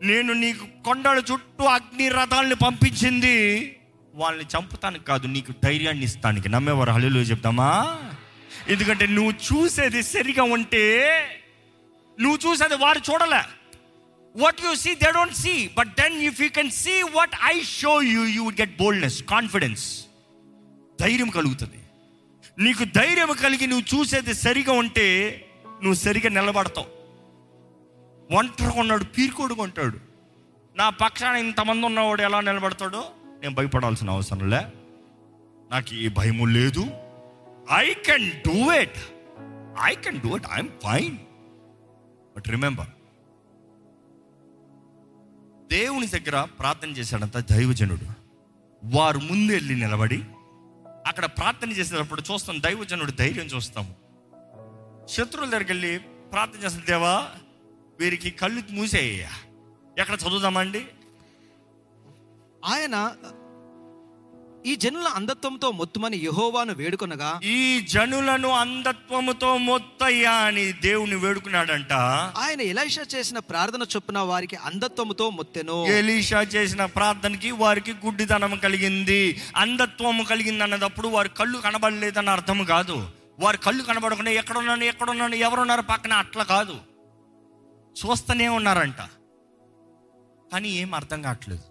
నేను 0.03 0.33
నీకు 0.33 0.83
కొండల 0.85 1.23
చుట్టూ 1.31 1.63
అగ్ని 1.63 2.09
రథాలని 2.09 2.55
పంపించింది. 2.55 3.37
వాళ్ళని 4.15 4.47
చంపుతానికి 4.47 5.05
కాదు 5.05 5.27
నీకు 5.27 5.53
ధైర్యాన్ని 5.63 6.03
ఇస్తానికి. 6.03 6.49
నమ్మేవారు? 6.49 6.91
హల్లు 6.91 7.19
చెప్తామా 7.19 7.99
ఎందుకంటే 8.67 9.07
నువ్వు 9.07 9.31
చూసేది 9.31 10.03
సరిగా 10.03 10.43
ఉంటే 10.43 11.17
నువ్వు 12.21 12.37
చూసేది 12.45 12.75
వారు 12.75 13.01
చూడలే. 13.11 13.43
What 14.35 14.61
you 14.65 14.75
see 14.75 14.95
they 14.95 15.11
don't 15.11 15.33
see 15.33 15.69
but 15.77 15.91
then 15.99 16.15
if 16.21 16.41
you 16.41 16.49
can 16.49 16.71
see 16.71 17.01
what 17.01 17.35
I 17.43 17.61
show 17.61 18.01
you 18.01 18.25
you 18.25 18.43
would 18.43 18.61
get 18.61 18.77
boldness 18.77 19.23
confidence 19.23 20.05
ధైర్యం 21.01 21.29
కలుగుతుంది. 21.29 21.79
నీకు 22.59 22.83
ధైర్యం 22.95 23.31
కలిగి 23.43 23.67
నువ్వు 23.67 23.85
చూసేది 23.93 24.33
సరిగా 24.33 24.73
ఉంటే 24.73 25.07
నువ్వు 25.67 25.93
సరిగా 25.93 26.29
నిలబడతావు. 26.29 26.89
ఒంటరిగా 28.37 28.79
ఉన్నాడు 28.79 29.03
పీరుకోడుగా 29.03 29.63
ఉంటాడు. 29.63 29.97
నా 30.75 30.89
పక్షాన 30.89 31.35
ఇంతమంది 31.35 31.85
ఉన్నవాడు 31.85 32.21
ఎలా 32.21 32.39
నిలబడతాడో 32.41 33.01
నేను 33.41 33.53
భయపడాల్సిన 33.55 34.09
అవసరం 34.09 34.49
లే. 34.49 34.61
నాకు 35.71 35.95
ఏ 35.95 36.07
భయము 36.07 36.45
లేదు. 36.45 36.83
I 37.73 37.93
can 37.93 38.31
do 38.31 38.73
it 38.73 38.99
I 39.83 39.93
can 39.95 40.19
do 40.21 40.35
it 40.35 40.45
I'm 40.53 40.69
fine 40.83 41.17
but 42.35 42.47
remember 42.47 42.87
దేవుని 45.69 46.07
దగ్గర 46.07 46.47
ప్రార్థన 46.59 46.89
చేశాడంత 46.89 47.37
దైవజనుడు. 47.37 48.05
వారు 48.83 49.19
ముందు 49.19 49.51
వెళ్ళి 49.51 49.75
నిలబడి 49.75 50.23
అక్కడ 51.07 51.25
ప్రార్థన 51.25 51.71
చేసేటప్పుడు 51.71 52.23
చూస్తాం 52.33 52.61
దైవజనుడు 52.61 53.11
ధైర్యం 53.11 53.45
చూస్తాము 53.45 53.95
శత్రువుల 55.07 55.49
దగ్గరికి 55.49 55.71
వెళ్ళి 55.71 55.97
ప్రార్థన 56.31 56.59
చేస్తాం 56.59 56.83
దేవా 56.89 57.31
వీరికి 57.99 58.31
కళ్ళు 58.31 58.61
మూసేయ్యా. 58.71 59.29
ఎక్కడ 59.99 60.15
చదువుదామండి? 60.15 60.87
ఆయన 62.65 63.15
ఈ 64.65 64.75
జనుల 64.75 65.07
అంధత్వంతో 65.07 65.71
మొత్తుమని 65.71 66.17
యహోవాను 66.17 66.73
వేడుకొనగా 66.73 67.39
ఈ 67.43 67.81
జనులను 67.81 68.49
అంధత్వముతో 68.49 69.57
మొత్తయ్యా 69.57 70.31
అని 70.31 70.71
దేవుని 70.71 71.15
వేడుకున్నాడంట. 71.15 71.93
ఆయన 72.37 72.61
ఎలైషా 72.61 73.05
చేసిన 73.15 73.39
ప్రార్థన 73.39 73.81
చొప్పున 73.81 74.19
వారికి 74.19 74.55
అంధత్వముతో 74.55 75.29
మొత్తెను. 75.29 75.85
ఎలీషా 75.87 76.41
చేసిన 76.41 76.85
ప్రార్థనకి 76.85 77.51
వారికి 77.51 77.91
గుడ్డితనం 77.91 78.55
కలిగింది. 78.55 79.41
అంధత్వము 79.55 80.23
కలిగింది 80.23 80.63
అన్నదప్పుడు 80.63 81.07
వారి 81.07 81.29
కళ్ళు 81.29 81.57
కనబడలేదన్న 81.57 82.29
అర్థం 82.29 82.63
కాదు. 82.63 83.07
వారి 83.39 83.57
కళ్ళు 83.57 83.83
కనబడకుండా 83.83 84.31
ఎక్కడున్నాను 84.31 84.83
ఎక్కడున్నాను 84.83 85.35
ఎవరున్నారు 85.35 85.81
పక్కన 85.81 86.13
అట్లా 86.13 86.43
కాదు. 86.43 86.77
చూస్తూనే 88.05 88.47
ఉన్నారంట. 88.47 89.01
కానీ 90.53 90.69
ఏం 90.69 90.95
అర్థం 90.95 91.21
కావట్లేదు. 91.21 91.70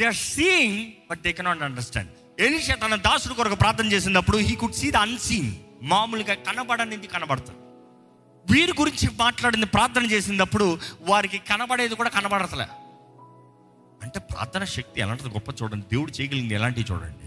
They 0.00 0.06
are 0.06 0.14
seeing 0.14 0.92
but 1.10 1.20
they 1.20 1.32
cannot 1.32 1.62
understand 1.62 2.10
Elisha 2.40 2.74
తన 2.74 2.94
దాసుడు 2.94 3.34
కొరకు 3.34 3.54
ప్రార్థన 3.54 3.92
చేసినప్పుడు 3.92 4.38
he 4.38 4.54
could 4.54 4.74
see 4.74 4.90
the 4.90 4.96
unseen 4.96 5.54
మామూలుగా 5.82 6.34
కనబడనిది 6.34 7.06
కనబడుతుంది 7.06 7.58
వీరి 8.52 8.72
గురించి 8.80 9.08
మాట్లాడింది 9.16 9.66
ప్రార్థన 9.66 10.10
చేసినప్పుడు 10.10 10.78
వారికి 11.00 11.38
కనబడేది 11.38 11.94
కూడా 11.94 12.10
కనబడతలే. 12.10 12.64
అంటే 14.02 14.20
ప్రార్థన 14.20 14.64
శక్తి 14.64 15.00
ఎలాంటిది 15.00 15.28
గొప్ప 15.28 15.62
చూడండి. 15.62 15.86
దేవుడు 15.92 16.12
చేయగలిగింది 16.12 16.54
ఎలాంటివి 16.54 16.94
చూడండి. 16.94 17.26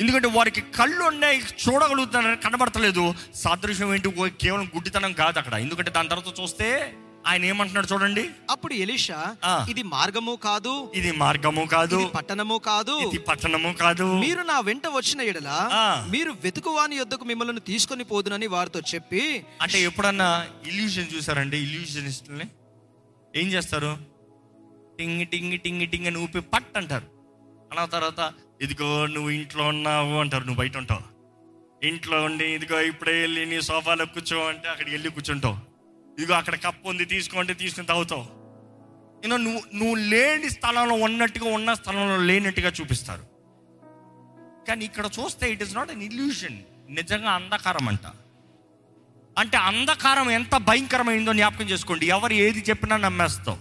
ఎందుకంటే 0.00 0.28
వారికి 0.28 0.60
కళ్ళు 0.60 1.04
ఉన్నాయి 1.04 1.38
చూడగలుగుతున్నారు 1.38 2.36
కనబడతలేదు. 2.36 3.14
సాదృశ్యం 3.34 3.94
ఏంటి? 3.94 4.10
కేవలం 4.28 4.64
గుడ్డితనం 4.64 5.12
కాదు 5.12 5.38
అక్కడ. 5.38 5.54
ఎందుకంటే 5.54 5.90
దాని 5.90 6.08
తర్వాత 6.08 6.40
చూస్తే 6.40 6.94
ఆయన 7.26 7.44
ఏమంటున్నాడు 7.44 7.88
చూడండి. 7.92 8.28
అప్పుడు 8.50 8.74
ఎలీషా. 8.74 9.36
ఇది 9.70 9.82
మార్గము 9.82 10.34
కాదు. 10.44 10.92
ఇది 10.94 11.10
మార్గము 11.12 11.66
కాదు. 11.66 12.10
పట్టణము 12.14 12.58
కాదు. 12.58 12.94
ఇది 12.98 13.18
పట్టణము 13.18 13.72
కాదు. 13.72 14.06
మీరు 14.18 14.42
నా 14.42 14.60
వెంట 14.60 14.86
వచ్చిన 14.86 15.20
ఎడల. 15.20 15.50
మీరు 16.10 16.32
వెతుకువాని 16.44 16.96
యొద్దకు 16.96 17.24
మిమ్మల్ని 17.24 17.60
తీసుకొని 17.60 18.04
పోదునని 18.04 18.46
వారితో 18.46 18.80
చెప్పి 18.94 19.44
అంటే 19.62 19.82
ఎప్పుడన్నా 19.82 20.46
ఇల్యూషన్ 20.66 21.12
చూసారండి? 21.16 21.58
ఇల్యూషనిస్టుల్ని 21.58 22.48
ఏం 23.36 23.48
చేస్తారు? 23.48 23.98
టింగి 24.98 25.24
టింగి 25.24 25.56
టింగి 25.56 25.86
టింగి 25.86 26.06
అని 26.06 26.18
ఊపి 26.18 26.40
పట్ 26.40 26.76
అంటారు. 26.76 27.06
అన్న 27.70 27.84
తర్వాత 27.84 28.32
ఇదిగో 28.62 29.06
నువ్వు 29.06 29.30
ఇంట్లో 29.30 29.64
ఉన్నావు 29.64 30.14
అంటారు. 30.20 30.44
నువ్వు 30.44 30.60
బయట 30.62 30.76
ఉంటావు? 30.76 31.04
ఇంట్లో 31.86 32.22
ఉండి 32.22 32.44
ఇదిగో 32.44 32.80
ఇప్పుడే 32.80 33.20
వెళ్ళి 33.20 33.46
నీ 33.46 33.62
సోఫాలో 33.62 34.04
కూర్చో 34.04 34.38
అంటే 34.46 34.68
అక్కడికి 34.68 34.94
వెళ్ళి 34.94 35.10
కూర్చుంటావు. 35.10 35.69
ఇదిగో 36.20 36.34
అక్కడ 36.36 36.56
కప్పు 36.56 36.88
ఉంది 36.88 37.04
తీసుకోండి 37.04 37.54
తీసుకుని 37.54 37.86
తాగుతావు. 37.86 38.26
యూనో 39.24 39.36
నువ్వు 39.36 39.62
నువ్వు 39.74 39.94
లేని 39.94 40.50
స్థలంలో 40.50 40.94
ఉన్నట్టుగా 41.06 41.48
ఉన్న 41.54 41.74
స్థలంలో 41.74 42.16
లేనట్టుగా 42.16 42.72
చూపిస్తారు. 42.80 43.24
కానీ 44.68 44.84
ఇక్కడ 44.84 45.06
చూస్తే 45.18 45.52
it 45.52 45.62
is 45.62 45.74
not 45.76 45.90
an 45.90 46.02
illusion 46.02 46.58
నిజంగా 46.90 47.30
అంధకారం 47.30 47.88
అంట. 47.88 48.06
అంటే 49.38 49.56
అంధకారం 49.56 50.30
ఎంత 50.30 50.56
భయంకరమైందో 50.56 51.32
జ్ఞాపకం 51.32 51.64
చేసుకోండి. 51.64 52.06
ఎవరు 52.06 52.32
ఏది 52.46 52.64
చెప్పినా 52.70 52.96
నమ్మేస్తావు. 52.96 53.58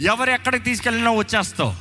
ఎవరు 0.00 0.30
ఎక్కడికి 0.30 0.64
తీసుకెళ్ళినా 0.64 1.10
వచ్చేస్తావు. 1.10 1.74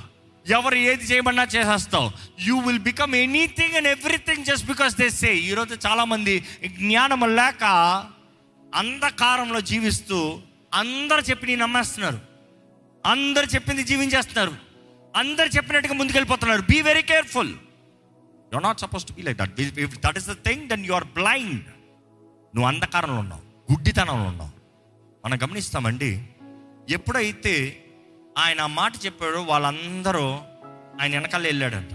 ఎవరు 0.48 0.76
ఏది 0.76 1.04
చేయమన్నా 1.06 1.44
చేసేస్తావు. 1.56 2.12
You 2.40 2.60
will 2.60 2.80
become 2.80 3.16
anything 3.16 3.76
and 3.76 3.88
everything 3.88 4.46
just 4.46 4.68
because 4.68 4.96
they 4.96 5.10
say 5.10 5.36
ఈరోజు 5.36 5.78
చాలామంది 5.88 6.36
జ్ఞానం 6.68 7.36
లేక 7.36 7.64
అంధకారంలో 8.76 9.62
జీవిస్తూ 9.62 10.42
అందరు 10.74 11.22
చెప్పి 11.22 11.56
నమ్మేస్తున్నారు. 11.56 12.20
అందరు 13.06 13.46
చెప్పింది 13.46 13.84
జీవించేస్తున్నారు. 13.84 14.56
అందరు 15.16 15.48
చెప్పినట్టుగా 15.48 15.94
ముందుకెళ్ళిపోతున్నారు. 15.94 16.62
Be 16.62 16.82
very 16.82 17.02
careful 17.02 17.56
you 18.54 18.60
not 18.60 18.80
suppose 18.80 19.06
to 19.06 19.14
be 19.14 19.22
like 19.22 19.38
that 19.38 19.54
that 20.00 20.18
is 20.18 20.28
the 20.28 20.34
thing 20.34 20.70
then 20.70 20.86
you 20.86 20.94
are 20.94 21.04
blind 21.04 21.66
నువ్వు 22.56 22.66
అంధకారంలో 22.66 23.16
ఉన్నావు. 23.16 23.74
గుడ్డితనంలో 23.74 24.24
ఉన్నావు. 24.24 24.52
మనం 25.26 25.40
గమనిస్తామండి 25.44 26.26
ఎప్పుడైతే 26.90 27.86
ఆయన 28.38 28.62
ఆ 28.62 28.68
మాట 28.68 28.94
చెప్పాడో 29.06 29.42
వాళ్ళందరూ 29.42 30.34
ఆయన 31.02 31.12
వెనకాల 31.12 31.44
వెళ్ళాడంట. 31.44 31.90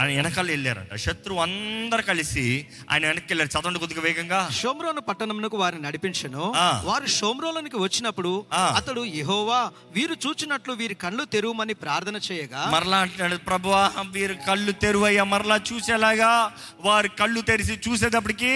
ఆయన 0.00 0.16
వెనకాల 0.16 0.46
వెళ్ళారంట. 0.48 0.94
శత్రువు 0.94 1.40
అందరు 1.40 2.02
కలిసి 2.02 2.66
ఆయన 2.90 3.06
వెనక్కి 3.06 3.32
వెళ్ళారు. 3.32 3.50
చదవండి 3.54 3.78
కొద్దిగా 3.78 4.02
వేగంగా. 4.02 4.50
షోమ్రోను 4.52 5.00
పట్టణమునకు 5.00 5.56
వారిని 5.56 5.82
నడిపించెను. 5.82 6.52
వారు 6.84 7.06
షోమ్రోలోనికి 7.06 7.76
వచ్చినప్పుడు. 7.76 8.46
అతడు 8.76 9.04
యెహోవా 9.04 9.60
వీరు 9.92 10.16
చూచినట్లు 10.26 10.72
వీరి 10.72 10.94
కళ్ళు 10.94 11.24
తెరువమని 11.24 11.74
ప్రార్థన 11.74 12.16
చేయగా 12.32 12.70
మరలా 12.70 12.98
అంటున్నాడు 12.98 13.36
ప్రభువా 13.36 13.92
వీరు 14.10 14.36
కళ్ళు 14.48 14.72
తెరువయ్యా. 14.72 15.24
మరలా 15.24 15.60
చూసేలాగా 15.72 16.52
వారి 16.80 17.08
కళ్ళు 17.08 17.40
తెరిచి 17.40 17.80
చూసేటప్పటికి 17.88 18.52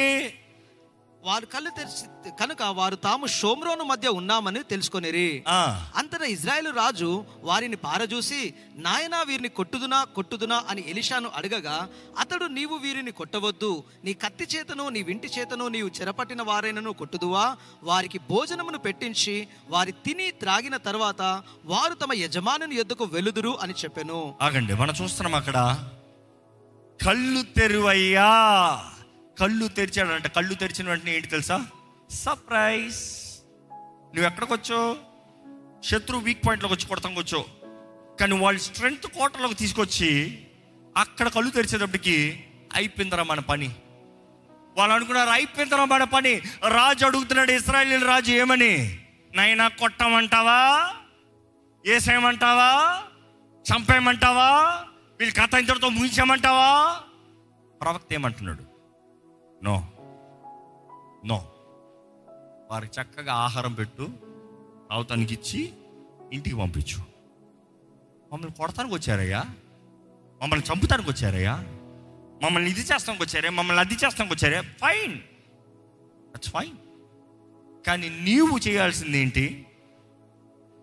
వారు 1.28 1.46
కళ్ళు 1.46 1.70
తెరిచి 1.70 2.30
కనుక 2.40 2.62
వారు 2.62 2.96
తాము 2.96 3.26
షోమ్రోను 3.26 3.84
మధ్య 3.84 4.08
ఉన్నామని 4.08 4.62
తెలుసుకొనిరి. 4.62 5.44
ఆ, 5.48 5.90
అంతటా 5.96 6.24
ఇజ్రాయేలు 6.24 6.70
రాజు 6.70 7.24
వారిని 7.40 7.76
పారజూసి 7.76 8.54
నాయనా 8.76 9.22
వీరిని 9.22 9.48
కొట్టుదునా 9.48 10.04
కొట్టుదునా? 10.04 10.64
అని 10.68 10.90
ఎలిషాను 10.90 11.30
అడగగా 11.36 11.88
అతడు 12.18 12.44
నీవు 12.44 12.76
వీరిని 12.76 13.10
కొట్టవద్దు. 13.10 13.84
నీ 14.04 14.14
కత్తి 14.14 14.44
చేతను 14.56 14.88
నీ 14.88 15.02
వింటి 15.02 15.30
చేతను 15.38 15.68
నీవు 15.68 15.88
చెరపట్టిన 15.88 16.42
వారైనను 16.42 16.92
కొట్టుదువా? 16.92 17.56
వారికి 17.82 18.18
భోజనమును 18.18 18.78
పెట్టించి 18.78 19.48
వారి 19.68 19.92
తిని 19.92 20.30
త్రాగిన 20.30 20.76
తర్వాత 20.76 21.22
వారు 21.64 21.94
తమ 21.94 22.12
యజమానుని 22.12 22.74
యొద్దకు 22.76 23.04
వెలుదురు 23.04 23.58
అని 23.60 23.72
చెప్పెను. 23.72 24.34
ఆగండి 24.42 24.74
మనం 24.74 24.94
చూస్తున్నాం 25.02 25.34
అక్కడ. 25.34 25.84
కళ్ళు 27.06 27.42
తెరువయ్యా! 27.42 28.30
కళ్ళు 29.40 29.68
తెరిచాడంట. 29.68 30.26
కళ్ళు 30.26 30.54
తెరిచిన 30.54 30.88
వెంటనే 30.88 31.14
ఏంటి 31.14 31.26
తెలుసా? 31.26 31.66
సర్ప్రైజ్ 32.10 32.96
నువ్వు 34.14 34.26
ఎక్కడికి 34.26 34.52
వచ్చావు? 34.52 34.96
శత్రు 35.84 36.16
వీక్ 36.16 36.46
పాయింట్లోకి 36.46 36.74
వచ్చి 36.74 36.86
కొడతానికి 36.86 37.20
వచ్చావు. 37.20 37.44
కానీ 38.20 38.38
వాళ్ళు 38.38 38.60
స్ట్రెంగ్త్ 38.60 39.06
కోటలోకి 39.06 39.54
తీసుకొచ్చి 39.54 40.42
అక్కడ 40.96 41.28
కళ్ళు 41.28 41.50
తెరిచేటప్పటికి 41.50 42.44
అయిపోయిందరా 42.74 43.22
మన 43.22 43.40
పని. 43.40 43.76
వాళ్ళు 44.76 44.94
అనుకున్నారు 44.94 45.30
అయిపోయిందరా 45.30 45.84
మన 45.84 46.04
పని. 46.04 46.40
రాజు 46.68 47.06
అడుగుతున్నాడు 47.06 47.52
ఇస్రాయల్ 47.52 48.04
రాజు 48.04 48.32
ఏమని? 48.32 49.00
నైనా 49.34 49.68
కొట్టమంటావా? 49.68 50.92
ఏసేయమంటావా? 51.86 53.02
చంపేయమంటావా? 53.72 54.84
వీళ్ళు 55.20 55.40
కథ 55.40 55.54
ఇంతటితో 55.54 55.88
ముగించామంటావా 55.88 57.00
ప్రవక్త 57.82 58.12
ఏమంటున్నాడు? 58.12 58.67
నో. 59.62 59.88
నో. 61.24 61.52
వారికి 62.70 63.00
చక్కగా 63.00 63.32
ఆహారం 63.32 63.74
పెట్టు 63.74 64.08
అవతానికి 64.90 65.34
ఇచ్చి 65.34 65.72
ఇంటికి 66.32 66.56
పంపించు. 66.56 67.00
మమ్మల్ని 68.32 68.54
కొడతానికి 68.54 68.94
వచ్చారయ్యా 68.94 69.44
మమ్మల్ని 70.42 70.66
చంపుతానికి 70.66 71.10
వచ్చారయ్యా 71.10 71.56
మమ్మల్ని 72.42 72.70
ఇది 72.70 72.80
చేస్తానికి 72.80 73.24
వచ్చారే 73.24 73.48
మమ్మల్ని 73.48 73.80
అది 73.80 73.94
చేస్తానికి 73.94 74.34
వచ్చారే 74.34 74.60
ఫైన్ 74.60 75.18
దట్స్ 76.34 76.50
ఫైన్ 76.50 76.76
కానీ 77.86 78.08
నీవు 78.08 78.58
చేయాల్సింది 78.58 79.18
ఏంటి 79.18 79.66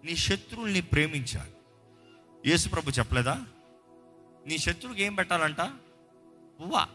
నీ 0.04 0.16
శత్రువుల్ని 0.16 0.82
ప్రేమించాలి. 0.82 1.52
యేసుప్రభు 2.50 2.90
చెప్పలేదా? 2.90 3.46
నీ 4.48 4.58
శత్రువుకి 4.58 5.04
ఏం 5.04 5.16
పెట్టాలంట? 5.16 5.62
పువ్వా? 6.62 6.88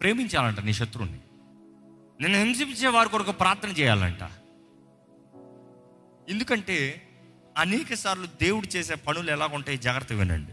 ప్రేమించాలంట 0.00 0.60
నీ 0.60 0.72
శత్రువుని. 0.72 1.18
నేను 2.20 2.38
హింసించే 2.38 2.88
వారి 2.88 3.08
కొరకు 3.08 3.32
ప్రార్థన 3.32 3.68
చేయాలంట. 3.68 4.22
ఎందుకంటే 6.30 7.08
అనేక 7.58 7.94
సార్లు 7.94 8.26
దేవుడు 8.26 8.66
చేసే 8.66 8.94
పనులు 8.94 9.30
ఎలా 9.30 9.46
ఉంటాయి 9.46 9.78
జాగ్రత్త 9.78 10.12
వినండి. 10.12 10.52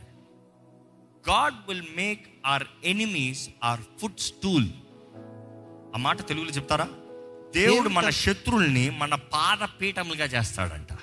God 1.29 1.53
will 1.67 1.83
make 1.97 2.27
our 2.45 2.63
enemies 2.83 3.49
our 3.63 3.81
footstool 4.19 4.67
ఆ 5.95 5.97
మాట 5.97 6.27
తెలుగులో 6.27 6.51
చెప్తారా? 6.51 6.89
దేవుడు 7.55 7.89
మన 7.89 8.09
శత్రుల్ని 8.09 8.89
మన 8.89 9.15
పాద 9.15 9.57
పీఠములుగా 9.57 10.25
చేస్తాడంట. 10.25 10.93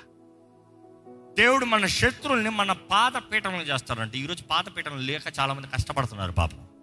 దేవుడు 1.37 1.65
మన 1.65 1.85
శత్రుల్ని 1.85 2.49
మన 2.49 2.71
పాద 2.71 3.11
పీఠములు 3.11 3.61
చేస్తాడంట. 3.61 4.15
ఈరోజు 4.15 4.43
పాద 4.43 4.63
పీఠములు 4.77 5.01
లేక 5.01 5.21
చాలా 5.39 5.53
మంది 5.53 5.67
కష్టపడుతున్నారు 5.67 6.31
పాపం. 6.31 6.74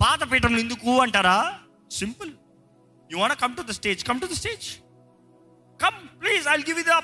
పాద 0.00 0.22
పీఠములు 0.32 0.60
ఎందుకు 0.60 1.00
అంటారా? 1.00 1.38
Simple 1.90 2.32
you 3.10 3.18
want 3.18 3.40
come 3.40 3.56
to 3.56 3.62
the 3.62 3.70
stage 3.70 4.04
come 4.04 4.20
to 4.20 4.26
the 4.26 4.32
stage 4.32 4.66
come 5.80 5.98
please 6.22 6.48
I'll 6.48 6.64
give 6.68 6.78
you 6.78 6.84
the 6.84 6.94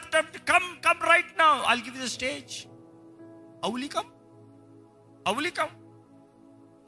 come 0.44 0.80
come 0.84 1.00
right 1.10 1.38
now 1.38 1.50
I'll 1.72 1.82
give 1.82 1.96
you 1.96 2.04
the 2.04 2.10
stage 2.10 2.54
అవులి 3.64 3.88
come 3.88 4.10
అవులి 5.26 5.50
కమ్ 5.50 5.72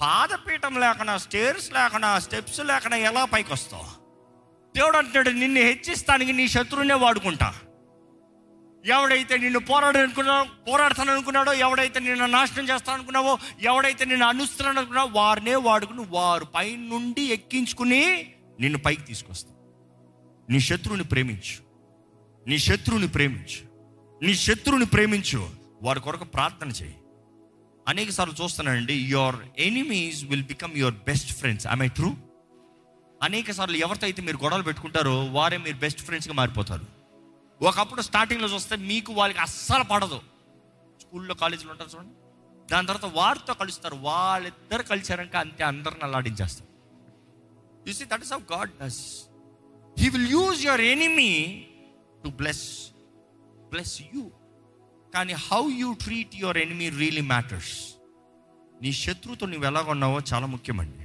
పాదపీఠం 0.00 0.74
లేకుండా 0.78 1.18
స్టేర్స్ 1.18 1.72
లేకుండా 1.72 2.18
స్టెప్స్ 2.18 2.60
లేకుండా 2.60 2.96
ఎలా 2.96 3.24
పైకి 3.24 3.52
వస్తావు 3.52 3.88
దేవుడు 4.74 4.96
అంటాడు 4.96 5.30
నిన్ను 5.30 5.60
హెచ్చిస్తానికి 5.60 6.32
నీ 6.32 6.48
శత్రువునే 6.48 6.94
వాడుకుంటా. 6.94 7.48
ఎవడైతే 8.86 9.38
నిన్ను 9.38 9.59
పోరాడనుకున్నాడో 9.59 10.72
పోరాడతాను 10.72 11.12
అనుకున్నాడో 11.12 11.52
ఎవడైతే 11.52 12.00
నిన్ను 12.00 12.26
నాశనం 12.26 12.68
చేస్తాను 12.68 12.94
అనుకున్నావో 12.94 13.38
ఎవడైతే 13.60 14.04
నిన్ను 14.04 14.26
అనుస్తున్నాను 14.26 14.78
అనుకున్నావో 14.78 15.20
వారినే 15.20 15.54
వాడుకుని 15.54 16.06
వారు 16.09 16.44
పై 16.44 16.76
నుండి 16.76 17.22
ఎక్కించుకుని 17.22 18.34
నిన్ను 18.60 18.78
పైకి 18.78 19.02
తీసుకొస్తావు. 19.02 19.62
నీ 20.52 20.60
శత్రువుని 20.60 21.04
ప్రేమించు. 21.04 21.62
నీ 22.48 22.59
శత్రువుని 22.59 23.09
ప్రేమించు. 23.09 23.72
నీ 24.24 24.34
శత్రువుని 24.34 24.86
ప్రేమించు. 24.86 25.50
వారి 25.82 26.00
కొరకు 26.00 26.24
ప్రార్థన 26.24 26.68
చేయి. 26.68 26.94
అనేక 27.88 28.10
సార్లు 28.10 28.44
చూస్తానండి 28.44 28.94
your 28.94 29.36
enemies 29.59 30.24
will 30.24 30.44
become 30.44 30.76
your 30.76 30.94
best 30.94 31.32
friends 31.32 31.66
I 31.82 31.88
true 31.88 32.14
అనేక 33.22 33.50
సార్లు 33.50 33.76
ఎవరితో 33.76 34.06
అయితే 34.06 34.22
మీరు 34.22 34.36
గొడవలు 34.36 34.62
పెట్టుకుంటారో 34.62 35.24
వారే 35.24 35.56
మీరు 35.56 35.76
బెస్ట్ 35.76 36.00
ఫ్రెండ్స్గా 36.00 36.34
మారిపోతారు. 36.34 36.91
ఒకప్పుడు 37.62 38.02
స్టార్టింగ్లో 38.02 38.48
చూస్తే 38.48 38.76
మీకు 38.76 39.12
వాళ్ళకి 39.12 39.40
అస్సలు 39.40 39.84
పడదు. 39.84 40.20
స్కూల్లో 41.01 41.34
కాలేజీలో 41.34 41.70
ఉంటారు 41.70 41.90
చూడండి. 41.94 42.12
దాని 42.72 42.86
తర్వాత 42.86 43.14
వారితో 43.14 43.55
కలుస్తారు. 43.55 43.94
వాళ్ళిద్దరు 43.94 44.82
కలిసారంక 44.82 45.36
అంతే 45.36 45.64
అందరిని 45.64 46.05
అల్లాడించేస్తారు. 46.05 46.72
You 47.89 47.93
see 47.93 48.05
that 48.05 48.22
is 48.22 48.32
of 48.32 48.52
God 48.52 48.70
does 48.82 49.24
he 49.98 50.09
will 50.09 50.28
use 50.28 50.66
your 50.66 50.80
enemy 50.80 51.66
to 52.24 52.28
bless 52.28 52.90
bless 53.70 54.02
you 54.02 54.30
కానీ 55.14 55.32
how 55.32 55.70
you 55.70 55.93
treat 55.93 56.36
your 56.36 56.59
enemy 56.59 56.89
really 56.89 57.20
matters 57.20 57.94
నీ 58.82 58.93
శత్రువుతో 58.93 59.47
నువ్వు 59.47 59.64
ఎలాగ 59.64 59.90
ఉన్నావో 59.90 60.20
చాలా 60.34 60.47
ముఖ్యమండి. 60.47 61.05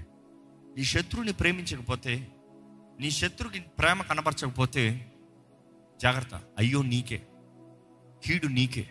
నీ 0.77 0.83
శత్రువుని 0.83 1.33
ప్రేమించకపోతే 1.33 2.27
నీ 2.99 3.11
శత్రువుకి 3.11 3.59
ప్రేమ 3.59 4.01
కనపరచకపోతే 4.01 5.13
జాగ్రత్త. 6.01 6.41
అయ్యో 6.57 6.81
నీకే. 6.81 7.21
కీడు 8.25 8.47
నీకే. 8.47 8.89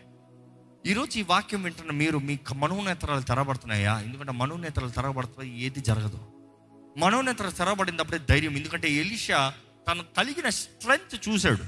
ఈరోజు 0.86 1.18
ఈ 1.18 1.22
వాక్యం 1.22 1.62
వింటున్న 1.62 1.90
మీరు 1.90 2.18
మీ 2.18 2.38
మనోనేతరాలు 2.54 3.20
తెరబడుతున్నాయా? 3.20 4.00
ఎందుకంటే 4.00 4.32
మనోనేతరాలు 4.32 4.90
తెరబడుతున్నాయి 4.90 5.62
ఏది 5.62 5.80
జరగదు. 5.80 6.20
మనోనేతరాలు 6.98 7.52
తెరబడినప్పుడే 7.52 8.18
ధైర్యం. 8.18 8.56
ఎందుకంటే 8.56 8.90
ఎలిషా 8.90 9.54
తను 9.88 10.04
కలిగిన 10.16 10.48
స్ట్రెంగ్త్ 10.48 11.28
చూశాడు. 11.28 11.64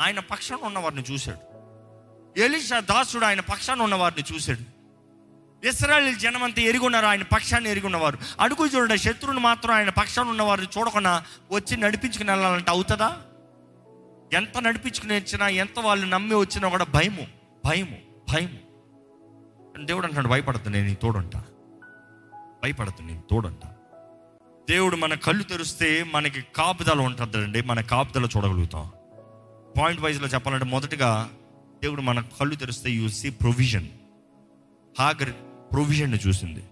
ఆయన 0.00 0.20
పక్షాన 0.20 0.58
ఉన్నవారిని 0.62 1.02
చూశాడు. 1.10 1.58
ఎలిషా 2.40 2.80
దాసుడు 2.80 3.24
ఆయన 3.24 3.40
పక్షాన 3.40 3.82
ఉన్నవారిని 3.82 4.34
చూశాడు. 4.34 4.78
ఇస్రాయల్ 5.66 6.16
జనమంతా 6.16 6.62
ఎరుగున్నారు 6.62 7.06
ఆయన 7.06 7.22
పక్షాన్ని 7.22 7.70
ఎరుగున్నవారు. 7.70 8.18
అడుగు 8.40 8.66
చూడండి 8.66 8.98
శత్రువుని 8.98 9.40
మాత్రం 9.40 9.74
ఆయన 9.74 9.90
పక్షాన 9.90 10.28
ఉన్నవారిని 10.28 10.68
చూడకుండా 10.78 11.24
వచ్చి 11.52 11.76
నడిపించుకుని 11.76 12.30
వెళ్ళాలంటే 12.30 12.70
అవుతుందా? 12.70 13.22
ఎంత 14.32 14.58
నడిపించుకుని 14.58 15.14
వచ్చినా 15.14 15.48
ఎంత 15.48 15.80
వాళ్ళు 15.80 16.06
నమ్మి 16.06 16.34
వచ్చినా 16.34 16.68
కూడా 16.68 16.84
భయము 16.84 17.26
భయము 17.66 17.96
భయము. 18.32 18.68
దేవుడు 19.84 20.06
అంటాడు 20.06 20.28
భయపడద్దు 20.28 20.68
నేను 20.68 20.86
నీ 20.86 20.94
తోడుంటా. 20.94 21.44
భయపడద్దు 22.62 23.02
నేను 23.02 23.22
తోడుంటా. 23.30 23.74
దేవుడు 24.70 24.96
మన 24.96 25.14
కళ్ళు 25.14 25.42
తెరిస్తే 25.42 26.04
మనకి 26.14 26.40
కాపుదల 26.56 27.00
ఉంటుందండి. 27.00 27.62
మన 27.62 27.80
కాపుదల 27.80 28.28
చూడగలుగుతాం. 28.36 28.90
పాయింట్ 29.80 30.00
వైజ్లో 30.00 30.28
చెప్పాలంటే 30.28 30.64
మొదటగా 30.64 31.30
దేవుడు 31.82 32.00
మన 32.00 32.20
కళ్ళు 32.20 32.56
తెరిస్తే 32.56 32.90
you 32.90 33.08
see 33.08 33.30
provision. 33.30 33.86
Hagar 34.98 35.32
provision 35.72 36.18
చూసింది. 36.28 36.64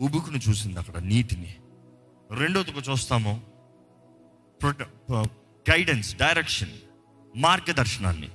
ఉబుకును 0.00 0.40
చూసింది 0.48 0.78
అక్కడ 0.78 0.96
నీటిని. 0.96 1.54
రెండోదిగా 2.30 2.82
చూస్తాము 2.92 3.42
గైడెన్స్ 5.70 6.16
డైరెక్షన్ 6.16 6.70
మార్గదర్శనాన్ని. 7.36 8.28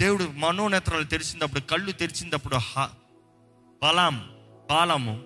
దేవుడు 0.00 0.32
మనోనేత్రాలు 0.36 1.04
తెరిచినప్పుడు 1.04 1.60
కళ్ళు 1.60 1.92
తెరిచినప్పుడు 1.92 2.56
హ- 2.56 2.94
బలాం 3.82 4.30
బాలము 4.70 5.22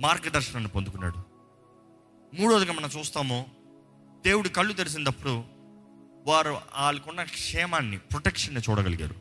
మార్గదర్శనాన్ని 0.00 0.70
పొందుకున్నాడు. 0.70 1.16
మూడోదిగా 2.40 2.72
మనం 2.72 2.90
చూస్తాము 2.98 3.46
దేవుడు 4.24 4.48
కళ్ళు 4.48 4.72
తెరిచినప్పుడు 4.72 5.44
వారు 6.26 6.58
వాళ్ళకున్న 6.78 7.22
క్షేమాన్ని 7.22 7.98
ప్రొటెక్షన్ని 7.98 8.60
చూడగలిగారు. 8.70 9.14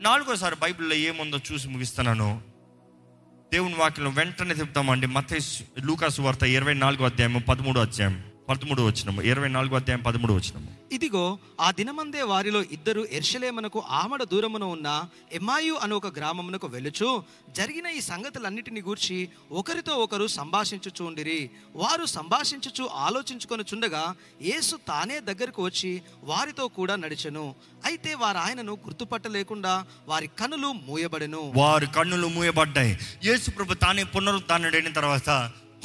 నాలుగోసారి 0.00 0.56
బైబిల్లో 0.56 0.94
ఏముందో 0.94 1.38
చూసి 1.52 1.68
ముగిస్తున్నాను. 1.68 2.42
దేవుని 3.52 3.74
వాక్యం 3.74 4.14
వెంటనే 4.14 4.54
చెప్తామండి 4.54 5.06
మత 5.06 5.32
లూకాసు 5.82 6.22
వార్త 6.22 6.42
ఇరవై 6.42 6.74
నాలుగో 6.74 7.04
అధ్యాయం 7.04 7.44
పదమూడో 7.48 7.80
అధ్యాయం. 7.80 8.24
పదమూడు 8.48 8.82
వచ్చినము 8.82 9.22
ఇరవై 9.22 9.48
నాలుగో 9.48 9.76
అధ్యాయం 9.76 10.02
పదమూడు 10.02 10.32
వచ్చినము 10.32 10.68
ఇదిగో 10.92 11.38
ఆ 11.60 11.70
దినమందే 11.70 12.22
వారిలో 12.22 12.62
ఇద్దరు 12.62 13.06
ఎర్షలేమునకు 13.12 13.82
ఆమడ 13.90 14.22
దూరమున 14.22 14.64
ఉన్న 14.64 14.88
ఎమ్మాయు 15.32 15.74
అను 15.74 15.96
ఒక 15.96 16.06
గ్రామమునకు 16.18 16.66
వెళ్ళుచు 16.66 17.08
జరిగిన 17.56 17.86
ఈ 17.86 18.00
సంగతులన్నిటిని 18.00 18.82
గూర్చి 18.82 19.28
ఒకరితో 19.52 19.94
ఒకరు 19.96 20.26
సంభాషించుచుండిరి 20.26 21.50
వారు 21.76 22.04
సంభాషించుచు 22.04 22.86
ఆలోచించుకొనుచుండగా 22.86 24.14
యేసు 24.42 24.76
తానే 24.88 25.20
దగ్గరకు 25.20 25.64
వచ్చి 25.64 26.02
వారితో 26.22 26.68
కూడా 26.68 26.96
నడిచెను. 26.96 27.54
అయితే 27.84 28.14
వారు 28.14 28.38
ఆయనను 28.38 28.72
గుర్తుపట్టలేకుండా 28.86 29.86
వారి 30.08 30.30
కనులు 30.38 30.72
మూయబడెను. 30.88 31.52
వారి 31.56 31.86
కన్నులు 31.86 32.28
మూయబడ్డాయి. 32.28 32.98
యేసు 33.24 33.50
ప్రభు 33.50 33.74
తానే 33.74 34.04
పునరుద్ధానుడైన 34.04 34.92
తర్వాత 34.92 35.30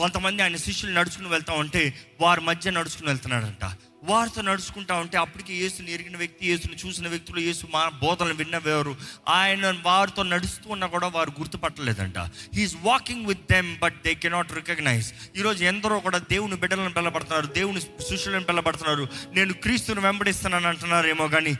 కొంతమంది 0.01 0.43
ఆయన 0.43 0.57
శిష్యులు 0.65 0.93
నడుచుకుని 0.95 1.29
వెళ్తా 1.29 1.53
ఉంటే 1.53 1.81
వారి 2.21 2.41
మధ్య 2.41 2.71
నడుచుకుని 2.71 3.07
వెళ్తున్నాడంట. 3.07 3.65
వారితో 4.03 4.41
నడుచుకుంటా 4.41 4.93
ఉంటే 4.95 5.17
అప్పటికి 5.17 5.53
యేసుని 5.53 5.89
ఎరిగిన 5.93 6.17
వ్యక్తి 6.17 6.43
యేసుని 6.47 6.77
చూసిన 6.81 7.07
వ్యక్తులు 7.07 7.39
యేసు 7.39 7.67
మా 7.73 7.81
బోధనలు 8.03 8.33
విన్నవారు 8.33 8.93
ఆయన 9.29 9.73
వారితో 9.85 10.23
నడుస్తూ 10.23 10.69
ఉన్నా 10.69 10.87
కూడా 10.87 11.07
వారు 11.07 11.31
గుర్తుపట్టలేదంట. 11.39 12.17
He's 12.55 12.75
walking 12.83 13.27
with 13.27 13.43
them 13.51 13.69
but 13.83 13.97
they 14.05 14.13
cannot 14.15 14.55
recognise 14.59 15.09
ఈరోజు 15.37 15.61
ఎందరో 15.63 15.99
కూడా 15.99 16.21
దేవుని 16.33 16.59
బిడ్డలను 16.63 16.93
పిల్లబడుతున్నారు 16.97 17.47
దేవుని 17.59 17.81
శిష్యులను 18.09 18.47
పిల్లబడుతున్నారు 18.49 19.07
నేను 19.35 19.53
క్రీస్తుని 19.65 20.03
వెంబడిస్తున్నాను 20.07 20.67
అంటున్నారేమో 20.67 21.27
కానీ 21.27 21.55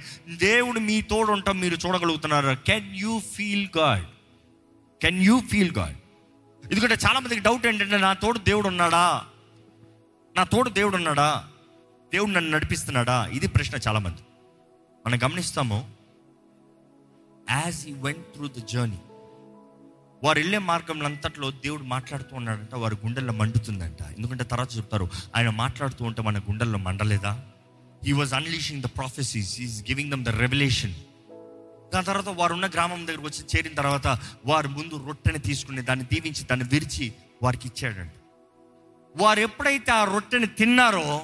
దేవుడు 0.48 0.80
మీ 0.90 1.02
తోడు 1.02 1.32
ఉంటాం 1.32 1.60
మీరు 1.60 1.78
చూడగలుగుతున్నారు? 1.86 2.58
Can 2.68 2.92
you 2.96 3.22
feel 3.36 3.68
God 3.78 4.08
can 5.02 5.24
you 5.30 5.38
feel 5.52 5.76
God 5.80 5.98
ఎందుకంటే 6.72 6.98
చాలామందికి 7.06 7.42
డౌట్ 7.42 7.66
ఏంటంటే 7.68 7.98
నా 7.98 8.14
తోడు 8.14 8.40
దేవుడు 8.40 8.68
ఉన్నాడా? 8.68 9.24
నా 10.38 10.44
తోడు 10.44 10.70
దేవుడు 10.70 10.96
ఉన్నాడా? 10.96 11.48
దేవుడు 12.14 12.32
నన్ను 12.32 12.52
నడిపిస్తున్నాడా? 12.52 13.30
ఇది 13.34 13.48
ప్రశ్న 13.48 13.80
చాలామంది. 13.88 14.22
మనం 15.06 15.20
గమనిస్తాము 15.24 15.90
యాజ్ 17.50 17.88
ఈ 17.88 17.94
వెంట్ 17.94 18.26
త్రూ 18.34 18.48
ద 18.48 18.66
జర్నీ 18.70 19.00
వారు 20.24 20.40
వెళ్ళే 20.40 20.58
మార్గంలో 20.58 21.06
అంతట్లో 21.06 21.52
దేవుడు 21.52 21.84
మాట్లాడుతూ 21.84 22.36
ఉన్నాడంట 22.36 22.76
వారి 22.76 22.96
గుండెల్లో 22.96 23.34
మండుతుందంట. 23.34 24.02
ఎందుకంటే 24.02 24.44
తర్వాత 24.44 24.78
చెప్తారు 24.78 25.10
ఆయన 25.36 25.50
మాట్లాడుతూ 25.50 26.06
ఉంటే 26.06 26.22
మన 26.22 26.40
గుండెల్లో 26.40 26.80
మండలేదా? 26.80 27.32
He 28.06 28.12
was 28.12 28.34
unleashing 28.34 28.82
the 28.82 28.86
prophecies 28.86 29.62
is 29.62 29.90
giving 29.90 30.12
them 30.12 30.26
the 30.26 30.30
revolution 30.30 30.94
దాని 31.94 32.06
తర్వాత 32.06 32.30
వారు 32.30 32.54
ఉన్న 32.54 32.68
గ్రామం 32.68 33.08
దగ్గరకు 33.08 33.24
వచ్చి 33.24 33.46
చేరిన 33.46 33.74
తర్వాత 33.74 34.08
వారు 34.46 34.68
ముందు 34.68 35.04
రొట్టెని 35.06 35.40
తీసుకుని 35.40 35.82
దాన్ని 35.82 36.06
దీవించి 36.06 36.44
దాన్ని 36.44 36.68
విరిచి 36.70 37.14
వారికి 37.44 37.68
ఇచ్చాడంట. 37.68 38.12
వారు 39.18 39.40
ఎప్పుడైతే 39.40 39.92
ఆ 39.92 40.04
రొట్టెని 40.04 40.48
తిన్నారో 40.48 41.22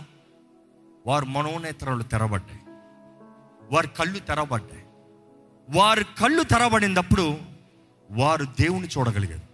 వారు 1.07 1.26
మనోనేత్రాలు 1.26 2.03
తెరబడ్డాయి. 2.03 2.60
వారి 3.72 3.88
కళ్ళు 3.88 4.19
తెరబడ్డాయి. 4.19 4.84
వారి 5.69 6.03
కళ్ళు 6.03 6.44
తెరబడినప్పుడు 6.44 7.38
వారు 8.11 8.45
దేవుని 8.45 8.88
చూడగలిగారు. 8.88 9.48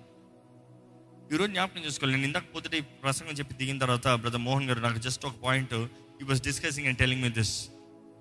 ఈరోజు 1.34 1.52
జ్ఞాపకం 1.52 1.82
చేసుకోవాలి. 1.82 2.16
నేను 2.16 2.28
ఇందాక 2.28 2.44
పొద్దుట 2.56 2.74
ఈ 2.74 2.82
ప్రసంగం 2.82 3.32
చెప్పి 3.32 3.56
దిగిన 3.56 3.78
తర్వాత 3.78 4.08
బ్రదర్ 4.08 4.42
మోహన్ 4.42 4.66
గారు 4.66 4.80
నాకు 4.80 4.98
జస్ట్ 4.98 5.26
ఒక 5.26 5.34
point 5.44 5.74
he 6.22 6.24
was 6.24 6.42
discussing 6.42 6.88
and 6.88 6.98
telling 6.98 7.22
me 7.22 7.30
this 7.30 7.70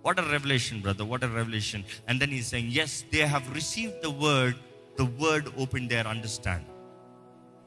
what 0.04 0.20
our 0.20 0.30
revolution 0.30 0.82
brother 0.82 1.06
what 1.06 1.24
our 1.24 1.34
revolution 1.34 1.84
and 2.08 2.20
then 2.20 2.32
he 2.32 2.42
saying 2.42 2.72
yes 2.72 3.04
they 3.14 3.22
have 3.22 3.54
receive 3.54 3.92
the 3.92 4.06
word 4.06 4.56
the 4.98 5.22
word 5.22 5.48
open 5.48 5.88
their 5.88 6.06
understand 6.06 6.64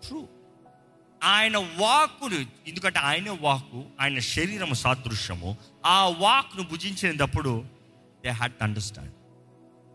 true 0.07 0.28
ఆయన 1.24 1.57
వాక్కును 1.57 2.70
ఎందుకంటే 2.70 2.99
ఆయన 2.99 3.38
వాక్కు 3.41 3.84
ఆయన 3.99 4.20
శరీరం 4.20 4.74
సాదృశ్యము 4.74 5.57
ఆ 5.86 6.07
వాక్ను 6.18 6.64
భుజించినప్పుడు 6.64 7.66
దే 8.26 8.30
హ్యాడ్ 8.30 8.53
టు 8.53 8.64
అండర్స్టాండ్ 8.64 9.14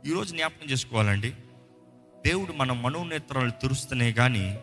ఈరోజు 0.08 0.34
జ్ఞాపకం 0.34 0.70
చేసుకోవాలండి. 0.70 1.30
దేవుడు 2.26 2.52
మన 2.52 2.72
మనోనేత్రాలు 2.72 3.50
తెరుస్తున్నాయి 3.50 4.12
కానీ 4.12 4.58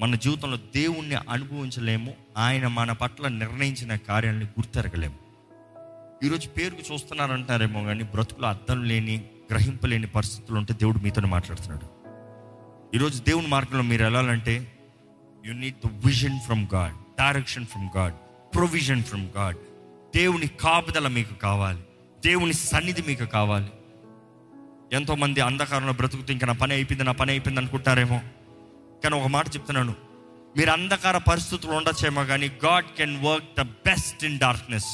మన 0.00 0.14
జీవితంలో 0.14 0.56
దేవుణ్ణి 0.56 1.14
అనుభవించలేము 1.14 2.14
ఆయన 2.36 2.66
మన 2.66 2.92
పట్ల 2.92 3.28
నిర్ణయించిన 3.28 3.96
కార్యాలను 3.96 4.44
గుర్తెరగలేము. 4.44 5.23
ఈరోజు 6.22 6.48
పేరుకు 6.48 6.92
చూస్తున్నారంటారేమో 6.92 7.84
కానీ 7.84 8.02
బ్రతుకులో 8.02 8.48
అర్థం 8.48 8.84
లేని 8.84 9.24
గ్రహింపలేని 9.50 10.06
పరిస్థితులు 10.06 10.58
ఉంటే 10.58 10.74
దేవుడు 10.74 10.98
మీతో 10.98 11.20
మాట్లాడుతున్నాడు. 11.20 11.86
ఈరోజు 12.96 13.22
దేవుని 13.22 13.46
మార్గంలో 13.46 13.82
మీరు 13.82 14.02
వెళ్ళాలంటే 14.02 14.72
you 15.46 15.52
need 15.52 15.86
the 15.86 16.06
vision 16.06 16.40
from 16.40 16.66
God 16.74 16.92
direction 16.92 17.66
from 17.66 17.88
God 17.96 18.14
provision 18.54 19.02
from 19.02 19.28
God 19.36 19.56
దేవుని 20.14 20.46
కాపుదల 20.46 21.08
మీకు 21.08 21.34
కావాలి. 21.34 21.80
దేవుని 22.24 22.52
సన్నిధి 22.52 23.02
మీకు 23.02 23.24
కావాలి. 23.24 23.70
ఎంతోమంది 24.92 25.40
అంధకారంలో 25.40 25.92
బ్రతుకుతూ 25.92 26.32
ఇంకా 26.32 26.46
నా 26.46 26.52
పని 26.52 26.72
అయిపోయింది 26.72 27.04
నా 27.04 27.12
పని 27.12 27.30
అయిపోయింది 27.30 27.60
అనుకుంటారేమో 27.60 28.20
కానీ 29.04 29.20
ఒక 29.20 29.26
మాట 29.26 29.46
చెప్తున్నాను. 29.48 29.94
మీరు 30.56 30.70
అంధకార 30.70 31.18
పరిస్థితులు 31.18 31.72
ఉండొచ్చేమో 31.72 32.24
కానీ 32.24 32.48
God 32.64 32.86
can 32.98 33.24
work 33.24 33.48
the 33.58 33.62
best 33.62 34.24
in 34.24 34.38
darkness 34.38 34.92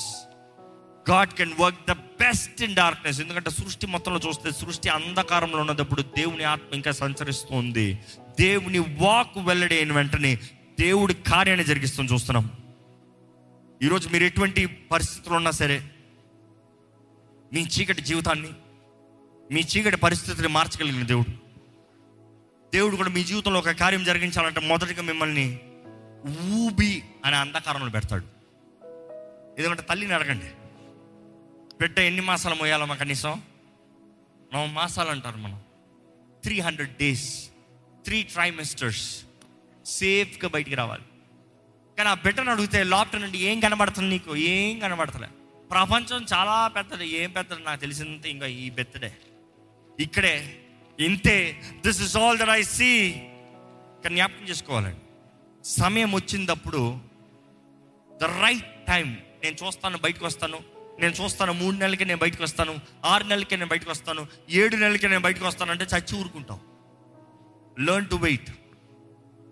God 1.11 1.31
can 1.31 1.53
work 1.61 1.79
the 1.89 1.93
best 1.93 2.63
in 2.63 2.77
darkness 2.77 3.21
ఎందుకంటే 3.21 3.51
సృష్టి 3.51 3.87
మొత్తంలో 3.87 4.21
చూస్తే 4.29 4.51
సృష్టి 4.51 4.89
అంధకారంలో 4.89 5.59
ఉన్నప్పుడు 5.59 6.03
దేవుని 6.03 6.45
ఆత్మ 6.45 6.75
ఇంకా 6.75 6.91
సంచరిస్తుంది. 6.91 7.99
దేవుని 8.41 8.79
వాక్ 8.79 9.39
వెల్లడి 9.39 9.77
అయిన 9.77 9.93
వెంటనే 9.93 10.37
దేవుడి 10.81 11.15
కార్యాన్ని 11.15 11.67
జరిగిస్తుంది 11.67 12.13
చూస్తున్నాం. 12.13 12.51
ఈరోజు 13.83 14.09
మీరు 14.09 14.25
ఎటువంటి 14.25 14.67
పరిస్థితులు 14.67 15.35
ఉన్నా 15.35 15.51
సరే 15.51 15.91
మీ 17.53 17.61
చీకటి 17.61 18.03
జీవితాన్ని 18.03 18.49
మీ 19.53 19.61
చీకటి 19.61 19.97
పరిస్థితిని 19.97 20.49
మార్చగలిగిన 20.49 21.07
దేవుడు. 21.07 21.33
దేవుడు 22.73 22.97
కూడా 22.97 23.09
మీ 23.09 23.25
జీవితంలో 23.25 23.59
ఒక 23.59 23.71
కార్యం 23.71 24.05
జరిగించాలంటే 24.05 24.61
మొదటిగా 24.61 25.03
మిమ్మల్ని 25.03 25.61
ఊబి 26.55 27.03
అనే 27.25 27.37
అంధకారంలో 27.37 27.91
పెడతాడు. 27.91 28.25
ఎందుకంటే 29.59 29.83
తల్లిని 29.83 30.15
అడగండి. 30.15 30.45
బిడ్డ 31.81 31.99
ఎన్ని 31.99 32.21
మాసాలు 32.21 32.55
మోయాలమ్మా 32.55 32.95
కనీసం? 32.95 33.43
నవ 34.55 34.67
మాసాలు 34.67 35.09
అంటారు 35.09 35.37
మనం. 35.37 35.61
Three 36.43 36.61
hundred 36.61 36.97
days 36.97 37.51
three 38.05 38.23
trimesters 38.23 39.25
సేఫ్గా 39.87 40.49
బయటికి 40.49 40.77
రావాలి. 40.77 41.03
కానీ 41.99 42.09
ఆ 42.09 42.15
బిడ్డను 42.15 42.51
అడిగితే 42.51 42.85
లోపల 42.85 43.19
నుండి 43.19 43.39
ఏం 43.39 43.61
కనబడుతుంది 43.61 44.09
నీకు? 44.09 44.37
ఏం 44.37 44.79
కనబడతలే. 44.79 45.29
ప్రపంచం 45.71 46.27
చాలా 46.33 46.69
పెద్దది. 46.69 47.07
ఏం 47.09 47.31
పెద్దది 47.31 47.63
నాకు 47.63 47.81
తెలిసినంత 47.81 48.27
ఇంకా 48.27 48.47
ఈ 48.47 48.71
బెత్తడే. 48.71 49.17
ఇక్కడే 50.01 50.59
ఇంతే. 51.01 51.63
This 51.87 52.03
is 52.03 52.17
all 52.17 52.39
that 52.39 52.51
I 52.51 52.63
see 52.63 53.11
కానీ 54.05 54.15
జ్ఞాపకం 54.15 54.49
చేసుకోవాలండి 54.49 55.01
సమయం 55.65 56.13
వచ్చినప్పుడు 56.13 56.99
ద 58.13 58.25
రైట్ 58.25 58.87
టైం 58.89 59.19
నేను 59.45 59.67
చూస్తాను 59.67 59.99
బయటకు 59.99 60.27
వస్తాను. 60.27 60.80
నేను 61.01 61.15
చూస్తాను 61.25 61.53
మూడు 61.53 61.77
నెలలకి 61.77 62.05
నేను 62.05 62.19
బయటకు 62.19 62.43
వస్తాను 62.43 62.75
ఆరు 63.05 63.25
నెలలకి 63.25 63.57
నేను 63.57 63.69
బయటకు 63.69 63.91
వస్తాను 63.91 64.27
ఏడు 64.51 64.77
నెలలకి 64.77 65.09
నేను 65.09 65.21
బయటకు 65.21 65.47
వస్తాను 65.47 65.71
అంటే 65.71 65.85
చచ్చి 65.85 66.21
ఊరుకుంటాం. 66.21 66.61
Learn 67.79 68.09
to 68.09 68.17
wait 68.17 68.51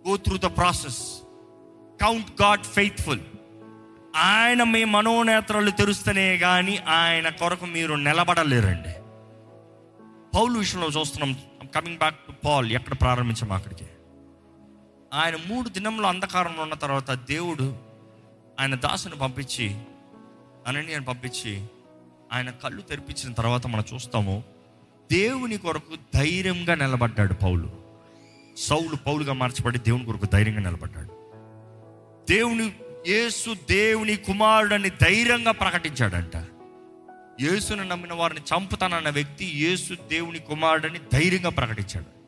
go 0.09 0.17
through 0.17 0.37
the 0.37 0.51
process 0.57 1.01
count 2.01 2.43
God 2.43 2.65
faithful 2.65 3.21
ఆయన 4.17 4.63
మీ 4.63 4.85
మనోనేత్రాలు 4.85 5.71
తెరుస్తేనే 5.71 6.39
కానీ 6.39 6.77
ఆయన 6.77 7.29
కొరకు 7.29 7.67
మీరు 7.67 7.95
నిలబడలేరండి. 7.95 8.95
పౌలు 10.37 10.59
విషయంలో 10.59 10.89
చూస్తున్నాం 10.89 11.37
కమింగ్ 11.75 11.99
బ్యాక్ 11.99 12.19
టు 12.19 12.33
పాల్ 12.45 12.73
ఎక్కడ 12.73 12.93
ప్రారంభించాము 13.01 13.55
అక్కడికి? 13.55 13.87
ఆయన 15.15 15.37
మూడు 15.47 15.69
దినంలో 15.69 16.09
అంధకారంలో 16.09 16.63
ఉన్న 16.63 16.75
తర్వాత 16.75 17.11
దేవుడు 17.11 17.67
ఆయన 18.61 18.75
దాసుని 18.75 19.17
పంపించి 19.17 19.67
అననీయని 20.69 21.05
పంపించి 21.05 21.65
ఆయన 22.33 22.51
కళ్ళు 22.51 22.83
తెరిపించిన 22.83 23.33
తర్వాత 23.33 23.67
మనం 23.67 23.85
చూస్తాము 23.95 24.45
దేవుని 25.13 25.57
కొరకు 25.57 25.97
ధైర్యంగా 26.15 26.75
నిలబడ్డాడు 26.75 27.35
పౌలు. 27.35 27.71
సౌలు 28.57 28.97
పౌలుగా 28.97 29.33
మార్చబడి 29.33 29.79
దేవుని 29.79 30.05
కొరకు 30.05 30.27
ధైర్యంగా 30.27 30.61
నిలబడ్డాడు. 30.61 31.09
దేవుని 32.31 32.73
యేసు 33.09 33.57
దేవుని 33.71 34.17
కుమారుడని 34.17 34.91
ధైర్యంగా 34.91 35.53
ప్రకటించాడంట. 35.53 36.37
యేసును 37.41 37.85
నమ్మిన 37.85 38.13
వారిని 38.13 38.41
చంపుతానన్న 38.41 39.09
వ్యక్తి 39.09 39.45
యేసు 39.45 39.95
దేవుని 39.95 40.39
కుమారుడని 40.39 40.99
ధైర్యంగా 40.99 41.51
ప్రకటించాడు. 41.51 42.19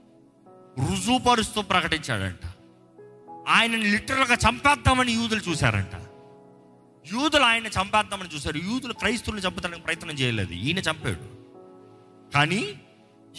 రుజువుపరుస్తూ 0.87 1.63
ప్రకటించాడంట. 1.63 2.47
ఆయనని 3.49 3.91
లిటరల్గా 3.91 4.35
చంపేద్దామని 4.35 5.13
యూదులు 5.13 5.41
చూశారంట. 5.51 6.10
యూదులు 7.07 7.43
ఆయన 7.43 7.67
చంపేద్దామని 7.67 8.29
చూశారు. 8.35 8.57
యూదులు 8.57 8.93
క్రైస్తువుని 8.93 9.43
చంపుతానికి 9.43 9.83
ప్రయత్నం 9.83 10.11
చేయలేదు. 10.11 10.53
ఈయన 10.53 10.79
చంపాడు. 10.79 11.41
కానీ 12.35 12.81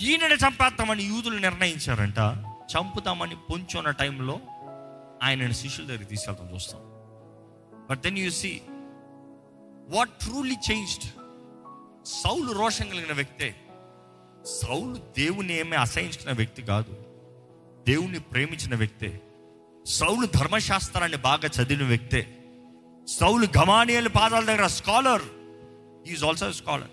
ఈయనని 0.02 0.36
చంపేద్దామని 0.36 1.04
యూదులు 1.04 1.38
నిర్ణయించారంట. 1.38 2.20
చంపుతామని 2.78 3.36
పొంచున్న 3.36 3.90
టైంలో 3.90 4.40
ఆయనని 5.24 5.54
శిష్యుల 5.54 5.88
దగ్గర 5.88 6.04
తీసుకెళ్తాం 6.04 6.54
చూస్తాం. 6.54 6.82
But 7.90 8.02
then 8.02 8.18
you 8.18 8.32
see 8.32 8.62
what 9.90 10.10
truly 10.10 10.56
changed 10.72 11.04
Saul 12.06 12.52
రోషం 12.52 12.90
కలిగిన 12.90 13.14
వ్యక్తే. 13.14 13.56
సౌలు 14.46 14.96
దేవుని 14.96 15.60
ఏమీ 15.60 15.78
అసహించిన 15.78 16.32
వ్యక్తి 16.32 16.62
కాదు. 16.62 16.94
దేవుణ్ణి 17.88 18.20
ప్రేమించిన 18.20 18.76
వ్యక్తే. 18.76 19.22
సౌలు 19.86 20.28
ధర్మశాస్త్రాన్ని 20.38 21.18
బాగా 21.18 21.64
చదివిన 21.64 21.88
వ్యక్తే. 21.88 22.38
సౌలు 23.08 23.48
గమానియల్ 23.58 24.10
పాదాల 24.16 24.46
దగ్గర 24.46 24.68
స్కాలర్. 24.68 25.22
ఈజ్ 26.08 26.24
ఆల్సో 26.24 26.52
స్కాలర్ 26.52 26.92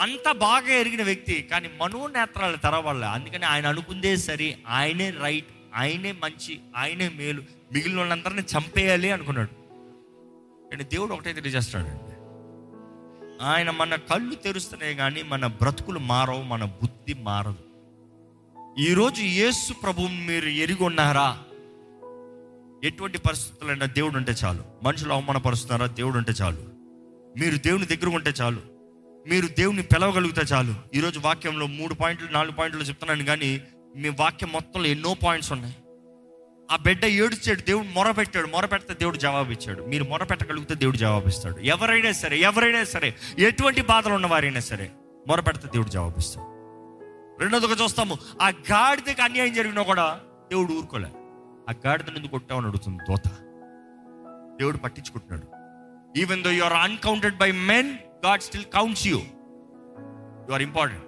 అంత 0.00 0.32
బాగా 0.32 0.72
ఎరిగిన 0.74 1.02
వ్యక్తి 1.02 1.42
కానీ 1.42 1.70
మనోనేత్రాలు 1.80 2.56
తెరవాళ్ళ 2.56 3.04
అందుకని 3.04 3.44
ఆయన 3.44 3.66
అనుకుందే 3.66 4.16
సరే 4.16 4.58
ఆయనే 4.68 5.10
రైట్ 5.10 5.46
ఆయనే 5.74 6.12
మంచి 6.12 6.60
ఆయనే 6.76 7.08
మేలు 7.08 7.42
మిగిలిన 7.72 7.98
వాళ్ళందరినీ 7.98 8.42
చంపేయాలి 8.42 9.10
అనుకున్నాడు. 9.10 9.52
కానీ 10.70 10.84
దేవుడు 10.84 11.14
ఒకటే 11.14 11.32
తెలియజేస్తాడండి 11.32 12.14
ఆయన 13.42 13.70
మన 13.70 13.94
కళ్ళు 13.94 14.34
తెరుస్తున్నాయి 14.34 14.94
కానీ 14.94 15.22
మన 15.22 15.46
బ్రతుకులు 15.46 15.98
మారవు 15.98 16.42
మన 16.42 16.64
బుద్ధి 16.64 17.14
మారదు. 17.14 17.62
ఈరోజు 18.78 19.22
యేసు 19.22 19.72
ప్రభు 19.72 20.00
మీరు 20.00 20.46
ఎరిగి 20.46 20.84
ఉన్నారా? 20.84 21.44
ఎటువంటి 22.84 23.18
పరిస్థితులైనా 23.18 23.86
దేవుడు 23.86 24.16
ఉంటే 24.16 24.32
చాలు. 24.32 24.64
మనుషులు 24.82 25.12
అవమానపరుస్తున్నారా? 25.12 25.86
దేవుడు 25.86 26.18
ఉంటే 26.18 26.32
చాలు. 26.32 26.62
మీరు 27.40 27.56
దేవుని 27.56 27.86
దగ్గర 27.86 28.14
ఉంటే 28.14 28.30
చాలు. 28.30 28.60
మీరు 29.28 29.46
దేవుని 29.46 29.82
పిలవగలిగితే 29.82 30.40
చాలు. 30.40 30.74
ఈరోజు 30.94 31.20
వాక్యంలో 31.20 31.66
మూడు 31.66 31.94
పాయింట్లు 31.94 32.28
నాలుగు 32.32 32.52
పాయింట్లు 32.52 32.82
చెప్తున్నాను 32.82 33.24
కానీ 33.24 33.60
మీ 33.96 34.08
వాక్యం 34.08 34.52
మొత్తంలో 34.52 34.86
ఎన్నో 34.86 35.14
పాయింట్స్ 35.14 35.52
ఉన్నాయి. 35.52 35.76
ఆ 36.70 36.76
బిడ్డ 36.76 37.04
ఏడుచాడు 37.04 37.60
దేవుడు 37.60 37.86
మొరపెట్టాడు. 37.86 38.46
మొరపెడితే 38.46 38.94
దేవుడు 38.94 39.16
జవాబు 39.16 39.52
ఇచ్చాడు 39.52 39.82
మీరు 39.82 40.04
మొరపెట్టగలిగితే 40.04 40.74
దేవుడు 40.74 40.96
జవాబిస్తాడు. 40.96 41.58
ఎవరైనా 41.58 42.12
సరే 42.12 42.38
ఎవరైనా 42.38 42.84
సరే 42.84 43.14
ఎటువంటి 43.38 43.82
బాధలు 43.82 44.14
ఉన్న 44.14 44.26
వారైనా 44.26 44.60
సరే 44.60 44.90
మొరపెడితే 45.28 45.68
దేవుడు 45.68 45.88
జవాబిస్తాడు. 45.88 46.46
రెండోదిగా 47.42 47.84
చూస్తాము 47.84 48.18
ఆ 48.42 48.48
గాడిదకి 48.48 49.22
అన్యాయం 49.22 49.54
జరిగినా 49.54 49.82
కూడా 49.82 50.20
దేవుడు 50.50 50.72
ఊరుకోలేదు 50.72 51.23
ఆ 51.70 51.74
గాడిదని 51.86 52.16
ఎందుకు 52.16 52.30
కొట్టామని 52.30 52.66
అడుగుతుంది 52.66 53.02
దోత. 53.08 53.28
దేవుడు 54.58 54.76
పట్టించుకుంటున్నాడు. 54.76 55.64
Even 56.18 56.44
though 56.44 56.50
you 56.50 56.64
are 56.64 56.72
uncounted 56.72 57.36
by 57.36 57.52
men 57.52 57.98
God 58.26 58.40
still 58.40 58.64
counts 58.64 59.06
you 59.06 59.18
you 60.48 60.52
are 60.52 60.62
important 60.62 61.04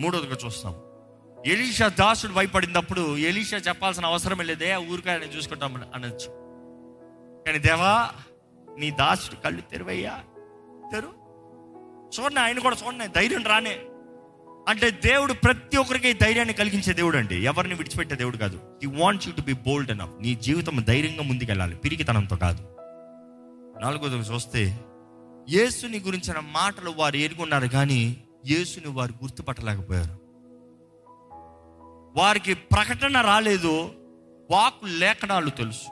మూడోదిగా 0.00 0.36
చూస్తాం. 0.46 0.74
ఎలీషా 1.46 1.88
దాసుడు 1.88 2.32
భయపడినప్పుడు 2.32 3.16
ఎలీషా 3.16 3.56
చెప్పాల్సిన 3.56 4.06
అవసరం 4.06 4.40
లేదే 4.40 4.72
ఆ 4.72 4.78
ఊరికే 4.78 5.10
ఆయన 5.10 5.22
చూసుకుంటాం 5.22 5.82
అనొచ్చు. 5.94 6.42
కానీ 7.46 7.58
దేవా 7.58 8.10
నీ 8.78 8.90
దాసుడు 8.90 9.36
కళ్ళు 9.36 9.60
తెరువయ్యా. 9.60 10.20
తెరు. 10.92 11.08
చూడండి 12.20 12.40
ఆయన 12.40 12.58
కూడా 12.58 12.76
చూడండి 12.86 13.06
ధైర్యం 13.06 13.44
రానే. 13.44 13.78
అంటే 14.68 14.90
దేవుడు 14.90 15.32
ప్రతి 15.32 15.76
ఒక్కరికి 15.76 16.12
ధైర్యాన్ని 16.12 16.54
కలిగించే 16.54 16.92
దేవుడు 16.92 17.16
అండి 17.16 17.44
ఎవరిని 17.44 17.74
విడిచిపెట్టే 17.74 18.14
దేవుడు 18.14 18.36
కాదు. 18.36 18.60
He 18.84 18.86
wants 18.86 19.28
you 19.28 19.34
to 19.34 19.40
be 19.40 19.52
bold 19.52 19.90
అన్ 19.90 20.22
నీ 20.22 20.34
జీవితం 20.34 20.84
ధైర్యంగా 20.88 21.22
ముందుకెళ్ళాలి. 21.22 21.76
పిరికితనంతో 21.76 22.36
కాదు. 22.36 22.68
నాలుగోది 23.82 24.16
చూస్తే 24.16 24.80
యేసుని 25.50 25.98
గురించిన 25.98 26.38
మాటలు 26.38 26.90
వారు 26.90 27.16
ఎరుగున్నారు 27.16 27.66
కానీ 27.66 28.16
యేసుని 28.46 28.88
వారు 28.88 29.12
గుర్తుపట్టలేకపోయారు. 29.12 30.20
వారికి 32.16 32.54
ప్రకటన 32.54 33.20
రాలేదు. 33.20 33.94
వాకు 34.50 34.86
లేఖనాలు 34.86 35.50
తెలుసు. 35.50 35.90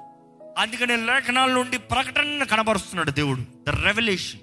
అందుకనే 0.58 0.96
లేఖనాల 0.96 1.50
నుండి 1.50 1.78
ప్రకటన 1.78 2.44
కనబరుస్తున్నాడు 2.44 3.10
దేవుడు. 3.10 3.40
ద 3.40 3.68
రెవల్యూషన్ 3.68 4.40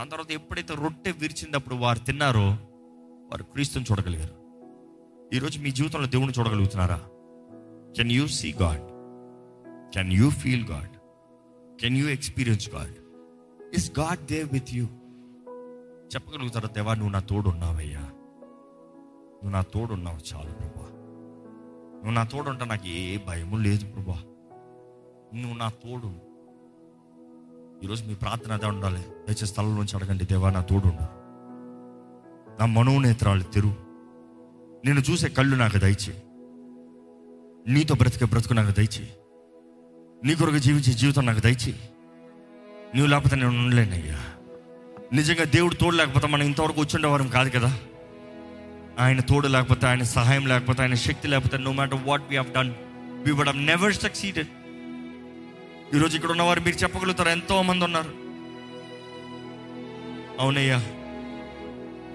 దాని 0.00 0.10
తర్వాత 0.10 0.30
ఎప్పుడైతే 0.30 0.74
రొట్టె 0.74 1.10
విరిచినప్పుడు 1.10 1.74
వారు 1.74 1.98
తిన్నారో 1.98 2.44
వారు 3.30 3.42
క్రీస్తుని 3.42 3.84
చూడగలిగారు. 3.90 4.34
ఈరోజు 5.34 5.58
మీ 5.58 5.70
జీవితంలో 5.70 6.06
దేవుని 6.06 6.32
చూడగలుగుతున్నారా? 6.38 7.00
Can 7.96 8.12
you 8.12 8.26
see 8.26 8.52
God 8.52 8.86
can 9.94 10.12
you 10.12 10.30
feel 10.30 10.64
God 10.64 10.94
can 11.80 11.96
you 11.96 12.08
experience 12.08 12.70
God 12.70 12.94
is 13.74 13.98
God 13.98 14.26
Dev 14.26 14.52
with 14.52 14.74
you 14.74 14.84
చెప్పగలుగుతారా 16.14 16.68
దేవా 16.68 16.94
నువ్వు 16.94 17.12
నా 17.12 17.18
తోడున్నావయ్యా. 17.18 18.00
నువ్వు 19.34 19.50
నా 19.50 19.62
తోడున్నావు 19.62 20.34
చాలు 20.34 20.52
ప్రభా. 20.52 20.86
నువ్వు 21.94 22.10
నా 22.10 22.24
తోడు 22.24 22.50
ఉంటే 22.50 22.64
నాకు 22.64 22.88
ఏ 22.88 23.18
భయము 23.28 23.56
లేదు 23.56 23.86
ప్రభా. 23.86 24.18
నువ్వు 25.34 25.58
నా 25.58 25.68
తోడు 25.68 26.29
ఈరోజు 27.82 28.04
మీ 28.04 28.14
ప్రార్థన 28.14 28.52
అదే 28.52 28.66
ఉండాలి. 28.66 29.00
దయచేసి 29.28 29.46
స్థలం 29.46 29.76
నుంచి 29.76 29.96
అడగండి 29.96 30.24
దేవా 30.24 30.50
నా 30.50 30.60
తోడు 30.60 30.90
నా 32.58 32.66
మనోనేత్రాలు 32.66 33.42
తెరు 33.42 33.72
నేను 34.84 35.00
చూసే 35.00 35.28
కళ్ళు 35.28 35.56
నాకు 35.56 35.78
దయచే 35.78 36.22
నీతో 37.68 37.94
బ్రతికే 37.94 38.24
బ్రతుకు 38.24 38.54
నాకు 38.54 38.70
దయచే 38.70 39.04
నీ 40.24 40.34
కొరకు 40.34 40.58
జీవించే 40.58 40.92
జీవితం 40.92 41.26
నాకు 41.26 41.40
దయచే 41.40 41.72
నువ్వు 42.94 43.06
లేకపోతే 43.06 43.36
నేను 43.36 43.48
ఉండలేనయ్యా 43.48 44.18
నిజంగా 45.12 45.44
దేవుడు 45.44 45.74
తోడు 45.74 45.96
లేకపోతే 45.96 46.26
మనం 46.26 46.42
ఇంతవరకు 46.42 46.80
వచ్చుండేవారం 46.80 47.28
కాదు 47.28 47.50
కదా. 47.50 47.70
ఆయన 48.98 49.20
తోడు 49.20 49.48
లేకపోతే 49.48 49.86
ఆయన 49.86 50.02
సహాయం 50.02 50.46
లేకపోతే 50.46 50.82
ఆయన 50.82 50.94
శక్తి 50.94 51.28
లేకపోతే 51.28 51.58
no 51.58 51.72
matter 51.72 51.98
what 52.06 52.22
we 52.30 52.36
done 52.36 52.72
we 53.24 53.30
would 53.32 53.48
have 53.48 53.58
never 53.58 53.92
succeeded 53.94 54.48
ఈరోజు 55.94 56.16
ఇక్కడ 56.16 56.30
ఉన్నవారు 56.30 56.60
మీరు 56.60 56.76
చెప్పగలుగుతారు. 56.76 57.28
ఎంతో 57.28 57.62
మంది 57.62 57.84
ఉన్నారు. 57.84 58.12
అవునయ్యా. 60.40 60.80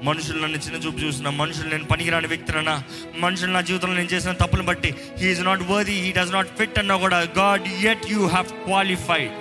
మనుషులు 0.03 0.39
నన్ను 0.39 0.57
చిన్న 0.57 0.77
చూపు 0.77 0.99
చూసిన 0.99 1.30
మనుషులు 1.30 1.69
నేను 1.69 1.84
పనికిరాని 1.84 2.27
వ్యక్తినన్నా 2.27 2.84
మనుషులు 3.18 3.52
నా 3.52 3.61
జీవితంలో 3.61 3.95
నేను 3.95 4.07
చేసిన 4.07 4.31
తప్పులు 4.31 4.64
బట్టి 4.64 4.95
he is 5.18 5.41
not 5.41 5.64
worthy 5.64 5.91
he 5.91 6.11
does 6.11 6.31
not 6.31 6.57
fit 6.57 6.80
అన్నా 6.80 6.97
కూడా 6.97 7.19
God 7.38 7.68
yet 7.68 8.11
you 8.11 8.27
have 8.27 8.47
qualified 8.65 9.31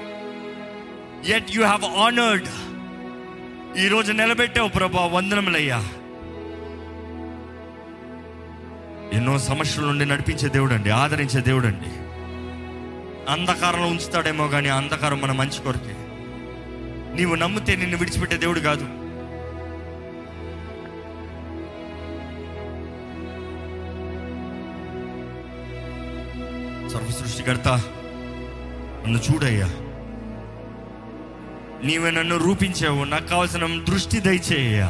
yet 1.30 1.56
you 1.56 1.62
have 1.62 1.84
honoured 1.84 2.48
ఈరోజు 3.78 4.12
నిలబెట్టావు 4.12 4.68
ప్రభా 4.68 5.04
వందనములయ్యా. 5.06 5.78
ఎన్నో 9.12 9.38
సమస్యల 9.38 9.84
నుండి 9.84 10.06
నడిపించే 10.06 10.48
దేవుడు 10.48 10.74
అండి 10.74 10.90
ఆదరించే 10.90 11.40
దేవుడు 11.40 11.66
అండి 11.66 11.90
అంధకారంలో 13.28 13.86
ఉంచుతాడేమో 13.86 14.48
కానీ 14.48 14.68
అంధకారం 14.68 15.20
మన 15.20 15.32
మంచి 15.32 15.62
కొరకే. 15.62 15.96
నీవు 17.14 17.34
నమ్మితే 17.34 17.76
నిన్ను 17.76 17.96
విడిచిపెట్టే 17.96 18.36
దేవుడు 18.36 18.60
కాదు. 18.60 18.84
సర్వ 26.88 27.06
సృష్టికర్త 27.06 27.68
నన్ను 29.06 29.18
చూడయ్యా. 29.18 29.66
నీవే 31.84 32.10
నన్ను 32.10 32.36
రూపించావు. 32.36 33.04
నాకు 33.04 33.26
కావాల్సిన 33.26 33.84
దృష్టి 33.88 34.20
దయచేయ్యా. 34.20 34.86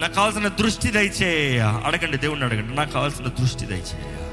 నాకు 0.00 0.14
కావాల్సిన 0.14 0.48
దృష్టి 0.48 0.90
దయచేయ 0.90 1.60
అడగండి 1.60 2.16
దేవుణ్ణి 2.16 2.46
అడగండి. 2.46 2.74
నాకు 2.74 2.92
కావాల్సిన 2.92 3.26
దృష్టి 3.26 3.66
దయచేయ్యా. 3.66 4.23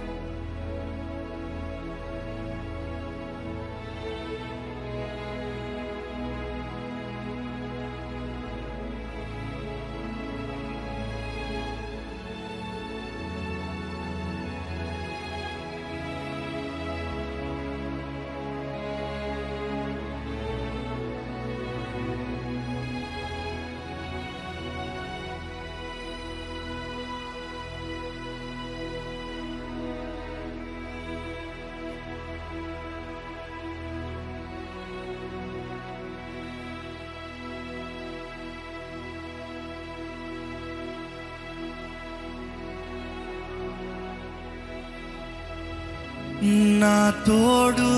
నా 47.27 47.90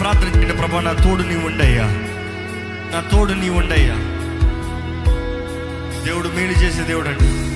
ప్రార్థన 0.00 0.52
ప్రభా 0.60 0.80
నా 0.80 0.92
తోడు 0.92 1.22
నీ 1.22 1.36
ఉండయ్యా 1.36 1.82
నా 2.94 3.00
తోడు 3.12 3.32
నీ 3.32 3.48
ఉండయ్యా 3.48 3.94
దేవుడు 6.04 6.28
మేలు 6.28 6.52
చేసే 6.52 6.82
దేవుడు 6.82 7.08
అండి 7.08 7.48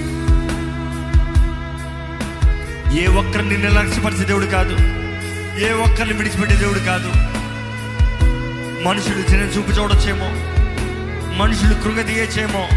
ఏ 3.03 3.07
ఒక్కరిని 3.07 3.59
నిర్లక్ష్యపరిచే 3.59 4.25
దేవుడు 4.25 4.47
కాదు. 4.47 4.77
ఏ 5.59 5.73
ఒక్కరిని 5.73 6.15
విడిచిపెట్టే 6.15 6.57
దేవుడు 6.57 6.79
కాదు. 6.79 7.09
మనుషులు 8.83 9.19
చిన్న 9.19 9.45
చూపు 9.45 9.71
చూడొచ్చేమో. 9.71 10.29
మనుషులు 11.43 11.75
కృంగతీయచ్చేమో 11.75 12.69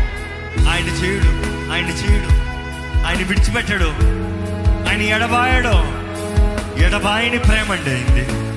ఆయన 0.72 0.86
చేయుడు 0.86 1.28
ఆయన 1.74 1.86
చేయుడు. 1.86 2.34
ఆయన 3.08 3.28
విడిచిపెట్టాడు. 3.28 3.90
ఆయన 4.90 5.02
ఎడబాయడు. 5.02 6.06
ఎడబాయిని 6.84 7.38
ప్రేమ 7.38 7.72
అండి 7.72 7.90
అయింది 7.90 8.55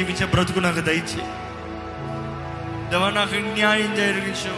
జీవించే 0.00 0.26
బ్రతుకు 0.26 0.60
నాకు 0.60 0.82
దయచే 0.86 1.22
దేవా 2.90 3.08
నాకు 3.10 3.38
న్యాయం 3.50 3.90
జరిగించు 3.96 4.52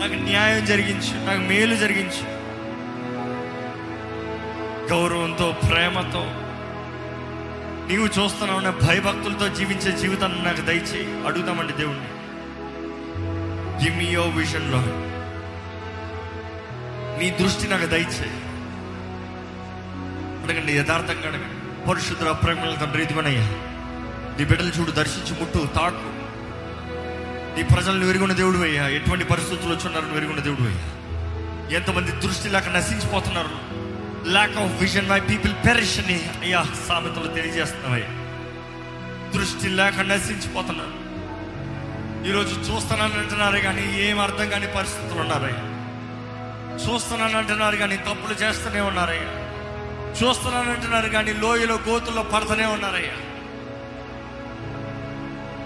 నాకు 0.00 0.16
న్యాయం 0.22 0.60
జరిగించు 0.64 1.14
నాకు 1.26 1.42
మేలు 1.48 1.76
జరిగించు 1.76 2.24
గౌరవంతో 4.90 5.46
ప్రేమతో 5.64 6.22
నీవు 7.88 8.06
చూస్తున్నావు 8.14 8.60
నా 8.60 8.72
భయభక్తులతో 8.82 9.46
జీవించే 9.58 9.90
జీవితాన్ని 9.96 10.40
నాకు 10.42 10.62
దయచేయి 10.62 11.08
అడుగుతామండి 11.28 11.74
దేవుణ్ణి 11.78 12.08
గివ్ 13.82 13.98
మీ 13.98 14.08
యువర్ 14.10 14.34
విజన్లో 14.38 14.80
నీ 17.18 17.28
దృష్టి 17.40 17.68
నాకు 17.68 17.88
దయచేయి 17.88 18.36
అడగండి 20.42 20.72
యథార్థంగా 20.72 21.28
అడగండి 21.28 21.56
పరిశుద్ధ 21.88 22.34
ప్రేమల 22.42 22.74
తండ్రి 22.74 23.02
ఇదిగోనయ్యా 23.02 23.46
నీ 24.38 24.44
బిడ్డలు 24.44 24.68
చూడు 24.68 24.90
దర్శించి 24.90 25.40
ముట్టు 25.40 25.68
తాకు. 25.74 26.26
నీ 27.56 27.62
ప్రజలను 27.62 28.06
వెరుగున్న 28.06 28.32
దేవుడు 28.32 28.58
అయ్యా 28.58 28.88
ఎటువంటి 28.88 29.24
పరిస్థితులు 29.24 29.74
వచ్చున్నారని 29.74 30.10
వెరుగున్న 30.10 30.40
దేవుడు 30.40 30.62
అయ్యా 30.62 31.76
ఎంతమంది 31.76 32.12
దృష్టి 32.12 32.48
లేక 32.48 32.68
నశించిపోతున్నారు. 32.68 33.76
Lack 34.28 34.56
of 34.56 34.80
vision 34.80 35.08
my 35.08 35.20
people 35.20 35.52
perish 35.52 35.98
అని 35.98 36.30
అయ్యా 36.42 36.66
సామెతలు 36.88 37.34
తెలియజేస్తున్నావయ్యా. 37.34 38.08
దృష్టి 39.30 39.68
లేక 39.68 40.00
నశించిపోతున్నారు. 40.00 41.06
ఈరోజు 42.28 42.72
చూస్తున్నాను 42.72 43.18
అంటున్నారు 43.18 43.58
కానీ 43.58 44.02
ఏం 44.02 44.20
అర్థం 44.20 44.50
కాని 44.50 44.66
పరిస్థితులు 44.66 45.20
ఉన్నారయ్యా. 45.20 45.76
చూస్తున్నాను 46.86 47.38
అంటున్నారు 47.38 47.76
కానీ 47.76 47.96
తప్పులు 47.96 48.34
చేస్తూనే 48.34 48.80
ఉన్నారయ్యా. 48.80 49.46
చూస్తున్నాను 50.22 50.72
అంటున్నారు 50.72 51.08
కానీ 51.08 51.32
లోయలో 51.32 51.78
గోతుల్లో 51.88 52.22
పడుతూనే 52.22 52.64
ఉన్నారయ్యా. 52.64 53.25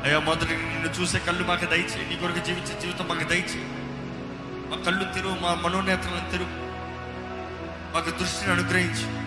అయ్యా 0.05 0.19
మొదటి 0.19 0.57
నిన్ను 0.57 1.01
చూసే 1.01 1.19
కళ్ళు 1.19 1.45
మాకు 1.45 1.65
దయచే 1.65 2.09
నీ 2.09 2.17
కొరకు 2.17 2.47
జీవించే 2.47 2.81
జీవితం 2.81 3.09
మాకు 3.09 3.25
దయచేయి. 3.29 3.65
మా 4.71 4.77
కళ్ళు 4.87 5.05
తిరుగు 5.15 5.37
మా 5.41 5.55
మనోనేత్రాలను 5.55 6.31
తిరుగు 6.31 6.49
మాకు 7.95 8.11
దృష్టిని 8.11 8.53
అనుగ్రహించు. 8.53 9.21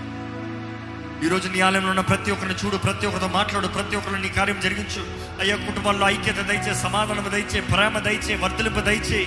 ఈరోజు 1.25 1.49
నీ 1.49 1.59
ఆలయంలో 1.59 1.89
ఉన్న 1.89 2.01
ప్రతి 2.01 2.31
ఒక్కరిని 2.31 2.65
చూడు 2.65 2.77
ప్రతి 2.77 3.05
ఒక్కరితో 3.05 3.27
మాట్లాడు 3.27 3.67
ప్రతి 3.67 3.95
ఒక్కరిని 3.95 4.21
నీ 4.21 4.29
కార్యం 4.29 4.59
జరిగించు. 4.59 5.33
అయ్యా 5.39 5.55
కుటుంబాల్లో 5.55 6.09
ఐక్యత 6.09 6.35
దయచే 6.35 6.73
సమాధానం 6.73 7.31
దయచే 7.31 7.61
ప్రేమ 7.61 7.99
దయచే 7.99 8.35
వర్ధలింపు 8.35 8.79
దయచే 8.79 9.25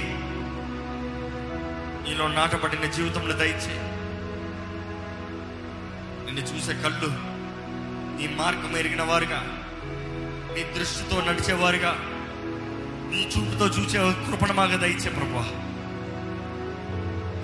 నీలో 2.07 2.29
నాటబడిన 2.29 2.91
జీవితంలో 2.91 3.35
దయచే 3.37 3.77
నిన్ను 6.25 6.41
చూసే 6.41 6.73
కళ్ళు 6.73 7.09
నీ 8.19 8.35
మార్గం 8.37 8.77
ఎరిగిన 8.77 9.03
వారుగా. 9.03 9.56
నీ 10.57 10.63
దృష్టితో 10.63 11.17
నడిచేవారుగా. 11.21 11.91
నీ 13.11 13.23
చూపుతో 13.33 13.67
చూసే 13.67 13.99
కృపణ 14.27 14.53
మాగా 14.53 14.77
దయచే 14.77 15.11
ప్రభా 15.11 15.43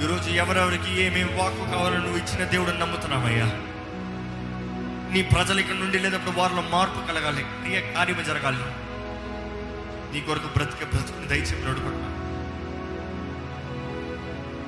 ఈరోజు 0.03 0.31
ఎవరెవరికి 0.31 0.91
ఏమేమి 1.03 1.33
వాక్కు 1.33 1.65
కావాలో 1.65 1.99
నువ్వు 1.99 2.17
ఇచ్చిన 2.17 2.45
దేవుడు 2.45 2.71
నమ్ముతున్నామయ్యా 2.71 3.49
నీ 5.13 5.23
ప్రజలు 5.23 5.61
ఇక్కడ 5.61 5.75
నుండి 5.75 5.99
లేనప్పుడు 5.99 6.37
వారిలో 6.39 6.63
మార్పు 6.63 7.01
కలగాలి 7.09 7.43
క్రియ 7.43 7.81
కార్యము 7.81 8.23
జరగాలి. 8.23 8.65
నీ 10.13 10.21
కొరకు 10.21 10.49
బ్రతికే 10.57 10.85
బ్రతుకుని 10.85 11.29
దయచేసి 11.29 11.55
నడుకుంటున్నా 11.55 12.09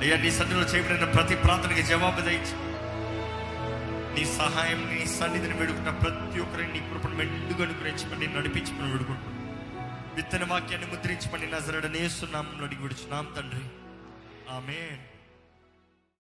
అయ్యా 0.02 0.16
నీ 0.16 0.30
సన్నిలో 0.30 0.60
చేయబడిన 0.60 1.04
ప్రతి 1.04 1.34
ప్రార్థనకి 1.34 1.82
జవాబు 1.82 2.20
దయచి. 2.20 2.73
నీ 4.14 4.24
సహాయం 4.24 4.94
నీ 4.94 5.06
సన్నిధిని 5.06 5.54
వేడుకున్న 5.54 5.90
ప్రతి 5.90 6.40
ఒక్కరిని 6.40 6.72
నీ 6.72 6.78
కృపను 6.78 7.14
మెండుగా 7.14 7.68
అనుగ్రహించమని 7.68 8.26
నడిపించమని 8.26 8.92
వేడుకుంటున్నాను 8.92 9.44
విత్తన 10.14 10.44
వాక్యాన్ని 10.44 10.88
ముద్రించమని 10.88 11.50
నజరడనేస్తున్నాం 11.50 12.64
అడిగి 12.64 12.82
విడుచున్నాం 12.82 13.28
తండ్రి. 13.36 13.60
ఆమెన్. 14.54 15.13